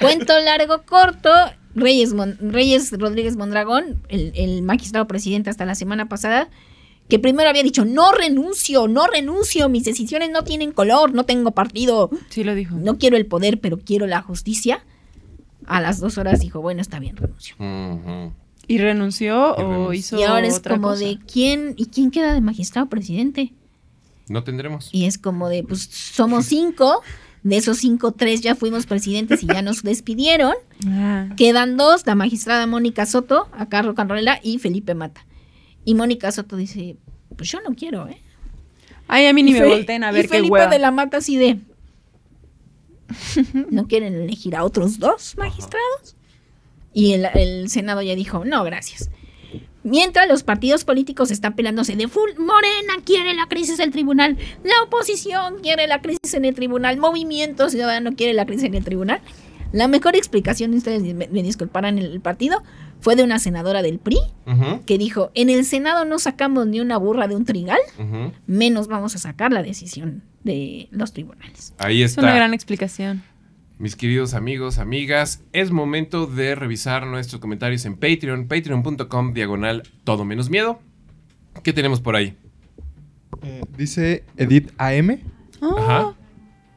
Cuento 0.00 0.38
largo, 0.40 0.82
corto. 0.84 1.30
Reyes, 1.74 2.12
Mon- 2.14 2.36
Reyes 2.40 2.92
Rodríguez 2.92 3.36
Mondragón, 3.36 4.00
el, 4.08 4.32
el 4.36 4.62
magistrado 4.62 5.06
presidente 5.08 5.50
hasta 5.50 5.64
la 5.64 5.74
semana 5.74 6.08
pasada, 6.08 6.48
que 7.08 7.18
primero 7.18 7.48
había 7.50 7.64
dicho, 7.64 7.84
no 7.84 8.12
renuncio, 8.12 8.86
no 8.86 9.08
renuncio, 9.08 9.68
mis 9.68 9.82
decisiones 9.84 10.30
no 10.30 10.44
tienen 10.44 10.70
color, 10.70 11.12
no 11.14 11.24
tengo 11.24 11.50
partido, 11.50 12.10
Sí 12.28 12.44
lo 12.44 12.54
dijo. 12.54 12.76
no 12.76 12.96
quiero 12.98 13.16
el 13.16 13.26
poder, 13.26 13.60
pero 13.60 13.78
quiero 13.78 14.06
la 14.06 14.22
justicia. 14.22 14.84
A 15.66 15.80
las 15.80 15.98
dos 15.98 16.16
horas 16.18 16.38
dijo, 16.40 16.60
bueno, 16.60 16.80
está 16.80 17.00
bien, 17.00 17.16
renuncio. 17.16 17.56
¿Y 18.68 18.78
renunció 18.78 19.54
Y 19.58 19.62
o 19.62 19.68
renunció. 19.70 19.92
hizo 19.94 20.18
y 20.20 20.22
ahora 20.22 20.46
es 20.46 20.58
otra 20.58 20.76
como 20.76 20.88
cosa? 20.90 21.04
de, 21.06 21.18
¿quién? 21.30 21.74
¿Y 21.76 21.86
quién 21.86 22.10
queda 22.12 22.34
de 22.34 22.40
magistrado 22.40 22.88
presidente? 22.88 23.52
No 24.28 24.44
tendremos. 24.44 24.88
Y 24.92 25.04
es 25.06 25.18
como 25.18 25.48
de, 25.48 25.62
pues 25.62 25.82
somos 25.82 26.46
cinco, 26.46 27.02
de 27.42 27.56
esos 27.58 27.78
cinco, 27.78 28.12
tres 28.12 28.40
ya 28.40 28.54
fuimos 28.54 28.86
presidentes 28.86 29.42
y 29.42 29.46
ya 29.46 29.60
nos 29.62 29.82
despidieron. 29.82 30.54
Ah. 30.86 31.28
Quedan 31.36 31.76
dos, 31.76 32.06
la 32.06 32.14
magistrada 32.14 32.66
Mónica 32.66 33.04
Soto, 33.06 33.48
acá 33.52 33.82
Rocanrola, 33.82 34.40
y 34.42 34.58
Felipe 34.58 34.94
Mata. 34.94 35.26
Y 35.84 35.94
Mónica 35.94 36.32
Soto 36.32 36.56
dice, 36.56 36.96
pues 37.36 37.50
yo 37.50 37.60
no 37.60 37.74
quiero, 37.74 38.08
¿eh? 38.08 38.18
Ay, 39.06 39.26
a 39.26 39.34
mí 39.34 39.42
ni 39.42 39.50
Y 39.50 39.60
me 39.60 39.68
volteen 39.68 40.04
a 40.04 40.10
ver 40.10 40.24
y 40.24 40.28
qué 40.28 40.36
Felipe 40.36 40.52
hueva. 40.52 40.68
de 40.68 40.78
la 40.78 40.90
Mata 40.90 41.18
así 41.18 41.36
de, 41.36 41.60
¿no 43.70 43.86
quieren 43.86 44.14
elegir 44.14 44.56
a 44.56 44.64
otros 44.64 44.98
dos 44.98 45.34
magistrados? 45.36 46.16
Y 46.94 47.12
el, 47.12 47.26
el 47.34 47.68
Senado 47.68 48.00
ya 48.00 48.14
dijo, 48.14 48.44
no, 48.46 48.64
gracias. 48.64 49.10
Mientras 49.84 50.26
los 50.28 50.42
partidos 50.42 50.84
políticos 50.84 51.30
están 51.30 51.54
peleándose 51.54 51.94
de 51.94 52.08
full, 52.08 52.30
Morena 52.38 52.94
quiere 53.04 53.34
la 53.34 53.46
crisis 53.46 53.76
del 53.76 53.90
tribunal, 53.92 54.36
la 54.64 54.72
oposición 54.82 55.58
quiere 55.62 55.86
la 55.86 56.00
crisis 56.00 56.32
en 56.34 56.44
el 56.46 56.54
tribunal, 56.54 56.96
Movimiento 56.96 57.68
Ciudadano 57.68 58.14
quiere 58.16 58.32
la 58.32 58.46
crisis 58.46 58.64
en 58.64 58.74
el 58.74 58.84
tribunal. 58.84 59.20
La 59.72 59.86
mejor 59.88 60.14
explicación, 60.16 60.72
ustedes 60.72 61.02
me, 61.02 61.26
me 61.28 61.42
disculparán 61.42 61.98
el 61.98 62.20
partido, 62.20 62.62
fue 63.00 63.16
de 63.16 63.24
una 63.24 63.38
senadora 63.38 63.82
del 63.82 63.98
PRI 63.98 64.18
que 64.86 64.96
dijo, 64.98 65.30
en 65.34 65.50
el 65.50 65.64
Senado 65.66 66.04
no 66.06 66.18
sacamos 66.18 66.66
ni 66.66 66.80
una 66.80 66.96
burra 66.96 67.28
de 67.28 67.36
un 67.36 67.44
trigal, 67.44 67.78
menos 68.46 68.88
vamos 68.88 69.14
a 69.16 69.18
sacar 69.18 69.52
la 69.52 69.62
decisión 69.62 70.22
de 70.44 70.88
los 70.92 71.12
tribunales. 71.12 71.74
Ahí 71.78 72.02
Es 72.02 72.12
está. 72.12 72.22
una 72.22 72.34
gran 72.34 72.54
explicación. 72.54 73.22
Mis 73.78 73.96
queridos 73.96 74.34
amigos, 74.34 74.78
amigas, 74.78 75.42
es 75.52 75.72
momento 75.72 76.26
de 76.26 76.54
revisar 76.54 77.06
nuestros 77.06 77.40
comentarios 77.40 77.84
en 77.84 77.96
Patreon, 77.96 78.46
patreon.com, 78.46 79.32
diagonal, 79.34 79.82
todo 80.04 80.24
menos 80.24 80.48
miedo. 80.48 80.80
¿Qué 81.64 81.72
tenemos 81.72 82.00
por 82.00 82.14
ahí? 82.14 82.36
Eh, 83.42 83.62
dice 83.76 84.24
Edith 84.36 84.70
AM. 84.78 85.18
Ajá, 85.60 86.14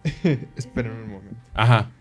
Espérenme 0.56 1.04
un 1.04 1.12
momento. 1.12 1.38
ajá. 1.54 1.92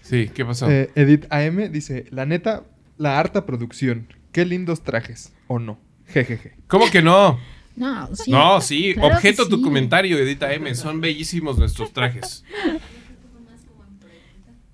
Sí, 0.00 0.30
¿qué 0.32 0.44
pasó? 0.44 0.70
Eh, 0.70 0.90
Edith 0.94 1.26
AM 1.30 1.70
dice, 1.72 2.06
la 2.10 2.24
neta, 2.26 2.62
la 2.96 3.18
harta 3.18 3.44
producción. 3.44 4.06
Qué 4.32 4.44
lindos 4.44 4.82
trajes. 4.82 5.32
¿O 5.48 5.58
no? 5.58 5.78
Jejeje. 6.06 6.54
¿Cómo 6.68 6.88
que 6.90 7.02
no? 7.02 7.38
No, 7.74 8.14
sí. 8.14 8.30
no, 8.30 8.60
sí, 8.60 8.94
claro 8.94 9.16
objeto 9.16 9.48
tu 9.48 9.60
comentario, 9.60 10.16
Edita 10.16 10.52
M. 10.54 10.74
Son 10.74 11.00
bellísimos 11.00 11.58
nuestros 11.58 11.92
trajes. 11.92 12.42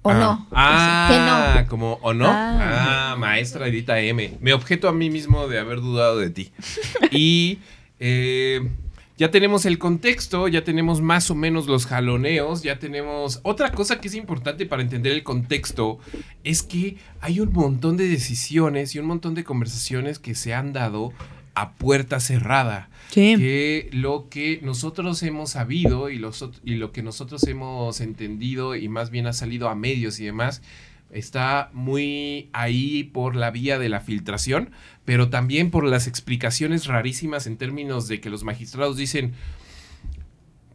¿O 0.03 0.11
Ah. 0.11 0.19
no? 0.19 0.47
Ah, 0.53 1.55
Que 1.63 1.69
como 1.69 1.99
o 2.03 2.13
no. 2.13 2.27
Ah. 2.29 3.13
Ah, 3.13 3.17
maestra 3.17 3.69
Edita 3.69 4.01
M. 4.01 4.37
Me 4.41 4.53
objeto 4.53 4.89
a 4.89 4.93
mí 4.93 5.11
mismo 5.11 5.49
de 5.49 5.59
haber 5.59 5.81
dudado 5.81 6.19
de 6.19 6.31
ti. 6.31 6.53
Y 7.13 7.59
eh, 8.01 8.69
ya 9.17 9.31
tenemos 9.31 9.65
el 9.67 9.79
contexto, 9.79 10.49
ya 10.49 10.65
tenemos 10.65 11.01
más 11.01 11.31
o 11.31 11.35
menos 11.37 11.67
los 11.67 11.87
jaloneos, 11.87 12.63
ya 12.63 12.79
tenemos... 12.79 13.39
Otra 13.45 13.71
cosa 13.71 14.01
que 14.01 14.09
es 14.09 14.15
importante 14.15 14.67
para 14.67 14.83
entender 14.83 15.13
el 15.13 15.23
contexto 15.23 15.99
es 16.43 16.63
que 16.65 16.97
hay 17.21 17.39
un 17.39 17.53
montón 17.53 17.97
de 17.97 18.09
decisiones 18.09 18.95
y 18.95 18.99
un 18.99 19.07
montón 19.07 19.35
de 19.35 19.45
conversaciones 19.45 20.19
que 20.19 20.35
se 20.35 20.55
han 20.55 20.73
dado 20.73 21.13
a 21.55 21.73
puerta 21.75 22.19
cerrada 22.21 22.89
Sí. 23.11 23.35
que 23.37 23.91
lo 23.93 24.29
que 24.31 24.61
nosotros 24.63 25.23
hemos 25.23 25.51
sabido 25.51 26.09
y, 26.09 26.19
los, 26.19 26.49
y 26.65 26.77
lo 26.77 26.93
que 26.93 27.03
nosotros 27.03 27.43
hemos 27.47 28.01
entendido 28.01 28.75
y 28.75 28.89
más 28.89 29.11
bien 29.11 29.27
ha 29.27 29.33
salido 29.35 29.69
a 29.69 29.75
medios 29.75 30.19
y 30.19 30.25
demás 30.25 30.63
está 31.11 31.69
muy 31.75 32.49
ahí 32.55 33.05
por 33.05 33.37
la 33.37 33.51
vía 33.51 33.79
de 33.79 33.91
la 33.91 34.01
filtración, 34.01 34.71
pero 35.05 35.29
también 35.29 35.71
por 35.71 35.85
las 35.85 36.07
explicaciones 36.07 36.87
rarísimas 36.87 37.47
en 37.47 37.59
términos 37.59 38.09
de 38.09 38.23
que 38.23 38.31
los 38.31 38.45
magistrados 38.45 38.97
dicen, 38.97 39.35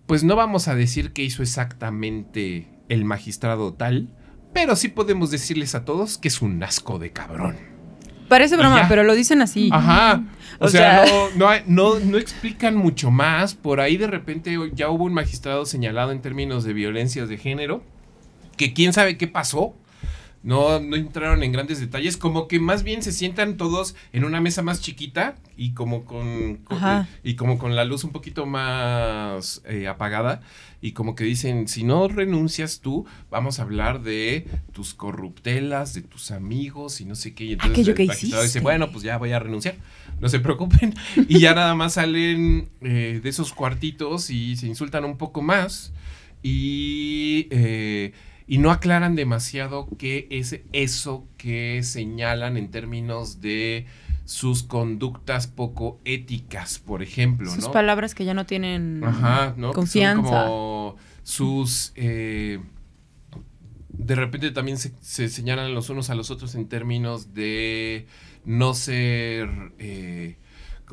pues 0.06 0.24
no 0.24 0.36
vamos 0.36 0.68
a 0.68 0.76
decir 0.76 1.12
qué 1.12 1.24
hizo 1.24 1.42
exactamente 1.42 2.68
el 2.88 3.04
magistrado 3.04 3.74
tal, 3.74 4.10
pero 4.54 4.76
sí 4.76 4.90
podemos 4.90 5.32
decirles 5.32 5.74
a 5.74 5.86
todos 5.86 6.20
que 6.20 6.28
es 6.28 6.42
un 6.44 6.62
asco 6.64 7.00
de 7.00 7.12
cabrón. 7.12 7.77
Parece 8.28 8.58
broma, 8.58 8.86
pero 8.90 9.04
lo 9.04 9.14
dicen 9.16 9.42
así. 9.42 9.70
Ajá. 9.72 10.24
O, 10.60 10.66
O 10.66 10.70
sea, 10.70 11.06
sea- 11.06 11.14
no, 11.14 11.30
no, 11.38 11.48
hay- 11.50 11.62
no, 11.68 12.00
no 12.00 12.18
explican 12.18 12.76
mucho 12.76 13.12
más. 13.12 13.54
Por 13.54 13.80
ahí 13.80 13.98
de 13.98 14.08
repente 14.08 14.58
ya 14.74 14.90
hubo 14.90 15.06
un 15.06 15.14
magistrado 15.14 15.66
señalado 15.66 16.12
en 16.12 16.22
términos 16.22 16.64
de 16.64 16.74
violencias 16.74 17.30
de 17.30 17.38
género. 17.38 17.84
Que 18.58 18.74
quién 18.74 18.92
sabe 18.94 19.18
qué 19.18 19.28
pasó. 19.28 19.74
No, 20.44 20.80
no 20.80 20.96
entraron 20.96 21.44
en 21.44 21.52
grandes 21.52 21.80
detalles. 21.80 22.16
Como 22.16 22.48
que 22.48 22.60
más 22.60 22.84
bien 22.84 23.02
se 23.04 23.12
sientan 23.12 23.58
todos 23.58 23.96
en 24.14 24.24
una 24.24 24.40
mesa 24.40 24.62
más 24.62 24.80
chiquita 24.82 25.36
y 25.58 25.74
como 25.74 26.06
con, 26.06 26.58
con- 26.64 26.78
Ajá. 26.78 27.08
y 27.24 27.36
como 27.36 27.58
con 27.58 27.76
la 27.76 27.84
luz 27.84 28.04
un 28.04 28.12
poquito 28.12 28.46
más 28.46 29.62
eh, 29.66 29.88
apagada. 29.88 30.42
Y 30.80 30.92
como 30.92 31.16
que 31.16 31.24
dicen, 31.24 31.68
si 31.68 31.84
no 31.84 32.08
renuncias 32.08 32.82
tú, 32.82 33.06
vamos 33.32 33.60
a 33.60 33.64
hablar 33.64 34.04
de 34.04 34.46
tus 34.74 34.94
corruptelas, 34.94 35.94
de 35.96 36.04
tus 36.04 36.30
amigos 36.32 37.02
y 37.02 37.06
no 37.06 37.16
sé 37.16 37.34
qué. 37.34 37.46
Y 37.46 37.54
entonces 37.54 37.72
Aquello 37.74 37.92
el 37.92 37.98
que 37.98 38.06
magistrado 38.06 38.44
dice, 38.44 38.52
hiciste. 38.60 38.60
bueno, 38.64 38.92
pues 38.92 39.04
ya 39.04 39.18
voy 39.18 39.32
a 39.32 39.40
renunciar. 39.40 39.76
No 40.20 40.30
se 40.30 40.40
preocupen. 40.40 40.94
Y 41.28 41.40
ya 41.40 41.56
nada 41.56 41.74
más 41.76 41.94
salen 41.94 42.70
eh, 42.82 43.20
de 43.22 43.30
esos 43.30 43.54
cuartitos 43.54 44.30
y 44.30 44.56
se 44.56 44.68
insultan 44.68 45.04
un 45.04 45.18
poco 45.18 45.42
más. 45.42 45.92
Y, 46.44 47.48
eh, 47.50 48.14
y 48.48 48.58
no 48.60 48.72
aclaran 48.72 49.16
demasiado 49.16 49.88
qué 49.98 50.28
es 50.32 50.60
eso 50.74 51.28
que 51.38 51.82
señalan 51.84 52.58
en 52.58 52.72
términos 52.72 53.42
de 53.42 53.86
sus 54.26 54.64
conductas 54.64 55.48
poco 55.48 56.00
éticas, 56.06 56.80
por 56.80 57.02
ejemplo, 57.04 57.50
Sus 57.52 57.66
¿no? 57.66 57.72
palabras 57.72 58.16
que 58.16 58.26
ya 58.26 58.34
no 58.34 58.46
tienen 58.46 59.04
Ajá, 59.04 59.54
¿no? 59.58 59.70
Que 59.70 59.74
son 59.74 59.74
confianza. 59.74 60.24
como 60.24 60.96
sus. 61.24 61.92
eh, 61.96 62.60
de 63.90 64.16
repente 64.16 64.52
también 64.52 64.78
se, 64.78 64.94
se 65.02 65.28
señalan 65.30 65.74
los 65.74 65.90
unos 65.90 66.10
a 66.10 66.16
los 66.16 66.30
otros 66.30 66.56
en 66.56 66.68
términos 66.68 67.34
de 67.34 68.06
no 68.46 68.74
ser. 68.74 69.50
eh, 69.80 70.38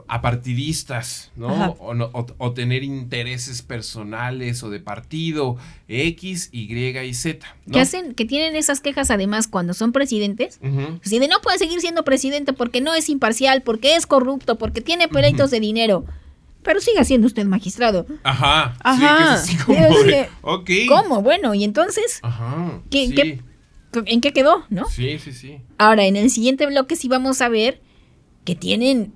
apartidistas, 0.09 1.31
¿no? 1.37 1.49
O, 1.79 1.95
no- 1.95 2.11
o- 2.13 2.27
o 2.39 2.53
tener 2.53 2.83
intereses 2.83 3.63
personales 3.63 4.63
o 4.63 4.71
de 4.71 4.81
partido 4.81 5.57
X, 5.89 6.49
Y 6.53 6.73
y 6.75 7.15
Z. 7.15 7.47
¿no? 7.67 7.73
Que 7.73 7.81
hacen, 7.81 8.15
que 8.15 8.25
tienen 8.25 8.57
esas 8.57 8.81
quejas 8.81 9.11
además 9.11 9.49
cuando 9.49 9.75
son 9.75 9.93
presidentes. 9.93 10.59
Ujú. 10.63 10.99
Así 11.05 11.19
de 11.19 11.29
no 11.29 11.41
puede 11.41 11.59
seguir 11.59 11.81
siendo 11.81 12.05
presidente 12.05 12.53
porque 12.53 12.81
no 12.81 12.95
es 12.95 13.09
imparcial, 13.09 13.63
porque 13.63 13.97
es 13.97 14.07
corrupto, 14.07 14.57
porque 14.59 14.81
tiene 14.81 15.09
pleitos 15.09 15.51
de 15.51 15.61
dinero. 15.61 16.05
Pero 16.63 16.81
siga 16.81 17.05
siendo 17.05 17.27
usted 17.27 17.45
magistrado. 17.45 18.07
Ajá. 18.23 18.75
Ajá. 18.83 19.37
Sí, 19.37 19.57
que 19.57 19.73
es 19.75 19.79
así 19.81 19.87
como 19.87 20.03
de. 20.03 20.87
¿Cómo? 20.89 21.23
Bueno, 21.23 21.55
y 21.55 21.63
entonces, 21.63 22.21
Ajá. 22.23 22.81
¿Qué- 22.91 23.09
sí. 23.09 23.15
qué- 23.15 23.41
¿en 24.07 24.21
qué 24.21 24.33
quedó? 24.33 24.65
¿No? 24.71 24.89
Sí, 24.89 25.19
sí, 25.19 25.33
sí. 25.33 25.59
Ahora, 25.79 26.05
en 26.07 26.17
el 26.17 26.31
siguiente 26.31 26.67
bloque 26.67 26.97
sí 26.97 27.07
vamos 27.09 27.41
a 27.43 27.49
ver 27.49 27.81
que 28.45 28.55
tienen, 28.55 29.13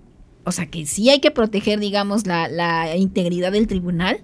o 0.49 0.53
sea, 0.53 0.67
que 0.67 0.85
sí 0.87 1.09
hay 1.11 1.21
que 1.21 1.31
proteger, 1.31 1.79
digamos, 1.79 2.27
la, 2.27 2.49
la 2.49 2.97
integridad 2.97 3.53
del 3.53 3.67
tribunal, 3.67 4.21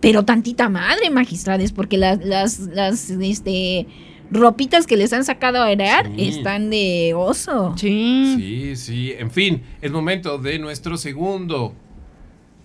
pero 0.00 0.24
tantita 0.24 0.68
madre, 0.68 1.10
magistrades, 1.10 1.72
porque 1.72 1.96
las, 1.98 2.24
las, 2.24 2.58
las, 2.60 3.10
este, 3.10 3.86
ropitas 4.30 4.86
que 4.86 4.96
les 4.96 5.12
han 5.12 5.24
sacado 5.24 5.62
a 5.62 5.70
herar 5.70 6.10
Sí. 6.16 6.28
están 6.28 6.70
de 6.70 7.12
oso. 7.14 7.74
Sí. 7.76 8.34
Sí, 8.36 8.76
sí. 8.76 9.12
En 9.18 9.30
fin, 9.30 9.62
es 9.80 9.92
momento 9.92 10.38
de 10.38 10.58
nuestro 10.58 10.96
segundo 10.96 11.74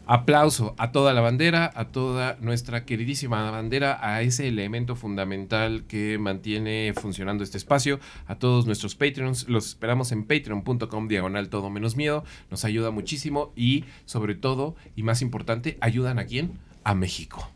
aplauso 0.06 0.76
a 0.78 0.92
toda 0.92 1.14
la 1.14 1.22
bandera, 1.22 1.72
a 1.74 1.86
toda 1.86 2.38
nuestra 2.42 2.86
queridísima 2.86 3.50
bandera, 3.52 4.00
a 4.02 4.22
ese 4.22 4.48
elemento 4.48 4.96
fundamental 4.96 5.84
que 5.88 6.18
mantiene 6.18 6.94
funcionando 7.00 7.44
este 7.44 7.58
espacio, 7.58 8.00
a 8.28 8.36
todos 8.36 8.66
nuestros 8.66 8.96
Patreons. 8.96 9.48
Los 9.48 9.68
esperamos 9.68 10.12
en 10.12 10.26
patreon.com 10.26 11.08
diagonal 11.08 11.50
todo 11.50 11.70
menos 11.70 11.96
miedo. 11.96 12.24
Nos 12.50 12.66
ayuda 12.66 12.92
muchísimo 12.92 13.54
y 13.56 13.86
sobre 14.06 14.36
todo, 14.36 14.76
y 14.96 15.04
más 15.04 15.22
importante, 15.22 15.78
ayudan 15.82 16.20
a 16.20 16.26
quién? 16.26 16.60
A 16.84 16.96
México. 16.96 17.52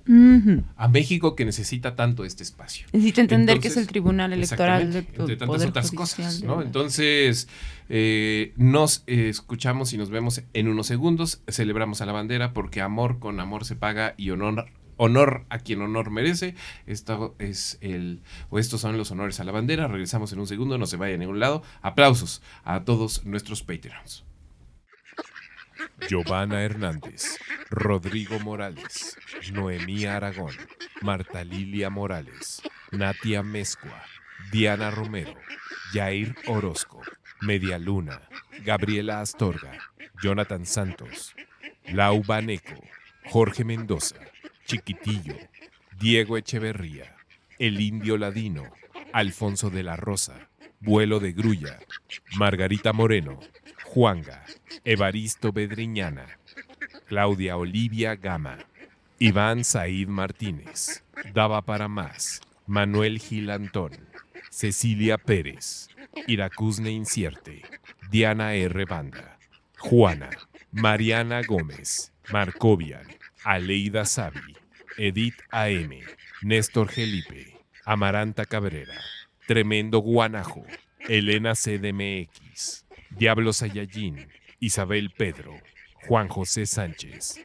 A 0.77 0.87
México 0.87 1.35
que 1.35 1.45
necesita 1.45 1.95
tanto 1.95 2.25
este 2.25 2.43
espacio. 2.43 2.87
Necesita 2.93 3.21
entender 3.21 3.59
que 3.59 3.69
es 3.69 3.77
el 3.77 3.87
Tribunal 3.87 4.33
Electoral 4.33 4.83
Exactamente, 4.83 5.19
entre 5.19 5.35
tantas 5.37 5.55
Poder 5.55 5.69
otras 5.69 5.89
Judicial 5.89 6.25
cosas, 6.25 6.41
de 6.41 6.47
¿no? 6.47 6.61
Entonces, 6.61 7.47
eh, 7.89 8.53
nos 8.55 9.03
eh, 9.07 9.29
escuchamos 9.29 9.93
y 9.93 9.97
nos 9.97 10.09
vemos 10.09 10.43
en 10.53 10.67
unos 10.67 10.87
segundos. 10.87 11.41
Celebramos 11.47 12.01
a 12.01 12.05
la 12.05 12.11
bandera 12.11 12.53
porque 12.53 12.81
amor 12.81 13.19
con 13.19 13.39
amor 13.39 13.65
se 13.65 13.75
paga 13.75 14.13
y 14.17 14.29
honor 14.29 14.67
honor 14.97 15.45
a 15.49 15.59
quien 15.59 15.81
honor 15.81 16.11
merece. 16.11 16.55
Esto 16.85 17.35
es 17.39 17.77
el 17.81 18.21
o 18.49 18.59
estos 18.59 18.81
son 18.81 18.97
los 18.97 19.11
honores 19.11 19.39
a 19.39 19.43
la 19.43 19.51
bandera. 19.51 19.87
Regresamos 19.87 20.31
en 20.33 20.39
un 20.39 20.47
segundo, 20.47 20.77
no 20.77 20.85
se 20.85 20.97
vayan 20.97 21.15
a 21.15 21.19
ningún 21.19 21.39
lado. 21.39 21.63
Aplausos 21.81 22.41
a 22.63 22.83
todos 22.83 23.25
nuestros 23.25 23.63
Patreons. 23.63 24.23
Giovanna 26.07 26.61
Hernández, 26.63 27.39
Rodrigo 27.69 28.39
Morales, 28.39 29.17
Noemí 29.53 30.05
Aragón, 30.05 30.53
Marta 31.01 31.43
Lilia 31.43 31.89
Morales, 31.89 32.61
Natia 32.91 33.41
Mezcua, 33.43 34.03
Diana 34.51 34.91
Romero, 34.91 35.33
Jair 35.93 36.35
Orozco, 36.47 37.01
Media 37.41 37.79
Luna, 37.79 38.21
Gabriela 38.63 39.21
Astorga, 39.21 39.71
Jonathan 40.21 40.65
Santos, 40.65 41.35
Lau 41.87 42.23
Baneco, 42.23 42.81
Jorge 43.25 43.63
Mendoza, 43.63 44.17
Chiquitillo, 44.65 45.35
Diego 45.99 46.37
Echeverría, 46.37 47.15
El 47.57 47.79
Indio 47.81 48.17
Ladino, 48.17 48.71
Alfonso 49.13 49.69
de 49.69 49.83
la 49.83 49.95
Rosa, 49.95 50.49
Vuelo 50.81 51.19
de 51.19 51.31
Grulla, 51.31 51.79
Margarita 52.37 52.93
Moreno, 52.93 53.39
Juanga, 53.85 54.43
Evaristo 54.83 55.53
Bedriñana, 55.53 56.25
Claudia 57.07 57.55
Olivia 57.55 58.15
Gama, 58.15 58.57
Iván 59.19 59.63
Said 59.63 60.07
Martínez, 60.07 61.03
Daba 61.33 61.61
para 61.61 61.87
más, 61.87 62.41
Manuel 62.67 63.19
Gil 63.19 63.49
Antón, 63.51 63.91
Cecilia 64.49 65.17
Pérez, 65.17 65.87
Iracusne 66.27 66.91
Incierte, 66.91 67.61
Diana 68.09 68.55
R. 68.55 68.85
Banda, 68.85 69.37
Juana, 69.77 70.31
Mariana 70.71 71.41
Gómez, 71.43 72.11
Marcovian, 72.33 73.07
Aleida 73.43 74.03
Savi, 74.05 74.57
Edith 74.97 75.39
AM, 75.51 75.91
Néstor 76.41 76.89
Gelipe, 76.89 77.59
Amaranta 77.85 78.45
Cabrera, 78.45 78.99
Tremendo 79.47 79.99
Guanajo, 79.99 80.65
Elena 81.07 81.53
CDMX, 81.53 82.84
Diablo 83.17 83.53
Sayallín, 83.53 84.27
Isabel 84.59 85.11
Pedro, 85.11 85.53
Juan 86.07 86.27
José 86.27 86.65
Sánchez. 86.65 87.39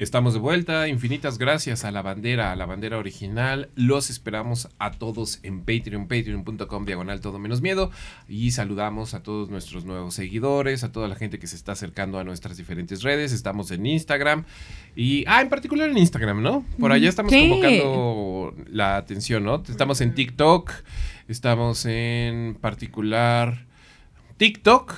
Estamos 0.00 0.34
de 0.34 0.40
vuelta, 0.40 0.88
infinitas 0.88 1.38
gracias 1.38 1.84
a 1.84 1.92
la 1.92 2.02
bandera, 2.02 2.50
a 2.50 2.56
la 2.56 2.66
bandera 2.66 2.98
original. 2.98 3.70
Los 3.76 4.10
esperamos 4.10 4.68
a 4.80 4.90
todos 4.90 5.38
en 5.44 5.60
Patreon, 5.60 6.08
patreon.com 6.08 6.84
diagonal 6.84 7.20
todo 7.20 7.38
menos 7.38 7.62
miedo. 7.62 7.92
Y 8.28 8.50
saludamos 8.50 9.14
a 9.14 9.22
todos 9.22 9.50
nuestros 9.50 9.84
nuevos 9.84 10.14
seguidores, 10.14 10.82
a 10.82 10.90
toda 10.90 11.06
la 11.06 11.14
gente 11.14 11.38
que 11.38 11.46
se 11.46 11.54
está 11.54 11.72
acercando 11.72 12.18
a 12.18 12.24
nuestras 12.24 12.56
diferentes 12.56 13.02
redes. 13.04 13.30
Estamos 13.32 13.70
en 13.70 13.86
Instagram 13.86 14.44
y, 14.96 15.24
ah, 15.28 15.40
en 15.40 15.48
particular 15.48 15.88
en 15.88 15.96
Instagram, 15.96 16.42
¿no? 16.42 16.66
Por 16.80 16.90
allá 16.90 17.08
estamos 17.08 17.30
Sí. 17.30 17.48
convocando 17.48 18.54
la 18.68 18.96
atención, 18.96 19.44
¿no? 19.44 19.62
Estamos 19.66 20.00
en 20.00 20.12
TikTok, 20.12 20.72
estamos 21.28 21.86
en 21.86 22.56
particular 22.60 23.66
TikTok, 24.36 24.94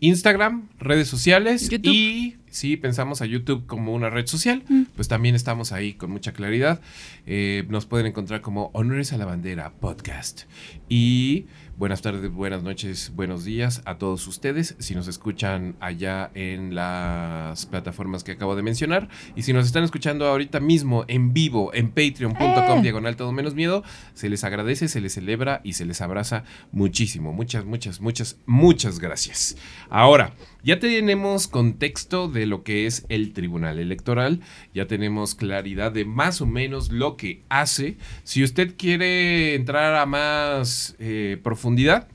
Instagram, 0.00 0.68
redes 0.78 1.08
sociales 1.08 1.68
YouTube. 1.68 1.92
y 1.92 2.36
si 2.56 2.76
pensamos 2.76 3.20
a 3.20 3.26
YouTube 3.26 3.66
como 3.66 3.92
una 3.92 4.08
red 4.08 4.26
social, 4.26 4.62
pues 4.94 5.08
también 5.08 5.34
estamos 5.34 5.72
ahí 5.72 5.94
con 5.94 6.10
mucha 6.10 6.32
claridad. 6.32 6.80
Eh, 7.26 7.64
nos 7.68 7.84
pueden 7.84 8.06
encontrar 8.06 8.40
como 8.40 8.70
Honores 8.72 9.12
a 9.12 9.18
la 9.18 9.26
Bandera 9.26 9.72
Podcast. 9.74 10.44
Y 10.88 11.46
buenas 11.78 12.00
tardes, 12.00 12.30
buenas 12.32 12.62
noches, 12.62 13.12
buenos 13.14 13.44
días 13.44 13.82
a 13.84 13.98
todos 13.98 14.26
ustedes. 14.26 14.76
Si 14.78 14.94
nos 14.94 15.08
escuchan 15.08 15.76
allá 15.80 16.30
en 16.34 16.74
las 16.74 17.66
plataformas 17.66 18.24
que 18.24 18.32
acabo 18.32 18.56
de 18.56 18.62
mencionar. 18.62 19.08
Y 19.34 19.42
si 19.42 19.52
nos 19.52 19.66
están 19.66 19.84
escuchando 19.84 20.26
ahorita 20.26 20.58
mismo 20.60 21.04
en 21.08 21.32
vivo 21.32 21.72
en 21.74 21.90
patreon.com 21.90 22.78
Eh. 22.78 22.82
diagonal 22.82 23.16
todo 23.16 23.32
menos 23.32 23.54
miedo, 23.54 23.82
se 24.14 24.28
les 24.28 24.44
agradece, 24.44 24.88
se 24.88 25.00
les 25.00 25.12
celebra 25.14 25.60
y 25.64 25.74
se 25.74 25.84
les 25.84 26.00
abraza 26.00 26.44
muchísimo. 26.72 27.32
Muchas, 27.32 27.64
muchas, 27.64 28.00
muchas, 28.00 28.38
muchas 28.46 28.98
gracias. 28.98 29.56
Ahora, 29.90 30.34
ya 30.66 30.80
tenemos 30.80 31.46
contexto 31.46 32.26
de 32.26 32.44
lo 32.44 32.64
que 32.64 32.86
es 32.86 33.06
el 33.08 33.32
Tribunal 33.32 33.78
Electoral, 33.78 34.40
ya 34.74 34.88
tenemos 34.88 35.36
claridad 35.36 35.92
de 35.92 36.04
más 36.04 36.40
o 36.40 36.46
menos 36.46 36.90
lo 36.90 37.16
que 37.16 37.42
hace. 37.48 37.98
Si 38.24 38.42
usted 38.42 38.74
quiere 38.76 39.54
entrar 39.54 39.94
a 39.94 40.06
más 40.06 40.96
eh, 40.98 41.38
profundidad, 41.42 42.08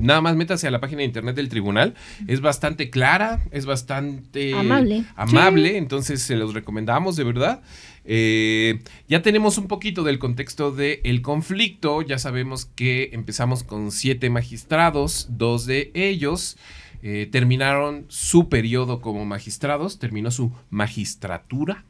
Nada 0.00 0.20
más 0.20 0.36
métase 0.36 0.68
a 0.68 0.70
la 0.70 0.80
página 0.80 0.98
de 0.98 1.06
internet 1.06 1.34
del 1.34 1.48
tribunal. 1.48 1.94
Es 2.28 2.40
bastante 2.40 2.90
clara, 2.90 3.40
es 3.50 3.66
bastante 3.66 4.54
Amable. 4.54 5.04
amable, 5.16 5.78
entonces 5.78 6.22
se 6.22 6.36
los 6.36 6.54
recomendamos 6.54 7.16
de 7.16 7.24
verdad. 7.24 7.60
Eh, 8.04 8.84
ya 9.08 9.20
tenemos 9.22 9.58
un 9.58 9.66
poquito 9.66 10.04
del 10.04 10.20
contexto 10.20 10.70
del 10.70 11.22
conflicto. 11.22 12.02
Ya 12.02 12.18
sabemos 12.18 12.66
que 12.66 13.10
empezamos 13.14 13.64
con 13.64 13.90
siete 13.90 14.30
magistrados, 14.30 15.26
dos 15.30 15.66
de 15.66 15.90
ellos 15.94 16.56
eh, 17.02 17.28
terminaron 17.30 18.04
su 18.08 18.48
periodo 18.48 19.00
como 19.00 19.24
magistrados, 19.24 19.98
terminó 19.98 20.30
su 20.30 20.52
magistratura 20.70 21.84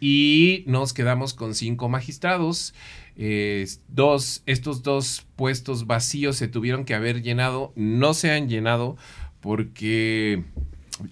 y 0.00 0.64
nos 0.66 0.92
quedamos 0.92 1.34
con 1.34 1.54
cinco 1.54 1.88
magistrados. 1.88 2.74
Eh, 3.16 3.66
dos, 3.88 4.42
estos 4.46 4.82
dos 4.82 5.26
puestos 5.36 5.86
vacíos 5.86 6.36
se 6.36 6.48
tuvieron 6.48 6.84
que 6.84 6.94
haber 6.94 7.22
llenado, 7.22 7.72
no 7.76 8.14
se 8.14 8.30
han 8.30 8.48
llenado 8.48 8.96
porque 9.40 10.44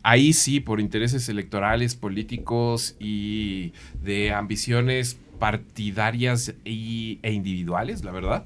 ahí 0.02 0.32
sí, 0.32 0.60
por 0.60 0.80
intereses 0.80 1.28
electorales, 1.28 1.94
políticos 1.94 2.96
y 2.98 3.72
de 4.02 4.32
ambiciones 4.32 5.18
partidarias 5.38 6.54
y- 6.64 7.18
e 7.22 7.32
individuales, 7.32 8.02
la 8.04 8.10
verdad. 8.12 8.44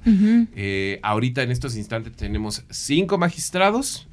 Eh, 0.55 0.99
ahorita 1.03 1.41
en 1.43 1.51
estos 1.51 1.75
instantes 1.77 2.13
tenemos 2.15 2.63
cinco 2.69 3.17
magistrados. 3.17 4.07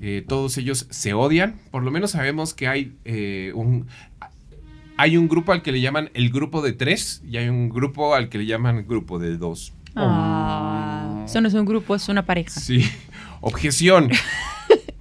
Eh, 0.00 0.24
todos 0.26 0.56
ellos 0.58 0.86
se 0.90 1.14
odian. 1.14 1.60
Por 1.70 1.82
lo 1.82 1.90
menos 1.90 2.12
sabemos 2.12 2.54
que 2.54 2.68
hay 2.68 2.96
eh, 3.04 3.52
un. 3.54 3.86
Hay 4.96 5.16
un 5.16 5.28
grupo 5.28 5.52
al 5.52 5.62
que 5.62 5.70
le 5.70 5.80
llaman 5.80 6.10
el 6.14 6.30
grupo 6.30 6.60
de 6.60 6.72
tres 6.72 7.22
y 7.28 7.36
hay 7.36 7.48
un 7.48 7.68
grupo 7.68 8.14
al 8.14 8.28
que 8.28 8.38
le 8.38 8.46
llaman 8.46 8.84
grupo 8.88 9.20
de 9.20 9.36
dos. 9.36 9.72
Ah, 9.94 11.22
eso 11.24 11.40
no 11.40 11.48
es 11.48 11.54
un 11.54 11.66
grupo, 11.66 11.94
es 11.94 12.08
una 12.08 12.26
pareja. 12.26 12.60
Sí. 12.60 12.84
Objeción. 13.40 14.10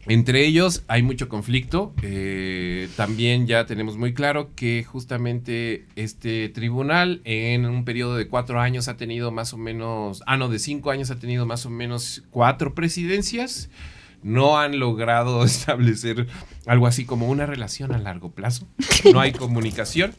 Entre 0.08 0.46
ellos 0.46 0.84
hay 0.88 1.04
mucho 1.04 1.28
conflicto. 1.28 1.94
eh, 2.02 2.88
también 2.96 3.46
ya 3.46 3.66
tenemos 3.66 3.98
muy 3.98 4.14
claro 4.14 4.52
que 4.56 4.84
justamente 4.84 5.86
este 5.96 6.48
tribunal 6.50 7.22
en 7.26 7.66
un 7.66 7.84
periodo 7.84 8.16
de 8.16 8.28
cuatro 8.28 8.62
años 8.62 8.88
ha 8.88 8.96
tenido 8.96 9.32
más 9.32 9.54
o 9.54 9.58
menos, 9.58 10.24
ah 10.26 10.38
no, 10.38 10.48
de 10.48 10.60
cinco 10.60 10.92
años 10.92 11.12
ha 11.12 11.20
tenido 11.20 11.46
más 11.46 11.66
o 11.66 11.70
menos 11.70 12.24
cuatro 12.32 12.74
presidencias. 12.74 13.70
No 14.24 14.60
han 14.60 14.80
logrado 14.80 15.44
establecer 15.46 16.28
algo 16.66 16.88
así 16.88 17.06
como 17.06 17.28
una 17.30 17.46
relación 17.46 17.94
a 17.94 17.98
largo 17.98 18.32
plazo. 18.32 18.68
No 19.14 19.20
hay 19.20 19.32
comunicación. 19.32 20.14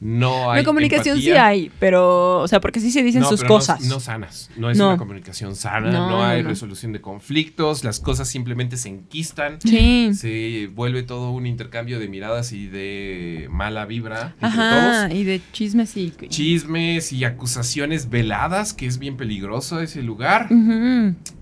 No 0.00 0.52
hay 0.52 0.60
La 0.60 0.64
comunicación 0.64 1.18
sí 1.18 1.32
hay, 1.32 1.72
pero, 1.80 2.38
o 2.38 2.46
sea, 2.46 2.60
porque 2.60 2.78
sí 2.78 2.92
se 2.92 3.02
dicen 3.02 3.22
No, 3.22 3.28
sus 3.30 3.40
pero 3.40 3.48
no- 3.48 3.54
cosas. 3.56 3.80
No, 3.80 3.98
sanas. 3.98 4.48
No 4.56 4.70
es 4.70 4.78
No. 4.78 4.90
una 4.90 4.96
comunicación 4.96 5.56
sana. 5.56 5.90
No, 5.90 6.08
No, 6.08 6.24
hay 6.24 6.38
no, 6.38 6.44
no. 6.44 6.50
resolución 6.50 6.92
de 6.92 7.00
conflictos. 7.00 7.82
Las 7.82 7.98
cosas 7.98 8.28
simplemente 8.28 8.76
se 8.76 8.90
enquistan. 8.90 9.60
Sí. 9.60 10.10
Se 10.14 10.68
vuelve 10.72 11.02
todo 11.02 11.32
un 11.32 11.48
intercambio 11.48 11.98
de 11.98 12.06
miradas 12.06 12.52
y 12.52 12.68
de 12.68 13.48
mala 13.50 13.86
vibra 13.86 14.34
entre 14.40 14.46
Ajá, 14.46 15.06
todos. 15.08 15.18
y 15.18 15.24
de 15.24 15.40
chismes 15.50 15.96
y... 15.96 16.12
Chismes 16.28 17.12
y 17.12 17.24
acusaciones 17.24 18.08
veladas, 18.08 18.74
que 18.74 18.86
es 18.86 19.00
bien 19.00 19.16
peligroso 19.16 19.80
ese 19.80 20.02
lugar. 20.04 20.46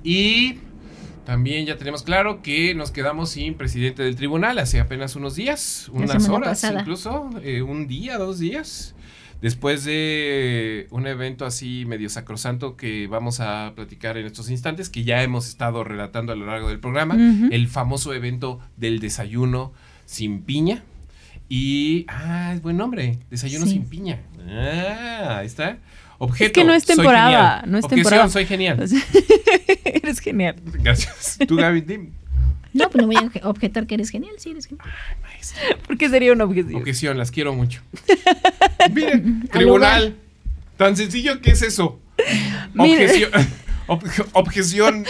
Y 0.03 0.61
también 1.27 1.67
ya 1.67 1.77
tenemos 1.77 2.03
claro 2.03 2.41
que 2.41 2.75
nos 2.75 2.91
quedamos 2.91 3.31
sin 3.31 3.55
presidente 3.55 4.03
del 4.03 4.17
tribunal 4.17 4.59
hace 4.59 4.81
apenas 4.81 5.15
unos 5.17 5.35
días, 5.35 5.91
unas 5.93 6.29
horas 6.31 6.49
pasada. 6.63 6.81
incluso, 6.81 7.29
eh, 7.43 7.61
un 7.63 7.87
día, 7.87 8.17
dos 8.17 8.39
días. 8.39 8.95
Después 9.43 9.85
de 9.85 10.87
un 10.91 11.07
evento 11.07 11.45
así 11.45 11.85
medio 11.87 12.09
sacrosanto 12.09 12.75
que 12.77 13.07
vamos 13.07 13.41
a 13.41 13.73
platicar 13.77 14.17
en 14.17 14.25
estos 14.25 14.49
instantes, 14.49 14.89
que 14.89 15.05
ya 15.05 15.23
hemos 15.23 15.47
estado 15.47 15.85
relatando 15.85 16.33
a 16.33 16.37
lo 16.37 16.47
largo 16.47 16.69
del 16.71 16.81
programa, 16.81 17.17
Ujú. 17.17 17.49
el 17.53 17.69
famoso 17.69 18.15
evento 18.15 18.61
del 18.79 18.99
desayuno 18.99 19.75
sin 20.07 20.41
piña. 20.41 20.85
Y, 21.51 22.07
ah, 22.09 22.53
es 22.55 22.63
buen 22.63 22.77
nombre, 22.79 23.19
desayuno 23.31 23.67
Sí. 23.67 23.73
sin 23.73 23.85
piña. 23.85 24.21
Ah, 24.49 25.39
ahí 25.39 25.47
está. 25.47 25.79
Objeto. 26.19 26.53
que 26.53 26.65
no 26.65 26.73
es 26.75 26.85
temporada, 26.87 27.63
no 27.67 27.79
es 27.79 27.85
Objeción, 27.85 28.05
temporada. 28.05 28.29
soy 28.31 28.47
genial. 28.47 28.81
O 28.83 28.87
sea, 28.89 29.01
Eres 29.85 30.21
genial. 30.21 30.57
Gracias. 30.83 31.39
Tú, 31.47 31.57
Gaby, 31.57 31.81
dime. 31.83 32.11
No, 32.73 32.91
pues 32.91 33.01
no 33.03 33.07
voy 33.07 33.17
a 33.17 33.21
obje- 33.23 33.41
objetar 33.45 33.87
que 33.87 33.95
eres 33.95 34.11
genial, 34.11 34.35
sí 34.39 34.51
eres 34.51 34.67
genial. 34.67 34.87
¿Por 35.87 35.97
qué 35.97 36.09
sería 36.11 36.33
una 36.33 36.45
objeción? 36.45 36.75
Objeción, 36.77 37.17
las 37.19 37.31
quiero 37.31 37.55
mucho. 37.55 37.81
Miren, 38.93 39.41
Al 39.45 39.49
tribunal. 39.51 40.17
Tan 40.77 40.95
sencillo 40.97 41.41
que 41.41 41.53
es 41.53 41.63
eso. 41.63 41.99
Objeción. 42.77 43.31
obje- 43.87 44.27
objeción. 44.33 45.07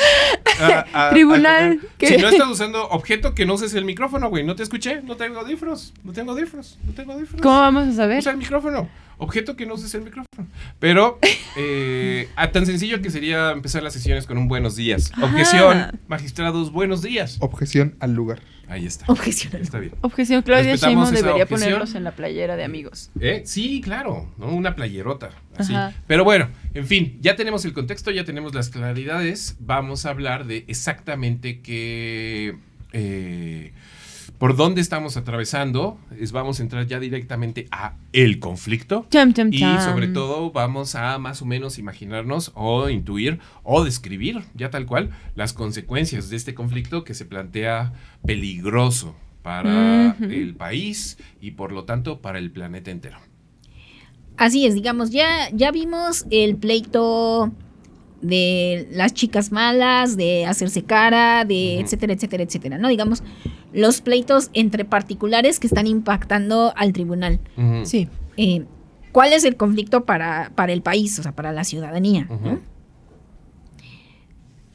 a- 0.61 1.07
a- 1.09 1.11
Tribunal, 1.11 1.81
a- 1.83 1.87
¿qué? 1.99 2.07
si 2.09 2.17
no 2.19 2.29
estás 2.29 2.49
usando 2.49 2.89
objeto 2.89 3.35
que 3.35 3.47
no 3.47 3.55
uses 3.55 3.75
el 3.75 3.85
micrófono, 3.85 4.29
güey. 4.29 4.45
No 4.45 4.55
te 4.55 4.63
escuché. 4.63 5.03
No 5.03 5.17
tengo 5.17 5.41
audífonos. 5.41 5.93
No 6.05 6.13
tengo 6.13 6.33
audífonos. 6.33 6.79
No 6.85 6.93
tengo 6.93 7.13
audífonos. 7.15 7.43
¿Cómo 7.43 7.59
vamos 7.59 7.89
a 7.89 7.93
saber? 7.95 8.19
Usa 8.21 8.33
el 8.33 8.39
micrófono. 8.39 8.89
Objeto 9.19 9.57
que 9.57 9.67
no 9.67 9.75
uses 9.75 9.95
el 9.95 10.03
micrófono. 10.03 10.49
Pero 10.79 11.19
eh, 11.57 12.29
a 12.37 12.51
tan 12.53 12.67
sencillo 12.67 13.01
que 13.01 13.11
sería 13.11 13.51
empezar 13.53 13.83
las 13.83 13.93
sesiones 13.93 14.27
con 14.27 14.37
un 14.39 14.49
buenos 14.49 14.77
días. 14.77 15.11
Ajá. 15.15 15.25
Objeción, 15.27 16.01
magistrados, 16.09 16.71
buenos 16.73 17.03
días. 17.03 17.39
Objeción 17.41 17.97
al 18.01 18.15
lugar. 18.15 18.41
Ahí 18.69 18.85
está. 18.85 19.05
Objeción. 19.09 19.55
Está 19.63 19.79
bien. 19.79 19.95
Objeción, 20.01 20.43
Claudia 20.43 20.75
Sheinbaum 20.75 21.11
debería 21.11 21.45
objeción. 21.45 21.61
ponerlos 21.61 21.95
en 21.95 22.03
la 22.03 22.11
playera 22.11 22.57
de 22.57 22.65
amigos. 22.65 23.11
¿Eh? 23.21 23.43
Sí, 23.47 23.81
claro, 23.81 24.29
¿no? 24.39 24.49
Una 24.49 24.75
playerota. 24.75 25.31
Así. 25.57 25.73
Ajá. 25.73 25.95
Pero 26.09 26.25
bueno, 26.25 26.49
en 26.75 26.85
fin, 26.87 27.17
ya 27.21 27.37
tenemos 27.37 27.65
el 27.65 27.73
contexto, 27.73 28.11
ya 28.11 28.25
tenemos 28.25 28.55
las 28.55 28.69
claridades. 28.69 29.57
Vamos 29.61 30.05
a 30.05 30.11
hablar 30.11 30.47
de 30.47 30.65
exactamente 30.67 31.61
qué. 31.61 32.57
eh, 32.93 33.73
por 34.39 34.57
dónde 34.57 34.81
estamos 34.81 35.17
atravesando. 35.17 35.99
Es, 36.19 36.33
vamos 36.33 36.61
a 36.61 36.63
entrar 36.63 36.87
ya 36.87 37.01
directamente 37.01 37.67
a 37.71 37.95
el 38.13 38.39
conflicto. 38.39 39.07
Y 39.51 39.61
sobre 39.81 40.09
todo 40.09 40.51
vamos 40.51 40.95
a 40.95 41.19
más 41.19 41.43
o 41.43 41.47
menos 41.47 41.79
imaginarnos 41.79 42.53
o 42.55 42.89
intuir 42.89 43.39
o 43.63 43.85
describir 43.85 44.43
ya 44.55 44.71
tal 44.71 44.87
cual 44.87 45.11
las 45.35 45.53
consecuencias 45.53 46.31
de 46.31 46.37
este 46.37 46.55
conflicto 46.55 47.05
que 47.05 47.15
se 47.15 47.25
plantea 47.25 47.93
peligroso 48.25 49.15
para 49.43 50.17
el 50.19 50.55
país 50.57 51.19
y 51.41 51.53
por 51.53 51.71
lo 51.73 51.85
tanto 51.85 52.21
para 52.21 52.39
el 52.39 52.51
planeta 52.51 52.91
entero. 52.91 53.19
Así 54.37 54.67
es, 54.67 54.75
digamos, 54.75 55.11
ya, 55.11 55.49
ya 55.53 55.71
vimos 55.71 56.27
el 56.31 56.57
pleito 56.57 57.53
de 58.23 58.89
las 58.93 59.13
chicas 59.15 59.53
malas, 59.53 60.17
de 60.17 60.47
hacerse 60.47 60.83
cara, 60.83 61.45
de 61.45 61.81
etcétera, 61.81 62.13
etcétera, 62.15 62.43
etcétera, 62.43 62.79
¿no? 62.79 62.89
Digamos, 62.89 63.23
los 63.73 64.01
pleitos 64.01 64.51
entre 64.55 64.85
particulares 64.85 65.61
que 65.61 65.67
están 65.67 65.87
impactando 65.87 66.73
al 66.77 66.93
tribunal. 66.93 67.41
Sí. 67.85 68.09
Eh, 68.37 68.65
¿Cuál 69.13 69.33
es 69.33 69.45
el 69.45 69.57
conflicto 69.57 70.05
para, 70.05 70.51
para 70.55 70.73
el 70.73 70.83
país, 70.83 71.19
o 71.19 71.23
sea, 71.23 71.33
para 71.33 71.53
la 71.53 71.65
ciudadanía? 71.65 72.27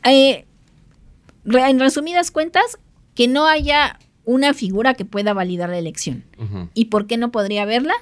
Eh, 0.03 0.45
re- 1.45 1.69
en 1.69 1.79
resumidas 1.79 2.31
cuentas, 2.31 2.79
que 3.15 3.27
no 3.27 3.45
haya 3.45 3.99
una 4.23 4.53
figura 4.53 4.93
que 4.93 5.05
pueda 5.05 5.33
validar 5.33 5.69
la 5.69 5.77
elección. 5.77 6.25
¿Y 6.73 6.85
por 6.85 7.07
qué 7.07 7.17
no 7.17 7.31
podría 7.31 7.63
haberla? 7.63 7.93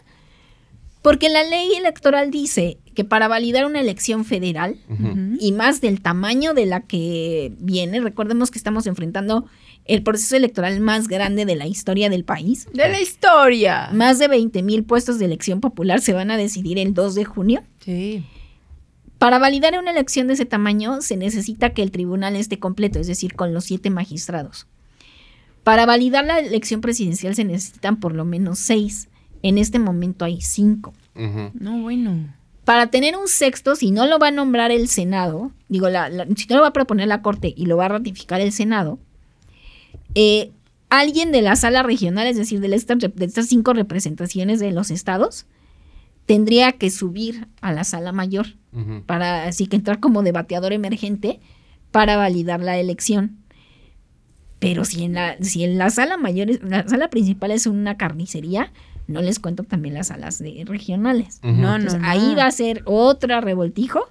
Porque 1.02 1.30
la 1.30 1.44
ley 1.44 1.74
electoral 1.76 2.30
dice 2.30 2.78
que 2.94 3.06
para 3.06 3.30
validar 3.30 3.66
una 3.66 3.80
elección 3.80 4.26
federal, 4.26 4.78
y 5.40 5.54
más 5.54 5.80
del 5.80 6.02
tamaño 6.02 6.54
de 6.54 6.66
la 6.66 6.82
que 6.82 7.54
viene, 7.60 8.02
recordemos 8.02 8.52
que 8.52 8.58
estamos 8.58 8.86
enfrentando 8.86 9.46
el 9.86 10.04
proceso 10.04 10.36
electoral 10.36 10.82
más 10.82 11.08
grande 11.08 11.46
de 11.46 11.56
la 11.56 11.68
historia 11.68 12.10
del 12.10 12.26
país. 12.26 12.68
De 12.74 12.90
la 12.90 13.00
historia. 13.00 13.90
Más 13.94 14.20
de 14.20 14.28
20 14.28 14.62
mil 14.64 14.84
puestos 14.84 15.20
de 15.20 15.26
elección 15.26 15.62
popular 15.62 16.02
se 16.02 16.14
van 16.14 16.32
a 16.32 16.38
decidir 16.38 16.78
el 16.78 16.94
2 16.94 17.16
de 17.16 17.26
junio. 17.26 17.64
Sí. 17.80 18.26
Para 19.20 19.38
validar 19.38 19.78
una 19.78 19.92
elección 19.92 20.28
de 20.28 20.34
ese 20.34 20.46
tamaño 20.46 21.02
se 21.02 21.18
necesita 21.18 21.72
que 21.72 21.84
el 21.84 21.92
tribunal 21.92 22.36
esté 22.36 22.58
completo, 22.58 23.00
es 23.00 23.08
decir, 23.08 23.36
con 23.36 23.54
los 23.54 23.66
siete 23.66 23.90
magistrados. 23.90 24.68
Para 25.64 25.86
validar 25.86 26.26
la 26.26 26.40
elección 26.40 26.82
presidencial 26.82 27.36
se 27.36 27.44
necesitan 27.44 28.00
por 28.00 28.16
lo 28.16 28.24
menos 28.24 28.60
seis. 28.60 29.10
En 29.42 29.58
este 29.58 29.80
momento 29.80 30.26
hay 30.26 30.42
cinco. 30.42 30.94
No, 31.54 31.82
bueno. 31.82 32.34
Para 32.66 32.88
tener 32.88 33.16
un 33.18 33.28
sexto, 33.28 33.76
si 33.76 33.92
no 33.92 34.06
lo 34.06 34.20
va 34.20 34.28
a 34.28 34.32
nombrar 34.32 34.72
el 34.72 34.88
Senado, 34.88 35.52
digo, 35.70 35.90
la- 35.90 36.10
la- 36.10 36.26
si 36.36 36.46
no 36.50 36.58
lo 36.58 36.62
va 36.62 36.68
a 36.70 36.74
proponer 36.74 37.08
la 37.08 37.22
Corte 37.22 37.54
y 37.56 37.66
lo 37.66 37.78
va 37.78 37.86
a 37.86 37.90
ratificar 37.90 38.42
el 38.42 38.52
Senado, 38.52 39.00
eh, 40.16 40.52
alguien 40.90 41.32
de 41.32 41.42
la 41.42 41.56
sala 41.56 41.84
regional, 41.84 42.28
es 42.28 42.38
decir, 42.38 42.60
de 42.60 42.74
estas, 42.76 42.98
rep- 42.98 43.14
de 43.14 43.26
estas 43.26 43.48
cinco 43.48 43.74
representaciones 43.74 44.60
de 44.60 44.72
los 44.72 44.92
estados, 44.92 45.46
tendría 46.26 46.74
que 46.74 46.90
subir 46.92 47.48
a 47.62 47.74
la 47.74 47.84
sala 47.84 48.12
mayor 48.12 48.48
para 49.08 49.46
así 49.46 49.66
que 49.66 49.76
entrar 49.78 50.00
como 50.00 50.22
debateador 50.22 50.74
emergente 50.74 51.40
para 51.92 52.18
validar 52.18 52.60
la 52.60 52.78
elección. 52.78 53.38
Pero 54.60 54.86
si 54.86 55.06
en 55.06 55.14
la, 55.14 55.38
si 55.42 55.64
en 55.64 55.78
la 55.80 55.90
sala 55.90 56.18
mayor, 56.18 56.50
la 56.64 56.88
sala 56.88 57.10
principal 57.10 57.50
es 57.50 57.66
una 57.66 57.98
carnicería, 57.98 58.72
no 59.10 59.22
les 59.22 59.40
cuento 59.40 59.64
también 59.64 59.94
las 59.96 60.08
salas 60.08 60.40
de 60.40 60.64
regionales. 60.66 61.40
No, 61.44 61.52
no, 61.52 61.76
Entonces, 61.76 62.00
no. 62.02 62.08
ahí 62.08 62.36
va 62.36 62.46
a 62.46 62.52
ser 62.52 62.82
otra 62.86 63.42
revoltijo 63.42 64.08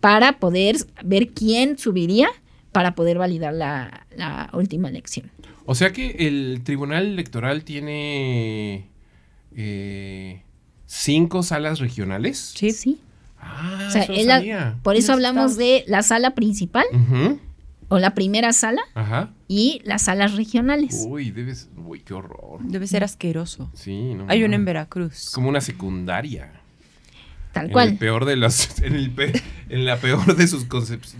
para 0.00 0.38
poder 0.38 0.76
ver 1.04 1.28
quién 1.28 1.78
subiría 1.78 2.28
para 2.72 2.94
poder 2.94 3.18
validar 3.18 3.54
la, 3.54 4.06
la 4.16 4.50
última 4.52 4.88
elección. 4.88 5.30
O 5.66 5.74
sea 5.74 5.92
que 5.92 6.10
el 6.26 6.60
Tribunal 6.64 7.06
Electoral 7.06 7.62
tiene 7.64 8.88
eh, 9.56 10.42
cinco 10.86 11.42
salas 11.42 11.78
regionales. 11.78 12.52
Sí. 12.56 12.70
Sí. 12.72 12.98
Ah, 13.38 13.84
O 13.88 13.90
sea, 13.90 14.02
eso 14.02 14.12
no 14.12 14.18
es 14.18 14.26
la- 14.26 14.38
sabía. 14.38 14.78
por 14.82 14.96
eso 14.96 15.12
hablamos 15.12 15.56
de 15.56 15.84
la 15.86 16.02
sala 16.02 16.34
principal 16.34 16.84
Ujú. 16.92 17.38
O 17.94 17.98
la 18.00 18.12
primera 18.14 18.52
sala 18.52 18.82
Ajá. 18.94 19.32
y 19.46 19.80
las 19.84 20.02
salas 20.02 20.34
regionales. 20.34 21.06
Uy, 21.08 21.30
debes. 21.30 21.68
Uy, 21.76 22.00
qué 22.00 22.12
horror. 22.14 22.60
Debe 22.64 22.86
ser 22.88 23.04
asqueroso. 23.04 23.70
Sí, 23.74 24.14
no. 24.14 24.24
Hay 24.28 24.42
una 24.42 24.56
en. 24.56 24.64
Veracruz. 24.64 25.30
Como 25.32 25.48
una 25.48 25.60
secundaria. 25.60 26.60
Tal 27.52 27.66
En 27.66 27.72
cual. 27.72 27.88
el 27.90 27.98
peor 27.98 28.24
de 28.24 28.34
las, 28.36 28.80
en, 28.82 28.96
el 28.96 29.10
pe- 29.12 29.40
en 29.68 29.84
la 29.84 29.98
peor 29.98 30.34
de 30.34 30.46
sus 30.48 30.66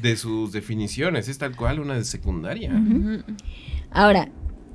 de 0.03 0.17
sus 0.17 0.51
definiciones. 0.51 1.29
Es 1.29 1.39
tal 1.39 1.55
cual 1.55 1.79
una 1.79 1.95
de 1.95 2.05
secundaria. 2.05 2.73
Ahora, 3.93 4.29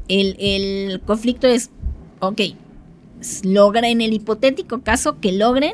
el, 0.07 0.37
el 0.39 1.01
conflicto 1.01 1.47
es, 1.47 1.69
ok, 2.21 2.41
logra 3.43 3.89
en 3.89 3.99
el 4.01 4.13
hipotético 4.13 4.81
caso 4.83 5.19
que 5.19 5.33
logren 5.33 5.73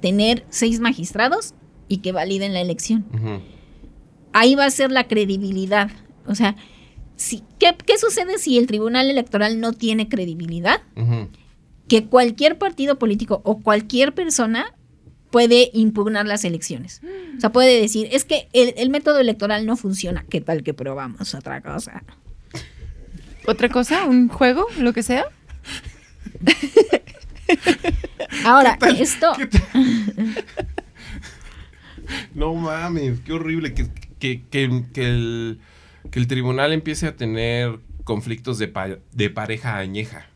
tener 0.00 0.44
seis 0.50 0.78
magistrados 0.78 1.54
y 1.88 1.98
que 1.98 2.12
validen 2.12 2.52
la 2.52 2.60
elección. 2.60 3.04
Ujú. 3.12 3.40
Ahí 4.38 4.54
va 4.54 4.66
a 4.66 4.70
ser 4.70 4.92
la 4.92 5.08
credibilidad. 5.08 5.90
O 6.26 6.34
sea, 6.34 6.56
si, 7.16 7.42
¿qué, 7.58 7.74
qué 7.86 7.96
sucede 7.96 8.36
si 8.36 8.58
el 8.58 8.66
Tribunal 8.66 9.08
Electoral 9.08 9.60
no 9.60 9.72
tiene 9.72 10.10
credibilidad? 10.10 10.82
Que 11.88 12.04
cualquier 12.04 12.58
partido 12.58 12.98
político 12.98 13.40
o 13.44 13.62
cualquier 13.62 14.12
persona 14.12 14.74
puede 15.30 15.70
impugnar 15.72 16.26
las 16.26 16.44
elecciones. 16.44 17.00
O 17.38 17.40
sea, 17.40 17.50
puede 17.50 17.80
decir, 17.80 18.10
es 18.12 18.26
que 18.26 18.50
el, 18.52 18.74
el 18.76 18.90
método 18.90 19.20
electoral 19.20 19.64
no 19.64 19.74
funciona. 19.74 20.26
¿Qué 20.28 20.42
tal 20.42 20.62
que 20.62 20.74
probamos 20.74 21.34
otra 21.34 21.62
cosa? 21.62 22.02
¿Otra 23.46 23.70
cosa? 23.70 24.04
¿Un 24.04 24.28
juego? 24.28 24.66
¿Lo 24.78 24.92
que 24.92 25.02
sea? 25.02 25.24
Ahora, 28.44 28.74
¿Qué 28.74 28.86
tal? 28.86 29.00
esto... 29.00 29.32
¿Qué 29.38 29.46
tal? 29.46 29.62
no 32.34 32.54
mames, 32.54 33.20
qué 33.20 33.32
horrible 33.32 33.72
que, 33.72 33.86
que, 34.18 34.42
que- 34.50 34.84
que 34.92 35.08
el, 35.08 35.58
que 36.10 36.18
el 36.18 36.26
tribunal 36.26 36.72
empiece 36.72 37.06
a 37.06 37.16
tener 37.16 37.78
conflictos 38.04 38.58
de, 38.58 38.68
pa- 38.68 38.98
de 39.12 39.30
pareja 39.30 39.76
añeja. 39.78 40.26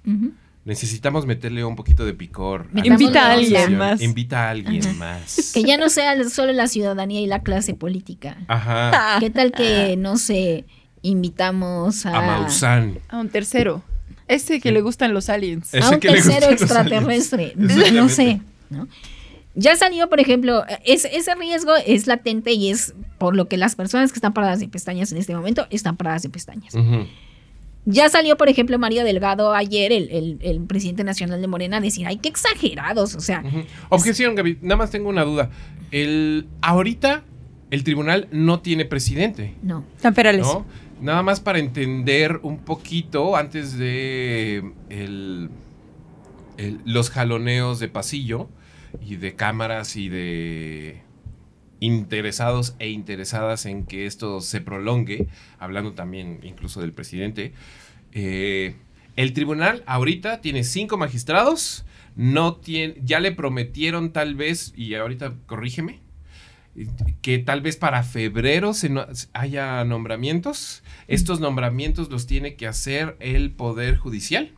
Necesitamos 0.64 1.24
meterle 1.26 1.64
un 1.64 1.74
poquito 1.74 2.04
de 2.04 2.12
picor. 2.12 2.66
Invita 2.84 3.28
a 3.28 3.32
alguien 3.32 3.78
más. 3.78 4.00
Invita 4.02 4.46
a 4.46 4.50
alguien 4.50 4.98
más. 4.98 5.50
Que 5.54 5.62
ya 5.64 5.78
no 5.78 5.88
sea 5.88 6.22
solo 6.28 6.52
la 6.52 6.66
ciudadanía 6.68 7.20
y 7.20 7.26
la 7.26 7.40
clase 7.42 7.74
política. 7.74 8.36
Ajá. 8.46 9.16
¿Qué 9.20 9.30
tal 9.30 9.52
que, 9.52 9.96
no 9.96 10.16
sé, 10.18 10.66
invitamos 11.02 12.04
a, 12.06 12.18
A 12.18 12.20
Maussan. 12.26 12.98
A 13.08 13.18
un 13.20 13.30
tercero. 13.30 13.82
Ese 14.28 14.60
que 14.60 14.70
le 14.70 14.80
gustan 14.82 15.12
los 15.14 15.28
aliens. 15.28 15.72
Ese 15.74 15.84
a 15.86 15.90
un 15.90 15.98
que 16.00 16.08
tercero 16.08 16.50
extraterrestre? 16.50 17.54
No 17.56 18.08
sé, 18.08 18.40
¿no? 18.68 18.86
Ya 19.54 19.74
salió, 19.76 20.08
por 20.08 20.20
ejemplo, 20.20 20.64
es- 20.84 21.04
ese 21.04 21.34
riesgo 21.34 21.72
es 21.86 22.06
latente 22.06 22.52
y 22.52 22.70
es 22.70 22.94
por 23.18 23.34
lo 23.34 23.48
que 23.48 23.56
las 23.56 23.74
personas 23.74 24.12
que 24.12 24.16
están 24.18 24.32
paradas 24.32 24.60
de 24.60 24.68
pestañas 24.68 25.10
en 25.12 25.18
este 25.18 25.34
momento 25.34 25.66
están 25.70 25.96
paradas 25.96 26.22
de 26.22 26.28
pestañas. 26.28 26.74
Ya 27.86 28.08
salió, 28.10 28.36
por 28.36 28.48
ejemplo, 28.48 28.78
Mario 28.78 29.04
Delgado 29.04 29.52
ayer, 29.54 29.90
el, 29.92 30.08
el- 30.10 30.38
el 30.42 30.60
presidente 30.60 31.02
nacional 31.02 31.40
de 31.40 31.46
Morena, 31.48 31.78
a 31.78 31.80
decir, 31.80 32.06
ay, 32.06 32.18
qué 32.18 32.28
exagerados, 32.28 33.14
o 33.14 33.20
sea. 33.20 33.42
Objeción, 33.88 34.34
Gaby. 34.34 34.58
Nada 34.62 34.76
más 34.76 34.90
tengo 34.90 35.08
una 35.08 35.24
duda. 35.24 35.50
El, 35.90 36.46
ahorita 36.60 37.24
el 37.70 37.82
tribunal 37.82 38.28
no 38.30 38.60
tiene 38.60 38.84
presidente. 38.84 39.54
no. 39.62 39.84
Tamperales. 40.00 40.46
¿no? 40.46 40.64
Nada 41.00 41.22
más 41.22 41.40
para 41.40 41.58
entender 41.58 42.38
un 42.42 42.58
poquito 42.58 43.34
antes 43.34 43.78
de 43.78 44.62
el- 44.90 45.48
el- 46.58 46.80
los 46.84 47.08
jaloneos 47.10 47.80
de 47.80 47.88
pasillo 47.88 48.48
y 49.00 49.16
de 49.16 49.34
cámaras 49.34 49.96
y 49.96 50.08
de 50.08 51.02
interesados 51.80 52.74
e 52.78 52.88
interesadas 52.90 53.64
en 53.66 53.86
que 53.86 54.06
esto 54.06 54.40
se 54.40 54.60
prolongue, 54.60 55.28
hablando 55.58 55.92
también 55.94 56.40
incluso 56.42 56.80
del 56.80 56.92
presidente. 56.92 57.52
eh, 58.12 58.74
el 59.16 59.32
tribunal 59.34 59.82
ahorita 59.86 60.40
tiene 60.40 60.64
cinco 60.64 60.96
magistrados, 60.96 61.84
no 62.16 62.56
tiene, 62.56 62.94
ya 63.02 63.20
le 63.20 63.32
prometieron 63.32 64.12
tal 64.12 64.34
vez, 64.34 64.72
y 64.76 64.94
ahorita 64.94 65.34
corrígeme, 65.46 66.00
que 67.20 67.38
tal 67.38 67.60
vez 67.60 67.76
para 67.76 68.02
febrero 68.02 68.72
se 68.72 68.88
no- 68.88 69.06
haya 69.32 69.84
nombramientos. 69.84 70.82
Estos 71.08 71.40
nombramientos 71.40 72.08
los 72.10 72.26
tiene 72.26 72.54
que 72.54 72.66
hacer 72.66 73.16
el 73.20 73.50
Poder 73.50 73.96
Judicial, 73.96 74.52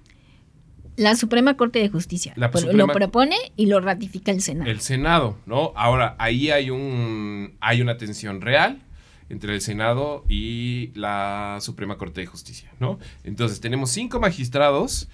La 0.97 1.17
Suprema 1.17 1.57
Corte 1.57 1.79
de 1.79 1.89
Justicia 1.89 2.33
La 2.37 2.53
Suprema- 2.53 2.73
lo 2.79 2.89
propone 2.89 3.37
y 3.57 3.67
lo 3.67 3.81
ratifica 3.81 4.31
el 4.31 4.43
Senado. 4.43 4.71
el 4.71 4.81
Senado, 4.81 5.39
¿no? 5.47 5.73
Ahora, 5.75 6.17
ahí 6.19 6.51
hay, 6.51 6.71
un, 6.71 7.55
hay 7.61 7.81
una 7.81 7.97
tensión 7.97 8.41
real 8.41 8.83
entre 9.31 9.55
el 9.55 9.63
Senado 9.63 10.25
y 10.29 10.91
la 10.95 11.57
Suprema 11.63 11.97
Corte 11.97 12.21
de 12.21 12.27
Justicia, 12.27 12.71
¿no? 12.81 12.99
Entonces, 13.25 13.61
tenemos 13.61 13.91
cinco 13.91 14.21
magistrados. 14.21 15.09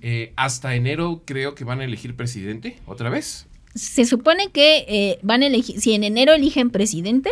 Eh, 0.00 0.32
hasta 0.36 0.76
enero 0.76 1.22
creo 1.24 1.56
que 1.56 1.64
van 1.64 1.80
a 1.80 1.84
elegir 1.84 2.14
presidente, 2.14 2.78
otra 2.86 3.10
vez. 3.10 3.48
Se 3.74 4.04
supone 4.06 4.50
que 4.52 4.84
eh, 4.88 5.18
van 5.22 5.42
a 5.42 5.46
elegir, 5.48 5.80
si 5.80 5.92
en 5.94 6.04
enero 6.04 6.32
eligen 6.32 6.70
presidente, 6.70 7.28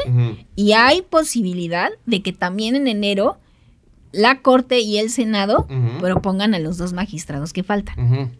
y 0.56 0.72
hay 0.72 1.02
posibilidad 1.02 1.90
de 2.04 2.20
que 2.22 2.32
también 2.32 2.74
en 2.74 2.88
enero 2.88 3.38
la 4.15 4.41
Corte 4.41 4.81
y 4.81 4.99
el 4.99 5.11
Senado 5.11 5.66
propongan 6.01 6.55
a 6.55 6.59
los 6.59 6.78
dos 6.78 6.93
magistrados 6.93 7.53
que 7.53 7.62
faltan. 7.62 8.32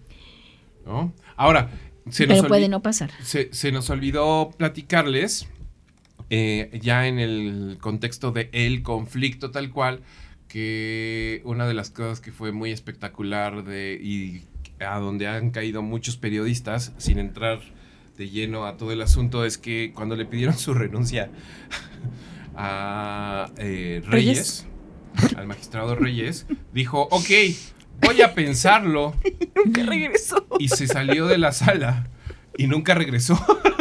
Ahora, 1.37 1.71
se 2.11 2.27
nos 2.27 2.47
puede 2.47 2.69
no 2.69 2.83
pasar. 2.83 3.11
se, 3.23 3.49
se 3.53 3.73
nos 3.73 3.91
olvidó 3.91 4.51
platicarles, 4.57 5.49
eh, 6.31 6.79
ya 6.81 7.07
en 7.07 7.19
el 7.19 7.79
contexto 7.81 8.33
de 8.33 8.49
el 8.53 8.83
conflicto 8.83 9.51
tal 9.51 9.71
cual, 9.71 10.01
que 10.49 11.43
una 11.45 11.67
de 11.67 11.75
las 11.75 11.91
cosas 11.91 12.21
que 12.21 12.33
fue 12.33 12.53
muy 12.53 12.71
espectacular 12.71 13.65
de, 13.65 13.99
y 14.01 14.43
a 14.85 14.99
donde 14.99 15.27
han 15.27 15.51
caído 15.51 15.83
muchos 15.83 16.17
periodistas, 16.17 16.93
sin 16.99 17.19
entrar 17.19 17.61
de 18.17 18.31
lleno 18.31 18.67
a 18.67 18.77
todo 18.77 18.93
el 18.93 19.03
asunto, 19.03 19.45
es 19.45 19.59
que 19.59 19.93
cuando 19.95 20.17
le 20.17 20.25
pidieron 20.25 20.57
su 20.57 20.75
renuncia 20.75 21.31
a 22.57 23.51
eh, 23.59 24.03
Reyes, 24.07 24.67
al 25.37 25.47
magistrado 25.47 25.95
Reyes, 25.95 26.47
dijo, 26.73 27.09
ok, 27.11 27.31
voy 28.01 28.23
a 28.23 28.35
pensarlo. 28.35 29.15
Nunca 29.65 29.83
regresó. 29.85 30.47
Y 30.59 30.69
se 30.69 30.87
salió 30.87 31.27
de 31.27 31.39
la 31.39 31.53
sala 31.53 32.09
y 32.57 32.67
nunca 32.67 32.95
regresó. 32.95 33.35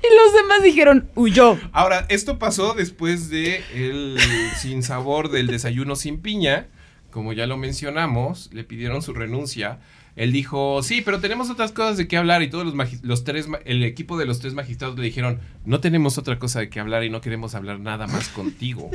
Y 0.00 0.16
los 0.16 0.32
demás 0.32 0.62
dijeron, 0.62 1.10
huyó. 1.16 1.58
Ahora, 1.72 2.06
esto 2.08 2.38
pasó 2.38 2.72
después 2.72 3.28
de 3.28 3.62
el 3.74 4.16
sinsabor 4.56 5.30
del 5.30 5.48
desayuno 5.48 5.96
sin 5.96 6.20
piña. 6.20 6.68
Como 7.10 7.34
ya 7.34 7.46
lo 7.46 7.58
mencionamos, 7.58 8.48
le 8.54 8.64
pidieron 8.64 9.02
su 9.02 9.12
renuncia. 9.12 9.80
Él 10.16 10.32
dijo, 10.32 10.82
sí, 10.82 11.02
pero 11.02 11.20
tenemos 11.20 11.50
otras 11.50 11.72
cosas 11.72 11.98
de 11.98 12.08
qué 12.08 12.16
hablar. 12.16 12.42
Y 12.42 12.48
todos 12.48 12.64
los, 12.64 13.02
los 13.02 13.24
tres, 13.24 13.48
el 13.66 13.84
equipo 13.84 14.16
de 14.16 14.24
los 14.24 14.40
tres 14.40 14.54
magistrados 14.54 14.96
le 14.98 15.04
dijeron, 15.04 15.40
no 15.66 15.80
tenemos 15.80 16.16
otra 16.16 16.38
cosa 16.38 16.60
de 16.60 16.70
qué 16.70 16.80
hablar 16.80 17.04
y 17.04 17.10
no 17.10 17.20
queremos 17.20 17.54
hablar 17.54 17.78
nada 17.78 18.06
más 18.06 18.28
contigo. 18.28 18.90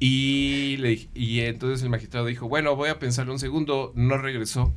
Y, 0.00 0.78
le 0.78 1.08
y 1.14 1.40
entonces 1.40 1.82
el 1.82 1.90
magistrado 1.90 2.26
dijo, 2.26 2.48
bueno, 2.48 2.74
voy 2.74 2.88
a 2.88 2.98
pensarlo 2.98 3.32
un 3.32 3.38
segundo. 3.38 3.92
No 3.94 4.16
regresó. 4.16 4.72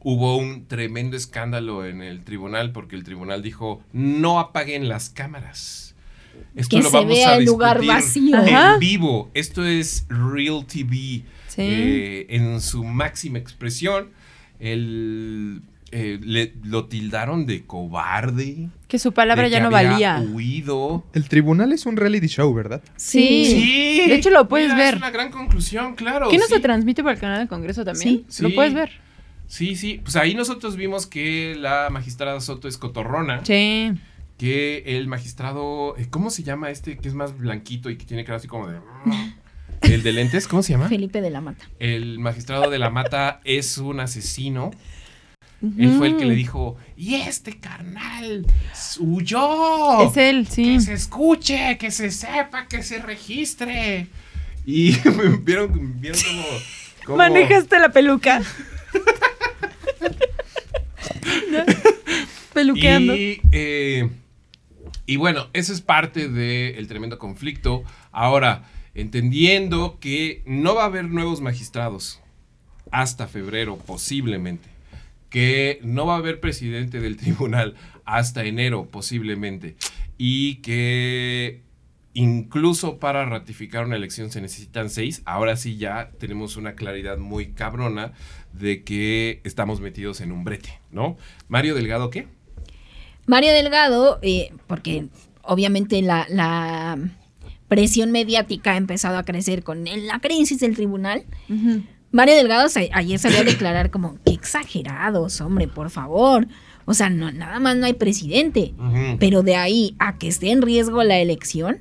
Hubo 0.00 0.36
un 0.36 0.66
tremendo 0.66 1.16
escándalo 1.16 1.84
en 1.84 2.00
el 2.00 2.24
tribunal 2.24 2.72
porque 2.72 2.96
el 2.96 3.04
tribunal 3.04 3.42
dijo, 3.42 3.82
no 3.92 4.40
apaguen 4.40 4.88
las 4.88 5.10
cámaras. 5.10 5.94
Esto 6.54 6.76
Que 6.76 6.82
lo 6.82 6.90
se 6.90 6.96
vamos 6.96 7.14
vea 7.14 7.30
a 7.30 7.36
el 7.36 7.44
lugar 7.44 7.84
vacío. 7.84 8.36
Ajá. 8.36 8.74
En 8.74 8.80
vivo. 8.80 9.30
Esto 9.34 9.64
es 9.64 10.06
Real 10.08 10.64
TV. 10.66 11.22
Sí. 11.48 11.62
eh, 11.62 12.26
en 12.30 12.60
su 12.60 12.82
máxima 12.82 13.38
expresión. 13.38 14.10
El, 14.58 15.62
eh, 15.92 16.18
le- 16.22 16.54
lo 16.64 16.86
tildaron 16.86 17.46
de 17.46 17.64
cobarde. 17.64 18.68
que 18.88 18.98
su 18.98 19.12
palabra 19.12 19.44
de 19.44 19.50
ya 19.50 19.58
que 19.58 19.62
no 19.68 19.76
había 19.76 19.90
valía. 19.90 20.20
Huido. 20.32 21.04
El 21.12 21.28
tribunal 21.28 21.72
es 21.72 21.86
un 21.86 21.96
reality 21.96 22.26
show, 22.28 22.52
¿verdad? 22.54 22.82
Sí. 22.96 23.46
Sí. 23.46 24.08
De 24.08 24.14
hecho, 24.14 24.30
lo 24.30 24.48
puedes 24.48 24.68
Mira, 24.72 24.78
ver. 24.84 24.94
Es 24.94 25.00
una 25.00 25.10
gran 25.10 25.30
conclusión, 25.30 25.94
claro. 25.94 26.28
¿Qué 26.28 26.38
no 26.38 26.44
sí. 26.46 26.54
se 26.54 26.60
transmite 26.60 27.02
por 27.02 27.12
el 27.12 27.18
canal 27.18 27.38
del 27.38 27.48
Congreso 27.48 27.84
también? 27.84 28.24
Sí. 28.28 28.42
Lo 28.42 28.48
Sí. 28.50 28.54
puedes 28.54 28.74
ver. 28.74 28.90
Sí, 29.48 29.76
sí. 29.76 30.00
Pues 30.02 30.16
ahí 30.16 30.34
nosotros 30.34 30.76
vimos 30.76 31.06
que 31.06 31.56
la 31.58 31.88
magistrada 31.90 32.40
Soto 32.40 32.66
es 32.68 32.78
cotorrona. 32.78 33.44
Sí. 33.44 33.92
Que 34.38 34.82
el 34.86 35.06
magistrado. 35.08 35.96
eh, 35.96 36.06
¿Cómo 36.10 36.30
se 36.30 36.42
llama 36.42 36.70
este 36.70 36.96
que 36.98 37.08
es 37.08 37.14
más 37.14 37.38
blanquito 37.38 37.90
y 37.90 37.96
que 37.96 38.04
tiene 38.04 38.24
cara 38.24 38.36
así 38.38 38.48
como 38.48 38.68
de. 38.68 38.78
El 39.82 40.02
de 40.02 40.12
lentes, 40.12 40.48
¿cómo 40.48 40.62
se 40.62 40.72
llama? 40.72 40.88
Felipe 40.88 41.20
de 41.20 41.30
la 41.30 41.40
Mata. 41.40 41.64
El 41.78 42.18
magistrado 42.18 42.70
de 42.70 42.78
la 42.78 42.88
mata 42.90 43.40
es 43.44 43.76
un 43.78 44.00
asesino. 44.00 44.70
Él 45.62 45.94
fue 45.96 46.08
el 46.08 46.16
que 46.18 46.26
le 46.26 46.34
dijo, 46.34 46.76
y 46.96 47.14
este 47.16 47.58
carnal 47.58 48.46
huyó. 49.00 50.02
Es 50.10 50.16
él, 50.16 50.46
sí. 50.48 50.74
Que 50.74 50.80
se 50.80 50.92
escuche, 50.92 51.78
que 51.78 51.90
se 51.90 52.10
sepa, 52.10 52.66
que 52.68 52.82
se 52.82 52.98
registre. 53.00 54.06
Y 54.66 54.96
vieron, 55.42 56.00
vieron 56.00 56.20
cómo... 56.26 56.44
cómo- 57.06 57.16
Manejaste 57.18 57.78
la 57.78 57.88
peluca. 57.90 58.42
Peluqueando. 62.52 63.14
Y, 63.16 63.40
eh, 63.52 64.08
y 65.06 65.16
bueno, 65.16 65.46
eso 65.52 65.72
es 65.72 65.80
parte 65.80 66.28
del 66.28 66.86
tremendo 66.88 67.18
conflicto. 67.18 67.82
Ahora, 68.12 68.64
entendiendo 68.94 69.98
que 70.00 70.42
no 70.46 70.74
va 70.74 70.82
a 70.82 70.86
haber 70.86 71.04
nuevos 71.06 71.40
magistrados 71.40 72.20
hasta 72.90 73.26
febrero, 73.26 73.76
posiblemente. 73.78 74.68
Que 75.30 75.80
no 75.82 76.06
va 76.06 76.14
a 76.14 76.18
haber 76.18 76.40
presidente 76.40 77.00
del 77.00 77.16
tribunal 77.18 77.74
hasta 78.04 78.44
enero, 78.44 78.88
posiblemente. 78.90 79.76
Y 80.18 80.56
que 80.56 81.62
incluso 82.14 82.98
para 82.98 83.26
ratificar 83.26 83.84
una 83.84 83.96
elección 83.96 84.30
se 84.30 84.40
necesitan 84.40 84.88
seis. 84.88 85.22
Ahora 85.26 85.56
sí 85.56 85.76
ya 85.76 86.10
tenemos 86.18 86.56
una 86.56 86.74
claridad 86.74 87.18
muy 87.18 87.52
cabrona 87.52 88.12
de 88.54 88.84
que 88.84 89.40
estamos 89.44 89.80
metidos 89.80 90.22
en 90.22 90.32
un 90.32 90.42
brete, 90.42 90.80
¿no? 90.90 91.18
Mario 91.48 91.74
Delgado, 91.74 92.08
¿qué? 92.08 92.26
Mario 93.26 93.52
Delgado, 93.52 94.18
eh, 94.22 94.50
porque 94.66 95.08
obviamente 95.42 96.00
la, 96.00 96.26
la 96.30 96.98
presión 97.68 98.12
mediática 98.12 98.72
ha 98.72 98.76
empezado 98.76 99.18
a 99.18 99.24
crecer 99.24 99.62
con 99.62 99.84
la 99.84 100.20
crisis 100.20 100.60
del 100.60 100.74
tribunal. 100.74 101.24
Mario 102.16 102.34
Delgado 102.34 102.66
ayer 102.94 103.18
salió 103.18 103.40
a 103.40 103.44
declarar 103.44 103.90
como, 103.90 104.16
qué 104.24 104.32
exagerados, 104.32 105.42
hombre, 105.42 105.68
por 105.68 105.90
favor. 105.90 106.46
O 106.86 106.94
sea, 106.94 107.10
no, 107.10 107.30
nada 107.30 107.60
más 107.60 107.76
no 107.76 107.84
hay 107.84 107.92
presidente. 107.92 108.72
Pero 109.20 109.42
de 109.42 109.54
ahí 109.56 109.94
a 109.98 110.16
que 110.16 110.26
esté 110.26 110.50
en 110.50 110.62
riesgo 110.62 111.02
la 111.02 111.18
elección, 111.18 111.80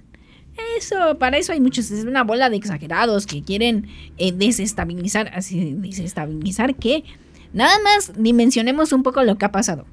eso, 0.78 1.18
para 1.20 1.38
eso 1.38 1.54
hay 1.54 1.62
muchos, 1.62 1.90
es 1.90 2.04
una 2.04 2.26
bola 2.26 2.50
de 2.50 2.58
exagerados 2.58 3.26
que 3.28 3.44
quieren 3.44 3.88
eh, 4.18 4.34
desestabilizar, 4.34 5.32
así, 5.34 5.74
desestabilizar 5.74 6.76
que 6.76 7.06
nada 7.54 7.78
más 7.82 8.12
dimensionemos 8.22 8.92
un 8.92 9.04
poco 9.04 9.24
lo 9.24 9.38
que 9.38 9.46
ha 9.46 9.54
pasado. 9.54 9.86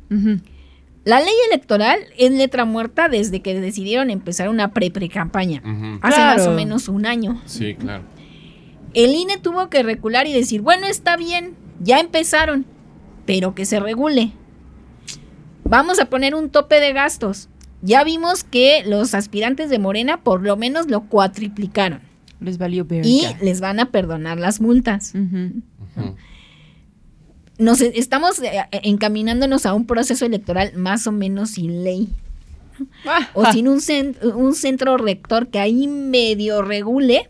La 1.05 1.21
ley 1.21 1.35
electoral 1.53 2.01
es 2.19 2.33
letra 2.33 2.65
muerta 2.65 3.09
desde 3.09 3.43
que 3.43 3.61
decidieron 3.61 4.11
empezar 4.11 4.49
una 4.49 4.73
pre-pre-campaña. 4.73 5.63
Ujú. 5.65 5.99
Hace 6.03 6.17
Claro. 6.17 6.39
más 6.41 6.47
o 6.49 6.51
menos 6.53 6.89
un 6.89 7.07
año. 7.07 7.41
Sí, 7.47 7.77
claro. 7.77 8.03
El 8.95 9.13
INE 9.15 9.39
tuvo 9.39 9.69
que 9.71 9.83
recular 9.83 10.27
y 10.27 10.33
decir, 10.33 10.61
bueno, 10.61 10.87
está 10.87 11.17
bien, 11.17 11.55
ya 11.81 11.99
empezaron, 12.01 12.67
pero 13.27 13.55
que 13.55 13.65
se 13.65 13.81
regule. 13.81 14.33
Vamos 15.65 15.99
a 16.01 16.07
poner 16.07 16.35
un 16.35 16.51
tope 16.51 16.81
de 16.81 16.93
gastos. 16.93 17.49
Ya 17.81 18.05
vimos 18.05 18.45
que 18.45 18.83
los 18.87 19.15
aspirantes 19.15 19.71
de 19.71 19.79
Morena 19.79 20.23
por 20.23 20.43
lo 20.43 20.57
menos 20.57 20.87
lo 20.89 21.03
cuatriplicaron 21.09 22.01
Les 22.41 22.59
valió 22.59 22.85
ver. 22.85 23.05
y 23.05 23.23
les 23.41 23.61
van 23.61 23.81
a 23.81 23.87
perdonar 23.91 24.39
las 24.39 24.61
multas. 24.61 25.13
Nos 27.59 27.81
e- 27.81 27.93
estamos 27.97 28.41
eh, 28.41 28.63
encaminándonos 28.83 29.67
a 29.67 29.75
un 29.75 29.87
proceso 29.87 30.25
electoral 30.27 30.73
más 30.77 31.07
o 31.07 31.13
menos 31.13 31.51
sin 31.53 31.85
ley 31.85 32.09
o 33.35 33.47
sin 33.53 33.69
un 33.69 33.81
centro 34.55 34.97
rector 34.97 35.49
que 35.49 35.59
ahí 35.59 35.87
medio 35.87 36.63
regule 36.63 37.29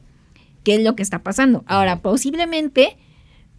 qué 0.65 0.77
es 0.77 0.83
lo 0.83 0.97
que 0.97 1.03
está 1.03 1.23
pasando. 1.23 1.65
Ahora, 1.67 2.01
posiblemente 2.01 2.97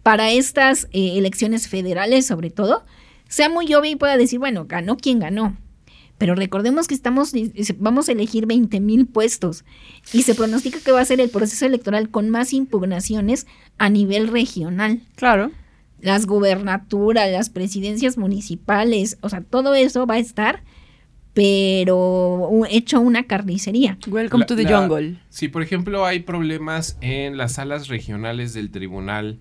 para 0.02 0.30
estas 0.30 0.84
eh, 0.92 1.16
elecciones 1.16 1.66
federales, 1.68 2.26
sobre 2.26 2.50
todo, 2.50 2.84
sea 3.28 3.48
muy 3.48 3.72
obvio 3.74 3.92
y 3.92 3.96
pueda 3.96 4.16
decir, 4.16 4.38
bueno, 4.38 4.66
ganó 4.66 4.96
quien 4.96 5.18
ganó. 5.18 5.56
Pero 6.18 6.34
recordemos 6.34 6.86
que 6.86 6.94
estamos, 6.94 7.32
vamos 7.78 8.08
a 8.08 8.12
elegir 8.12 8.46
20 8.46 8.78
mil 8.80 9.06
puestos 9.06 9.64
y 10.12 10.22
se 10.22 10.34
pronostica 10.34 10.78
que 10.78 10.92
va 10.92 11.00
a 11.00 11.04
ser 11.04 11.20
el 11.20 11.30
proceso 11.30 11.66
electoral 11.66 12.08
con 12.10 12.30
más 12.30 12.52
impugnaciones 12.52 13.46
a 13.78 13.88
nivel 13.90 14.28
regional 14.28 15.00
Claro. 15.16 15.50
las 16.00 16.26
gubernaturas, 16.26 17.30
las 17.32 17.50
presidencias 17.50 18.16
municipales, 18.16 19.18
o 19.22 19.28
sea, 19.28 19.40
todo 19.40 19.74
eso 19.74 20.06
va 20.06 20.14
a 20.14 20.18
estar, 20.18 20.62
pero 21.34 22.62
hecho 22.70 23.00
una 23.00 23.24
carnicería. 23.26 23.98
Welcome 24.06 24.42
La- 24.42 24.46
to 24.46 24.56
the 24.56 24.62
la- 24.62 24.78
jungle. 24.78 25.18
Si, 25.28 25.48
por 25.48 25.62
ejemplo, 25.62 26.06
hay 26.06 26.20
problemas 26.20 26.96
en 27.00 27.36
las 27.36 27.52
salas 27.54 27.88
regionales 27.88 28.54
del 28.54 28.70
tribunal, 28.70 29.40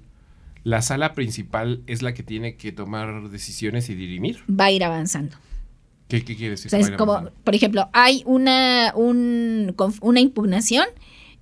la 0.63 0.81
sala 0.81 1.13
principal 1.13 1.83
es 1.87 2.01
la 2.01 2.13
que 2.13 2.23
tiene 2.23 2.55
que 2.57 2.71
tomar 2.71 3.29
decisiones 3.29 3.89
y 3.89 3.95
dirimir. 3.95 4.39
Va 4.49 4.65
a 4.65 4.71
ir 4.71 4.83
avanzando. 4.83 5.37
¿Qué, 6.07 6.23
qué 6.25 6.35
quiere 6.35 6.51
decir? 6.51 6.67
O 6.67 6.69
sea, 6.71 6.79
es 6.79 6.85
Mayra 6.85 6.97
como, 6.97 7.29
por 7.43 7.55
ejemplo, 7.55 7.89
hay 7.93 8.23
una, 8.25 8.91
un- 8.95 9.75
una 10.01 10.19
impugnación 10.19 10.85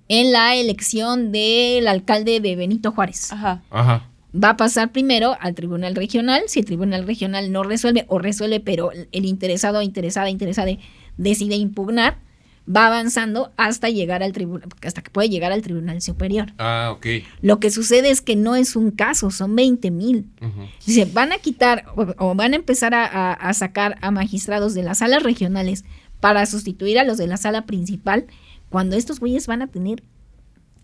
en 0.08 0.32
la 0.32 0.54
elección 0.56 1.32
del 1.32 1.88
alcalde 1.88 2.40
de 2.40 2.56
Benito 2.56 2.92
Juárez. 2.92 3.32
Ajá. 3.32 3.62
Ajá. 3.70 4.08
Va 4.34 4.50
a 4.50 4.56
pasar 4.56 4.92
primero 4.92 5.36
al 5.40 5.54
tribunal 5.54 5.94
regional. 5.94 6.42
Si 6.46 6.60
el 6.60 6.64
tribunal 6.64 7.06
regional 7.06 7.52
no 7.52 7.62
resuelve 7.62 8.06
o 8.08 8.18
resuelve, 8.18 8.60
pero 8.60 8.90
el 8.92 9.24
interesado, 9.26 9.82
interesada, 9.82 10.30
interesada 10.30 10.70
decide 11.18 11.56
impugnar, 11.56 12.16
va 12.64 12.86
avanzando 12.86 13.52
hasta 13.56 13.90
llegar 13.90 14.22
al 14.22 14.32
tribunal, 14.32 14.68
hasta 14.86 15.02
que 15.02 15.10
puede 15.10 15.28
llegar 15.28 15.52
al 15.52 15.60
tribunal 15.62 16.00
superior. 16.00 16.52
Ah, 16.58 16.92
ok. 16.96 17.06
Lo 17.42 17.58
que 17.60 17.70
sucede 17.70 18.08
es 18.10 18.22
que 18.22 18.36
no 18.36 18.54
es 18.56 18.76
un 18.76 18.90
caso, 18.92 19.30
son 19.30 19.54
20 19.56 19.90
mil. 19.90 20.26
Ujú. 20.40 20.62
Dice, 20.86 21.04
van 21.12 21.32
a 21.32 21.38
quitar 21.38 21.84
o, 21.96 22.06
o 22.18 22.34
van 22.34 22.52
a 22.54 22.56
empezar 22.56 22.94
a, 22.94 23.04
a- 23.04 23.32
a 23.32 23.52
sacar 23.52 23.98
a 24.00 24.10
magistrados 24.12 24.72
de 24.74 24.82
las 24.84 24.98
salas 24.98 25.22
regionales 25.24 25.84
para 26.20 26.46
sustituir 26.46 26.98
a 26.98 27.04
los 27.04 27.18
de 27.18 27.26
la 27.26 27.36
sala 27.36 27.66
principal, 27.66 28.26
cuando 28.70 28.96
estos 28.96 29.18
güeyes 29.20 29.46
van 29.48 29.60
a 29.60 29.66
tener 29.66 30.02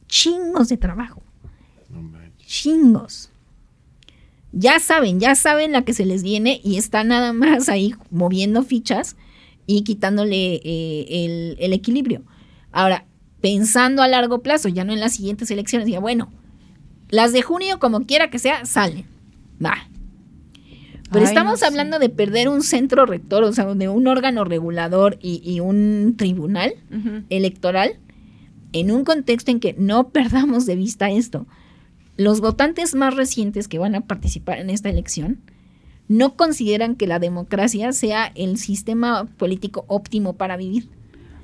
chingos 0.09 0.69
de 0.69 0.77
trabajo, 0.77 1.23
No 1.91 2.11
chingos. 2.45 3.28
Ya 4.53 4.79
saben, 4.81 5.21
ya 5.21 5.35
saben 5.35 5.73
la 5.73 5.83
que 5.83 5.93
se 5.93 6.07
les 6.07 6.23
viene 6.23 6.61
y 6.65 6.79
están 6.79 7.09
nada 7.09 7.33
más 7.33 7.69
ahí 7.69 7.95
moviendo 8.11 8.63
fichas 8.63 9.17
y 9.67 9.83
quitándole 9.83 10.55
eh, 10.65 11.07
el, 11.25 11.57
el 11.61 11.73
equilibrio. 11.73 12.23
Ahora, 12.73 13.07
pensando 13.41 14.03
a 14.03 14.09
largo 14.09 14.43
plazo, 14.43 14.69
ya 14.69 14.85
no 14.85 14.93
en 14.93 15.01
las 15.01 15.15
siguientes 15.15 15.51
elecciones, 15.51 15.87
diga, 15.87 16.01
bueno, 16.01 16.33
las 17.11 17.33
de 17.33 17.43
junio, 17.43 17.79
como 17.79 18.07
quiera 18.07 18.31
que 18.31 18.39
sea, 18.39 18.65
salen. 18.65 19.05
Va. 19.65 19.75
Pero 21.11 21.25
Ay, 21.25 21.29
estamos 21.29 21.53
no 21.53 21.57
sé. 21.59 21.67
hablando 21.67 21.99
de 21.99 22.09
perder 22.09 22.49
un 22.49 22.63
centro 22.63 23.07
rector, 23.07 23.43
o 23.45 23.53
sea, 23.53 23.65
de 23.75 23.89
un 23.89 24.07
órgano 24.07 24.45
regulador 24.45 25.19
y, 25.23 25.41
y 25.45 25.61
un 25.61 26.15
tribunal 26.17 26.75
electoral 27.31 27.99
en 28.73 28.91
un 28.91 29.05
contexto 29.05 29.51
en 29.51 29.61
que 29.61 29.75
no 29.79 30.11
perdamos 30.11 30.67
de 30.67 30.77
vista 30.77 31.11
esto. 31.11 31.47
Los 32.19 32.41
votantes 32.41 32.95
más 32.95 33.15
recientes 33.15 33.69
que 33.69 33.79
van 33.79 33.95
a 33.95 34.03
participar 34.03 34.59
en 34.59 34.69
esta 34.69 34.91
elección 34.91 35.41
no 36.09 36.37
consideran 36.37 36.97
que 36.97 37.07
la 37.07 37.19
democracia 37.19 37.93
sea 37.93 38.33
el 38.35 38.59
sistema 38.59 39.25
político 39.37 39.85
óptimo 39.89 40.35
para 40.35 40.57
vivir. 40.57 40.89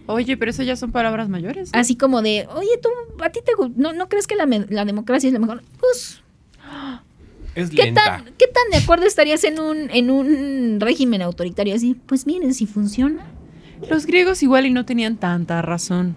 Oye, 0.06 0.36
pero 0.36 0.50
eso 0.50 0.62
ya 0.62 0.76
son 0.76 0.92
palabras 0.92 1.28
mayores. 1.28 1.70
Así 1.72 1.96
como 1.96 2.22
de, 2.22 2.46
oye, 2.54 2.76
tú, 2.82 2.88
¿a 3.22 3.30
ti 3.30 3.40
te 3.44 3.52
no, 3.76 3.92
no 3.92 4.08
crees 4.08 4.26
que 4.26 4.36
la, 4.36 4.46
la 4.46 4.84
democracia 4.84 5.28
es 5.28 5.32
lo 5.32 5.40
mejor? 5.40 5.62
Pues, 5.80 6.22
Es 7.54 7.70
¿qué 7.70 7.84
lenta. 7.84 8.02
tan, 8.02 8.24
¿qué 8.36 8.48
tan 8.48 8.68
de 8.72 8.78
acuerdo 8.78 9.06
estarías 9.06 9.44
en 9.44 9.60
un, 9.60 9.88
en 9.90 10.10
un 10.10 10.80
régimen 10.80 11.22
autoritario 11.22 11.76
así? 11.76 11.94
Pues 11.94 12.26
miren, 12.26 12.52
si 12.52 12.66
funciona. 12.66 13.24
Los 13.88 14.06
griegos 14.06 14.42
igual 14.42 14.66
y 14.66 14.70
no 14.70 14.84
tenían 14.84 15.18
tanta 15.18 15.62
razón. 15.62 16.16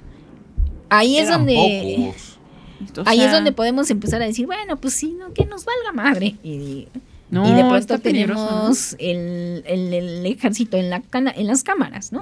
Ahí 0.90 1.18
es 1.18 1.28
Eran 1.28 1.46
donde... 1.46 1.96
pocos. 1.98 2.27
O 2.98 3.04
Ahí 3.06 3.22
es 3.22 3.32
donde 3.32 3.52
podemos 3.52 3.90
empezar 3.90 4.22
a 4.22 4.26
decir, 4.26 4.46
bueno, 4.46 4.78
pues 4.78 4.94
sí, 4.94 5.16
no, 5.20 5.34
que 5.34 5.46
nos 5.46 5.66
valga 5.66 5.92
madre. 5.94 6.36
Y, 6.44 6.88
No, 7.30 7.48
y 7.50 7.54
de 7.54 7.64
pronto 7.68 8.00
tenemos 8.00 8.96
el, 9.00 9.64
el- 9.66 9.94
el 9.94 10.26
ejército 10.26 10.78
en, 10.78 10.90
la 10.90 11.02
cana- 11.02 11.34
en 11.36 11.48
las 11.48 11.64
cámaras, 11.64 12.12
¿no? 12.14 12.22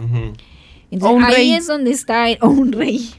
Entonces, 0.91 1.23
ahí 1.27 1.33
rey. 1.35 1.53
es 1.53 1.67
donde 1.67 1.91
está, 1.91 2.29
el- 2.29 2.37
o 2.41 2.47
un 2.49 2.71
rey. 2.71 3.09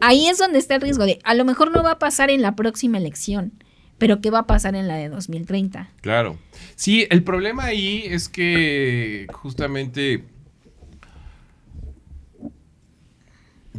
Ahí 0.00 0.26
es 0.28 0.38
donde 0.38 0.58
está 0.58 0.74
el 0.76 0.82
riesgo 0.82 1.04
de, 1.06 1.18
a 1.24 1.34
lo 1.34 1.44
mejor 1.44 1.72
no 1.74 1.82
va 1.82 1.92
a 1.92 1.98
pasar 1.98 2.28
en 2.30 2.42
la 2.42 2.54
próxima 2.54 2.98
elección, 2.98 3.52
pero 3.98 4.20
¿qué 4.20 4.30
va 4.30 4.40
a 4.40 4.46
pasar 4.46 4.74
en 4.76 4.88
la 4.88 4.96
de 4.96 5.08
2030? 5.08 5.88
Claro. 6.02 6.38
Sí, 6.74 7.06
el 7.10 7.22
problema 7.22 7.64
ahí 7.64 8.02
es 8.04 8.28
que 8.28 9.26
justamente 9.32 10.22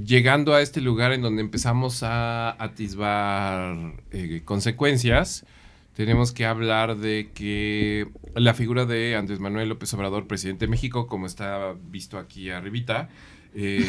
llegando 0.04 0.54
a 0.54 0.62
este 0.62 0.82
lugar 0.82 1.14
en 1.14 1.22
donde 1.22 1.42
empezamos 1.42 2.04
a 2.04 2.52
atisbar 2.64 3.94
eh, 4.12 4.42
consecuencias, 4.46 5.46
tenemos 5.94 6.32
que 6.32 6.46
hablar 6.46 6.98
de 6.98 7.32
que 7.34 8.08
la 8.36 8.54
figura 8.54 8.86
de 8.86 9.16
Andrés 9.16 9.40
Manuel 9.40 9.70
López 9.70 9.92
Obrador, 9.94 10.28
presidente 10.28 10.66
de 10.66 10.70
México, 10.70 11.08
como 11.08 11.26
está 11.26 11.74
visto 11.90 12.20
aquí 12.20 12.52
arribita, 12.52 13.10
eh, 13.56 13.88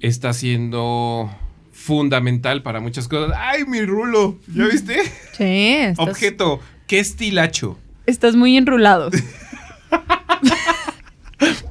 está 0.00 0.32
siendo 0.34 1.30
fundamental 1.72 2.62
para 2.62 2.80
muchas 2.80 3.08
cosas. 3.08 3.34
¡Ay, 3.38 3.64
mi 3.64 3.80
rulo! 3.82 4.38
¿Ya 4.54 4.66
viste? 4.66 5.02
Sí, 5.36 5.74
estás, 5.78 6.08
Objeto, 6.08 6.60
qué 6.86 6.98
estilacho. 6.98 7.78
estás 8.06 8.36
muy 8.36 8.56
enrulado. 8.56 9.10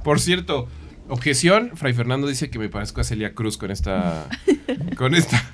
Por 0.03 0.19
cierto, 0.19 0.67
objeción, 1.13 1.71
Fray 1.75 1.93
Fernando 1.93 2.27
dice 2.27 2.49
que 2.49 2.59
me 2.59 2.69
parezco 2.69 3.01
a 3.01 3.03
Celia 3.03 3.33
Cruz 3.33 3.57
con 3.57 3.71
esta 3.71 4.27
con 4.97 5.15
esta 5.15 5.49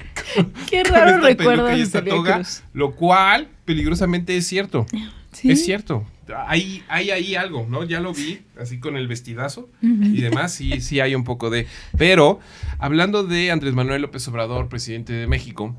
Qué 0.69 0.83
con 0.83 0.91
raro 0.93 1.27
esta 1.27 1.27
recuerdo 1.27 1.75
y 1.75 1.81
esta 1.81 1.99
Celia 1.99 2.13
toga, 2.13 2.35
Cruz. 2.35 2.63
lo 2.73 2.95
cual 2.95 3.47
peligrosamente 3.65 4.35
es 4.35 4.47
cierto. 4.47 4.85
Sí. 5.31 5.51
Es 5.51 5.63
cierto. 5.63 6.05
Hay, 6.47 6.83
hay 6.87 7.11
ahí 7.11 7.35
algo, 7.35 7.65
¿no? 7.69 7.83
Ya 7.83 7.99
lo 7.99 8.13
vi, 8.13 8.41
así 8.59 8.79
con 8.79 8.95
el 8.95 9.07
vestidazo 9.07 9.69
y 9.81 10.21
demás, 10.21 10.53
sí, 10.53 10.79
sí 10.81 10.99
hay 10.99 11.15
un 11.15 11.23
poco 11.23 11.49
de... 11.49 11.65
Pero, 11.97 12.39
hablando 12.77 13.23
de 13.23 13.49
Andrés 13.51 13.73
Manuel 13.73 14.01
López 14.03 14.27
Obrador, 14.27 14.69
presidente 14.69 15.13
de 15.13 15.25
México, 15.27 15.75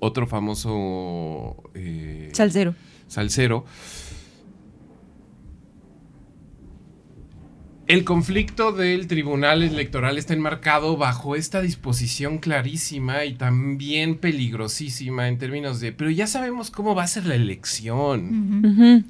otro 0.00 0.26
famoso 0.26 1.62
eh, 1.74 2.30
Salsero. 2.32 2.74
salsero. 3.06 3.64
El 7.88 8.04
conflicto 8.04 8.72
del 8.72 9.06
tribunal 9.06 9.62
electoral 9.62 10.18
está 10.18 10.34
enmarcado 10.34 10.98
bajo 10.98 11.36
esta 11.36 11.62
disposición 11.62 12.36
clarísima 12.36 13.24
y 13.24 13.32
también 13.32 14.18
peligrosísima 14.18 15.26
en 15.26 15.38
términos 15.38 15.80
de, 15.80 15.92
pero 15.92 16.10
ya 16.10 16.26
sabemos 16.26 16.70
cómo 16.70 16.94
va 16.94 17.04
a 17.04 17.06
ser 17.06 17.24
la 17.24 17.34
elección. 17.34 18.62
Ujú. 18.62 19.04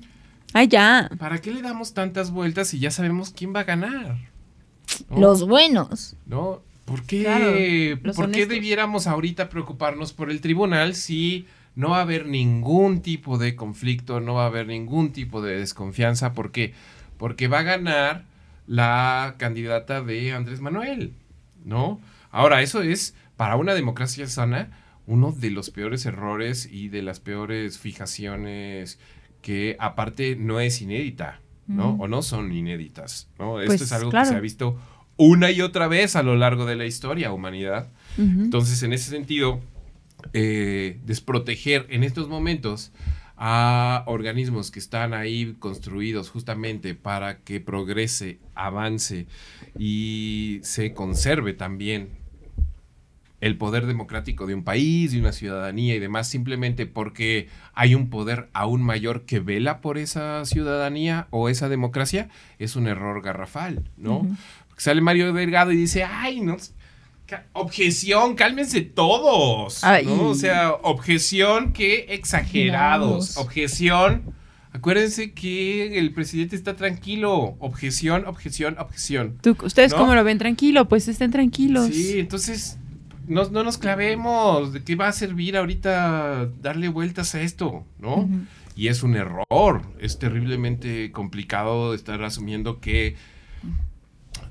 Ay, 0.52 0.68
ya. 0.68 1.10
¿Para 1.18 1.40
qué 1.40 1.50
le 1.50 1.60
damos 1.60 1.92
tantas 1.92 2.30
vueltas 2.30 2.68
si 2.68 2.78
ya 2.78 2.92
sabemos 2.92 3.30
quién 3.30 3.52
va 3.52 3.60
a 3.60 3.64
ganar? 3.64 4.16
¿No? 5.10 5.18
Los 5.18 5.44
buenos. 5.44 6.14
¿No? 6.26 6.62
¿Por 6.84 7.02
qué, 7.02 7.22
Claro, 7.24 8.14
¿por 8.14 8.30
qué 8.30 8.46
debiéramos 8.46 9.08
ahorita 9.08 9.48
preocuparnos 9.48 10.12
por 10.12 10.30
el 10.30 10.40
tribunal 10.40 10.94
si 10.94 11.46
no 11.74 11.90
va 11.90 11.98
a 11.98 12.02
haber 12.02 12.26
ningún 12.26 13.02
tipo 13.02 13.38
de 13.38 13.56
conflicto, 13.56 14.20
no 14.20 14.34
va 14.34 14.44
a 14.44 14.46
haber 14.46 14.68
ningún 14.68 15.10
tipo 15.10 15.42
de 15.42 15.58
desconfianza? 15.58 16.32
¿Por 16.32 16.52
qué? 16.52 16.74
Porque 17.16 17.48
va 17.48 17.58
a 17.58 17.64
ganar 17.64 18.37
la 18.68 19.34
candidata 19.38 20.02
de 20.02 20.32
Andrés 20.32 20.60
Manuel, 20.60 21.14
¿no? 21.64 22.00
Ahora, 22.30 22.62
eso 22.62 22.82
es, 22.82 23.14
para 23.36 23.56
una 23.56 23.74
democracia 23.74 24.26
sana, 24.28 24.70
uno 25.06 25.32
de 25.32 25.50
los 25.50 25.70
peores 25.70 26.04
errores 26.06 26.68
y 26.70 26.88
de 26.88 27.02
las 27.02 27.18
peores 27.18 27.78
fijaciones 27.78 29.00
que 29.40 29.76
aparte 29.80 30.36
no 30.36 30.60
es 30.60 30.82
inédita, 30.82 31.40
¿no? 31.66 31.94
Mm. 31.94 32.00
O 32.02 32.08
no 32.08 32.22
son 32.22 32.52
inéditas, 32.52 33.28
¿no? 33.38 33.58
Esto 33.60 33.70
Pues, 33.70 33.80
es 33.82 33.92
algo 33.92 34.10
claro. 34.10 34.26
que 34.26 34.30
se 34.32 34.36
ha 34.36 34.40
visto 34.40 34.78
una 35.16 35.50
y 35.50 35.62
otra 35.62 35.88
vez 35.88 36.14
a 36.14 36.22
lo 36.22 36.36
largo 36.36 36.66
de 36.66 36.76
la 36.76 36.84
historia 36.84 37.32
humanidad. 37.32 37.88
Entonces, 38.18 38.82
en 38.82 38.92
ese 38.92 39.10
sentido, 39.10 39.60
eh, 40.32 41.00
desproteger 41.06 41.86
en 41.88 42.04
estos 42.04 42.28
momentos 42.28 42.92
a 43.38 44.02
organismos 44.06 44.70
que 44.72 44.80
están 44.80 45.14
ahí 45.14 45.54
construidos 45.58 46.28
justamente 46.28 46.94
para 46.94 47.38
que 47.38 47.60
progrese, 47.60 48.40
avance 48.54 49.26
y 49.78 50.58
se 50.62 50.92
conserve 50.92 51.52
también 51.52 52.18
el 53.40 53.56
poder 53.56 53.86
democrático 53.86 54.46
de 54.46 54.54
un 54.54 54.64
país, 54.64 55.12
de 55.12 55.20
una 55.20 55.32
ciudadanía 55.32 55.94
y 55.94 56.00
demás, 56.00 56.28
simplemente 56.28 56.86
porque 56.86 57.48
hay 57.72 57.94
un 57.94 58.10
poder 58.10 58.48
aún 58.52 58.82
mayor 58.82 59.24
que 59.24 59.38
vela 59.38 59.80
por 59.80 59.98
esa 59.98 60.44
ciudadanía 60.44 61.28
o 61.30 61.48
esa 61.48 61.68
democracia, 61.68 62.28
es 62.58 62.74
un 62.74 62.88
error 62.88 63.22
garrafal, 63.22 63.88
¿no? 63.96 64.26
Sale 64.76 65.00
Mario 65.00 65.32
Delgado 65.32 65.70
y 65.70 65.76
dice, 65.76 66.02
ay, 66.04 66.40
no, 66.40 66.56
objeción, 67.52 68.34
cálmense 68.34 68.80
todos, 68.82 69.82
Ay. 69.84 70.06
¿no? 70.06 70.28
O 70.30 70.34
sea, 70.34 70.72
objeción, 70.82 71.72
qué 71.72 72.06
exagerados, 72.10 73.36
objeción. 73.36 74.34
Acuérdense 74.72 75.32
que 75.32 75.98
el 75.98 76.12
presidente 76.12 76.54
está 76.54 76.76
tranquilo. 76.76 77.56
Objeción, 77.58 78.26
objeción, 78.26 78.76
objeción. 78.78 79.38
Tú- 79.42 79.56
¿Ustedes 79.62 79.92
¿No? 79.92 79.98
cómo 79.98 80.14
lo 80.14 80.22
ven? 80.24 80.38
Tranquilo, 80.38 80.88
pues 80.88 81.08
estén 81.08 81.30
tranquilos. 81.30 81.86
Sí, 81.86 82.18
entonces 82.20 82.78
no, 83.26 83.44
no 83.50 83.64
nos 83.64 83.78
clavemos. 83.78 84.72
¿De 84.72 84.84
qué 84.84 84.94
va 84.94 85.08
a 85.08 85.12
servir 85.12 85.56
ahorita 85.56 86.48
darle 86.62 86.88
vueltas 86.88 87.34
a 87.34 87.40
esto? 87.40 87.84
¿no? 87.98 88.28
Y 88.76 88.88
es 88.88 89.02
un 89.02 89.16
error. 89.16 89.82
Es 89.98 90.18
terriblemente 90.18 91.10
complicado 91.12 91.92
estar 91.94 92.22
asumiendo 92.22 92.78
que 92.78 93.16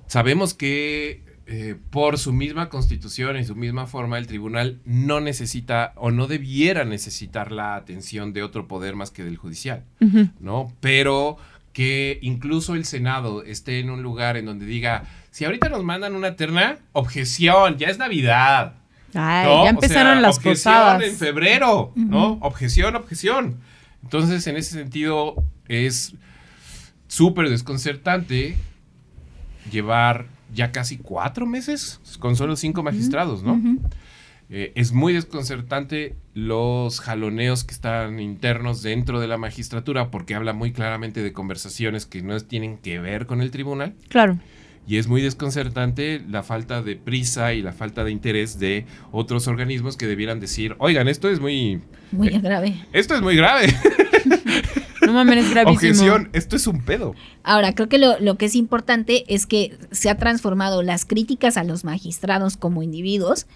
sabemos 0.07 0.53
que 0.53 1.21
eh, 1.49 1.75
por 1.91 2.17
su 2.17 2.33
misma 2.33 2.67
constitución 2.67 3.37
y 3.37 3.45
su 3.45 3.55
misma 3.55 3.87
forma 3.87 4.17
el 4.17 4.27
tribunal 4.27 4.81
no 4.83 5.21
necesita 5.21 5.93
o 5.95 6.11
no 6.11 6.27
debiera 6.27 6.83
necesitar 6.83 7.53
la 7.53 7.75
atención 7.77 8.33
de 8.33 8.43
otro 8.43 8.67
poder 8.67 8.95
más 8.97 9.11
que 9.11 9.23
del 9.23 9.37
judicial. 9.37 9.85
¿no? 10.41 10.73
Pero 10.81 11.37
que 11.71 12.19
incluso 12.21 12.75
el 12.75 12.83
Senado 12.83 13.43
esté 13.43 13.79
en 13.79 13.89
un 13.89 14.03
lugar 14.03 14.35
en 14.35 14.45
donde 14.45 14.65
diga, 14.65 15.05
si 15.31 15.45
ahorita 15.45 15.69
nos 15.69 15.85
mandan 15.85 16.15
una 16.15 16.35
terna, 16.35 16.79
objeción, 16.91 17.77
ya 17.77 17.87
es 17.87 17.97
Navidad. 17.97 18.73
Ay, 19.13 19.45
¿no? 19.45 19.63
ya 19.63 19.69
O 19.69 19.73
empezaron 19.73 20.13
sea, 20.15 20.21
las 20.21 20.37
objeción 20.37 20.73
posadas. 20.73 21.03
en 21.03 21.15
febrero, 21.15 21.93
¿no? 21.95 22.39
Objeción, 22.41 22.95
objeción. 22.97 23.61
Entonces, 24.03 24.45
en 24.47 24.57
ese 24.57 24.71
sentido, 24.71 25.35
es 25.69 26.13
súper 27.07 27.49
desconcertante 27.49 28.57
llevar 29.71 30.25
ya 30.53 30.71
casi 30.71 30.97
cuatro 30.97 31.45
meses 31.45 31.99
con 32.19 32.35
solo 32.35 32.55
cinco 32.55 32.83
magistrados, 32.83 33.43
¿no? 33.43 33.61
Eh, 34.49 34.71
es 34.75 34.93
muy 34.93 35.11
desconcertante 35.11 36.15
los 36.33 37.01
jaloneos 37.01 37.65
que 37.65 37.73
están 37.73 38.21
internos 38.21 38.81
dentro 38.81 39.19
de 39.19 39.27
la 39.27 39.37
magistratura 39.37 40.09
porque 40.09 40.35
habla 40.35 40.53
muy 40.53 40.71
claramente 40.71 41.21
de 41.21 41.33
conversaciones 41.33 42.05
que 42.05 42.21
no 42.21 42.39
tienen 42.39 42.77
que 42.77 42.97
ver 42.99 43.25
con 43.25 43.41
el 43.41 43.51
tribunal 43.51 43.93
Claro. 44.07 44.39
y 44.87 44.95
es 44.97 45.07
muy 45.09 45.21
desconcertante 45.21 46.21
la 46.29 46.43
falta 46.43 46.81
de 46.81 46.95
prisa 46.95 47.53
y 47.53 47.61
la 47.61 47.73
falta 47.73 48.05
de 48.05 48.11
interés 48.11 48.57
de 48.57 48.85
otros 49.11 49.49
organismos 49.49 49.97
que 49.97 50.07
debieran 50.07 50.39
decir, 50.39 50.75
oigan, 50.79 51.09
esto 51.09 51.29
es 51.29 51.41
muy, 51.41 51.81
Muy 52.13 52.29
Eh, 52.29 52.39
grave. 52.39 52.73
esto 52.93 53.15
es 53.15 53.21
muy 53.21 53.35
grave. 53.35 53.67
No 55.07 55.13
mames, 55.13 55.45
es 55.45 55.51
gravísimo. 55.51 55.91
Objeción, 55.91 56.29
esto 56.33 56.55
es 56.55 56.67
un 56.67 56.83
pedo. 56.83 57.15
Ahora, 57.43 57.73
creo 57.73 57.89
que 57.89 57.97
lo, 57.97 58.19
lo 58.19 58.37
que 58.37 58.45
es 58.45 58.55
importante 58.55 59.23
es 59.33 59.45
que 59.47 59.77
se 59.91 60.09
ha 60.09 60.17
transformado 60.17 60.83
las 60.83 61.05
críticas 61.05 61.57
a 61.57 61.63
los 61.63 61.83
magistrados 61.83 62.57
como 62.57 62.83
individuos 62.83 63.47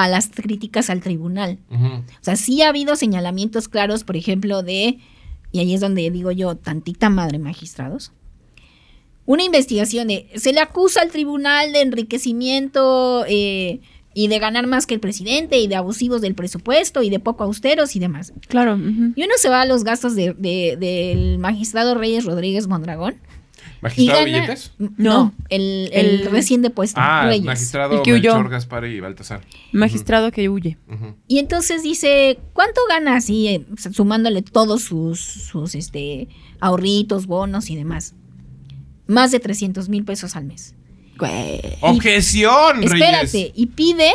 a 0.00 0.08
las 0.08 0.28
críticas 0.28 0.88
al 0.90 1.02
tribunal. 1.02 1.58
O 1.70 2.24
sea, 2.24 2.36
sí 2.36 2.62
ha 2.62 2.68
habido 2.68 2.96
señalamientos 2.96 3.68
claros, 3.68 4.04
por 4.04 4.16
ejemplo, 4.16 4.62
de, 4.62 4.98
y 5.52 5.58
ahí 5.58 5.74
es 5.74 5.80
donde 5.80 6.10
digo 6.10 6.30
yo, 6.30 6.56
tantita 6.56 7.10
madre 7.10 7.38
magistrados. 7.38 8.12
Una 9.26 9.42
investigación 9.42 10.08
de, 10.08 10.28
se 10.36 10.52
le 10.52 10.60
acusa 10.60 11.02
al 11.02 11.10
tribunal 11.10 11.72
de 11.72 11.82
enriquecimiento 11.82 13.24
eh, 13.28 13.80
y 14.14 14.28
de 14.28 14.38
ganar 14.38 14.66
más 14.66 14.86
que 14.86 14.94
el 14.94 15.00
presidente 15.00 15.58
y 15.58 15.68
de 15.68 15.76
abusivos 15.76 16.20
del 16.20 16.34
presupuesto 16.34 17.02
y 17.02 17.10
de 17.10 17.20
poco 17.20 17.44
austeros 17.44 17.94
y 17.94 18.00
demás. 18.00 18.32
Claro. 18.48 18.76
Y 18.76 19.22
uno 19.22 19.32
se 19.36 19.48
va 19.48 19.62
a 19.62 19.66
los 19.66 19.84
gastos 19.84 20.14
de- 20.16 20.34
de- 20.34 20.76
del 20.78 21.38
magistrado 21.38 21.94
Reyes 21.94 22.24
Rodríguez 22.24 22.66
Mondragón. 22.66 23.16
¿Magistrado 23.82 24.20
gana, 24.26 24.38
Billetes? 24.40 24.72
No, 24.98 25.32
el, 25.48 25.88
el 25.92 26.06
El- 26.22 26.26
recién 26.30 26.60
depuesto, 26.60 27.00
Ah, 27.02 27.24
Reyes. 27.26 27.44
magistrado 27.46 27.96
El 27.98 28.02
que 28.02 28.12
huyó. 28.14 28.34
Melchor, 28.34 28.50
Gaspar 28.50 28.84
y 28.86 29.00
Baltasar. 29.00 29.40
Magistrado 29.72 30.30
que 30.32 30.48
huye. 30.50 30.76
Y 31.28 31.38
entonces 31.38 31.82
dice, 31.82 32.38
¿cuánto 32.52 32.80
gana 32.90 33.16
así, 33.16 33.48
eh, 33.48 33.64
sumándole 33.92 34.42
todos 34.42 34.82
sus, 34.82 35.20
sus 35.20 35.74
este, 35.74 36.28
ahorritos, 36.60 37.26
bonos 37.26 37.70
y 37.70 37.76
demás? 37.76 38.14
Más 39.06 39.30
de 39.30 39.40
300 39.40 39.88
mil 39.88 40.04
pesos 40.04 40.36
al 40.36 40.44
mes. 40.44 40.74
Objeción, 41.80 42.76
Reyes. 42.82 42.92
Espérate, 42.92 43.52
y 43.54 43.66
pide 43.66 44.12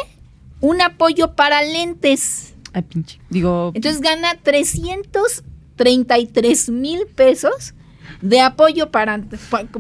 un 0.62 0.82
apoyo 0.82 1.36
para 1.36 1.62
lentes. 1.62 2.54
Ay, 2.74 2.82
pinche. 2.84 3.20
Digo, 3.30 3.72
Entonces 3.74 4.00
gana 4.02 4.36
333 4.42 6.70
mil 6.70 7.06
pesos 7.16 7.74
de 8.22 8.40
apoyo 8.42 8.92
para, 8.92 9.22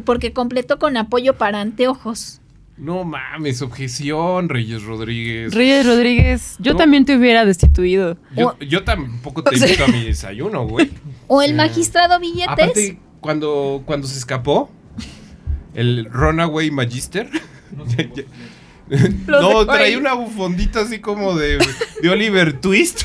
porque 0.06 0.34
completó 0.34 0.80
con 0.80 0.98
apoyo 0.98 1.38
para 1.38 1.62
anteojos. 1.62 2.42
No 2.78 3.06
mames, 3.06 3.62
objeción, 3.62 4.50
Reyes 4.50 4.84
Rodríguez. 4.84 5.54
Reyes 5.54 5.86
Rodríguez, 5.86 6.56
yo 6.60 6.74
No. 6.74 6.78
también 6.80 7.06
te 7.06 7.16
hubiera 7.16 7.46
destituido. 7.46 8.18
Yo, 8.36 8.58
yo 8.60 8.84
tampoco 8.84 9.44
te 9.44 9.56
invito 9.58 9.86
a 9.86 9.88
mi 9.88 10.04
desayuno, 10.04 10.68
güey. 10.68 10.92
O 11.28 11.42
el 11.42 11.54
magistrado 11.56 12.20
Billetes. 12.20 12.50
Aparte, 12.50 13.00
cuando, 13.22 13.82
cuando 13.86 14.08
se 14.08 14.18
escapó, 14.18 14.70
el 15.76 16.06
Runaway 16.06 16.72
Magister. 16.72 17.30
No, 17.76 17.86
dejó 18.88 19.66
traía 19.66 19.86
ahí. 19.86 19.96
una 19.96 20.14
bufondita 20.14 20.82
así 20.82 21.00
como 21.00 21.36
de, 21.36 21.58
de 22.02 22.10
Oliver 22.10 22.60
Twist. 22.60 23.04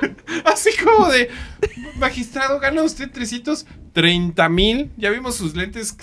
así 0.44 0.70
como 0.82 1.08
de. 1.08 1.28
Magistrado, 1.98 2.60
gana 2.60 2.82
usted 2.82 3.10
330 3.10 4.48
mil. 4.48 4.90
Ya 4.96 5.10
vimos 5.10 5.34
sus 5.36 5.54
lentes. 5.54 5.96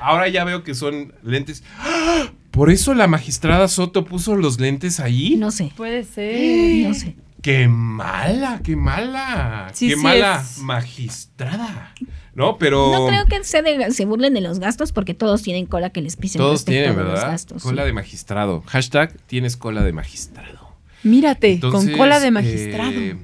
ahora 0.00 0.28
ya 0.28 0.44
veo 0.44 0.62
que 0.64 0.74
son 0.74 1.12
lentes. 1.22 1.62
¡Ah! 1.78 2.30
Por 2.50 2.70
eso 2.70 2.92
la 2.94 3.06
magistrada 3.06 3.66
Soto 3.68 4.04
puso 4.04 4.36
los 4.36 4.60
lentes 4.60 5.00
ahí. 5.00 5.36
No 5.36 5.50
sé, 5.50 5.72
Puede 5.74 6.04
ser. 6.04 6.86
no 6.86 6.94
sé. 6.94 7.16
¡Qué 7.42 7.66
mala, 7.68 8.60
qué 8.62 8.76
mala! 8.76 9.70
Sí, 9.74 9.88
¡Qué 9.88 9.96
sí 9.96 10.00
mala 10.02 10.40
es. 10.40 10.58
magistrada! 10.58 11.92
No, 12.34 12.56
pero. 12.56 12.92
No 12.92 13.06
creo 13.08 13.26
que 13.26 13.44
se, 13.44 13.62
de- 13.62 13.90
se 13.90 14.04
burlen 14.04 14.32
de 14.34 14.40
los 14.40 14.58
gastos 14.58 14.92
porque 14.92 15.12
todos 15.12 15.42
tienen 15.42 15.66
cola 15.66 15.90
que 15.90 16.00
les 16.00 16.16
pisen 16.16 16.38
Todos 16.38 16.64
tienen, 16.64 16.90
los 16.96 16.96
¿verdad? 16.98 17.26
gastos. 17.32 17.62
Cola 17.62 17.82
sí. 17.82 17.86
de 17.88 17.92
magistrado. 17.92 18.62
Hashtag 18.66 19.14
tienes 19.26 19.56
cola 19.56 19.82
de 19.82 19.92
magistrado. 19.92 20.72
Mírate, 21.02 21.52
Entonces, 21.54 21.90
con 21.90 21.98
cola 21.98 22.20
de 22.20 22.30
magistrado. 22.30 22.92
eh, 22.92 23.16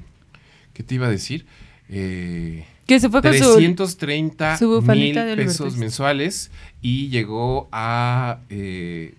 ¿Qué 0.73 0.83
te 0.83 0.95
iba 0.95 1.07
a 1.07 1.09
decir? 1.09 1.45
Eh, 1.89 2.65
que 2.85 2.99
se 2.99 3.09
fue 3.09 3.21
con 3.21 3.33
su... 3.33 3.55
330 3.55 4.57
su 4.57 4.81
mil 4.81 5.15
de 5.15 5.21
Oliver 5.21 5.45
pesos 5.45 5.75
mensuales 5.77 6.51
y 6.81 7.07
llegó 7.09 7.69
a, 7.71 8.39
eh, 8.49 9.15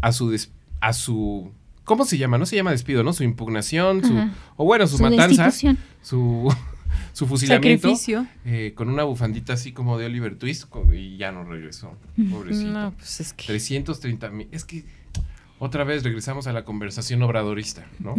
a 0.00 0.10
su 0.12 0.30
des- 0.30 0.50
a 0.80 0.92
su 0.92 1.52
¿cómo 1.88 2.04
se 2.04 2.16
llama? 2.18 2.38
No 2.38 2.46
se 2.46 2.54
llama 2.54 2.70
despido, 2.70 3.02
¿no? 3.02 3.12
Su 3.12 3.24
impugnación, 3.24 4.04
su 4.04 4.14
o 4.56 4.64
bueno, 4.64 4.86
su, 4.86 4.98
Su 4.98 5.02
matanza, 5.02 5.50
su 6.02 6.54
su 7.12 7.26
fusilamiento 7.26 7.88
Sacrificio. 7.88 8.26
eh, 8.44 8.72
con 8.76 8.88
una 8.88 9.02
bufandita 9.02 9.54
así 9.54 9.72
como 9.72 9.98
de 9.98 10.06
Oliver 10.06 10.36
Twist 10.38 10.66
y 10.94 11.16
ya 11.16 11.32
no 11.32 11.42
regresó. 11.42 11.92
Pobrecito. 12.30 12.70
No, 12.70 12.92
pues 12.96 13.18
es 13.20 13.32
que... 13.32 13.44
330 13.46 14.30
mil. 14.30 14.46
Es 14.52 14.64
que 14.64 14.84
otra 15.58 15.82
vez 15.82 16.04
regresamos 16.04 16.46
a 16.46 16.52
la 16.52 16.64
conversación 16.64 17.20
obradorista, 17.22 17.86
¿no? 17.98 18.14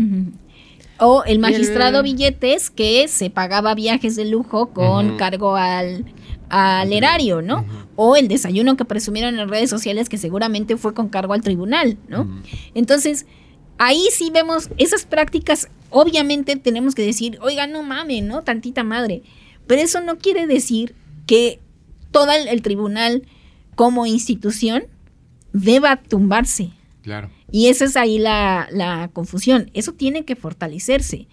O 0.98 1.24
el 1.24 1.40
magistrado 1.40 2.00
el- 2.00 2.04
Billetes 2.04 2.70
que 2.70 3.08
se 3.08 3.30
pagaba 3.30 3.74
viajes 3.74 4.18
de 4.18 4.26
lujo 4.26 4.72
con 4.72 5.16
cargo 5.16 5.56
al, 5.56 6.04
al 6.50 6.92
erario, 6.92 7.42
¿no? 7.42 7.66
O 7.96 8.18
el 8.18 8.28
desayuno 8.28 8.76
que 8.76 8.84
presumieron 8.84 9.40
en 9.40 9.48
redes 9.48 9.70
sociales 9.70 10.10
que 10.10 10.18
seguramente 10.18 10.76
fue 10.76 10.94
con 10.94 11.08
cargo 11.08 11.32
al 11.34 11.42
tribunal, 11.42 11.98
¿no? 12.10 12.28
Entonces, 12.74 13.26
ahí 13.80 14.08
sí 14.12 14.30
vemos 14.32 14.70
esas 14.78 15.06
prácticas, 15.06 15.70
obviamente 15.90 16.56
tenemos 16.58 16.94
que 16.94 17.02
decir, 17.02 17.40
oiga, 17.42 17.66
no 17.66 17.82
mames, 17.82 18.24
¿no? 18.24 18.44
Tantita 18.44 18.84
madre. 18.84 19.24
Pero 19.66 19.82
eso 19.82 20.02
no 20.02 20.18
quiere 20.20 20.46
decir 20.46 20.96
que 21.26 21.60
todo 22.12 22.32
el, 22.32 22.48
el 22.48 22.62
tribunal 22.62 23.24
como 23.76 24.06
institución 24.06 24.84
deba 25.54 25.96
tumbarse. 25.96 26.72
Claro. 27.02 27.32
Y 27.52 27.68
esa 27.68 27.86
es 27.86 27.96
ahí 27.96 28.20
la, 28.20 28.68
la 28.72 29.10
confusión. 29.14 29.72
Eso 29.74 29.94
tiene 29.94 30.26
que 30.26 30.36
fortalecerse, 30.36 31.28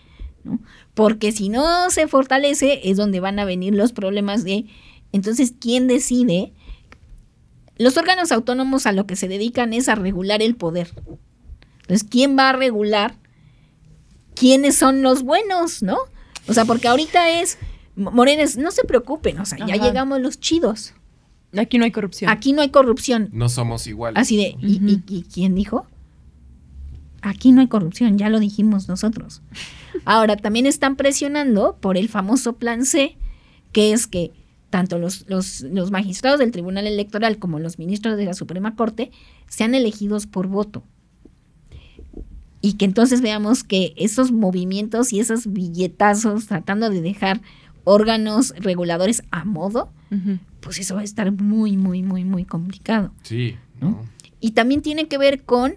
¿no? 0.44 0.60
Porque 0.94 1.32
si 1.32 1.48
no 1.48 1.90
se 1.90 2.06
fortalece 2.06 2.80
es 2.84 2.96
donde 2.96 3.20
van 3.20 3.38
a 3.38 3.44
venir 3.44 3.74
los 3.74 3.92
problemas 3.92 4.44
de 4.44 4.66
Entonces, 5.12 5.52
¿quién 5.58 5.88
decide? 5.88 6.52
Los 7.76 7.96
órganos 7.96 8.32
autónomos 8.32 8.86
a 8.86 8.92
lo 8.92 9.06
que 9.06 9.16
se 9.16 9.28
dedican 9.28 9.72
es 9.72 9.88
a 9.88 9.96
regular 9.96 10.40
el 10.40 10.54
poder. 10.54 10.88
Entonces, 11.88 12.06
¿quién 12.10 12.36
va 12.36 12.50
a 12.50 12.52
regular 12.52 13.14
quiénes 14.34 14.76
son 14.76 15.02
los 15.02 15.22
buenos, 15.22 15.82
no? 15.82 15.96
O 16.48 16.52
sea, 16.52 16.64
porque 16.64 16.88
ahorita 16.88 17.40
es, 17.40 17.58
Morenes, 17.96 18.56
no 18.56 18.70
se 18.70 18.84
preocupen, 18.84 19.38
o 19.40 19.46
sea, 19.46 19.58
ya 19.66 19.76
llegamos 19.76 20.20
los 20.20 20.38
chidos. 20.40 20.94
Aquí 21.56 21.78
no 21.78 21.84
hay 21.84 21.90
corrupción. 21.92 22.30
Aquí 22.30 22.52
no 22.52 22.60
hay 22.62 22.68
corrupción. 22.70 23.30
No 23.32 23.48
somos 23.48 23.86
iguales. 23.86 24.20
Así 24.20 24.36
de, 24.36 24.56
¿y, 24.60 24.76
Ujú. 24.76 24.88
y- 24.88 25.02
y 25.18 25.22
quién 25.22 25.54
dijo? 25.54 25.86
Aquí 27.22 27.52
no 27.52 27.60
hay 27.60 27.66
corrupción, 27.68 28.18
ya 28.18 28.28
lo 28.28 28.38
dijimos 28.40 28.88
nosotros. 28.88 29.42
Ahora, 30.04 30.36
también 30.36 30.66
están 30.66 30.96
presionando 30.96 31.76
por 31.80 31.96
el 31.96 32.08
famoso 32.08 32.54
plan 32.56 32.84
C, 32.84 33.16
que 33.72 33.92
es 33.92 34.06
que 34.06 34.32
tanto 34.70 34.98
los, 34.98 35.24
los, 35.28 35.62
los 35.62 35.90
magistrados 35.90 36.38
del 36.40 36.50
Tribunal 36.52 36.86
Electoral 36.86 37.38
como 37.38 37.58
los 37.58 37.78
ministros 37.78 38.16
de 38.16 38.26
la 38.26 38.34
Suprema 38.34 38.76
Corte 38.76 39.10
sean 39.48 39.74
elegidos 39.74 40.26
por 40.26 40.46
voto. 40.48 40.82
Y 42.66 42.72
que 42.72 42.84
entonces 42.84 43.20
veamos 43.20 43.62
que 43.62 43.92
esos 43.96 44.32
movimientos 44.32 45.12
y 45.12 45.20
esos 45.20 45.52
billetazos 45.52 46.48
tratando 46.48 46.90
de 46.90 47.00
dejar 47.00 47.40
órganos 47.84 48.52
reguladores 48.58 49.22
a 49.30 49.44
modo, 49.44 49.92
pues 50.58 50.80
eso 50.80 50.96
va 50.96 51.02
a 51.02 51.04
estar 51.04 51.30
muy, 51.30 51.76
muy, 51.76 52.02
muy, 52.02 52.24
muy 52.24 52.44
complicado. 52.44 53.12
Sí, 53.22 53.54
¿no? 53.80 53.90
¿no? 53.90 54.04
Y 54.40 54.50
también 54.50 54.82
tiene 54.82 55.06
que 55.06 55.16
ver 55.16 55.44
con 55.44 55.76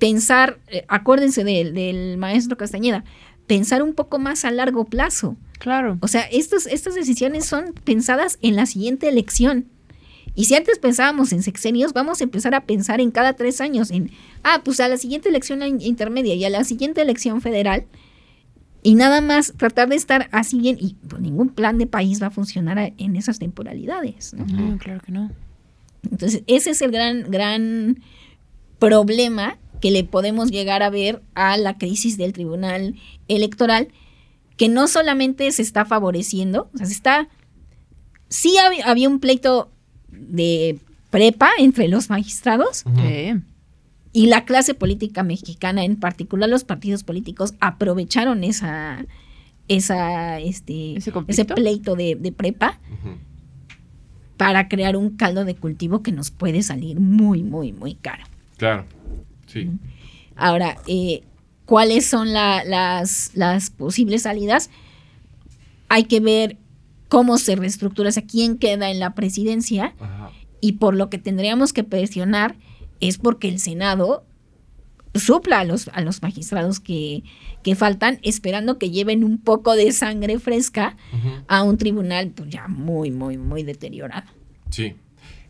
pensar, 0.00 0.58
eh, 0.66 0.84
acuérdense 0.88 1.44
del, 1.44 1.72
del 1.72 2.18
maestro 2.18 2.56
Castañeda, 2.56 3.04
pensar 3.46 3.84
un 3.84 3.94
poco 3.94 4.18
más 4.18 4.44
a 4.44 4.50
largo 4.50 4.86
plazo. 4.86 5.36
Claro. 5.60 5.98
O 6.00 6.08
sea, 6.08 6.22
estos, 6.22 6.66
estas 6.66 6.96
decisiones 6.96 7.44
son 7.46 7.74
pensadas 7.84 8.40
en 8.42 8.56
la 8.56 8.66
siguiente 8.66 9.08
elección. 9.08 9.66
Y 10.34 10.44
si 10.46 10.54
antes 10.56 10.78
pensábamos 10.78 11.32
en 11.32 11.42
sexenios, 11.42 11.92
vamos 11.92 12.20
a 12.20 12.24
empezar 12.24 12.54
a 12.54 12.64
pensar 12.66 13.00
en 13.00 13.10
cada 13.12 13.34
tres 13.34 13.60
años, 13.60 13.90
en, 13.90 14.10
ah, 14.42 14.62
pues 14.64 14.80
a 14.80 14.88
la 14.88 14.96
siguiente 14.96 15.28
elección 15.28 15.62
in- 15.62 15.80
intermedia 15.80 16.34
y 16.34 16.44
a 16.44 16.50
la 16.50 16.64
siguiente 16.64 17.02
elección 17.02 17.40
federal, 17.40 17.84
y 18.82 18.96
nada 18.96 19.20
más 19.20 19.54
tratar 19.56 19.88
de 19.88 19.96
estar 19.96 20.28
así 20.32 20.58
bien, 20.58 20.76
y 20.80 20.94
pues, 21.08 21.22
ningún 21.22 21.48
plan 21.50 21.78
de 21.78 21.86
país 21.86 22.20
va 22.20 22.26
a 22.26 22.30
funcionar 22.30 22.78
a- 22.78 22.92
en 22.98 23.16
esas 23.16 23.38
temporalidades. 23.38 24.34
¿no? 24.34 24.44
No, 24.46 24.76
claro 24.78 25.00
que 25.04 25.12
no. 25.12 25.30
Entonces, 26.10 26.42
ese 26.48 26.70
es 26.70 26.82
el 26.82 26.90
gran, 26.90 27.30
gran 27.30 28.02
problema 28.78 29.56
que 29.80 29.90
le 29.90 30.04
podemos 30.04 30.50
llegar 30.50 30.82
a 30.82 30.90
ver 30.90 31.22
a 31.34 31.56
la 31.56 31.78
crisis 31.78 32.16
del 32.16 32.32
tribunal 32.32 32.96
electoral, 33.28 33.88
que 34.56 34.68
no 34.68 34.86
solamente 34.88 35.50
se 35.52 35.62
está 35.62 35.84
favoreciendo, 35.84 36.70
o 36.74 36.76
sea, 36.78 36.86
se 36.86 36.92
está... 36.92 37.28
Sí 38.28 38.54
hab- 38.62 38.82
había 38.84 39.08
un 39.08 39.20
pleito 39.20 39.70
de 40.18 40.78
prepa 41.10 41.50
entre 41.58 41.88
los 41.88 42.10
magistrados 42.10 42.84
y 44.12 44.26
la 44.26 44.44
clase 44.44 44.74
política 44.74 45.22
mexicana, 45.22 45.84
en 45.84 45.96
particular 45.96 46.48
los 46.48 46.64
partidos 46.64 47.02
políticos, 47.04 47.54
aprovecharon 47.60 48.44
esa, 48.44 49.04
esa, 49.68 50.38
este, 50.40 50.96
¿Ese 51.28 51.44
pleito 51.54 51.96
de, 51.96 52.14
de 52.16 52.32
prepa 52.32 52.78
para 54.36 54.68
crear 54.68 54.96
un 54.96 55.10
caldo 55.16 55.44
de 55.44 55.54
cultivo 55.54 56.02
que 56.02 56.10
nos 56.12 56.30
puede 56.30 56.62
salir 56.62 56.98
muy, 57.00 57.42
muy, 57.42 57.72
muy 57.72 57.94
caro. 57.94 58.24
Claro. 58.56 58.84
Sí. 59.46 59.70
Ahora, 60.36 60.76
eh, 60.88 61.22
¿cuáles 61.66 62.06
son 62.06 62.32
la- 62.32 62.64
las, 62.64 63.30
las 63.34 63.70
posibles 63.70 64.22
salidas? 64.22 64.70
Hay 65.88 66.04
que 66.04 66.18
ver 66.18 66.56
cómo 67.14 67.38
se 67.38 67.54
reestructura, 67.54 68.08
o 68.08 68.12
sea, 68.12 68.24
quién 68.26 68.58
queda 68.58 68.90
en 68.90 68.98
la 68.98 69.14
presidencia 69.14 69.94
Ajá. 70.00 70.32
y 70.60 70.72
por 70.72 70.96
lo 70.96 71.10
que 71.10 71.18
tendríamos 71.18 71.72
que 71.72 71.84
presionar 71.84 72.56
es 72.98 73.18
porque 73.18 73.48
el 73.48 73.60
Senado 73.60 74.24
supla 75.14 75.60
a 75.60 75.64
los, 75.64 75.86
a 75.92 76.00
los 76.00 76.22
magistrados 76.22 76.80
que, 76.80 77.22
que 77.62 77.76
faltan, 77.76 78.18
esperando 78.22 78.80
que 78.80 78.90
lleven 78.90 79.22
un 79.22 79.38
poco 79.38 79.76
de 79.76 79.92
sangre 79.92 80.40
fresca 80.40 80.96
a 81.46 81.62
un 81.62 81.78
tribunal 81.78 82.32
pues, 82.34 82.50
ya 82.50 82.66
muy, 82.66 83.12
muy, 83.12 83.38
muy 83.38 83.62
deteriorado. 83.62 84.28
Sí. 84.70 84.94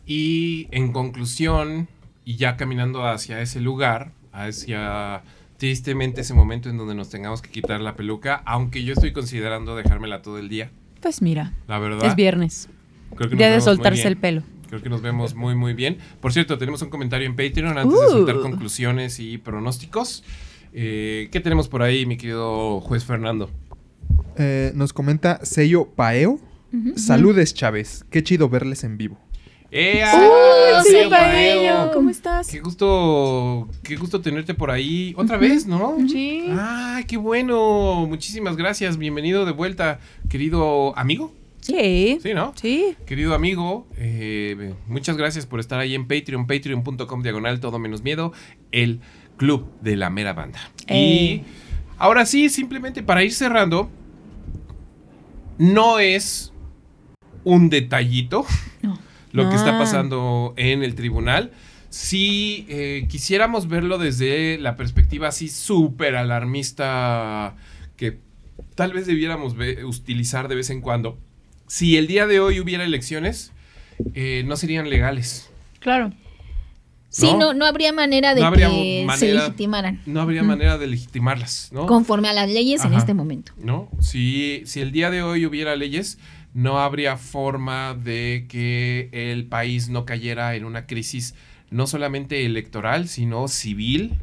Y 0.04 0.68
en 0.70 0.92
conclusión, 0.92 1.88
y 2.26 2.36
ya 2.36 2.58
caminando 2.58 3.06
hacia 3.06 3.40
ese 3.40 3.62
lugar, 3.62 4.12
hacia 4.32 5.22
tristemente 5.56 6.20
ese 6.20 6.34
momento 6.34 6.68
en 6.68 6.76
donde 6.76 6.94
nos 6.94 7.08
tengamos 7.08 7.40
que 7.40 7.48
quitar 7.48 7.80
la 7.80 7.96
peluca, 7.96 8.42
aunque 8.44 8.84
yo 8.84 8.92
estoy 8.92 9.14
considerando 9.14 9.76
dejármela 9.76 10.20
todo 10.20 10.36
el 10.38 10.50
día, 10.50 10.70
Pues 11.04 11.20
mira, 11.20 11.52
la 11.68 11.78
verdad. 11.78 12.02
es 12.06 12.16
viernes. 12.16 12.70
Creo 13.14 13.28
que 13.28 13.36
Día 13.36 13.50
de 13.50 13.60
soltarse 13.60 14.08
el 14.08 14.16
pelo. 14.16 14.42
Creo 14.70 14.80
que 14.80 14.88
nos 14.88 15.02
vemos 15.02 15.34
muy, 15.34 15.54
muy 15.54 15.74
bien. 15.74 15.98
Por 16.22 16.32
cierto, 16.32 16.56
tenemos 16.56 16.80
un 16.80 16.88
comentario 16.88 17.26
en 17.26 17.36
Patreon 17.36 17.76
antes 17.76 17.92
de 18.00 18.06
Uh. 18.06 18.10
soltar 18.10 18.40
conclusiones 18.40 19.20
y 19.20 19.36
pronósticos. 19.36 20.24
Eh, 20.72 21.28
¿Qué 21.30 21.40
tenemos 21.40 21.68
por 21.68 21.82
ahí, 21.82 22.06
mi 22.06 22.16
querido 22.16 22.80
juez 22.80 23.04
Fernando? 23.04 23.50
Eh, 24.38 24.72
nos 24.74 24.94
comenta 24.94 25.44
Sello 25.44 25.90
Paeo. 25.94 26.40
Saludes, 26.96 27.52
Chávez. 27.52 28.06
Qué 28.10 28.22
chido 28.22 28.48
verles 28.48 28.82
en 28.82 28.96
vivo. 28.96 29.18
¡Eh! 29.76 30.04
¡Uy, 30.04 30.84
sí! 30.88 31.10
Paello! 31.10 31.90
¿Cómo 31.92 32.08
estás? 32.08 32.46
Qué 32.46 32.60
gusto, 32.60 33.68
qué 33.82 33.96
gusto 33.96 34.20
tenerte 34.20 34.54
por 34.54 34.70
ahí 34.70 35.12
otra 35.16 35.36
vez, 35.36 35.66
¿no? 35.66 35.96
Sí. 36.08 36.46
¡Ay, 36.56 37.02
qué 37.06 37.16
bueno! 37.16 38.06
Muchísimas 38.06 38.56
gracias. 38.56 38.98
Bienvenido 38.98 39.44
de 39.44 39.50
vuelta, 39.50 39.98
querido 40.28 40.96
amigo. 40.96 41.34
Sí. 41.60 42.20
Sí, 42.22 42.34
¿no? 42.34 42.52
Sí. 42.54 42.94
Querido 43.04 43.34
amigo, 43.34 43.88
eh, 43.96 44.74
muchas 44.86 45.16
gracias 45.16 45.44
por 45.44 45.58
estar 45.58 45.80
ahí 45.80 45.96
en 45.96 46.06
Patreon, 46.06 46.46
patreon.com 46.46 47.22
diagonal 47.24 47.58
todo 47.58 47.80
menos 47.80 48.04
miedo, 48.04 48.32
el 48.70 49.00
club 49.38 49.66
de 49.80 49.96
la 49.96 50.08
mera 50.08 50.34
banda. 50.34 50.70
Eh. 50.86 50.96
Y 50.96 51.42
ahora 51.98 52.26
sí, 52.26 52.48
simplemente 52.48 53.02
para 53.02 53.24
ir 53.24 53.32
cerrando, 53.32 53.90
no 55.58 55.98
es 55.98 56.52
un 57.42 57.70
detallito 57.70 58.46
No. 58.82 58.98
Lo 59.34 59.50
que 59.50 59.56
está 59.56 59.76
Ah. 59.76 59.78
pasando 59.78 60.54
en 60.56 60.82
el 60.82 60.94
tribunal. 60.94 61.50
Si 61.90 62.66
eh, 62.68 63.06
quisiéramos 63.08 63.68
verlo 63.68 63.98
desde 63.98 64.58
la 64.58 64.76
perspectiva 64.76 65.28
así 65.28 65.48
súper 65.48 66.16
alarmista 66.16 67.54
que 67.96 68.18
tal 68.74 68.92
vez 68.92 69.06
debiéramos 69.06 69.54
utilizar 69.84 70.48
de 70.48 70.54
vez 70.54 70.70
en 70.70 70.80
cuando, 70.80 71.18
si 71.66 71.96
el 71.96 72.06
día 72.06 72.26
de 72.26 72.40
hoy 72.40 72.60
hubiera 72.60 72.84
elecciones, 72.84 73.52
eh, 74.14 74.42
no 74.46 74.56
serían 74.56 74.88
legales. 74.90 75.50
Claro. 75.80 76.12
Sí, 77.08 77.28
¿No? 77.38 77.54
no, 77.54 77.64
habría 77.64 77.92
manera 77.92 78.34
de 78.34 78.40
No 78.40 78.48
habría 78.48 78.68
que 78.68 79.06
se 79.16 79.32
legitimaran 79.32 80.00
No 80.04 80.20
habría 80.20 80.42
manera 80.42 80.78
de 80.78 80.88
legitimarlas, 80.88 81.70
¿no? 81.72 81.86
conforme 81.86 82.28
a 82.28 82.32
las 82.32 82.48
leyes 82.50 82.84
en 82.84 82.92
este 82.94 83.14
momento. 83.14 83.52
¿no? 83.56 83.88
Si, 84.00 84.62
si 84.66 84.80
el 84.80 84.90
día 84.90 85.10
de 85.12 85.22
hoy 85.22 85.46
hubiera 85.46 85.76
leyes, 85.76 86.18
no 86.54 86.78
habría 86.80 87.16
forma 87.16 87.94
de 87.94 88.46
que 88.48 89.08
el 89.12 89.44
país 89.46 89.88
no 89.90 90.06
cayera 90.06 90.54
en 90.54 90.64
una 90.64 90.86
crisis 90.86 91.34
no 91.70 91.86
solamente 91.86 92.46
electoral, 92.46 93.08
sino 93.08 93.48
civil, 93.48 94.14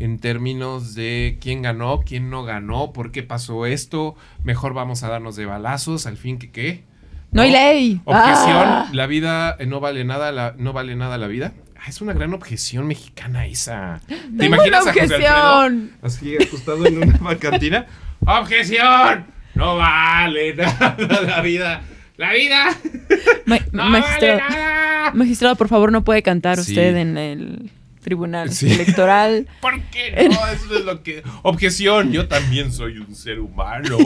en 0.00 0.18
términos 0.18 0.94
de 0.94 1.38
quién 1.40 1.62
ganó, 1.62 2.00
quién 2.00 2.28
no 2.30 2.42
ganó, 2.42 2.92
por 2.92 3.12
qué 3.12 3.22
pasó 3.22 3.66
esto, 3.66 4.16
mejor 4.42 4.74
vamos 4.74 5.02
a 5.04 5.08
darnos 5.08 5.36
de 5.36 5.46
balazos, 5.46 6.06
al 6.06 6.16
fin 6.16 6.38
que 6.38 6.50
qué. 6.50 6.84
No 7.32 7.42
hay 7.42 7.52
ley. 7.52 8.00
Objeción, 8.04 8.56
Ah. 8.66 8.88
la 8.92 9.06
vida 9.06 9.56
eh, 9.60 9.66
no 9.66 9.78
vale 9.78 10.04
nada, 10.04 10.32
la, 10.32 10.54
no 10.58 10.72
vale 10.72 10.96
nada 10.96 11.16
la 11.18 11.28
vida. 11.28 11.52
Ah, 11.76 11.84
es 11.88 12.00
una 12.00 12.12
gran 12.12 12.34
objeción 12.34 12.86
mexicana 12.88 13.46
esa. 13.46 14.00
¿Te 14.08 14.16
Tengo 14.16 14.56
imaginas 14.56 14.82
una 14.82 14.90
a 14.90 14.94
José 14.94 15.14
Alfredo? 15.14 15.56
objeción. 15.60 15.92
Así 16.02 16.36
acostado 16.42 16.86
en 16.86 16.98
una 17.20 17.36
cantina. 17.38 17.86
¡Objeción! 18.26 19.26
No 19.60 19.76
vale 19.76 20.54
nada 20.54 20.96
la 21.26 21.40
vida. 21.42 21.82
¡La 22.16 22.32
vida! 22.32 22.76
Ma- 23.46 23.58
¡No 23.72 23.84
magistrado, 23.90 24.38
vale 24.40 24.54
nada! 24.56 25.10
magistrado, 25.14 25.56
por 25.56 25.68
favor, 25.68 25.92
no 25.92 26.02
puede 26.04 26.22
cantar 26.22 26.56
Sí. 26.58 26.72
usted 26.72 26.96
en 26.96 27.16
el 27.18 27.70
tribunal 28.02 28.50
Sí. 28.52 28.70
electoral. 28.72 29.46
¿Por 29.60 29.80
qué 29.84 30.28
no? 30.28 30.46
Eso 30.48 30.76
es 30.78 30.84
lo 30.84 31.02
que. 31.02 31.22
Objeción, 31.42 32.10
yo 32.12 32.26
también 32.28 32.72
soy 32.72 32.98
un 32.98 33.14
ser 33.14 33.38
humano. 33.40 33.96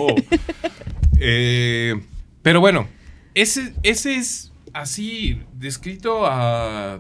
Eh, 1.19 1.95
pero 2.43 2.61
bueno, 2.61 2.89
ese, 3.35 3.73
ese 3.83 4.17
es 4.17 4.53
así, 4.73 5.41
descrito 5.55 6.27
a- 6.27 6.99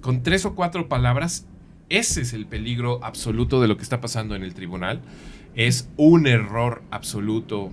con 0.00 0.22
tres 0.22 0.44
o 0.44 0.54
cuatro 0.54 0.88
palabras. 0.88 1.46
Ese 1.88 2.22
es 2.22 2.32
el 2.32 2.46
peligro 2.46 3.00
absoluto 3.02 3.60
de 3.60 3.68
lo 3.68 3.76
que 3.76 3.82
está 3.82 4.00
pasando 4.00 4.34
en 4.34 4.42
el 4.42 4.54
tribunal. 4.54 5.00
Es 5.54 5.88
un 5.96 6.26
error 6.26 6.82
absoluto 6.90 7.70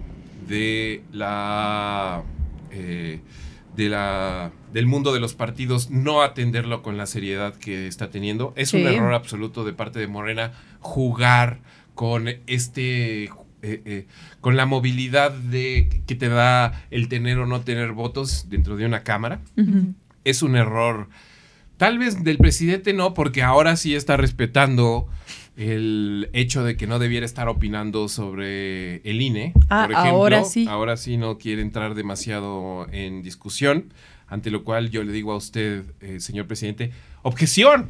de 0.48 1.04
la. 1.12 2.24
eh, 2.72 3.20
de 3.76 3.90
la 3.90 4.52
del 4.72 4.86
mundo 4.88 5.14
de 5.14 5.20
los 5.20 5.34
partidos 5.34 5.90
no 5.90 6.22
atenderlo 6.22 6.82
con 6.82 6.98
la 6.98 7.06
seriedad 7.06 7.56
que 7.56 7.88
está 7.88 8.10
teniendo. 8.10 8.54
Es 8.56 8.74
un 8.74 8.82
error 8.82 9.14
absoluto 9.14 9.64
de 9.66 9.74
parte 9.74 10.00
de 10.00 10.08
Morena 10.08 10.54
jugar 10.80 11.60
con 11.94 12.28
este 12.48 13.26
eh, 13.26 13.30
eh, 13.62 14.08
con 14.42 14.56
la 14.58 14.66
movilidad 14.66 15.32
de 15.32 16.04
que 16.06 16.16
te 16.16 16.30
da 16.30 16.86
el 16.92 17.08
tener 17.08 17.40
o 17.40 17.46
no 17.46 17.62
tener 17.62 17.94
votos 17.94 18.46
dentro 18.50 18.78
de 18.78 18.86
una 18.86 19.04
cámara. 19.04 19.42
Es 20.24 20.42
un 20.42 20.56
error, 20.56 21.10
tal 21.77 21.97
vez 21.97 22.23
del 22.23 22.38
presidente 22.38 22.93
no, 22.93 23.14
porque 23.14 23.43
ahora 23.43 23.76
sí 23.76 23.95
está 23.95 24.18
respetando 24.18 25.07
el 25.57 26.30
hecho 26.34 26.64
de 26.64 26.76
que 26.76 26.88
no 26.88 26.99
debiera 26.99 27.26
estar 27.26 27.47
opinando 27.47 28.10
sobre 28.10 28.97
el 29.10 29.22
INE. 29.22 29.53
Ah, 29.69 29.84
por 29.85 29.91
ejemplo, 29.93 30.11
ahora 30.11 30.43
sí. 30.43 30.65
Ahora 30.68 30.97
sí 30.97 31.18
no 31.18 31.38
quiere 31.38 31.61
entrar 31.61 31.95
demasiado 31.95 32.88
en 32.91 33.22
discusión, 33.22 33.93
ante 34.27 34.52
lo 34.52 34.64
cual 34.64 34.89
yo 34.89 35.03
le 35.03 35.11
digo 35.11 35.31
a 35.31 35.38
usted, 35.38 35.84
eh, 36.02 36.19
señor 36.19 36.47
presidente, 36.47 36.91
objeción. 37.22 37.89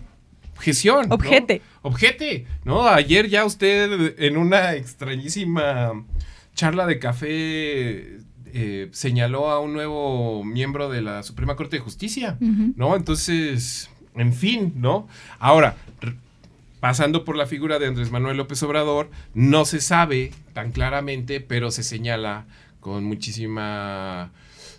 Objeción. 0.53 1.09
¿no? 1.09 1.15
Objete. 1.15 1.61
Objete. 1.81 2.45
No, 2.63 2.87
ayer 2.87 3.27
ya 3.27 3.43
usted 3.45 4.15
en 4.19 4.37
una 4.37 4.75
extrañísima 4.75 6.05
charla 6.53 6.85
de 6.85 6.99
café 6.99 8.19
eh, 8.57 8.88
señaló 8.94 9.49
a 9.49 9.60
un 9.60 9.73
nuevo 9.73 10.44
miembro 10.45 10.90
de 10.90 11.02
la 11.02 11.23
Suprema 11.23 11.57
Corte 11.57 11.76
de 11.76 11.82
Justicia. 11.84 12.38
¿no? 12.40 12.95
Entonces, 12.95 13.90
en 14.15 14.32
fin, 14.34 14.72
¿no? 14.77 15.07
Ahora, 15.40 15.76
pasando 16.80 17.26
por 17.26 17.36
la 17.36 17.48
figura 17.48 17.80
de 17.80 17.88
Andrés 17.88 18.11
Manuel 18.11 18.38
López 18.38 18.61
Obrador, 18.64 19.10
no 19.34 19.65
se 19.65 19.82
sabe 19.82 20.32
tan 20.53 20.72
claramente, 20.72 21.41
pero 21.41 21.69
se 21.72 21.84
señala 21.84 22.45
con 22.80 23.03
muchísima, 23.03 24.32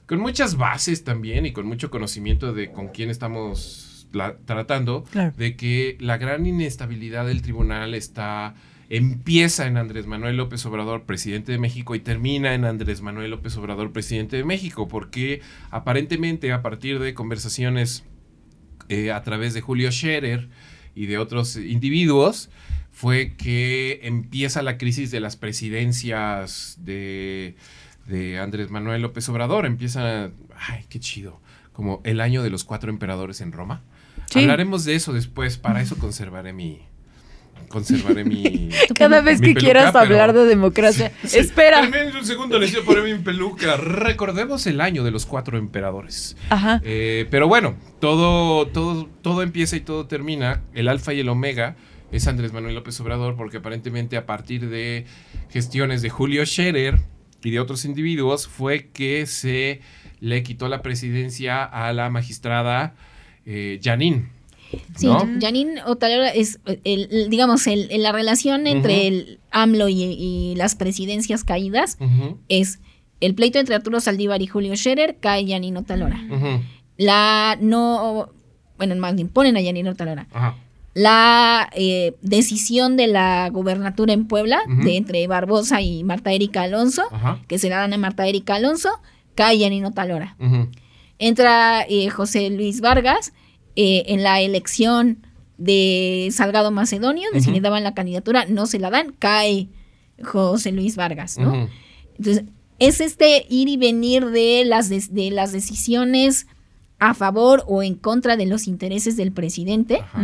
con 0.07 0.21
muchas 0.21 0.57
bases 0.57 1.05
también 1.05 1.45
y 1.47 1.53
con 1.53 1.67
mucho 1.67 1.91
conocimiento 1.91 2.53
de 2.53 2.71
con 2.71 2.89
quién 2.89 3.11
estamos 3.11 4.07
la- 4.13 4.37
tratando, 4.45 5.05
Claro. 5.11 5.35
de 5.37 5.57
que 5.57 5.97
la 6.01 6.17
gran 6.17 6.47
inestabilidad 6.47 7.27
del 7.27 7.43
tribunal 7.43 7.95
está 7.95 8.55
empieza 8.89 9.67
en 9.67 9.77
Andrés 9.77 10.07
Manuel 10.07 10.37
López 10.37 10.65
Obrador, 10.67 11.05
presidente 11.05 11.53
de 11.53 11.59
México, 11.59 11.95
y 11.95 12.01
termina 12.01 12.55
en 12.55 12.65
Andrés 12.65 13.01
Manuel 13.03 13.31
López 13.31 13.57
Obrador, 13.57 13.93
presidente 13.93 14.37
de 14.37 14.45
México, 14.45 14.89
porque 14.89 15.41
aparentemente 15.71 16.53
a 16.53 16.63
partir 16.63 16.99
de 16.99 17.15
conversaciones 17.15 18.05
eh, 18.89 19.11
a 19.11 19.23
través 19.23 19.55
de 19.55 19.61
Julio 19.61 19.91
Scherer 19.91 20.49
y 20.95 21.07
de 21.07 21.19
otros 21.19 21.57
individuos, 21.57 22.51
fue 22.93 23.35
que 23.37 24.01
empieza 24.05 24.63
la 24.63 24.79
crisis 24.79 25.11
de 25.11 25.21
las 25.21 25.37
presidencias 25.37 26.79
de, 26.81 27.57
de 28.07 28.39
Andrés 28.39 28.71
Manuel 28.71 29.03
López 29.03 29.29
Obrador. 29.29 29.67
Empieza, 29.67 30.31
ay, 30.57 30.87
qué 30.89 30.99
chido, 30.99 31.43
como 31.75 32.01
el 32.05 32.23
año 32.23 32.43
de 32.43 32.49
los 32.49 32.65
cuatro 32.65 32.89
emperadores 32.89 33.43
en 33.43 33.53
Roma. 33.53 33.83
Sí. 34.31 34.41
Hablaremos 34.41 34.87
de 34.87 34.95
eso 34.95 35.13
después, 35.13 35.59
para 35.59 35.83
eso 35.83 35.99
conservaré 35.99 36.55
mi... 36.55 36.86
Conservaré 37.69 38.25
mi... 38.25 38.69
Cada 38.97 39.21
vez 39.21 39.41
Mi 39.41 39.49
que 39.49 39.55
peluca, 39.55 39.61
quieras 39.61 39.93
pero- 39.93 39.99
hablar 40.05 40.33
de 40.33 40.45
democracia, 40.47 41.13
Sí, 41.25 41.39
espera. 41.39 41.81
Al 41.81 42.17
un 42.17 42.25
segundo 42.25 42.59
necesito 42.59 42.85
poner 42.85 43.03
mi 43.05 43.23
peluca. 43.23 43.77
Recordemos 43.77 44.67
el 44.67 44.81
año 44.81 45.03
de 45.05 45.11
los 45.11 45.27
cuatro 45.27 45.59
emperadores. 45.59 46.37
Ajá. 46.49 46.81
Eh, 46.85 47.27
pero 47.31 47.49
bueno, 47.49 47.77
todo, 48.01 48.67
todo, 48.69 49.09
todo 49.23 49.43
empieza 49.43 49.77
y 49.77 49.81
todo 49.81 50.07
termina. 50.07 50.63
El 50.75 50.89
alfa 50.89 51.13
y 51.13 51.21
el 51.21 51.29
omega 51.29 51.77
es 52.13 52.27
Andrés 52.29 52.53
Manuel 52.53 52.75
López 52.77 52.99
Obrador, 53.01 53.37
porque 53.37 53.57
aparentemente 53.59 54.17
a 54.17 54.27
partir 54.27 54.69
de 54.69 55.05
gestiones 55.51 56.03
de 56.03 56.09
Julio 56.11 56.47
Scherer 56.47 57.01
y 57.43 57.51
de 57.51 57.61
otros 57.61 57.85
individuos 57.85 58.47
fue 58.49 58.89
que 58.93 59.27
se 59.27 59.81
le 60.21 60.43
quitó 60.43 60.69
la 60.69 60.83
presidencia 60.83 61.65
a 61.65 61.93
la 61.93 62.09
magistrada 62.11 62.95
eh, 63.45 63.81
Janine. 63.83 64.29
Sí, 64.97 65.07
¿no? 65.07 65.41
Janine 65.41 65.83
Otalora 65.85 66.29
es, 66.31 66.59
el, 66.67 66.81
el- 66.85 67.31
digamos, 67.31 67.67
el, 67.67 67.89
la 68.03 68.13
relación 68.13 68.67
entre 68.67 69.07
el 69.09 69.39
AMLO 69.51 69.89
y, 69.89 70.03
y 70.03 70.55
las 70.57 70.75
presidencias 70.75 71.45
caídas 71.45 71.99
es 72.49 72.79
el 73.21 73.35
pleito 73.35 73.59
entre 73.59 73.75
Arturo 73.75 74.01
Saldívar 74.01 74.43
y 74.43 74.47
Julio 74.47 74.75
Scherer, 74.77 75.17
cae 75.21 75.47
Janine 75.49 75.79
Otalora. 75.79 76.21
La 76.99 77.57
no, 77.61 78.31
bueno, 78.79 78.95
más 78.97 79.15
bien 79.15 79.29
ponen 79.29 79.57
a 79.57 79.63
Janine 79.63 79.91
Otalora. 79.91 80.27
La 80.95 81.69
eh, 81.75 82.15
decisión 82.23 82.97
de 82.97 83.07
la 83.07 83.51
gubernatura 83.51 84.15
en 84.15 84.27
Puebla, 84.27 84.61
de 84.67 84.97
entre 84.97 85.27
Barbosa 85.27 85.83
y 85.83 86.05
Marta 86.05 86.33
Erika 86.33 86.63
Alonso, 86.63 87.03
que 87.49 87.59
se 87.59 87.69
la 87.69 87.77
dan 87.79 87.93
a 87.93 87.99
Marta 87.99 88.27
Erika 88.27 88.55
Alonso, 88.55 88.89
cae 89.35 89.61
Janine 89.61 89.87
Otalora. 89.87 90.37
Entra 91.19 91.83
eh, 91.89 92.09
José 92.11 92.49
Luis 92.51 92.81
Vargas 92.81 93.33
eh, 93.77 94.05
en 94.09 94.23
la 94.23 94.41
elección 94.41 95.19
de 95.59 96.29
Salgado 96.33 96.71
Macedonio, 96.71 97.29
de 97.33 97.41
si 97.41 97.49
Ujú. 97.49 97.55
le 97.57 97.61
daban 97.63 97.85
la 97.85 97.95
candidatura, 97.95 98.45
no 98.47 98.67
se 98.67 98.79
la 98.79 98.91
dan, 98.91 99.15
cae 99.19 99.69
José 100.23 100.73
Luis 100.73 100.97
Vargas, 100.97 101.39
¿no? 101.39 101.69
Entonces, 102.19 102.45
es 102.79 103.01
este 103.01 103.47
ir 103.49 103.69
y 103.69 103.77
venir 103.79 104.27
de 104.27 104.65
las, 104.67 104.89
de 104.91 105.31
las 105.31 105.53
decisiones 105.53 106.47
a 106.99 107.13
favor 107.15 107.63
o 107.67 107.83
en 107.83 107.95
contra 107.95 108.37
de 108.37 108.47
los 108.47 108.67
intereses 108.67 109.17
del 109.19 109.31
presidente 109.33 109.97
Ajá. 110.01 110.23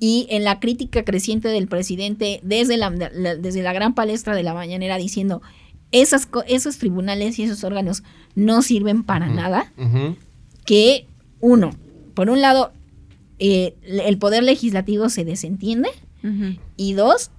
Y 0.00 0.26
en 0.30 0.42
la 0.44 0.58
crítica 0.58 1.04
creciente 1.04 1.48
del 1.48 1.68
presidente 1.68 2.40
desde 2.42 2.78
la, 2.78 2.88
la- 2.90 3.36
desde 3.36 3.62
la 3.62 3.74
gran 3.74 3.94
palestra 3.94 4.34
de 4.34 4.42
la 4.42 4.54
mañanera 4.54 4.96
diciendo 4.96 5.42
esas, 5.92 6.28
esos 6.46 6.78
tribunales 6.78 7.38
y 7.38 7.42
esos 7.44 7.62
órganos 7.64 8.02
no 8.34 8.62
sirven 8.62 9.02
para 9.02 9.28
nada 9.28 9.70
que 10.64 11.06
uno, 11.40 11.70
por 12.14 12.30
un 12.30 12.40
lado, 12.40 12.72
eh, 13.38 13.74
el 13.82 14.18
poder 14.18 14.42
legislativo 14.42 15.08
se 15.08 15.24
desentiende 15.24 15.88
y 16.76 16.92
dos, 16.94 17.30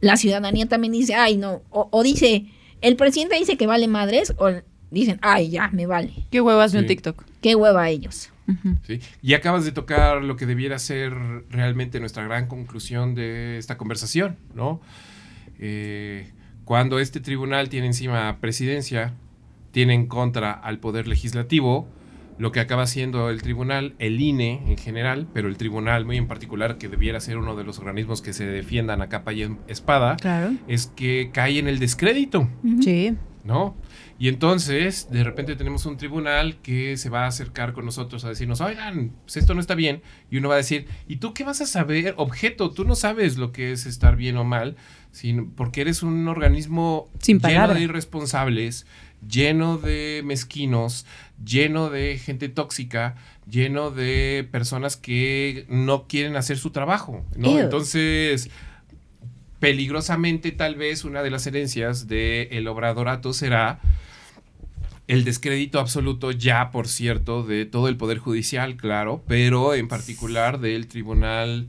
la 0.00 0.16
ciudadanía 0.16 0.66
también 0.66 0.92
dice, 0.92 1.14
ay 1.14 1.36
no, 1.36 1.62
o, 1.70 1.88
o 1.90 2.02
dice, 2.02 2.46
el 2.80 2.96
presidente 2.96 3.36
dice 3.36 3.56
que 3.56 3.66
vale 3.66 3.88
madres 3.88 4.32
o 4.38 4.50
dicen, 4.90 5.18
ay 5.22 5.50
ya, 5.50 5.68
me 5.72 5.86
vale, 5.86 6.12
Qué 6.30 6.40
huevas 6.40 6.72
de 6.72 6.78
un. 6.78 6.86
TikTok. 6.86 7.24
qué 7.40 7.54
hueva 7.54 7.88
ellos. 7.90 8.30
Ujú. 8.46 8.76
Sí. 8.86 9.00
Y 9.20 9.34
acabas 9.34 9.64
de 9.66 9.72
tocar 9.72 10.22
lo 10.22 10.36
que 10.36 10.46
debiera 10.46 10.78
ser 10.78 11.12
realmente 11.50 12.00
nuestra 12.00 12.24
gran 12.24 12.46
conclusión 12.46 13.14
de 13.14 13.58
esta 13.58 13.76
conversación, 13.76 14.36
¿no? 14.54 14.80
Eh, 15.58 16.30
cuando 16.64 16.98
este 16.98 17.20
tribunal 17.20 17.68
tiene 17.68 17.88
encima 17.88 18.38
presidencia, 18.40 19.12
tiene 19.72 19.94
en 19.94 20.06
contra 20.06 20.52
al 20.52 20.78
poder 20.78 21.08
legislativo, 21.08 21.88
lo 22.38 22.52
que 22.52 22.60
acaba 22.60 22.86
siendo 22.86 23.30
el 23.30 23.42
tribunal, 23.42 23.94
el 23.98 24.20
INE 24.20 24.62
en 24.66 24.78
general, 24.78 25.26
pero 25.32 25.48
el 25.48 25.56
tribunal 25.56 26.04
muy 26.04 26.16
en 26.16 26.28
particular, 26.28 26.78
que 26.78 26.88
debiera 26.88 27.20
ser 27.20 27.36
uno 27.38 27.56
de 27.56 27.64
los 27.64 27.78
organismos 27.78 28.22
que 28.22 28.32
se 28.32 28.46
defiendan 28.46 29.02
a 29.02 29.08
capa 29.08 29.32
y 29.32 29.48
espada, 29.66 30.16
Claro. 30.16 30.52
es 30.68 30.86
que 30.86 31.30
cae 31.32 31.58
en 31.58 31.68
el 31.68 31.78
descrédito. 31.78 32.48
Sí. 32.80 33.14
¿no? 33.44 33.76
Y 34.18 34.28
entonces, 34.28 35.08
de 35.10 35.24
repente 35.24 35.56
tenemos 35.56 35.86
un 35.86 35.96
tribunal 35.96 36.56
que 36.60 36.96
se 36.98 37.08
va 37.08 37.24
a 37.24 37.28
acercar 37.28 37.72
con 37.72 37.86
nosotros 37.86 38.24
a 38.24 38.28
decirnos, 38.28 38.60
oigan, 38.60 39.12
pues 39.24 39.38
esto 39.38 39.54
no 39.54 39.60
está 39.60 39.74
bien. 39.74 40.02
Y 40.30 40.36
uno 40.36 40.48
va 40.50 40.54
a 40.56 40.58
decir, 40.58 40.86
¿y 41.06 41.16
tú 41.16 41.32
qué 41.32 41.44
vas 41.44 41.62
a 41.62 41.66
saber? 41.66 42.12
Objeto, 42.18 42.72
tú 42.72 42.84
no 42.84 42.94
sabes 42.94 43.38
lo 43.38 43.52
que 43.52 43.72
es 43.72 43.86
estar 43.86 44.16
bien 44.16 44.36
o 44.36 44.44
mal, 44.44 44.76
sino 45.12 45.48
porque 45.56 45.80
eres 45.80 46.02
un 46.02 46.28
organismo 46.28 47.08
Sin 47.20 47.38
lleno 47.38 47.72
de 47.72 47.80
irresponsables, 47.80 48.86
lleno 49.26 49.78
de 49.78 50.22
mezquinos, 50.24 51.06
lleno 51.44 51.90
de 51.90 52.18
gente 52.18 52.48
tóxica, 52.48 53.16
lleno 53.50 53.90
de 53.90 54.46
personas 54.50 54.96
que 54.96 55.66
no 55.68 56.06
quieren 56.06 56.36
hacer 56.36 56.58
su 56.58 56.70
trabajo, 56.70 57.24
¿no? 57.36 57.50
Ew. 57.50 57.58
Entonces, 57.58 58.50
peligrosamente 59.58 60.52
tal 60.52 60.76
vez 60.76 61.04
una 61.04 61.22
de 61.22 61.30
las 61.30 61.46
herencias 61.46 62.06
del 62.06 62.48
el 62.50 62.68
obradorato 62.68 63.32
será 63.32 63.80
el 65.08 65.24
descrédito 65.24 65.80
absoluto 65.80 66.30
ya, 66.32 66.70
por 66.70 66.86
cierto, 66.86 67.42
de 67.42 67.64
todo 67.64 67.88
el 67.88 67.96
Poder 67.96 68.18
Judicial, 68.18 68.76
claro, 68.76 69.22
pero 69.26 69.74
en 69.74 69.88
particular 69.88 70.60
del 70.60 70.86
Tribunal 70.86 71.66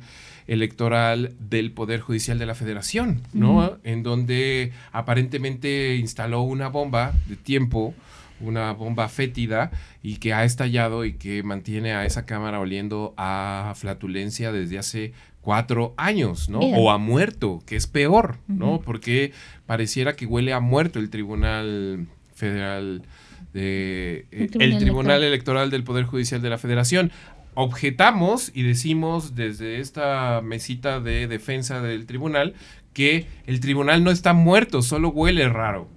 Electoral 0.49 1.35
del 1.39 1.71
Poder 1.71 2.01
Judicial 2.01 2.39
de 2.39 2.47
la 2.47 2.55
Federación, 2.55 3.21
¿no? 3.34 3.77
En 3.84 4.01
donde 4.01 4.71
aparentemente 4.91 5.95
instaló 5.95 6.41
una 6.41 6.69
bomba 6.69 7.13
de 7.27 7.35
tiempo, 7.35 7.93
una 8.41 8.73
bomba 8.73 9.07
fétida 9.09 9.69
y 10.01 10.15
que 10.17 10.34
ha 10.34 10.43
estallado 10.43 11.05
y 11.05 11.13
que 11.13 11.43
mantiene 11.43 11.93
a 11.93 12.05
esa 12.05 12.26
Cámara 12.26 12.59
oliendo 12.59 13.13
a 13.15 13.73
flatulencia 13.76 14.51
desde 14.51 14.80
hace 14.80 15.13
cuatro 15.41 15.93
años, 15.97 16.49
¿no? 16.49 16.59
Bien. 16.59 16.76
O 16.77 16.89
ha 16.89 16.97
muerto, 16.97 17.61
que 17.67 17.76
es 17.76 17.85
peor, 17.85 18.38
¿no? 18.47 18.81
Porque 18.81 19.34
pareciera 19.67 20.15
que 20.15 20.26
huele 20.26 20.53
a 20.53 20.59
muerto 20.59 20.97
el 20.97 21.11
Tribunal 21.11 22.07
Federal 22.34 23.03
de 23.53 24.26
eh, 24.31 24.41
el 24.41 24.49
Tribunal 24.49 24.80
Tribunal, 24.80 25.23
Electoral 25.23 25.69
del 25.69 25.84
Poder 25.84 26.05
Judicial 26.05 26.41
de 26.41 26.49
la 26.49 26.57
Federación. 26.57 27.11
Objetamos 27.61 28.53
y 28.53 28.64
decimos 28.64 29.36
desde 29.36 29.81
esta 29.81 30.40
mesita 30.41 31.02
de 31.02 31.27
defensa 31.27 31.81
del 31.81 32.06
tribunal 32.06 32.53
que 32.94 33.27
el 33.48 33.60
tribunal 33.60 34.02
no 34.02 34.11
está 34.11 34.31
muerto, 34.31 34.81
solo 34.81 35.10
huele 35.10 35.49
raro. 35.49 35.90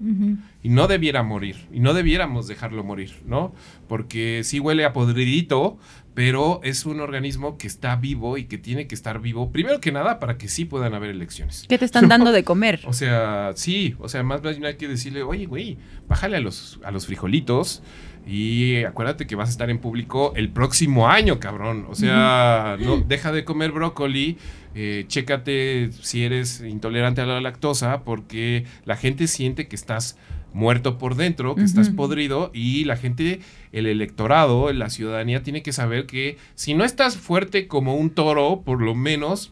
Y 0.64 0.70
no 0.70 0.88
debiera 0.88 1.22
morir. 1.22 1.68
Y 1.72 1.78
no 1.78 1.94
debiéramos 1.94 2.48
dejarlo 2.48 2.82
morir, 2.82 3.12
¿no? 3.26 3.54
Porque 3.86 4.42
sí 4.42 4.58
huele 4.58 4.84
a 4.84 4.92
podridito, 4.92 5.78
pero 6.14 6.60
es 6.64 6.84
un 6.84 6.98
organismo 6.98 7.56
que 7.58 7.68
está 7.68 7.94
vivo 7.94 8.38
y 8.38 8.46
que 8.46 8.58
tiene 8.58 8.88
que 8.88 8.96
estar 8.96 9.20
vivo, 9.20 9.52
primero 9.52 9.80
que 9.80 9.92
nada, 9.92 10.18
para 10.18 10.38
que 10.38 10.48
sí 10.48 10.64
puedan 10.64 10.94
haber 10.94 11.10
elecciones. 11.10 11.66
¿Qué 11.68 11.78
te 11.78 11.84
están 11.84 12.08
dando 12.08 12.32
de 12.32 12.42
comer? 12.42 12.80
O 12.86 12.92
sea, 12.92 13.52
sí, 13.54 13.94
o 14.00 14.08
sea, 14.08 14.24
más 14.24 14.42
bien 14.42 14.64
hay 14.64 14.74
que 14.74 14.88
decirle, 14.88 15.22
oye, 15.22 15.46
güey, 15.46 15.78
bájale 16.08 16.38
a 16.38 16.40
los, 16.40 16.80
a 16.82 16.90
los 16.90 17.06
frijolitos 17.06 17.84
y 18.26 18.84
acuérdate 18.84 19.26
que 19.26 19.34
vas 19.34 19.48
a 19.48 19.52
estar 19.52 19.70
en 19.70 19.78
público 19.78 20.32
el 20.36 20.50
próximo 20.50 21.08
año, 21.08 21.40
cabrón. 21.40 21.86
O 21.88 21.94
sea, 21.94 22.76
no, 22.80 22.98
deja 22.98 23.32
de 23.32 23.44
comer 23.44 23.72
brócoli, 23.72 24.38
eh, 24.74 25.04
chécate 25.08 25.90
si 26.00 26.24
eres 26.24 26.60
intolerante 26.60 27.20
a 27.20 27.26
la 27.26 27.40
lactosa, 27.40 28.02
porque 28.04 28.64
la 28.84 28.96
gente 28.96 29.26
siente 29.26 29.66
que 29.68 29.76
estás 29.76 30.16
muerto 30.52 30.98
por 30.98 31.16
dentro, 31.16 31.54
que 31.54 31.62
estás 31.62 31.88
podrido 31.88 32.50
y 32.52 32.84
la 32.84 32.96
gente, 32.96 33.40
el 33.72 33.86
electorado, 33.86 34.70
la 34.72 34.90
ciudadanía 34.90 35.42
tiene 35.42 35.62
que 35.62 35.72
saber 35.72 36.06
que 36.06 36.36
si 36.54 36.74
no 36.74 36.84
estás 36.84 37.16
fuerte 37.16 37.66
como 37.66 37.96
un 37.96 38.10
toro, 38.10 38.62
por 38.62 38.82
lo 38.82 38.94
menos 38.94 39.50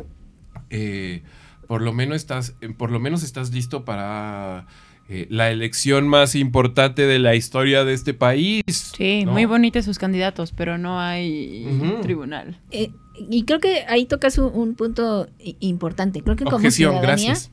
eh, 0.68 1.22
por 1.66 1.82
lo 1.82 1.92
menos 1.92 2.16
estás, 2.16 2.56
por 2.78 2.90
lo 2.90 2.98
menos 2.98 3.22
estás 3.22 3.52
listo 3.52 3.84
para 3.84 4.66
eh, 5.11 5.27
la 5.28 5.51
elección 5.51 6.07
más 6.09 6.35
importante 6.37 7.07
de 7.07 7.19
la 7.19 7.35
historia 7.35 7.85
de 7.85 7.93
este 7.95 8.15
país. 8.15 8.62
Sí, 8.97 9.24
¿no? 9.24 9.32
muy 9.32 9.45
bonitos 9.45 9.85
sus 9.85 9.99
candidatos, 9.99 10.53
pero 10.53 10.78
no 10.78 11.01
hay 11.01 11.66
tribunal. 12.03 12.59
Eh, 12.70 12.93
y 13.28 13.43
creo 13.43 13.59
que 13.61 13.85
ahí 13.89 14.07
tocas 14.07 14.39
un, 14.39 14.53
un 14.55 14.74
punto 14.77 15.28
importante. 15.59 16.23
Creo 16.23 16.37
que 16.37 16.45
como 16.45 16.57
Objeción, 16.57 16.93
ciudadanía, 16.93 17.27
gracias. 17.27 17.51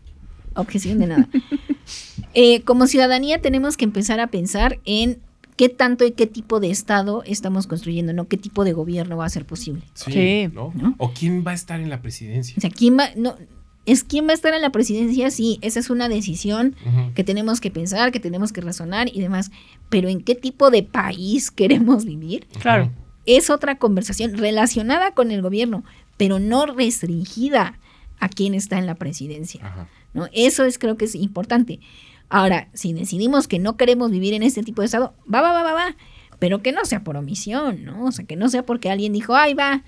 objeción 0.55 0.99
de 0.99 1.07
nada. 1.07 1.27
Eh, 2.33 2.61
como 2.63 2.85
ciudadanía 2.85 3.41
tenemos 3.41 3.77
que 3.77 3.85
empezar 3.85 4.19
a 4.19 4.27
pensar 4.27 4.79
en 4.85 5.17
qué 5.55 5.69
tanto 5.69 6.05
y 6.05 6.11
qué 6.11 6.27
tipo 6.27 6.59
de 6.59 6.69
Estado 6.69 7.23
estamos 7.25 7.65
construyendo, 7.65 8.13
¿no? 8.13 8.27
¿Qué 8.27 8.37
tipo 8.37 8.63
de 8.63 8.73
gobierno 8.73 9.17
va 9.17 9.25
a 9.25 9.29
ser 9.29 9.45
posible? 9.45 9.81
Sí, 9.95 10.11
Sí. 10.11 10.49
¿no? 10.53 10.71
¿No? 10.75 10.93
¿O 10.99 11.13
quién 11.13 11.43
va 11.47 11.51
a 11.51 11.53
estar 11.55 11.79
en 11.79 11.89
la 11.89 12.01
presidencia? 12.01 12.53
O 12.57 12.61
sea, 12.61 12.69
¿quién 12.69 12.97
va, 12.99 13.09
no, 13.15 13.35
es 13.87 14.03
quién 14.03 14.27
va 14.27 14.31
a 14.31 14.33
estar 14.33 14.53
en 14.53 14.61
la 14.61 14.71
presidencia? 14.71 15.31
Sí, 15.31 15.59
esa 15.61 15.79
es 15.79 15.89
una 15.89 16.09
decisión 16.09 16.75
que 17.15 17.23
tenemos 17.23 17.61
que 17.61 17.71
pensar, 17.71 18.11
que 18.11 18.19
tenemos 18.19 18.51
que 18.51 18.59
razonar 18.59 19.07
y 19.11 19.21
demás. 19.21 19.49
Pero 19.89 20.09
¿en 20.09 20.21
qué 20.21 20.35
tipo 20.35 20.69
de 20.69 20.83
país 20.83 21.49
queremos 21.55 22.05
vivir? 22.05 22.45
Claro. 22.59 22.91
Es 23.25 23.49
otra 23.49 23.77
conversación 23.77 24.37
relacionada 24.37 25.11
con 25.11 25.31
el 25.31 25.41
gobierno, 25.41 25.85
pero 26.17 26.37
no 26.37 26.65
restringida 26.65 27.79
a 28.19 28.27
quién 28.27 28.53
está 28.53 28.77
en 28.77 28.85
la 28.85 28.95
presidencia. 28.95 29.65
Ajá. 29.65 29.87
¿no? 30.13 30.27
Eso 30.33 30.65
es 30.65 30.77
creo 30.77 30.97
que 30.97 31.05
es 31.05 31.15
importante. 31.15 31.79
Ahora, 32.29 32.67
si 32.73 32.91
decidimos 32.91 33.47
que 33.47 33.57
no 33.57 33.77
queremos 33.77 34.11
vivir 34.11 34.33
en 34.33 34.43
este 34.43 34.63
tipo 34.63 34.81
de 34.81 34.87
estado, 34.87 35.13
va, 35.33 35.41
va, 35.41 35.53
va, 35.53 35.63
va, 35.63 35.73
va. 35.73 35.95
Pero 36.39 36.61
que 36.61 36.73
no 36.73 36.83
sea 36.83 37.05
por 37.05 37.15
omisión, 37.15 37.85
¿no? 37.85 38.05
O 38.05 38.11
sea, 38.11 38.25
que 38.25 38.35
no 38.35 38.49
sea 38.49 38.65
porque 38.65 38.91
alguien 38.91 39.13
dijo, 39.13 39.35
ay, 39.35 39.53
va, 39.53 39.83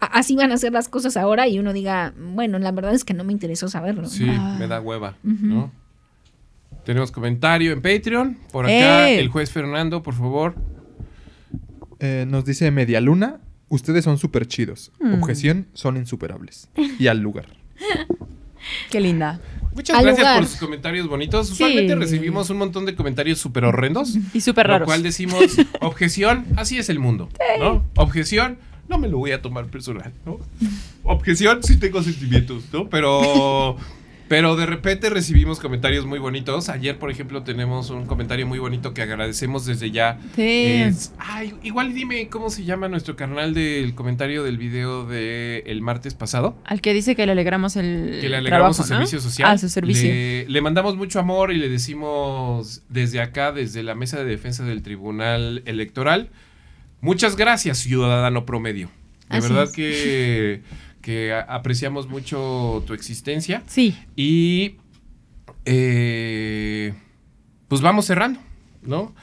así 0.00 0.36
van 0.36 0.52
a 0.52 0.56
ser 0.58 0.72
las 0.72 0.88
cosas 0.88 1.16
ahora 1.16 1.48
y 1.48 1.58
uno 1.58 1.72
diga, 1.72 2.12
bueno, 2.18 2.58
la 2.58 2.72
verdad 2.72 2.94
es 2.94 3.04
que 3.04 3.14
no 3.14 3.24
me 3.24 3.32
interesó 3.32 3.68
saberlo. 3.68 4.06
Sí, 4.08 4.26
Ah. 4.28 4.56
me 4.58 4.66
da 4.66 4.80
hueva. 4.80 5.16
¿no? 5.22 5.72
Tenemos 6.84 7.10
comentario 7.10 7.72
en 7.72 7.80
Patreon. 7.80 8.36
Por 8.52 8.66
acá, 8.66 9.08
¡Eh! 9.10 9.18
el 9.20 9.28
juez 9.28 9.50
Fernando, 9.50 10.02
por 10.02 10.14
favor. 10.14 10.54
Eh, 12.00 12.26
nos 12.28 12.44
dice 12.44 12.70
Media 12.70 13.00
Luna, 13.00 13.40
ustedes 13.68 14.04
son 14.04 14.18
súper 14.18 14.46
chidos. 14.46 14.92
Mm. 15.00 15.14
Objeción, 15.22 15.66
son 15.72 15.96
insuperables. 15.96 16.68
Y 16.98 17.06
al 17.06 17.20
lugar. 17.20 17.46
Qué 18.90 19.00
linda. 19.00 19.40
Muchas 19.74 19.96
Al 19.98 20.04
gracias 20.04 20.24
lugar. 20.26 20.40
por 20.40 20.48
sus 20.48 20.58
comentarios 20.60 21.08
bonitos. 21.08 21.48
Sí. 21.48 21.52
Usualmente 21.54 21.94
recibimos 21.96 22.48
un 22.50 22.58
montón 22.58 22.86
de 22.86 22.94
comentarios 22.94 23.38
súper 23.38 23.64
horrendos. 23.64 24.16
Y 24.32 24.40
súper 24.40 24.66
Lo 24.66 24.74
raros. 24.74 24.86
cual 24.86 25.02
decimos, 25.02 25.42
objeción, 25.80 26.46
así 26.56 26.78
es 26.78 26.88
el 26.88 26.98
mundo, 26.98 27.28
¿no? 27.58 27.84
Objeción, 27.96 28.58
no 28.88 28.98
me 28.98 29.08
lo 29.08 29.18
voy 29.18 29.32
a 29.32 29.40
tomar 29.42 29.66
personal, 29.66 30.12
¿no? 30.26 30.38
Objeción, 31.02 31.62
sí 31.62 31.76
tengo 31.78 32.02
sentimientos, 32.02 32.64
¿no? 32.72 32.88
Pero, 32.88 33.76
pero 34.28 34.56
de 34.56 34.64
repente 34.64 35.10
recibimos 35.10 35.60
comentarios 35.60 36.06
muy 36.06 36.18
bonitos. 36.18 36.70
Ayer, 36.70 36.98
por 36.98 37.10
ejemplo, 37.10 37.42
tenemos 37.42 37.90
un 37.90 38.06
comentario 38.06 38.46
muy 38.46 38.58
bonito 38.58 38.94
que 38.94 39.02
agradecemos 39.02 39.66
desde 39.66 39.90
ya. 39.90 40.18
Sí. 40.34 40.42
Es- 40.66 41.12
ay, 41.18 41.54
igual 41.62 41.92
dime 41.92 42.28
cómo 42.28 42.48
se 42.48 42.64
llama 42.64 42.88
nuestro 42.88 43.16
canal 43.16 43.52
del 43.52 43.94
comentario 43.94 44.42
del 44.42 44.56
video 44.56 45.04
del 45.06 45.80
martes 45.82 46.14
pasado. 46.14 46.56
Al 46.64 46.80
que 46.80 46.94
dice 46.94 47.14
que 47.14 47.26
le 47.26 47.32
alegramos 47.32 47.76
el 47.76 48.18
Que 48.22 48.28
le 48.30 48.38
alegramos 48.38 48.76
trabajo, 48.76 48.82
su 48.82 48.82
¿no? 48.82 48.86
servicio 49.06 49.20
social. 49.20 49.50
Ah, 49.50 49.58
su 49.58 49.68
servicio. 49.68 50.08
Le, 50.08 50.48
le 50.48 50.60
mandamos 50.62 50.96
mucho 50.96 51.20
amor 51.20 51.52
y 51.52 51.56
le 51.58 51.68
decimos 51.68 52.82
desde 52.88 53.20
acá, 53.20 53.52
desde 53.52 53.82
la 53.82 53.94
mesa 53.94 54.16
de 54.18 54.24
defensa 54.24 54.64
del 54.64 54.82
Tribunal 54.82 55.62
Electoral, 55.66 56.30
muchas 57.04 57.36
gracias, 57.36 57.78
ciudadano 57.78 58.44
promedio. 58.44 58.90
De 59.30 59.36
Así 59.38 59.48
verdad 59.48 59.64
es. 59.64 59.70
que, 59.72 60.62
que 61.02 61.32
apreciamos 61.34 62.08
mucho 62.08 62.82
tu 62.86 62.94
existencia 62.94 63.62
Sí. 63.66 63.96
y 64.16 64.76
eh, 65.64 66.94
pues 67.68 67.80
vamos 67.80 68.06
cerrando, 68.06 68.40
¿no? 68.82 69.14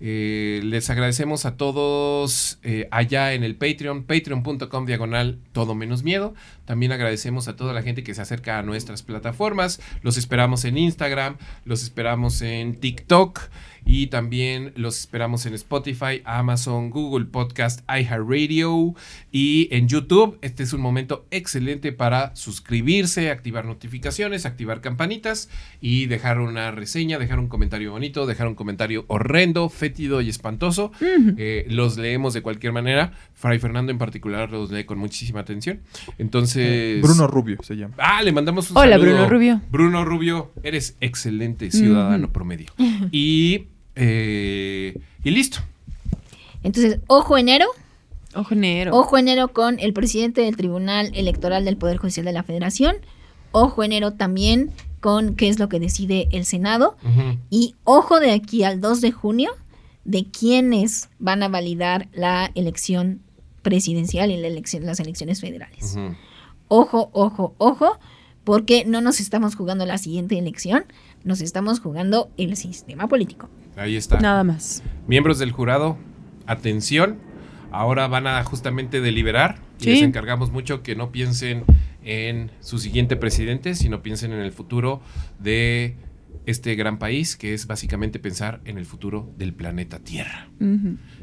Eh, 0.00 0.60
les 0.62 0.88
agradecemos 0.90 1.44
a 1.44 1.56
todos 1.56 2.60
eh, 2.62 2.86
allá 2.92 3.32
en 3.34 3.42
el 3.42 3.56
Patreon, 3.56 4.04
patreon.com 4.04 4.86
diagonal 4.86 5.40
todo 5.50 5.74
menos 5.74 6.04
miedo. 6.04 6.34
También 6.66 6.92
agradecemos 6.92 7.48
a 7.48 7.56
toda 7.56 7.72
la 7.72 7.82
gente 7.82 8.04
que 8.04 8.14
se 8.14 8.22
acerca 8.22 8.58
a 8.58 8.62
nuestras 8.62 9.02
plataformas. 9.02 9.80
Los 10.02 10.16
esperamos 10.16 10.64
en 10.64 10.78
Instagram, 10.78 11.36
los 11.64 11.82
esperamos 11.82 12.42
en 12.42 12.76
TikTok 12.78 13.40
y 13.88 14.08
también 14.08 14.72
los 14.76 14.98
esperamos 15.00 15.46
en 15.46 15.54
Spotify, 15.54 16.20
Amazon, 16.26 16.90
Google 16.90 17.24
Podcast, 17.24 17.80
iHeartRadio 17.88 18.94
y 19.32 19.66
en 19.70 19.88
YouTube. 19.88 20.38
Este 20.42 20.62
es 20.62 20.74
un 20.74 20.82
momento 20.82 21.24
excelente 21.30 21.92
para 21.92 22.36
suscribirse, 22.36 23.30
activar 23.30 23.64
notificaciones, 23.64 24.44
activar 24.44 24.82
campanitas 24.82 25.48
y 25.80 26.04
dejar 26.04 26.38
una 26.38 26.70
reseña, 26.70 27.18
dejar 27.18 27.38
un 27.38 27.48
comentario 27.48 27.90
bonito, 27.92 28.26
dejar 28.26 28.48
un 28.48 28.54
comentario 28.54 29.06
horrendo, 29.08 29.70
fétido 29.70 30.20
y 30.20 30.28
espantoso. 30.28 30.92
Eh, 31.38 31.64
los 31.70 31.96
leemos 31.96 32.34
de 32.34 32.42
cualquier 32.42 32.74
manera. 32.74 33.12
Fray 33.32 33.58
Fernando 33.58 33.90
en 33.90 33.96
particular 33.96 34.50
los 34.50 34.70
lee 34.70 34.84
con 34.84 34.98
muchísima 34.98 35.40
atención. 35.40 35.80
Entonces... 36.18 37.00
Bruno 37.00 37.26
Rubio 37.26 37.56
se 37.62 37.74
llama. 37.74 37.94
Ah, 37.96 38.22
le 38.22 38.32
mandamos 38.32 38.70
un 38.70 38.76
Hola, 38.76 38.98
saludo. 38.98 39.12
Bruno 39.12 39.30
Rubio. 39.30 39.60
Bruno 39.70 40.04
Rubio, 40.04 40.52
eres 40.62 40.98
excelente 41.00 41.70
ciudadano 41.70 42.30
promedio. 42.34 42.70
Y, 43.12 43.68
eh, 43.98 44.98
y 45.24 45.30
listo. 45.30 45.58
Entonces, 46.62 47.00
ojo 47.06 47.36
enero, 47.38 47.66
Ojo 48.34 48.54
negro. 48.54 48.96
ojo 48.96 49.16
enero 49.18 49.48
con 49.48 49.78
el 49.80 49.92
presidente 49.92 50.42
del 50.42 50.56
Tribunal 50.56 51.10
Electoral 51.14 51.64
del 51.64 51.76
Poder 51.76 51.96
Judicial 51.98 52.26
de 52.26 52.32
la 52.32 52.42
Federación, 52.42 52.96
ojo 53.52 53.82
enero 53.82 54.12
también 54.12 54.70
con 55.00 55.34
qué 55.36 55.48
es 55.48 55.58
lo 55.58 55.68
que 55.68 55.78
decide 55.80 56.28
el 56.32 56.44
Senado 56.44 56.96
y 57.50 57.74
ojo 57.84 58.18
de 58.20 58.32
aquí 58.32 58.64
al 58.64 58.80
2 58.80 59.00
de 59.00 59.12
junio 59.12 59.50
de 60.04 60.24
quiénes 60.26 61.08
van 61.18 61.42
a 61.42 61.48
validar 61.48 62.08
la 62.12 62.50
elección 62.54 63.20
presidencial 63.62 64.30
y 64.30 64.36
la 64.36 64.48
elección, 64.48 64.84
las 64.86 64.98
elecciones 65.00 65.40
federales. 65.40 65.96
Ojo, 66.68 67.10
ojo, 67.12 67.54
ojo, 67.58 67.98
porque 68.44 68.84
no 68.84 69.00
nos 69.00 69.20
estamos 69.20 69.54
jugando 69.54 69.86
la 69.86 69.98
siguiente 69.98 70.36
elección, 70.38 70.84
nos 71.24 71.40
estamos 71.40 71.80
jugando 71.80 72.30
el 72.36 72.56
sistema 72.56 73.06
político. 73.08 73.48
Ahí 73.78 73.96
está. 73.96 74.18
Nada 74.20 74.44
más. 74.44 74.82
Miembros 75.06 75.38
del 75.38 75.52
jurado, 75.52 75.96
atención. 76.46 77.18
Ahora 77.70 78.06
van 78.08 78.26
a 78.26 78.42
justamente 78.44 79.00
deliberar 79.00 79.60
y 79.80 79.84
Sí. 79.84 79.90
les 79.90 80.02
encargamos 80.02 80.50
mucho 80.50 80.82
que 80.82 80.96
no 80.96 81.12
piensen 81.12 81.64
en 82.02 82.50
su 82.60 82.78
siguiente 82.78 83.16
presidente, 83.16 83.74
sino 83.74 84.02
piensen 84.02 84.32
en 84.32 84.40
el 84.40 84.52
futuro 84.52 85.00
de 85.38 85.96
este 86.46 86.74
gran 86.76 86.98
país, 86.98 87.36
que 87.36 87.52
es 87.52 87.66
básicamente 87.66 88.18
pensar 88.18 88.60
en 88.64 88.78
el 88.78 88.86
futuro 88.86 89.30
del 89.36 89.52
planeta 89.52 89.98
Tierra. 89.98 90.48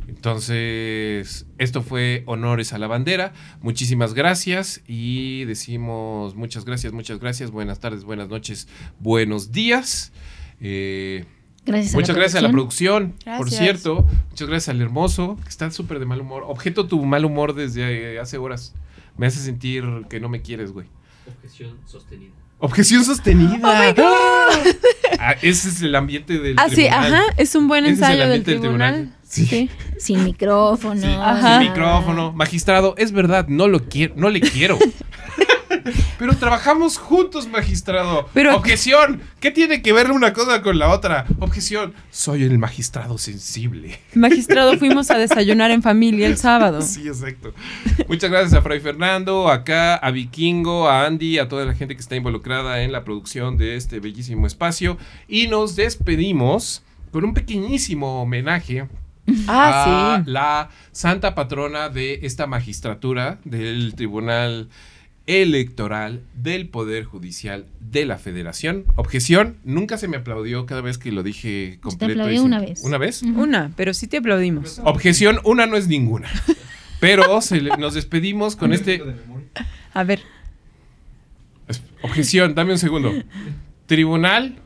Entonces, 0.07 1.47
esto 1.57 1.81
fue 1.81 2.21
Honores 2.27 2.73
a 2.73 2.77
la 2.77 2.85
Bandera. 2.87 3.33
Muchísimas 3.61 4.13
gracias 4.13 4.83
y 4.87 5.45
decimos 5.45 6.35
muchas 6.35 6.63
gracias, 6.63 6.93
muchas 6.93 7.19
gracias. 7.19 7.49
Buenas 7.49 7.79
tardes, 7.79 8.03
buenas 8.03 8.29
noches, 8.29 8.67
buenos 8.99 9.51
días. 9.51 10.13
Eh, 10.61 11.25
Gracias 11.65 11.93
a 11.93 11.97
muchas 11.97 12.15
la 12.15 12.19
gracias 12.21 12.39
a 12.39 12.41
la 12.47 12.51
producción. 12.51 13.13
producción, 13.13 13.37
por 13.37 13.49
Gracias. 13.49 13.61
cierto. 13.61 14.05
Muchas 14.29 14.47
gracias 14.47 14.69
al 14.75 14.81
hermoso, 14.81 15.37
que 15.43 15.49
está 15.49 15.71
súper 15.71 15.99
de 15.99 16.05
mal 16.05 16.21
humor. 16.21 16.43
Objeto 16.47 16.87
tu 16.87 17.03
mal 17.05 17.25
humor 17.25 17.55
desde 17.55 18.13
eh, 18.15 18.19
hace 18.19 18.37
horas. 18.37 18.73
Me 19.17 19.27
hace 19.27 19.39
sentir 19.39 19.83
que 20.09 20.19
no 20.19 20.29
me 20.29 20.41
quieres, 20.41 20.71
güey. 20.71 20.87
Objeción 21.27 21.77
sostenida. 21.85 22.31
Objeción 22.59 23.03
sostenida. 23.03 23.59
Oh 23.63 23.83
my 23.85 23.93
God. 23.93 24.75
Ah, 25.19 25.35
ese 25.41 25.69
es 25.69 25.81
el 25.81 25.95
ambiente 25.95 26.39
del 26.39 26.55
Ah, 26.59 26.67
sí, 26.69 26.75
tribunal. 26.75 27.13
ajá. 27.15 27.23
Es 27.37 27.55
un 27.55 27.67
buen 27.67 27.85
Ese 27.85 27.93
es 27.93 27.99
el 27.99 28.03
ensayo 28.03 28.19
del 28.19 28.27
ambiente 28.27 28.51
del 28.51 28.59
tribunal. 28.61 28.93
tribunal. 28.93 29.15
Sí. 29.23 29.69
Sin 29.97 30.23
micrófono. 30.23 31.01
Sí, 31.01 31.07
Ajá. 31.07 31.59
sin 31.59 31.69
micrófono. 31.69 32.31
Magistrado, 32.33 32.93
es 32.97 33.11
verdad, 33.11 33.47
no 33.47 33.67
lo 33.67 33.85
quiero, 33.85 34.13
no 34.17 34.29
le 34.29 34.39
quiero. 34.41 34.77
Pero 36.19 36.35
trabajamos 36.35 36.97
juntos, 36.97 37.47
magistrado. 37.47 38.29
Pero- 38.33 38.55
Objeción. 38.55 39.21
¿Qué 39.39 39.51
tiene 39.51 39.81
que 39.81 39.93
ver 39.93 40.11
una 40.11 40.33
cosa 40.33 40.61
con 40.61 40.79
la 40.79 40.89
otra? 40.89 41.25
Objeción. 41.39 41.93
Soy 42.11 42.43
el 42.43 42.57
magistrado 42.57 43.17
sensible. 43.17 43.99
Magistrado, 44.13 44.75
fuimos 44.79 45.11
a 45.11 45.17
desayunar 45.17 45.71
en 45.71 45.81
familia 45.83 46.27
el 46.27 46.37
sábado. 46.37 46.81
Sí, 46.81 47.07
exacto. 47.07 47.53
Muchas 48.07 48.29
gracias 48.31 48.53
a 48.53 48.61
Fray 48.61 48.79
Fernando, 48.79 49.49
acá 49.49 49.95
a 49.95 50.11
Vikingo, 50.11 50.87
a 50.89 51.05
Andy, 51.05 51.37
a 51.39 51.47
toda 51.47 51.65
la 51.65 51.73
gente 51.73 51.95
que 51.95 52.01
está 52.01 52.15
involucrada 52.15 52.81
en 52.81 52.91
la 52.91 53.03
producción 53.03 53.57
de 53.57 53.75
este 53.75 53.99
bellísimo 53.99 54.47
espacio. 54.47 54.97
Y 55.27 55.47
nos 55.47 55.75
despedimos 55.75 56.83
con 57.11 57.23
un 57.25 57.33
pequeñísimo 57.33 58.21
homenaje 58.21 58.87
Ah, 59.47 60.17
a 60.17 60.23
sí. 60.23 60.29
la 60.31 60.69
santa 60.91 61.33
patrona 61.33 61.89
de 61.89 62.19
esta 62.23 62.45
magistratura 62.45 63.39
del 63.43 63.95
Tribunal 63.95 64.69
Electoral 65.27 66.21
del 66.35 66.69
Poder 66.69 67.03
Judicial 67.05 67.65
de 67.79 68.05
la 68.05 68.17
Federación. 68.17 68.85
Objeción, 68.95 69.57
nunca 69.63 69.97
se 69.97 70.07
me 70.07 70.17
aplaudió 70.17 70.65
cada 70.65 70.81
vez 70.81 70.97
que 70.97 71.11
lo 71.11 71.23
dije 71.23 71.79
completo. 71.81 72.13
aplaudió 72.13 72.37
sin- 72.41 72.45
una 72.47 72.59
vez. 72.59 72.83
¿Una 72.83 72.97
vez? 72.97 73.23
Una, 73.23 73.71
pero 73.75 73.93
sí 73.93 74.07
te 74.07 74.17
aplaudimos. 74.17 74.79
Objeción, 74.83 75.39
una 75.43 75.65
no 75.65 75.77
es 75.77 75.87
ninguna. 75.87 76.29
Pero 76.99 77.41
se 77.41 77.59
le- 77.61 77.75
nos 77.77 77.93
despedimos 77.95 78.55
con 78.55 78.71
este... 78.73 79.01
A 79.93 80.03
ver, 80.03 80.21
Objeción, 82.03 82.53
dame 82.53 82.73
un 82.73 82.77
segundo. 82.79 83.11
Tribunal 83.87 84.57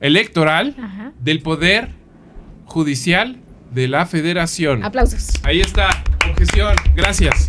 Electoral 0.00 0.76
Ajá. 0.78 1.12
del 1.20 1.40
Poder 1.40 1.90
Judicial 2.66 3.38
de 3.72 3.88
la 3.88 4.06
Federación. 4.06 4.84
Aplausos. 4.84 5.30
Ahí 5.42 5.60
está, 5.60 6.04
objeción, 6.30 6.74
gracias. 6.94 7.48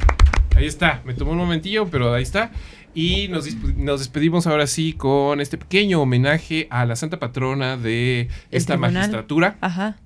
Ahí 0.57 0.65
está, 0.65 1.01
me 1.05 1.13
tomó 1.13 1.31
un 1.31 1.37
momentillo, 1.37 1.87
pero 1.89 2.13
ahí 2.13 2.23
está. 2.23 2.51
Y 2.93 3.27
nos, 3.27 3.45
nos 3.75 3.99
despedimos 3.99 4.47
ahora 4.47 4.65
sí 4.65 4.93
con 4.93 5.39
este 5.39 5.57
pequeño 5.57 6.01
homenaje 6.01 6.67
a 6.71 6.85
la 6.85 6.95
santa 6.95 7.19
patrona 7.19 7.77
de 7.77 8.27
esta 8.51 8.73
tribunal. 8.73 8.93
magistratura. 8.93 9.57
ajá. 9.61 9.97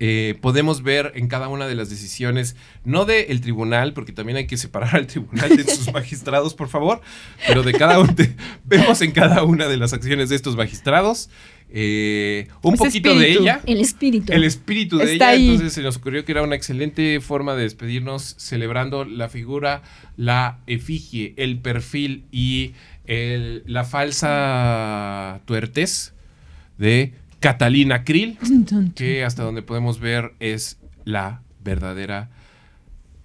Eh, 0.00 0.38
podemos 0.40 0.84
ver 0.84 1.10
en 1.16 1.26
cada 1.26 1.48
una 1.48 1.66
de 1.66 1.74
las 1.74 1.90
decisiones, 1.90 2.54
no 2.84 3.04
del 3.04 3.40
tribunal, 3.40 3.94
porque 3.94 4.12
también 4.12 4.36
hay 4.38 4.46
que 4.46 4.56
separar 4.56 4.94
al 4.94 5.08
tribunal 5.08 5.56
de 5.56 5.64
sus 5.64 5.92
magistrados, 5.92 6.54
por 6.54 6.68
favor, 6.68 7.00
pero 7.48 7.64
de 7.64 7.72
cada 7.72 7.98
uno, 7.98 8.12
de- 8.12 8.32
vemos 8.64 9.00
en 9.02 9.10
cada 9.10 9.42
una 9.42 9.66
de 9.66 9.76
las 9.76 9.92
acciones 9.92 10.28
de 10.28 10.36
estos 10.36 10.54
magistrados 10.54 11.30
eh, 11.70 12.48
un 12.62 12.74
Ese 12.74 12.84
poquito 12.84 13.10
espíritu. 13.10 13.18
de 13.18 13.42
ella. 13.44 13.60
El 13.66 13.80
espíritu. 13.80 14.32
El 14.32 14.44
espíritu 14.44 14.96
de 14.98 15.12
Está 15.12 15.32
ella, 15.34 15.40
ahí. 15.42 15.48
entonces 15.50 15.72
se 15.74 15.82
nos 15.82 15.96
ocurrió 15.98 16.24
que 16.24 16.32
era 16.32 16.42
una 16.42 16.54
excelente 16.54 17.20
forma 17.20 17.54
de 17.54 17.62
despedirnos 17.64 18.34
celebrando 18.38 19.04
la 19.04 19.28
figura, 19.28 19.82
la 20.16 20.58
efigie, 20.66 21.34
el 21.36 21.58
perfil 21.58 22.24
y 22.32 22.72
el- 23.06 23.62
la 23.66 23.84
falsa 23.84 25.40
tuertez 25.46 26.12
de 26.78 27.12
Catalina 27.40 28.04
Krill, 28.04 28.38
que 28.94 29.24
hasta 29.24 29.42
donde 29.42 29.62
podemos 29.62 30.00
ver 30.00 30.32
es 30.40 30.78
la 31.04 31.42
verdadera 31.62 32.30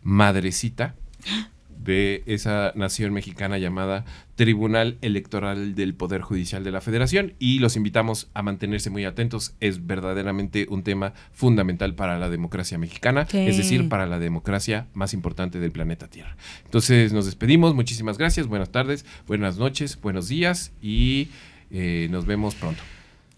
madrecita 0.04 0.96
de 1.84 2.24
esa 2.26 2.72
nación 2.76 3.14
mexicana 3.14 3.58
llamada 3.58 4.06
Tribunal 4.36 4.98
Electoral 5.02 5.76
del 5.76 5.94
Poder 5.94 6.22
Judicial 6.22 6.64
de 6.64 6.72
la 6.72 6.82
Federación 6.82 7.34
y 7.40 7.60
los 7.60 7.76
invitamos 7.76 8.30
a 8.34 8.42
mantenerse 8.42 8.90
muy 8.90 9.06
atentos. 9.06 9.56
Es 9.60 9.86
verdaderamente 9.86 10.66
un 10.70 10.84
tema 10.84 11.14
fundamental 11.32 11.96
para 11.96 12.18
la 12.18 12.30
democracia 12.30 12.78
mexicana, 12.78 13.26
Sí. 13.28 13.40
es 13.40 13.58
decir, 13.58 13.90
para 13.90 14.06
la 14.06 14.20
democracia 14.20 14.88
más 14.94 15.14
importante 15.14 15.60
del 15.60 15.72
planeta 15.72 16.08
Tierra. 16.08 16.36
Entonces 16.66 17.14
nos 17.14 17.26
despedimos, 17.26 17.76
muchísimas 17.76 18.18
gracias, 18.18 18.48
buenas 18.48 18.72
tardes, 18.72 19.06
buenas 19.28 19.58
noches, 19.58 20.00
buenos 20.02 20.28
días 20.28 20.72
y 20.82 21.30
eh, 21.72 22.08
nos 22.12 22.26
vemos 22.26 22.56
pronto. 22.56 22.82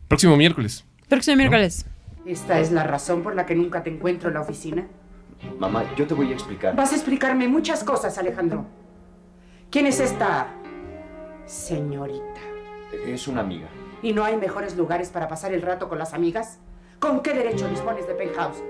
Próximo 0.08 0.38
miércoles. 0.38 0.86
Próximo 1.10 1.38
miércoles. 1.38 1.86
¿Esta 2.26 2.60
es 2.60 2.72
la 2.72 2.84
razón 2.84 3.22
por 3.22 3.36
la 3.36 3.46
que 3.46 3.56
nunca 3.56 3.84
te 3.84 3.90
encuentro 3.90 4.30
en 4.30 4.36
la 4.36 4.42
oficina? 4.42 4.88
Mamá, 5.60 5.84
yo 5.96 6.06
te 6.08 6.14
voy 6.14 6.32
a 6.32 6.34
explicar. 6.34 6.76
Vas 6.76 6.92
a 6.92 6.96
explicarme 6.96 7.48
muchas 7.48 7.84
cosas, 7.84 8.18
Alejandro. 8.18 8.66
¿Quién 9.70 9.86
es 9.86 10.00
esta 10.00 10.48
señorita? 11.46 12.42
Es 13.06 13.28
una 13.28 13.42
amiga. 13.42 13.68
¿Y 14.02 14.14
no 14.14 14.24
hay 14.24 14.38
mejores 14.38 14.78
lugares 14.78 15.10
para 15.10 15.28
pasar 15.28 15.54
el 15.54 15.62
rato 15.62 15.90
con 15.90 15.98
las 15.98 16.14
amigas? 16.14 16.60
¿Con 17.00 17.22
qué 17.22 17.34
derecho 17.34 17.68
dispones 17.68 18.08
de 18.08 18.16
penthouse? 18.16 18.64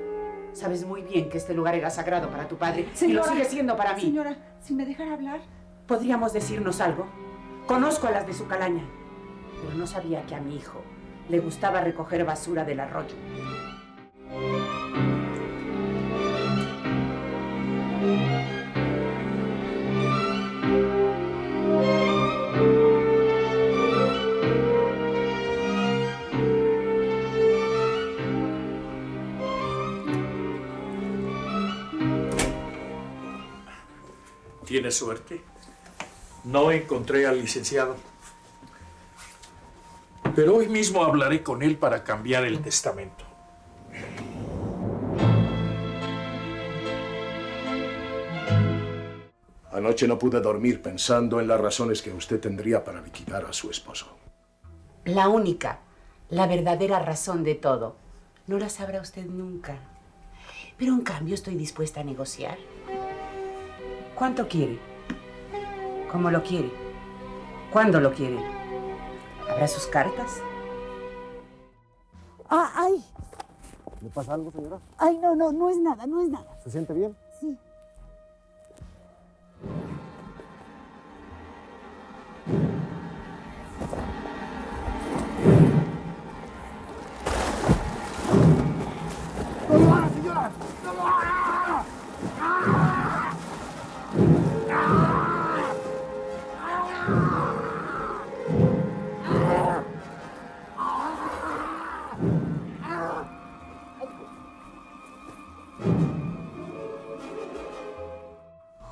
Sabes 0.54 0.86
muy 0.86 1.02
bien 1.02 1.30
que 1.30 1.38
este 1.38 1.54
lugar 1.54 1.76
era 1.76 1.90
sagrado 1.90 2.30
para 2.30 2.48
tu 2.48 2.56
padre 2.56 2.88
y 3.02 3.08
lo 3.12 3.24
sigue 3.24 3.46
siendo 3.46 3.76
para 3.76 3.94
mí. 3.94 4.02
Señora, 4.02 4.38
si 4.62 4.74
me 4.74 4.86
dejara 4.86 5.14
hablar. 5.14 5.42
¿Podríamos 5.86 6.34
decirnos 6.34 6.82
algo? 6.82 7.08
Conozco 7.68 8.08
a 8.08 8.12
las 8.12 8.26
de 8.26 8.34
su 8.34 8.48
calaña, 8.48 8.84
pero 9.62 9.76
no 9.76 9.86
sabía 9.86 10.26
que 10.26 10.34
a 10.34 10.40
mi 10.40 10.56
hijo 10.56 10.82
le 11.30 11.40
gustaba 11.40 11.82
recoger 11.82 12.24
basura 12.26 12.64
del 12.64 12.80
arroyo. 12.80 13.16
Tiene 34.66 34.92
suerte. 34.92 35.42
No 36.44 36.70
encontré 36.70 37.26
al 37.26 37.40
licenciado. 37.40 37.96
Pero 40.36 40.56
hoy 40.56 40.68
mismo 40.68 41.04
hablaré 41.04 41.44
con 41.44 41.64
él 41.64 41.78
para 41.78 42.04
cambiar 42.04 42.44
el 42.44 42.62
testamento. 42.62 43.24
Anoche 49.76 50.08
no 50.08 50.18
pude 50.18 50.40
dormir 50.40 50.82
pensando 50.82 51.42
en 51.42 51.50
las 51.50 51.60
razones 51.60 52.02
que 52.02 52.14
usted 52.14 52.40
tendría 52.40 52.82
para 52.86 53.02
liquidar 53.02 53.44
a 53.44 53.52
su 53.52 53.70
esposo. 53.70 54.08
La 55.04 55.28
única, 55.28 55.80
la 56.30 56.48
verdadera 56.48 57.00
razón 57.00 57.44
de 57.44 57.56
todo. 57.56 57.98
No 58.48 58.58
la 58.58 58.70
sabrá 58.70 59.02
usted 59.02 59.26
nunca. 59.26 59.78
Pero 60.78 60.94
en 60.94 61.02
cambio 61.02 61.36
estoy 61.36 61.56
dispuesta 61.56 62.00
a 62.00 62.04
negociar. 62.06 62.58
¿Cuánto 64.16 64.48
quiere? 64.48 64.80
¿Cómo 66.10 66.32
lo 66.32 66.42
quiere? 66.42 66.72
¿Cuándo 67.70 68.00
lo 68.00 68.14
quiere? 68.14 68.40
¿Habrá 69.50 69.68
sus 69.68 69.88
cartas? 69.88 70.40
Ah, 72.50 72.72
ay, 72.76 73.04
¿Le 74.02 74.10
pasa 74.10 74.36
algo, 74.36 74.52
señora? 74.54 74.80
ay, 75.00 75.18
no, 75.18 75.36
no, 75.36 75.52
no 75.52 75.70
es 75.70 75.78
nada, 75.80 76.08
no 76.08 76.22
es 76.22 76.30
nada. 76.30 76.48
¿Se 76.64 76.72
siente 76.72 76.94
bien? 76.94 77.14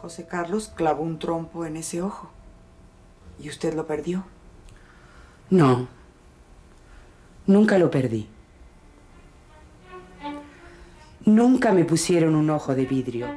José 0.01 0.27
Carlos 0.27 0.71
clavó 0.75 1.01
un 1.01 1.17
trompo 1.17 1.65
en 1.65 1.77
ese 1.77 2.01
ojo. 2.01 2.29
¿Y 3.39 3.49
usted 3.49 3.73
lo 3.73 3.87
perdió? 3.87 4.25
No. 5.49 5.87
Nunca 7.47 7.77
lo 7.77 7.89
perdí. 7.89 8.27
Nunca 11.25 11.71
me 11.71 11.85
pusieron 11.85 12.35
un 12.35 12.49
ojo 12.49 12.75
de 12.75 12.85
vidrio. 12.85 13.27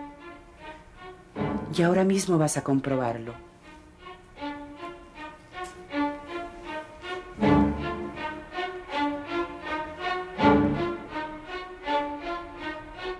Y 1.72 1.82
ahora 1.82 2.02
mismo 2.02 2.36
vas 2.36 2.56
a 2.56 2.64
comprobarlo. 2.64 3.32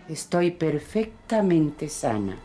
Estoy 0.08 0.50
perfectamente 0.50 1.88
sana. 1.88 2.36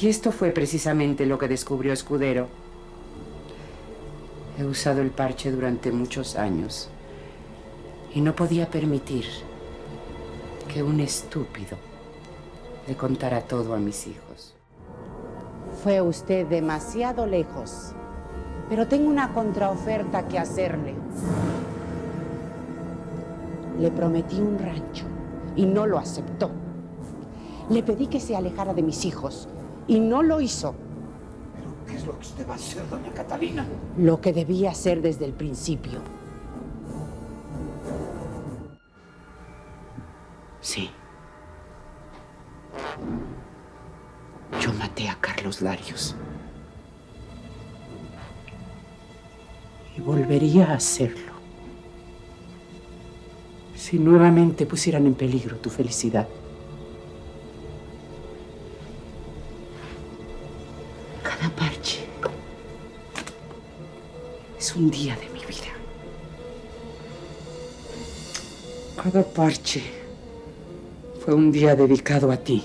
Y 0.00 0.06
esto 0.06 0.30
fue 0.30 0.52
precisamente 0.52 1.26
lo 1.26 1.38
que 1.38 1.48
descubrió 1.48 1.92
Escudero. 1.92 2.46
He 4.56 4.64
usado 4.64 5.00
el 5.00 5.10
parche 5.10 5.50
durante 5.50 5.90
muchos 5.90 6.36
años 6.36 6.88
y 8.14 8.20
no 8.20 8.36
podía 8.36 8.70
permitir 8.70 9.49
que 10.72 10.82
un 10.84 11.00
estúpido 11.00 11.76
le 12.86 12.96
contara 12.96 13.40
todo 13.40 13.74
a 13.74 13.78
mis 13.78 14.06
hijos. 14.06 14.54
Fue 15.82 16.00
usted 16.00 16.46
demasiado 16.46 17.26
lejos. 17.26 17.92
Pero 18.68 18.86
tengo 18.86 19.10
una 19.10 19.32
contraoferta 19.32 20.28
que 20.28 20.38
hacerle. 20.38 20.94
Le 23.80 23.90
prometí 23.90 24.40
un 24.40 24.58
rancho 24.58 25.06
y 25.56 25.66
no 25.66 25.86
lo 25.86 25.98
aceptó. 25.98 26.50
Le 27.68 27.82
pedí 27.82 28.06
que 28.06 28.20
se 28.20 28.36
alejara 28.36 28.72
de 28.72 28.82
mis 28.82 29.04
hijos 29.04 29.48
y 29.88 29.98
no 29.98 30.22
lo 30.22 30.40
hizo. 30.40 30.74
¿Qué 31.88 31.96
es 31.96 32.06
lo 32.06 32.12
que 32.12 32.20
usted 32.20 32.48
va 32.48 32.52
a 32.52 32.56
hacer, 32.56 32.88
doña 32.88 33.12
Catalina? 33.12 33.66
Lo 33.98 34.20
que 34.20 34.32
debía 34.32 34.70
hacer 34.70 35.02
desde 35.02 35.24
el 35.24 35.32
principio. 35.32 35.98
Carlos 45.50 45.62
Larios. 45.62 46.14
Y 49.96 50.00
volvería 50.00 50.70
a 50.70 50.74
hacerlo. 50.74 51.32
Si 53.74 53.98
nuevamente 53.98 54.66
pusieran 54.66 55.06
en 55.06 55.14
peligro 55.14 55.56
tu 55.56 55.68
felicidad. 55.70 56.28
Cada 61.22 61.50
parche 61.56 62.00
es 64.58 64.76
un 64.76 64.90
día 64.90 65.16
de 65.16 65.28
mi 65.30 65.40
vida. 65.40 65.72
Cada 69.02 69.24
parche 69.24 69.82
fue 71.24 71.34
un 71.34 71.50
día 71.50 71.74
dedicado 71.74 72.30
a 72.30 72.36
ti, 72.36 72.64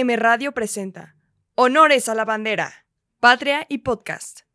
FM 0.00 0.16
Radio 0.16 0.52
presenta 0.52 1.14
Honores 1.56 2.08
a 2.08 2.14
la 2.14 2.24
Bandera, 2.24 2.86
Patria 3.20 3.66
y 3.68 3.78
Podcast. 3.78 4.49